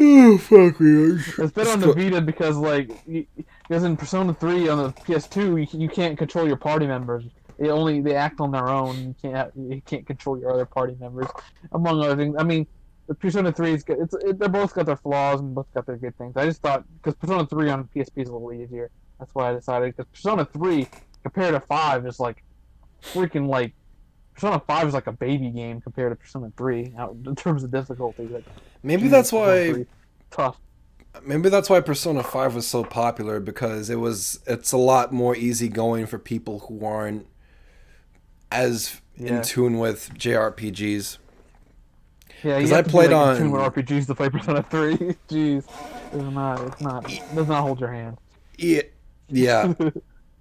Oh 0.00 0.38
fuck 0.38 0.80
me. 0.80 1.20
It's 1.38 1.52
better 1.52 1.70
on 1.70 1.80
the 1.80 1.92
Vita 1.92 2.22
because 2.22 2.56
like 2.56 2.90
y- 3.06 3.26
because 3.72 3.84
in 3.84 3.96
Persona 3.96 4.34
3 4.34 4.68
on 4.68 4.78
the 4.82 4.90
PS2 4.90 5.58
you, 5.62 5.66
can- 5.66 5.80
you 5.80 5.88
can't 5.88 6.18
control 6.18 6.46
your 6.46 6.58
party 6.58 6.86
members. 6.86 7.24
They 7.58 7.70
only 7.70 8.02
they 8.02 8.14
act 8.14 8.38
on 8.38 8.50
their 8.50 8.68
own. 8.68 8.98
You 8.98 9.14
can't 9.22 9.50
you 9.56 9.80
can't 9.86 10.06
control 10.06 10.38
your 10.38 10.52
other 10.52 10.66
party 10.66 10.94
members, 11.00 11.28
among 11.72 12.02
other 12.02 12.14
things. 12.16 12.36
I 12.38 12.42
mean, 12.44 12.66
the 13.06 13.14
Persona 13.14 13.50
3 13.50 13.72
is 13.72 13.82
good. 13.82 13.98
It's 14.00 14.12
it, 14.14 14.38
they're 14.38 14.50
both 14.50 14.74
got 14.74 14.84
their 14.84 14.96
flaws 14.96 15.40
and 15.40 15.54
both 15.54 15.72
got 15.72 15.86
their 15.86 15.96
good 15.96 16.16
things. 16.18 16.36
I 16.36 16.44
just 16.44 16.60
thought 16.60 16.84
because 16.98 17.14
Persona 17.14 17.46
3 17.46 17.70
on 17.70 17.88
PSP 17.94 18.10
is 18.16 18.28
a 18.28 18.32
little 18.32 18.52
easier. 18.52 18.90
That's 19.18 19.34
why 19.34 19.50
I 19.50 19.54
decided 19.54 19.96
because 19.96 20.10
Persona 20.12 20.44
3 20.44 20.86
compared 21.22 21.54
to 21.54 21.60
5 21.60 22.06
is 22.06 22.20
like 22.20 22.44
freaking 23.00 23.48
like 23.48 23.72
Persona 24.34 24.60
Five 24.66 24.88
is 24.88 24.94
like 24.94 25.06
a 25.06 25.12
baby 25.12 25.48
game 25.50 25.80
compared 25.80 26.12
to 26.12 26.16
Persona 26.16 26.52
Three 26.56 26.92
out 26.98 27.16
in 27.26 27.36
terms 27.36 27.64
of 27.64 27.70
difficulty. 27.70 28.26
Like, 28.26 28.44
Maybe 28.82 29.02
geez, 29.02 29.10
that's 29.12 29.32
why 29.32 29.86
tough. 30.30 30.58
Maybe 31.24 31.48
that's 31.48 31.68
why 31.70 31.80
Persona 31.80 32.22
5 32.22 32.54
was 32.54 32.66
so 32.66 32.84
popular 32.84 33.38
because 33.40 33.90
it 33.90 33.96
was 33.96 34.40
it's 34.46 34.72
a 34.72 34.76
lot 34.78 35.12
more 35.12 35.36
easygoing 35.36 36.06
for 36.06 36.18
people 36.18 36.60
who 36.60 36.84
aren't 36.84 37.26
as 38.50 39.00
Yeah. 39.16 39.36
in 39.36 39.42
tune 39.42 39.78
with 39.78 40.10
JRPGs. 40.14 41.18
Yeah, 42.42 42.58
'Cause 42.60 42.70
you 42.70 42.76
I 42.76 42.78
to 42.82 42.84
be, 42.84 42.90
played 42.90 43.10
like, 43.10 43.36
in 43.36 43.42
tune 43.44 43.46
on- 43.48 43.52
with 43.52 43.86
RPGs 43.86 44.06
to 44.06 44.14
play 44.14 44.28
Persona 44.36 44.62
Three. 44.64 44.96
Jeez, 45.28 45.64
it's 46.12 46.34
not. 46.34 46.60
It's 46.66 46.80
not. 46.80 47.12
It 47.12 47.22
does 47.34 47.46
not 47.48 47.62
hold 47.62 47.80
your 47.80 47.92
hand. 47.92 48.18
Yeah. 48.58 48.82
Yeah. 49.28 49.72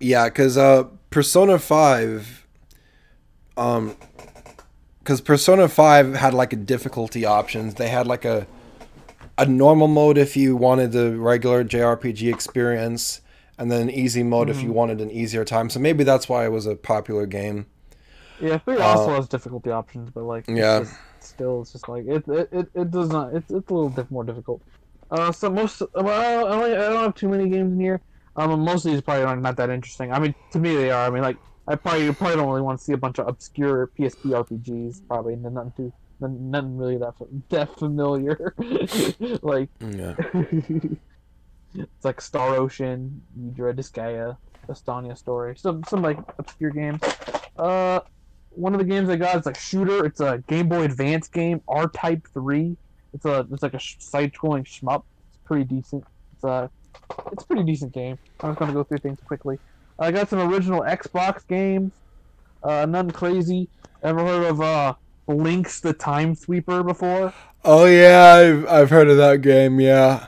Yeah, 0.01 0.25
because 0.25 0.57
uh, 0.57 0.83
Persona 1.11 1.57
Five, 1.59 2.45
um, 3.55 3.95
because 4.99 5.21
Persona 5.21 5.69
Five 5.69 6.15
had 6.15 6.33
like 6.33 6.51
a 6.51 6.57
difficulty 6.57 7.23
options. 7.23 7.75
They 7.75 7.87
had 7.87 8.05
like 8.07 8.25
a 8.25 8.47
a 9.41 9.45
normal 9.45 9.87
mode 9.87 10.17
if 10.19 10.37
you 10.37 10.55
wanted 10.55 10.91
the 10.91 11.17
regular 11.17 11.63
JRPG 11.63 12.31
experience, 12.31 13.21
and 13.57 13.71
then 13.71 13.89
easy 13.89 14.21
mode 14.23 14.49
if 14.49 14.61
you 14.61 14.71
wanted 14.71 15.01
an 15.01 15.09
easier 15.09 15.43
time. 15.43 15.69
So 15.69 15.79
maybe 15.79 16.03
that's 16.03 16.29
why 16.29 16.45
it 16.45 16.51
was 16.51 16.65
a 16.67 16.75
popular 16.75 17.25
game. 17.25 17.65
Yeah, 18.39 18.57
three 18.59 18.77
Uh, 18.77 18.83
also 18.83 19.15
has 19.15 19.27
difficulty 19.27 19.71
options, 19.71 20.11
but 20.11 20.23
like 20.23 20.45
it's 20.47 20.57
Yeah. 20.57 20.79
just- 20.79 20.93
still 21.19 21.61
it's 21.61 21.71
just 21.71 21.87
like 21.87 22.05
it 22.07 22.27
it, 22.27 22.49
it, 22.51 22.67
it 22.73 22.89
does 22.91 23.09
not 23.09 23.31
it's 23.35 23.51
it's 23.51 23.69
a 23.69 23.73
little 23.73 23.89
bit 23.89 24.09
more 24.09 24.23
difficult. 24.23 24.61
Uh, 25.11 25.31
so 25.31 25.49
most 25.49 25.81
well, 25.93 26.47
I, 26.47 26.51
only, 26.55 26.71
I 26.75 26.89
don't 26.89 27.03
have 27.03 27.15
too 27.15 27.29
many 27.29 27.47
games 27.49 27.73
in 27.73 27.79
here. 27.79 28.01
Um, 28.35 28.59
most 28.61 28.85
of 28.85 28.91
these 28.91 29.01
probably 29.01 29.23
aren't 29.25 29.41
not 29.41 29.57
that 29.57 29.69
interesting. 29.69 30.11
I 30.11 30.19
mean, 30.19 30.33
to 30.51 30.59
me 30.59 30.75
they 30.75 30.89
are. 30.91 31.05
I 31.05 31.09
mean, 31.09 31.21
like 31.23 31.37
I 31.67 31.75
probably 31.75 32.05
you 32.05 32.13
probably 32.13 32.37
don't 32.37 32.47
really 32.49 32.61
want 32.61 32.79
to 32.79 32.83
see 32.83 32.93
a 32.93 32.97
bunch 32.97 33.19
of 33.19 33.27
obscure 33.27 33.91
PSP 33.97 34.31
RPGs. 34.31 35.01
Probably 35.07 35.33
and 35.33 35.43
nothing 35.43 35.73
too 35.77 35.93
nothing 36.29 36.77
really 36.77 36.97
that 36.97 37.13
that 37.49 37.77
familiar. 37.77 38.53
like 39.41 39.69
it's 39.81 40.99
like 42.03 42.21
Star 42.21 42.55
Ocean, 42.55 43.21
Udra 43.39 43.73
Disgaea, 43.73 44.37
Estonia 44.67 45.17
Story, 45.17 45.55
some 45.57 45.83
some 45.83 46.01
like 46.01 46.19
obscure 46.37 46.71
games. 46.71 47.01
Uh, 47.57 48.01
one 48.51 48.73
of 48.73 48.79
the 48.79 48.85
games 48.85 49.09
I 49.09 49.15
got 49.15 49.37
is 49.37 49.45
like 49.45 49.57
Shooter. 49.57 50.05
It's 50.05 50.19
a 50.19 50.43
Game 50.47 50.67
Boy 50.67 50.83
Advance 50.83 51.27
game, 51.27 51.61
R 51.67 51.87
Type 51.87 52.27
Three. 52.33 52.75
It's 53.13 53.25
a 53.25 53.47
it's 53.51 53.63
like 53.63 53.73
a 53.73 53.79
sh- 53.79 53.97
side-scrolling 53.99 54.63
shmup. 54.63 55.03
It's 55.29 55.39
pretty 55.45 55.65
decent. 55.65 56.05
It's 56.33 56.43
a 56.43 56.69
it's 57.31 57.43
a 57.43 57.47
pretty 57.47 57.63
decent 57.63 57.93
game. 57.93 58.17
I'm 58.41 58.51
just 58.51 58.59
gonna 58.59 58.73
go 58.73 58.83
through 58.83 58.99
things 58.99 59.19
quickly. 59.25 59.59
I 59.99 60.11
got 60.11 60.29
some 60.29 60.39
original 60.51 60.81
Xbox 60.81 61.45
games. 61.47 61.93
Uh, 62.63 62.85
nothing 62.85 63.11
crazy. 63.11 63.69
Ever 64.03 64.25
heard 64.25 64.43
of 64.45 64.61
uh 64.61 64.93
Blinx 65.31 65.81
the 65.81 65.93
Time 65.93 66.35
Sweeper 66.35 66.83
before? 66.83 67.33
Oh 67.63 67.85
yeah, 67.85 68.33
I've 68.33 68.67
I've 68.67 68.89
heard 68.89 69.09
of 69.09 69.17
that 69.17 69.41
game. 69.41 69.79
Yeah. 69.79 70.27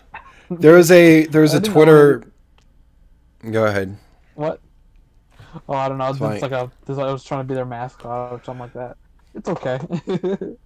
There 0.49 0.73
was 0.73 0.91
a 0.91 1.25
there's 1.25 1.53
I 1.53 1.57
a 1.57 1.61
Twitter. 1.71 2.23
Go 3.49 3.65
ahead. 3.65 3.97
What? 4.35 4.61
Oh, 5.67 5.73
I 5.73 5.89
don't 5.89 5.97
know. 5.97 6.09
It's, 6.09 6.19
It's 6.21 6.41
like 6.41 6.51
a. 6.51 6.71
It's 6.81 6.89
like 6.89 7.07
I 7.07 7.11
was 7.11 7.23
trying 7.23 7.41
to 7.41 7.47
be 7.47 7.53
their 7.53 7.65
mascot 7.65 8.31
or 8.31 8.41
something 8.43 8.59
like 8.59 8.73
that. 8.73 8.97
It's 9.35 9.49
okay. 9.49 9.79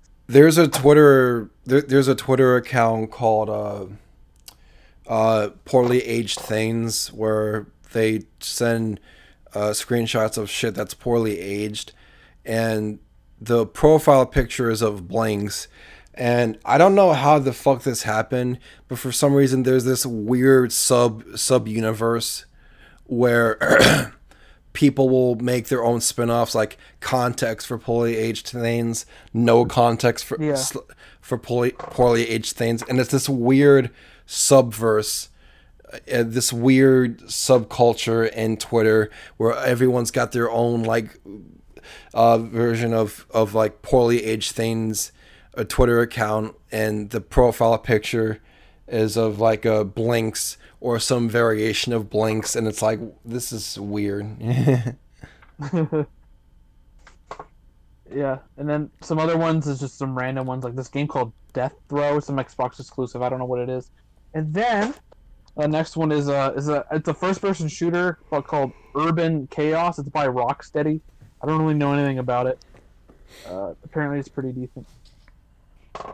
There's 0.28 0.58
a 0.58 0.68
Twitter 0.68 1.50
there, 1.66 1.82
there's 1.82 2.10
a 2.10 2.16
Twitter 2.16 2.58
account 2.58 3.12
called 3.12 3.50
uh 3.50 3.86
uh 5.08 5.52
poorly 5.64 6.04
aged 6.04 6.38
things 6.38 7.14
where 7.14 7.68
they 7.94 8.24
send 8.42 9.00
uh, 9.54 9.70
screenshots 9.70 10.38
of 10.38 10.50
shit 10.50 10.76
that's 10.76 10.94
poorly 10.94 11.40
aged 11.40 11.94
and 12.46 13.00
the 13.40 13.66
profile 13.66 14.26
picture 14.26 14.70
is 14.70 14.82
of 14.82 15.08
blanks 15.08 15.68
and 16.14 16.58
I 16.66 16.80
don't 16.80 16.96
know 16.96 17.14
how 17.14 17.38
the 17.38 17.54
fuck 17.54 17.84
this 17.84 18.04
happened 18.04 18.60
but 18.88 18.98
for 18.98 19.12
some 19.12 19.34
reason 19.34 19.64
there's 19.64 19.86
this 19.86 20.06
weird 20.06 20.72
sub 20.72 21.24
sub 21.38 21.68
universe 21.68 22.46
where 23.06 24.12
people 24.74 25.10
will 25.10 25.36
make 25.36 25.68
their 25.68 25.84
own 25.84 26.02
spin-offs 26.02 26.54
like 26.56 26.78
context 27.00 27.68
for 27.68 27.78
poorly 27.78 28.16
aged 28.18 28.48
things 28.48 29.06
no 29.34 29.66
context 29.66 30.26
for 30.26 30.42
Yeah. 30.42 30.56
sl- 30.56 30.80
for 31.22 31.38
poorly, 31.38 31.72
poorly 31.78 32.28
aged 32.30 32.56
things 32.56 32.84
and 32.90 33.00
it's 33.00 33.12
this 33.12 33.30
weird 33.30 33.92
subverse 34.28 35.30
uh, 35.94 36.24
this 36.26 36.52
weird 36.52 37.20
subculture 37.22 38.30
in 38.34 38.58
twitter 38.58 39.10
where 39.38 39.54
everyone's 39.56 40.12
got 40.12 40.32
their 40.32 40.50
own 40.52 40.84
like 40.84 41.20
uh, 42.18 42.38
version 42.38 42.94
of 42.94 43.26
of 43.32 43.54
like 43.54 43.82
poorly 43.82 44.24
aged 44.26 44.52
things 44.52 45.12
a 45.54 45.64
twitter 45.64 46.02
account 46.02 46.56
and 46.72 47.12
the 47.12 47.22
profile 47.22 47.78
picture 47.78 48.42
is 48.88 49.18
of 49.18 49.40
like 49.40 49.66
a 49.66 49.84
Blinx 49.84 50.58
or 50.80 51.00
some 51.00 51.28
variation 51.30 51.92
of 51.94 52.10
Blinx 52.10 52.56
and 52.56 52.68
it's 52.68 52.82
like 52.82 53.00
this 53.26 53.52
is 53.52 53.80
weird 53.80 54.26
yeah, 58.12 58.40
and 58.58 58.70
then 58.70 58.90
some 59.02 59.20
other 59.20 59.38
ones 59.38 59.68
is 59.68 59.80
just 59.80 59.98
some 59.98 60.18
random 60.18 60.46
ones 60.48 60.64
like 60.64 60.76
this 60.76 60.88
game 60.88 61.08
called 61.08 61.34
Death 61.54 61.74
Throw, 61.90 62.20
some 62.20 62.38
Xbox 62.38 62.80
exclusive. 62.80 63.22
I 63.22 63.30
don't 63.30 63.40
know 63.40 63.46
what 63.46 63.60
it 63.60 63.70
is. 63.70 63.92
And 64.34 64.54
then 64.54 64.94
the 65.56 65.68
next 65.68 65.98
one 65.98 66.12
is 66.12 66.28
a 66.28 66.54
is 66.56 66.70
a 66.70 66.86
it's 66.92 67.08
a 67.08 67.14
first 67.14 67.42
person 67.42 67.68
shooter 67.68 68.20
called 68.30 68.72
Urban 68.96 69.48
Chaos. 69.48 70.00
It's 70.00 70.10
by 70.10 70.28
Rocksteady. 70.28 71.02
I 71.42 71.46
don't 71.46 71.62
really 71.62 71.76
know 71.76 71.94
anything 71.94 72.20
about 72.20 72.48
it. 72.48 72.60
Uh, 73.48 73.74
apparently, 73.84 74.20
it's 74.20 74.28
pretty 74.28 74.52
decent. 74.52 74.88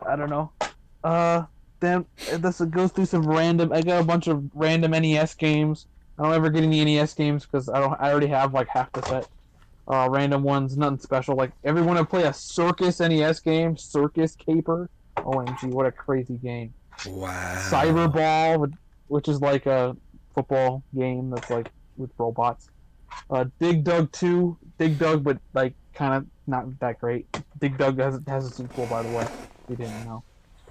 I 0.05 0.15
don't 0.15 0.29
know. 0.29 0.51
Uh, 1.03 1.43
then 1.79 2.05
this 2.39 2.59
goes 2.61 2.91
through 2.91 3.05
some 3.05 3.27
random. 3.27 3.71
I 3.71 3.81
got 3.81 4.01
a 4.01 4.05
bunch 4.05 4.27
of 4.27 4.49
random 4.53 4.91
NES 4.91 5.33
games. 5.35 5.87
I 6.17 6.23
don't 6.23 6.33
ever 6.33 6.49
get 6.49 6.63
any 6.63 6.83
NES 6.83 7.13
games 7.13 7.45
because 7.45 7.69
I 7.69 7.79
don't. 7.79 7.99
I 7.99 8.11
already 8.11 8.27
have 8.27 8.53
like 8.53 8.67
half 8.67 8.91
the 8.93 9.01
set. 9.03 9.27
Uh, 9.85 10.07
random 10.09 10.43
ones, 10.43 10.77
nothing 10.77 10.99
special. 10.99 11.35
Like 11.35 11.51
everyone 11.63 11.97
to 11.97 12.05
play 12.05 12.23
a 12.23 12.33
Circus 12.33 12.99
NES 12.99 13.39
game, 13.41 13.75
Circus 13.75 14.35
Caper. 14.35 14.89
OMG, 15.17 15.65
what 15.65 15.85
a 15.85 15.91
crazy 15.91 16.37
game! 16.37 16.73
wow 17.05 17.55
Cyberball, 17.69 18.71
which 19.07 19.27
is 19.27 19.41
like 19.41 19.65
a 19.65 19.95
football 20.33 20.83
game 20.95 21.29
that's 21.29 21.49
like 21.49 21.69
with 21.97 22.11
robots. 22.17 22.69
Uh, 23.30 23.45
Dig 23.60 23.84
Dug 23.84 24.11
2, 24.11 24.57
Dig 24.77 24.98
Dug, 24.99 25.23
but 25.23 25.38
like 25.53 25.73
kind 25.94 26.14
of 26.15 26.26
not 26.48 26.80
that 26.80 26.99
great. 26.99 27.26
Dig 27.60 27.77
Dug 27.77 27.98
has 27.99 28.19
has 28.27 28.45
a 28.48 28.52
sequel, 28.53 28.85
by 28.88 29.02
the 29.03 29.10
way. 29.18 29.27
We 29.68 29.76
didn't 29.76 30.06
know. 30.06 30.23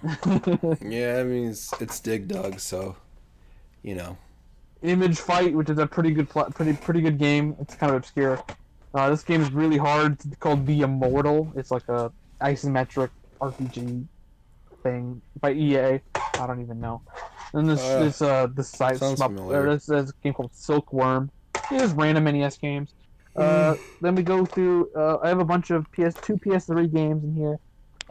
yeah 0.82 1.18
i 1.20 1.22
mean 1.22 1.50
it's, 1.50 1.72
it's 1.80 2.00
dig 2.00 2.26
dug 2.26 2.58
so 2.58 2.96
you 3.84 3.94
know 3.94 4.16
Image 4.82 5.20
Fight, 5.20 5.54
which 5.54 5.70
is 5.70 5.78
a 5.78 5.86
pretty 5.86 6.10
good, 6.10 6.28
pl- 6.28 6.50
pretty 6.56 6.72
pretty 6.72 7.00
good 7.00 7.16
game. 7.16 7.54
It's 7.60 7.76
kind 7.76 7.90
of 7.92 7.98
obscure. 7.98 8.42
Uh, 8.92 9.10
this 9.10 9.22
game 9.22 9.40
is 9.40 9.52
really 9.52 9.76
hard. 9.76 10.18
It's 10.26 10.34
called 10.40 10.66
The 10.66 10.80
Immortal. 10.80 11.52
It's 11.54 11.70
like 11.70 11.88
a 11.88 12.10
isometric 12.40 13.10
RPG 13.40 14.04
thing 14.82 15.22
by 15.40 15.52
EA. 15.52 16.00
I 16.16 16.46
don't 16.48 16.60
even 16.60 16.80
know. 16.80 17.00
And 17.52 17.70
this 17.70 17.80
Uh, 17.80 18.00
this 18.02 18.22
uh 18.22 18.48
this 18.52 18.70
side 18.70 18.98
sounds 18.98 19.20
shmup- 19.20 19.26
familiar. 19.36 19.68
uh, 19.68 19.74
this, 19.74 19.86
this 19.86 20.10
game 20.20 20.32
called 20.34 20.50
Silkworm. 20.52 21.30
There's 21.78 21.92
random 21.92 22.24
NES 22.24 22.58
games. 22.58 22.94
Uh, 23.36 23.76
then 24.00 24.14
we 24.14 24.22
go 24.22 24.44
through. 24.44 24.90
Uh, 24.94 25.18
I 25.22 25.28
have 25.28 25.38
a 25.40 25.44
bunch 25.44 25.70
of 25.70 25.90
PS2, 25.92 26.40
PS3 26.42 26.92
games 26.92 27.24
in 27.24 27.34
here. 27.34 27.58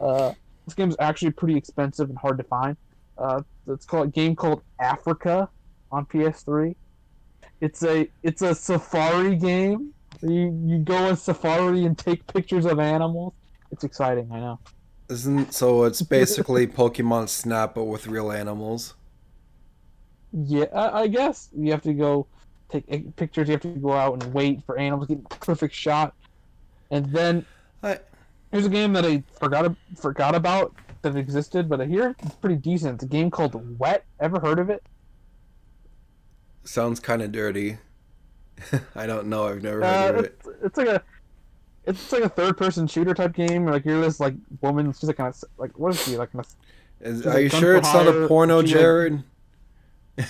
Uh, 0.00 0.32
this 0.66 0.74
game 0.74 0.88
is 0.88 0.96
actually 0.98 1.30
pretty 1.30 1.56
expensive 1.56 2.08
and 2.08 2.18
hard 2.18 2.38
to 2.38 2.44
find. 2.44 2.76
Uh, 3.18 3.42
it's 3.68 3.86
called 3.86 4.08
a 4.08 4.10
game 4.10 4.34
called 4.34 4.62
Africa 4.80 5.48
on 5.92 6.06
PS3. 6.06 6.74
It's 7.60 7.84
a 7.84 8.08
it's 8.24 8.42
a 8.42 8.54
safari 8.54 9.36
game. 9.36 9.92
You 10.22 10.60
you 10.66 10.78
go 10.78 10.96
on 10.96 11.16
safari 11.16 11.84
and 11.84 11.96
take 11.96 12.26
pictures 12.32 12.64
of 12.66 12.80
animals. 12.80 13.34
It's 13.70 13.84
exciting, 13.84 14.28
I 14.32 14.40
know. 14.40 14.58
isn't 15.08 15.54
so 15.54 15.84
it's 15.84 16.02
basically 16.02 16.66
pokemon 16.80 17.28
snap 17.28 17.74
but 17.74 17.84
with 17.84 18.06
real 18.06 18.30
animals 18.32 18.94
Yeah, 20.32 20.64
I, 20.74 21.02
I 21.02 21.06
guess 21.08 21.48
you 21.56 21.70
have 21.72 21.82
to 21.82 21.92
go 21.92 22.26
take 22.72 22.84
eh, 22.88 23.00
pictures. 23.16 23.48
You 23.48 23.52
have 23.52 23.60
to 23.62 23.68
go 23.68 23.92
out 23.92 24.22
and 24.22 24.32
wait 24.34 24.64
for 24.64 24.78
animals 24.78 25.08
to 25.08 25.14
get 25.16 25.24
a 25.24 25.28
perfect 25.36 25.74
shot, 25.74 26.14
and 26.90 27.06
then 27.12 27.44
I- 27.82 28.00
here's 28.50 28.66
a 28.66 28.70
game 28.70 28.92
that 28.94 29.04
I 29.04 29.22
forgot 29.38 29.74
forgot 29.96 30.34
about 30.34 30.74
that 31.02 31.16
existed, 31.16 31.68
but 31.68 31.80
I 31.80 31.86
hear 31.86 32.14
it's 32.22 32.34
pretty 32.36 32.56
decent. 32.56 32.94
It's 32.94 33.04
a 33.04 33.08
game 33.08 33.30
called 33.30 33.78
Wet. 33.78 34.04
Ever 34.20 34.40
heard 34.40 34.58
of 34.58 34.70
it? 34.70 34.82
sounds 36.64 37.00
kind 37.00 37.20
of 37.22 37.32
dirty 37.32 37.76
i 38.94 39.04
don't 39.04 39.26
know 39.26 39.48
i've 39.48 39.64
never 39.64 39.82
Uh, 39.82 40.02
heard 40.06 40.14
of 40.20 40.24
it 40.26 40.38
it's, 40.44 40.48
it's 40.62 40.78
like 40.78 40.86
a 40.86 41.02
it's 41.84 42.12
like 42.12 42.22
a 42.22 42.28
third 42.28 42.56
person 42.56 42.86
shooter 42.86 43.12
type 43.14 43.32
game. 43.34 43.66
Like 43.66 43.84
you're 43.84 44.00
this 44.00 44.20
like 44.20 44.34
woman. 44.60 44.92
She's 44.92 45.02
like 45.04 45.16
kind 45.16 45.28
of 45.34 45.44
like 45.58 45.76
what 45.76 45.92
is 45.92 46.00
she 46.04 46.16
like? 46.16 46.30
Kind 46.30 46.46
Is, 47.00 47.26
are 47.26 47.30
like 47.34 47.42
you 47.42 47.48
sure 47.48 47.72
for 47.72 47.78
it's 47.78 47.92
not 47.92 48.06
a 48.06 48.28
porno, 48.28 48.60
she, 48.60 48.66
like- 48.66 48.74
Jared? 48.80 49.24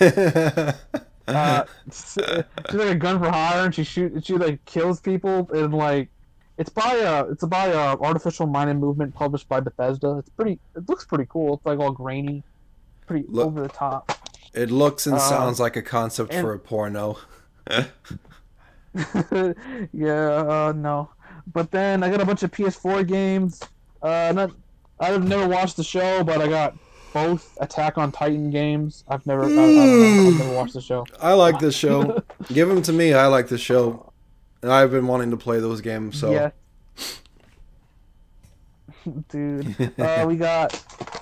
of, 0.00 0.80
uh, 1.28 1.64
she's 1.92 2.16
like 2.16 2.88
a 2.88 2.94
gun 2.94 3.18
for 3.20 3.30
hire, 3.30 3.64
and 3.66 3.74
she 3.74 3.84
shoot 3.84 4.24
she 4.24 4.34
like 4.34 4.64
kills 4.64 5.00
people, 5.00 5.48
and 5.54 5.72
like 5.72 6.08
It's 6.58 6.68
by 6.70 6.94
a 6.96 7.24
it's 7.30 7.44
by 7.44 7.66
a 7.68 7.96
Artificial 7.96 8.46
Mind 8.46 8.70
and 8.70 8.80
Movement, 8.80 9.14
published 9.14 9.48
by 9.48 9.60
Bethesda. 9.60 10.18
It's 10.18 10.28
pretty. 10.30 10.58
It 10.76 10.88
looks 10.88 11.04
pretty 11.04 11.26
cool. 11.28 11.54
It's 11.54 11.64
like 11.66 11.78
all 11.78 11.92
grainy, 11.92 12.42
pretty 13.06 13.24
Look- 13.28 13.46
over 13.46 13.62
the 13.62 13.68
top. 13.68 14.12
It 14.54 14.70
looks 14.70 15.06
and 15.06 15.16
Uh, 15.16 15.18
sounds 15.18 15.58
like 15.60 15.76
a 15.76 15.82
concept 15.82 16.32
and- 16.32 16.42
for 16.42 16.52
a 16.52 16.58
porno. 16.58 17.16
yeah, 19.92 20.28
uh, 20.36 20.72
no. 20.76 21.10
But 21.52 21.70
then 21.70 22.02
I 22.02 22.10
got 22.10 22.20
a 22.20 22.24
bunch 22.26 22.42
of 22.42 22.50
PS4 22.50 23.06
games. 23.06 23.60
Uh, 24.02 24.32
not. 24.34 24.50
I've 25.00 25.26
never 25.26 25.48
watched 25.48 25.76
the 25.76 25.84
show, 25.84 26.22
but 26.22 26.40
I 26.40 26.48
got 26.48 26.76
both 27.12 27.56
Attack 27.60 27.98
on 27.98 28.12
Titan 28.12 28.50
games. 28.50 29.04
I've 29.08 29.26
never. 29.26 29.44
I, 29.44 29.46
I 29.46 29.50
know. 29.50 30.28
I've 30.28 30.38
never 30.38 30.54
watched 30.54 30.74
the 30.74 30.80
show. 30.80 31.06
I 31.20 31.32
like 31.34 31.58
this 31.58 31.74
show. 31.74 32.22
Give 32.52 32.68
them 32.68 32.82
to 32.82 32.92
me. 32.92 33.14
I 33.14 33.26
like 33.26 33.48
this 33.48 33.60
show. 33.60 34.12
And 34.62 34.70
I've 34.70 34.90
been 34.92 35.06
wanting 35.06 35.30
to 35.32 35.36
play 35.36 35.58
those 35.60 35.80
games, 35.80 36.18
so 36.20 36.30
Yeah. 36.30 36.50
Dude, 39.30 39.98
uh, 39.98 40.24
we 40.28 40.36
got 40.36 40.72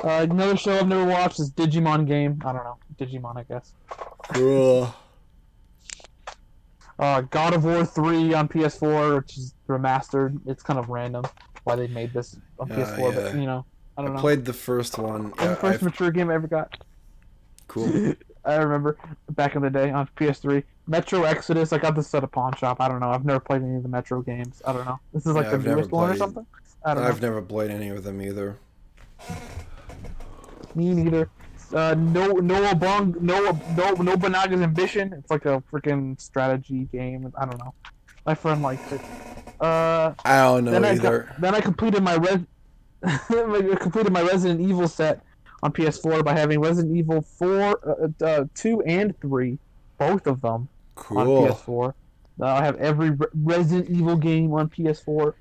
uh, 0.04 0.26
another 0.30 0.56
show 0.56 0.76
I've 0.76 0.86
never 0.88 1.06
watched 1.06 1.40
is 1.40 1.50
Digimon 1.50 2.06
game. 2.06 2.40
I 2.44 2.52
don't 2.52 2.64
know, 2.64 2.76
Digimon, 2.98 3.36
I 3.38 3.44
guess. 3.44 3.72
Ugh. 4.34 4.92
Uh, 6.98 7.22
God 7.22 7.54
of 7.54 7.64
War 7.64 7.86
three 7.86 8.34
on 8.34 8.46
PS4, 8.48 9.16
which 9.16 9.38
is 9.38 9.54
remastered. 9.66 10.38
It's 10.46 10.62
kind 10.62 10.78
of 10.78 10.90
random 10.90 11.24
why 11.64 11.76
they 11.76 11.86
made 11.86 12.12
this 12.12 12.36
on 12.58 12.70
Uh, 12.70 12.74
PS4, 12.76 13.14
but 13.14 13.34
you 13.36 13.46
know, 13.46 13.64
I 14.06 14.10
I 14.10 14.14
know. 14.14 14.20
played 14.20 14.44
the 14.44 14.52
first 14.52 14.98
one. 14.98 15.28
It's 15.28 15.36
the 15.39 15.56
1st 15.56 15.64
I've- 15.74 15.85
mature 15.85 16.10
game 16.10 16.31
I 16.31 16.35
ever 16.35 16.47
got. 16.48 16.77
cool. 17.68 18.14
I 18.44 18.55
remember 18.56 18.97
back 19.31 19.55
in 19.55 19.60
the 19.62 19.68
day 19.70 19.90
on 19.90 20.09
PS3. 20.16 20.62
Metro 20.86 21.24
Exodus, 21.24 21.72
I 21.74 21.78
got 21.78 21.94
this 21.94 22.12
at 22.14 22.24
a 22.24 22.27
pawn 22.27 22.55
shop. 22.56 22.78
I 22.81 22.89
don't 22.89 22.98
know. 22.98 23.10
I've 23.10 23.24
never 23.27 23.39
played 23.39 23.62
any 23.62 23.77
of 23.77 23.82
the 23.82 23.89
Metro 23.89 24.22
games. 24.22 24.62
I 24.66 24.72
don't 24.72 24.86
know. 24.86 24.98
This 25.12 25.27
is 25.27 25.35
like 25.35 25.44
Yeah, 25.44 25.51
the 25.51 25.56
I've 25.56 25.66
newest 25.66 25.90
one 25.93 26.10
or 26.10 26.16
something. 26.16 26.47
I 26.85 26.94
don't 26.94 27.02
know. 27.02 27.09
I've 27.10 27.20
never 27.20 27.43
played 27.43 27.70
any 27.70 27.89
of 27.90 28.02
them 28.02 28.22
either. 28.22 28.56
Me 30.74 30.94
neither. 30.94 31.28
Uh, 31.72 31.94
no, 31.97 32.32
Noah 32.32 32.74
Bong, 32.74 33.14
Noah, 33.20 33.52
no, 33.77 33.94
Nobunaga's 33.94 34.60
Ambition. 34.60 35.12
It's 35.12 35.31
like 35.31 35.44
a 35.44 35.62
freaking 35.72 36.20
strategy 36.20 36.89
game. 36.90 37.32
I 37.39 37.44
don't 37.44 37.59
know. 37.59 37.74
My 38.27 38.35
friend 38.35 38.62
likes 38.62 38.90
it. 38.90 39.01
Uh, 39.60 40.14
I 40.24 40.43
don't 40.43 40.64
know 40.64 40.70
then 40.72 40.85
I 40.85 40.93
either. 40.93 41.28
got, 41.28 41.40
then 41.40 41.55
I 41.55 41.60
completed 41.60 42.02
my 42.02 42.14
res, 42.14 42.39
I 43.05 43.77
completed 43.81 44.12
my 44.12 44.22
Resident 44.22 44.60
Evil 44.60 44.89
set 44.89 45.22
on 45.62 45.72
PS4 45.72 46.24
by 46.24 46.32
having 46.32 46.60
Resident 46.60 46.97
Evil 46.97 47.22
4, 47.22 48.12
uh, 48.22 48.24
uh, 48.24 48.44
2, 48.55 48.82
and 48.82 49.18
3, 49.20 49.59
both 49.98 50.27
of 50.27 50.40
them 50.40 50.68
on 51.10 51.27
PS4. 51.27 51.94
Uh, 52.40 52.44
I 52.47 52.64
have 52.64 52.77
every 52.77 53.10
Re- 53.10 53.27
Resident 53.35 53.90
Evil 53.90 54.16
game 54.16 54.52
on 54.52 54.68
PS4. 54.68 55.35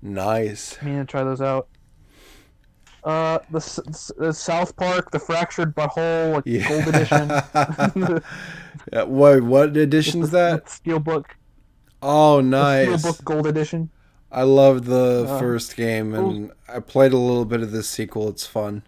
Nice. 0.00 0.78
I 0.80 0.84
mean, 0.86 1.06
try 1.06 1.24
those 1.24 1.40
out. 1.40 1.68
Uh, 3.04 3.38
the, 3.50 4.14
the 4.18 4.32
South 4.32 4.74
Park, 4.76 5.10
the 5.10 5.18
Fractured 5.18 5.74
Butthole, 5.74 6.34
like 6.34 6.44
Yeah. 6.46 6.68
Gold 6.68 6.88
Edition. 6.88 8.22
yeah, 8.92 9.04
wait, 9.04 9.40
what 9.40 9.76
edition 9.76 10.22
is 10.22 10.30
that? 10.32 10.66
Steelbook. 10.66 11.26
Oh, 12.02 12.40
nice. 12.40 12.88
Steelbook 12.88 13.24
Gold 13.24 13.46
Edition. 13.46 13.90
I 14.30 14.42
loved 14.42 14.84
the 14.84 15.26
Uh, 15.28 15.38
first 15.38 15.74
game, 15.76 16.14
and 16.14 16.52
I 16.68 16.80
played 16.80 17.12
a 17.12 17.16
little 17.18 17.44
bit 17.46 17.62
of 17.62 17.70
the 17.70 17.82
sequel. 17.82 18.28
It's 18.28 18.46
fun. 18.46 18.82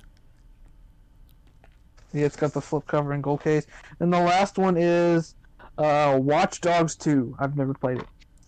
Yeah, 2.12 2.26
it's 2.26 2.36
got 2.36 2.52
the 2.52 2.60
flip 2.60 2.86
cover 2.86 3.12
and 3.12 3.22
gold 3.22 3.42
case. 3.42 3.66
And 4.00 4.12
the 4.12 4.18
last 4.18 4.58
one 4.58 4.76
is 4.76 5.34
uh, 5.78 6.18
Watch 6.20 6.60
Dogs 6.60 6.96
2. 6.96 7.36
I've 7.38 7.56
never 7.56 7.72
played 7.72 7.98
it, 7.98 8.06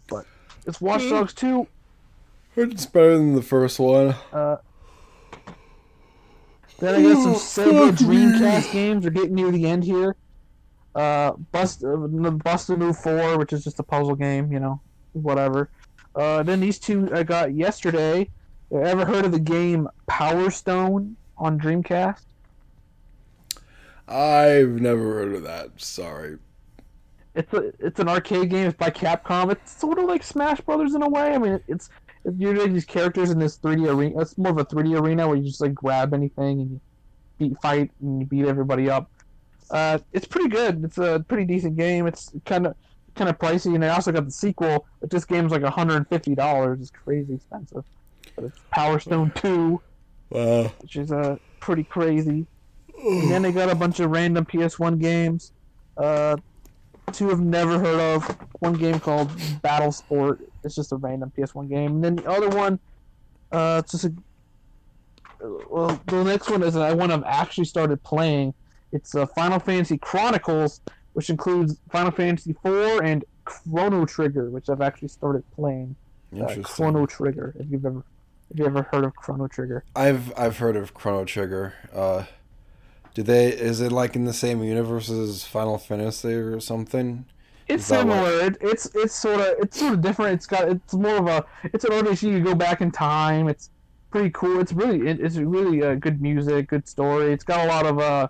but 0.08 0.26
it's 0.66 0.80
Watch 0.80 1.02
Hmm. 1.02 1.10
Dogs 1.10 1.32
2. 1.34 1.66
It's 2.56 2.84
better 2.86 3.16
than 3.16 3.34
the 3.34 3.42
first 3.42 3.78
one. 3.78 4.14
Uh, 4.32 4.56
then 6.80 6.94
I 6.96 7.02
got 7.02 7.22
some 7.22 7.34
Sega 7.34 7.96
fuck 7.96 8.06
me. 8.08 8.16
Dreamcast 8.16 8.72
games. 8.72 9.04
We're 9.04 9.10
getting 9.10 9.34
near 9.34 9.50
the 9.50 9.66
end 9.66 9.84
here. 9.84 10.16
Uh, 10.94 11.32
Bust, 11.52 11.84
uh, 11.84 11.96
Bust 11.96 12.68
a 12.68 12.76
Move 12.76 12.98
4, 12.98 13.38
which 13.38 13.52
is 13.54 13.64
just 13.64 13.78
a 13.78 13.82
puzzle 13.82 14.14
game, 14.16 14.52
you 14.52 14.60
know, 14.60 14.80
whatever. 15.12 15.70
Uh, 16.14 16.42
then 16.42 16.60
these 16.60 16.78
two 16.78 17.08
I 17.14 17.22
got 17.22 17.54
yesterday. 17.54 18.28
Ever 18.72 19.04
heard 19.04 19.24
of 19.26 19.32
the 19.32 19.38
game 19.38 19.88
Power 20.06 20.50
Stone 20.50 21.16
on 21.36 21.58
Dreamcast? 21.58 22.24
I've 24.08 24.80
never 24.80 25.02
heard 25.02 25.34
of 25.34 25.42
that. 25.42 25.80
Sorry. 25.80 26.38
It's 27.34 27.52
a 27.52 27.72
it's 27.78 28.00
an 28.00 28.08
arcade 28.08 28.50
game. 28.50 28.68
It's 28.68 28.76
by 28.76 28.90
Capcom. 28.90 29.50
It's 29.50 29.78
sort 29.78 29.98
of 29.98 30.04
like 30.04 30.22
Smash 30.22 30.60
Brothers 30.60 30.94
in 30.94 31.02
a 31.02 31.08
way. 31.08 31.34
I 31.34 31.38
mean, 31.38 31.52
it's, 31.52 31.64
it's 31.68 31.90
you're 32.36 32.56
like 32.56 32.72
these 32.72 32.84
characters 32.84 33.30
in 33.30 33.38
this 33.38 33.58
3D 33.58 33.88
arena. 33.92 34.20
It's 34.20 34.36
more 34.38 34.52
of 34.52 34.58
a 34.58 34.64
3D 34.64 35.00
arena 35.00 35.26
where 35.26 35.36
you 35.36 35.44
just 35.44 35.60
like 35.60 35.74
grab 35.74 36.14
anything 36.14 36.60
and 36.60 36.70
you 36.72 36.80
beat 37.38 37.60
fight 37.60 37.90
and 38.00 38.20
you 38.20 38.26
beat 38.26 38.44
everybody 38.44 38.90
up. 38.90 39.10
Uh, 39.70 39.98
it's 40.12 40.26
pretty 40.26 40.48
good. 40.48 40.84
It's 40.84 40.98
a 40.98 41.24
pretty 41.26 41.44
decent 41.44 41.76
game. 41.76 42.06
It's 42.06 42.30
kind 42.44 42.66
of 42.66 42.74
kind 43.14 43.28
of 43.30 43.38
pricey, 43.38 43.74
and 43.74 43.82
they 43.82 43.88
also 43.88 44.12
got 44.12 44.24
the 44.24 44.30
sequel. 44.30 44.86
But 45.00 45.10
this 45.10 45.24
game's 45.24 45.52
like 45.52 45.62
150 45.62 46.34
dollars. 46.34 46.80
It's 46.80 46.90
crazy 46.90 47.34
expensive. 47.34 47.84
But 48.36 48.44
it's 48.46 48.58
Power 48.70 48.98
Stone 48.98 49.32
2, 49.36 49.80
Wow. 50.30 50.72
which 50.80 50.96
is 50.96 51.12
uh, 51.12 51.36
pretty 51.60 51.84
crazy. 51.84 52.46
And 53.04 53.30
then 53.30 53.42
they 53.42 53.52
got 53.52 53.68
a 53.68 53.74
bunch 53.74 54.00
of 54.00 54.10
random 54.10 54.44
PS1 54.46 55.00
games. 55.00 55.52
Uh, 55.96 56.36
two 57.12 57.30
I've 57.30 57.40
never 57.40 57.78
heard 57.78 57.98
of. 58.00 58.24
One 58.60 58.74
game 58.74 59.00
called 59.00 59.30
Battle 59.60 59.90
Sport. 59.92 60.40
It's 60.64 60.74
just 60.76 60.92
a 60.92 60.96
random 60.96 61.32
PS1 61.36 61.68
game. 61.68 61.96
And 61.96 62.04
then 62.04 62.16
the 62.16 62.30
other 62.30 62.48
one, 62.48 62.78
uh, 63.50 63.82
it's 63.84 63.92
just 63.92 64.04
a. 64.04 64.12
Well, 65.68 66.00
the 66.06 66.22
next 66.22 66.48
one 66.48 66.62
is 66.62 66.74
one 66.76 67.10
I've 67.10 67.24
actually 67.24 67.64
started 67.64 68.02
playing. 68.04 68.54
It's 68.92 69.14
uh, 69.14 69.26
Final 69.26 69.58
Fantasy 69.58 69.98
Chronicles, 69.98 70.80
which 71.14 71.30
includes 71.30 71.76
Final 71.90 72.10
Fantasy 72.10 72.50
IV 72.64 73.00
and 73.02 73.24
Chrono 73.44 74.04
Trigger, 74.06 74.50
which 74.50 74.68
I've 74.68 74.80
actually 74.80 75.08
started 75.08 75.44
playing. 75.54 75.94
Uh, 76.40 76.54
Chrono 76.62 77.04
Trigger. 77.06 77.54
If 77.58 77.66
you've 77.70 77.84
ever, 77.84 78.02
if 78.50 78.58
you 78.58 78.64
ever 78.66 78.82
heard 78.90 79.04
of 79.04 79.14
Chrono 79.14 79.48
Trigger. 79.48 79.84
I've 79.94 80.32
I've 80.38 80.58
heard 80.58 80.76
of 80.76 80.94
Chrono 80.94 81.24
Trigger. 81.24 81.74
Uh, 81.94 82.24
do 83.14 83.22
they? 83.22 83.48
Is 83.52 83.80
it 83.82 83.92
like 83.92 84.16
in 84.16 84.24
the 84.24 84.32
same 84.32 84.62
universe 84.62 85.10
as 85.10 85.44
Final 85.44 85.76
Fantasy 85.76 86.32
or 86.32 86.58
something? 86.60 87.26
It's 87.68 87.84
Is 87.84 87.88
that 87.90 88.06
what- 88.06 88.14
similar. 88.26 88.46
It, 88.46 88.56
it's 88.62 88.86
it's 88.94 89.14
sort 89.14 89.40
of 89.40 89.46
it's 89.60 89.78
sort 89.78 89.92
of 89.94 90.00
different. 90.00 90.32
It's 90.34 90.46
got 90.46 90.68
it's 90.68 90.94
more 90.94 91.16
of 91.16 91.26
a 91.26 91.44
it's 91.64 91.84
an 91.84 91.90
RPG. 91.90 92.22
You 92.22 92.40
go 92.40 92.54
back 92.54 92.80
in 92.80 92.90
time. 92.90 93.48
It's 93.48 93.68
pretty 94.10 94.30
cool. 94.30 94.60
It's 94.60 94.72
really 94.72 95.06
it, 95.08 95.20
it's 95.20 95.36
really 95.36 95.82
uh, 95.82 95.96
good 95.96 96.22
music, 96.22 96.68
good 96.68 96.88
story. 96.88 97.32
It's 97.32 97.44
got 97.44 97.66
a 97.66 97.68
lot 97.68 97.84
of 97.86 97.98
uh. 97.98 98.28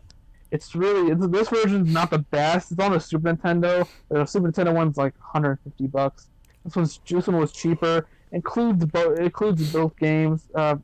It's 0.52 0.74
really 0.76 1.10
it's, 1.10 1.26
this 1.28 1.48
version's 1.48 1.90
not 1.92 2.10
the 2.10 2.18
best. 2.18 2.70
It's 2.72 2.80
on 2.80 2.92
the 2.92 3.00
Super 3.00 3.32
Nintendo. 3.32 3.88
The 4.10 4.26
Super 4.26 4.52
Nintendo 4.52 4.74
one's 4.74 4.98
like 4.98 5.14
150 5.18 5.86
bucks. 5.86 6.28
This 6.64 6.76
one's 6.76 7.00
this 7.08 7.26
one 7.26 7.38
was 7.38 7.52
cheaper. 7.52 8.06
Includes 8.32 8.84
both 8.84 9.18
includes 9.18 9.72
both 9.72 9.96
games. 9.98 10.48
Uh, 10.54 10.76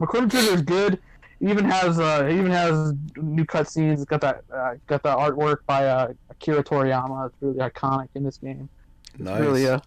Chrono 0.00 0.26
Trigger 0.28 0.54
is 0.54 0.62
good. 0.62 0.94
It 1.40 1.48
even 1.50 1.64
has 1.66 2.00
uh 2.00 2.26
it 2.28 2.32
even 2.32 2.50
has 2.50 2.94
new 3.16 3.44
cutscenes. 3.44 3.92
It's 3.94 4.04
got 4.06 4.22
that 4.22 4.42
uh, 4.52 4.74
got 4.86 5.02
that 5.02 5.18
artwork 5.18 5.58
by 5.66 5.86
uh, 5.86 6.12
Akira 6.30 6.64
Toriyama. 6.64 7.26
It's 7.28 7.36
really 7.40 7.58
iconic 7.58 8.08
in 8.14 8.24
this 8.24 8.38
game. 8.38 8.68
It's 9.14 9.22
Nice. 9.22 9.40
really 9.40 9.68
uh, 9.68 9.80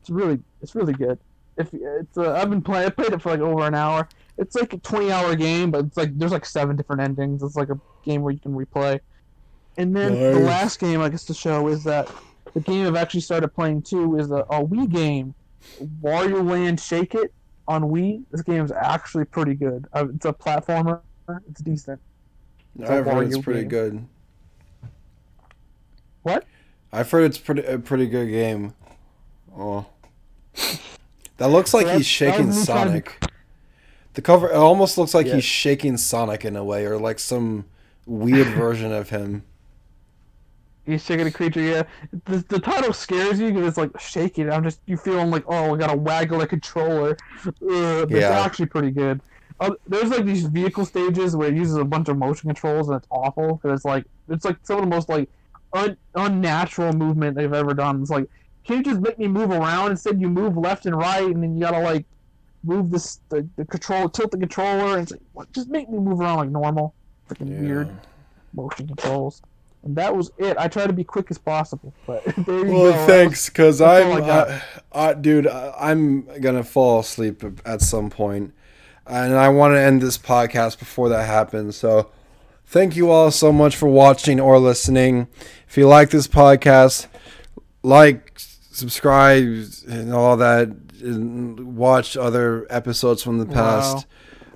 it's 0.00 0.08
really 0.10 0.40
it's 0.62 0.74
really 0.74 0.94
good. 0.94 1.18
If 1.58 1.74
it's 1.74 2.16
uh, 2.16 2.32
I've 2.32 2.48
been 2.48 2.62
playing, 2.62 2.86
I 2.86 2.90
played 2.90 3.12
it 3.12 3.20
for 3.20 3.30
like 3.32 3.40
over 3.40 3.66
an 3.66 3.74
hour. 3.74 4.08
It's 4.40 4.56
like 4.56 4.72
a 4.72 4.78
twenty 4.78 5.12
hour 5.12 5.36
game, 5.36 5.70
but 5.70 5.84
it's 5.84 5.96
like 5.98 6.18
there's 6.18 6.32
like 6.32 6.46
seven 6.46 6.74
different 6.74 7.02
endings. 7.02 7.42
It's 7.42 7.56
like 7.56 7.68
a 7.68 7.78
game 8.02 8.22
where 8.22 8.32
you 8.32 8.40
can 8.40 8.52
replay. 8.52 8.98
And 9.76 9.94
then 9.94 10.14
the 10.18 10.40
last 10.40 10.80
game 10.80 11.00
I 11.00 11.10
guess 11.10 11.24
to 11.26 11.34
show 11.34 11.68
is 11.68 11.84
that 11.84 12.10
the 12.54 12.60
game 12.60 12.86
I've 12.86 12.96
actually 12.96 13.20
started 13.20 13.48
playing 13.48 13.82
too 13.82 14.18
is 14.18 14.30
a, 14.30 14.36
a 14.36 14.64
Wii 14.64 14.90
game, 14.90 15.34
Wario 16.02 16.48
Land 16.48 16.80
Shake 16.80 17.14
It 17.14 17.32
on 17.68 17.82
Wii. 17.82 18.24
This 18.30 18.42
game 18.42 18.64
is 18.64 18.72
actually 18.72 19.26
pretty 19.26 19.54
good. 19.54 19.86
Uh, 19.92 20.06
it's 20.14 20.24
a 20.24 20.32
platformer. 20.32 21.00
It's 21.48 21.60
decent. 21.60 22.00
It's 22.78 22.90
I've 22.90 23.04
heard 23.04 23.28
it's 23.28 23.38
pretty 23.38 23.60
game. 23.60 23.68
good. 23.68 24.06
What? 26.22 26.44
I've 26.92 27.10
heard 27.10 27.24
it's 27.24 27.38
pretty 27.38 27.62
a 27.64 27.78
pretty 27.78 28.06
good 28.06 28.30
game. 28.30 28.74
Oh, 29.56 29.86
that 31.36 31.48
looks 31.48 31.74
like 31.74 31.86
So 31.86 31.96
he's 31.98 32.06
shaking 32.06 32.48
was 32.48 32.60
me 32.60 32.66
trying 32.66 32.88
Sonic. 32.88 33.29
The 34.14 34.22
cover 34.22 34.48
it 34.48 34.54
almost 34.56 34.98
looks 34.98 35.14
like 35.14 35.26
Yeah. 35.26 35.36
he's 35.36 35.44
shaking 35.44 35.96
Sonic 35.96 36.44
in 36.44 36.56
a 36.56 36.64
way, 36.64 36.84
or 36.84 36.98
like 36.98 37.18
some 37.18 37.64
weird 38.06 38.46
version 38.56 38.92
of 38.92 39.10
him. 39.10 39.44
He's 40.86 41.04
shaking 41.04 41.26
a 41.26 41.30
creature. 41.30 41.60
Yeah, 41.60 41.82
the, 42.24 42.44
the 42.48 42.58
title 42.58 42.92
scares 42.92 43.38
you 43.38 43.52
because 43.52 43.68
it's 43.68 43.76
like 43.76 43.90
shaking. 44.00 44.50
I'm 44.50 44.64
just 44.64 44.80
you 44.86 44.96
feeling 44.96 45.30
like 45.30 45.44
oh, 45.46 45.74
I 45.74 45.78
gotta 45.78 45.96
waggle 45.96 46.40
a 46.40 46.46
controller. 46.46 47.16
Ugh, 47.46 47.54
Yeah. 47.62 48.04
it's 48.16 48.24
actually 48.24 48.66
pretty 48.66 48.90
good. 48.90 49.20
Uh, 49.60 49.72
there's 49.86 50.08
like 50.08 50.24
these 50.24 50.46
vehicle 50.46 50.86
stages 50.86 51.36
where 51.36 51.48
it 51.48 51.54
uses 51.54 51.76
a 51.76 51.84
bunch 51.84 52.08
of 52.08 52.16
motion 52.16 52.48
controls 52.48 52.88
and 52.88 52.96
it's 52.96 53.06
awful 53.10 53.56
because 53.56 53.76
it's 53.76 53.84
like 53.84 54.04
it's 54.30 54.44
like 54.44 54.56
some 54.62 54.78
of 54.78 54.84
the 54.84 54.88
most 54.90 55.08
like 55.10 55.28
un- 55.74 55.98
unnatural 56.14 56.92
movement 56.94 57.36
they've 57.36 57.52
ever 57.52 57.74
done. 57.74 58.00
It's 58.00 58.10
like 58.10 58.26
can 58.64 58.78
you 58.78 58.82
just 58.82 59.00
make 59.00 59.18
me 59.18 59.28
move 59.28 59.50
around 59.50 59.92
instead? 59.92 60.20
You 60.20 60.28
move 60.30 60.56
left 60.56 60.86
and 60.86 60.96
right, 60.96 61.24
and 61.24 61.42
then 61.42 61.54
you 61.54 61.60
gotta 61.60 61.80
like 61.80 62.06
move 62.62 62.90
this 62.90 63.20
the, 63.28 63.46
the 63.56 63.64
control, 63.64 64.08
tilt 64.08 64.30
the 64.30 64.38
controller, 64.38 64.92
and 64.94 65.02
it's 65.02 65.12
like, 65.12 65.20
what? 65.32 65.52
Just 65.52 65.68
make 65.68 65.88
me 65.88 65.98
move 65.98 66.20
around 66.20 66.38
like 66.38 66.50
normal. 66.50 66.94
Freaking 67.28 67.50
Yeah. 67.50 67.60
weird 67.60 67.88
motion 68.54 68.86
controls. 68.88 69.42
And 69.82 69.96
that 69.96 70.14
was 70.14 70.30
it. 70.36 70.58
I 70.58 70.68
tried 70.68 70.88
to 70.88 70.92
be 70.92 71.04
quick 71.04 71.30
as 71.30 71.38
possible, 71.38 71.94
but 72.06 72.22
there 72.46 72.66
you 72.66 72.72
Well, 72.74 72.92
go. 72.92 73.06
thanks, 73.06 73.48
because 73.48 73.80
I'm, 73.80 74.22
I. 74.24 74.30
I, 74.30 74.62
I, 74.92 75.14
dude, 75.14 75.46
I, 75.46 75.72
I'm 75.78 76.22
gonna 76.40 76.64
fall 76.64 77.00
asleep 77.00 77.42
at 77.64 77.80
some 77.80 78.10
point, 78.10 78.52
and 79.06 79.34
I 79.34 79.48
want 79.48 79.72
to 79.74 79.80
end 79.80 80.02
this 80.02 80.18
podcast 80.18 80.78
before 80.78 81.08
that 81.08 81.24
happens. 81.26 81.76
So, 81.76 82.10
thank 82.66 82.94
you 82.94 83.10
all 83.10 83.30
so 83.30 83.52
much 83.52 83.74
for 83.74 83.88
watching 83.88 84.38
or 84.38 84.58
listening. 84.58 85.28
If 85.66 85.78
you 85.78 85.88
like 85.88 86.10
this 86.10 86.28
podcast, 86.28 87.06
like, 87.82 88.32
subscribe, 88.36 89.64
and 89.88 90.12
all 90.12 90.36
that, 90.36 90.68
and 91.00 91.76
watch 91.76 92.16
other 92.16 92.66
episodes 92.70 93.22
from 93.22 93.38
the 93.38 93.46
past. 93.46 93.96
Wow. 93.96 94.04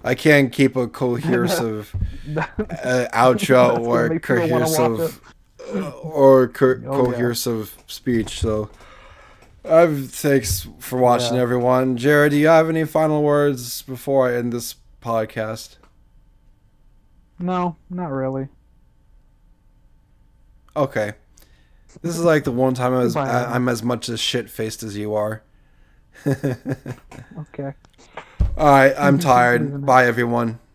I 0.06 0.14
can't 0.14 0.52
keep 0.52 0.76
a 0.76 0.86
cohesive 0.86 1.94
uh, 2.36 3.06
outro 3.14 3.78
or 3.80 4.08
make 4.10 4.22
people 4.22 4.48
wanna 4.50 4.64
watch 4.66 4.76
cohesive 4.76 5.20
or 6.02 6.48
co- 6.48 6.66
Oh, 6.86 7.10
yeah. 7.10 7.16
cohesive 7.16 7.74
speech. 7.86 8.38
So, 8.40 8.68
I've 9.64 10.10
thanks 10.10 10.68
for 10.78 10.98
watching, 10.98 11.36
Yeah. 11.36 11.40
everyone. 11.42 11.96
Jared, 11.96 12.32
do 12.32 12.36
you 12.36 12.48
have 12.48 12.68
any 12.68 12.84
final 12.84 13.22
words 13.22 13.80
before 13.80 14.28
I 14.28 14.34
end 14.34 14.52
this 14.52 14.74
podcast? 15.00 15.76
No, 17.38 17.76
not 17.88 18.10
really. 18.10 18.48
Okay, 20.76 21.12
this 22.02 22.16
is 22.16 22.24
like 22.24 22.44
the 22.44 22.50
one 22.52 22.74
time 22.74 22.92
I 22.92 22.98
was 22.98 23.14
I. 23.16 23.54
I'm 23.54 23.68
as 23.68 23.82
much 23.82 24.08
as 24.08 24.18
shit 24.20 24.50
faced 24.50 24.82
as 24.82 24.96
you 24.96 25.14
are. 25.14 25.42
Okay. 27.38 27.72
All 28.56 28.66
right, 28.66 28.94
I'm 28.96 29.18
tired. 29.18 29.84
Bye, 29.84 30.06
everyone. 30.06 30.58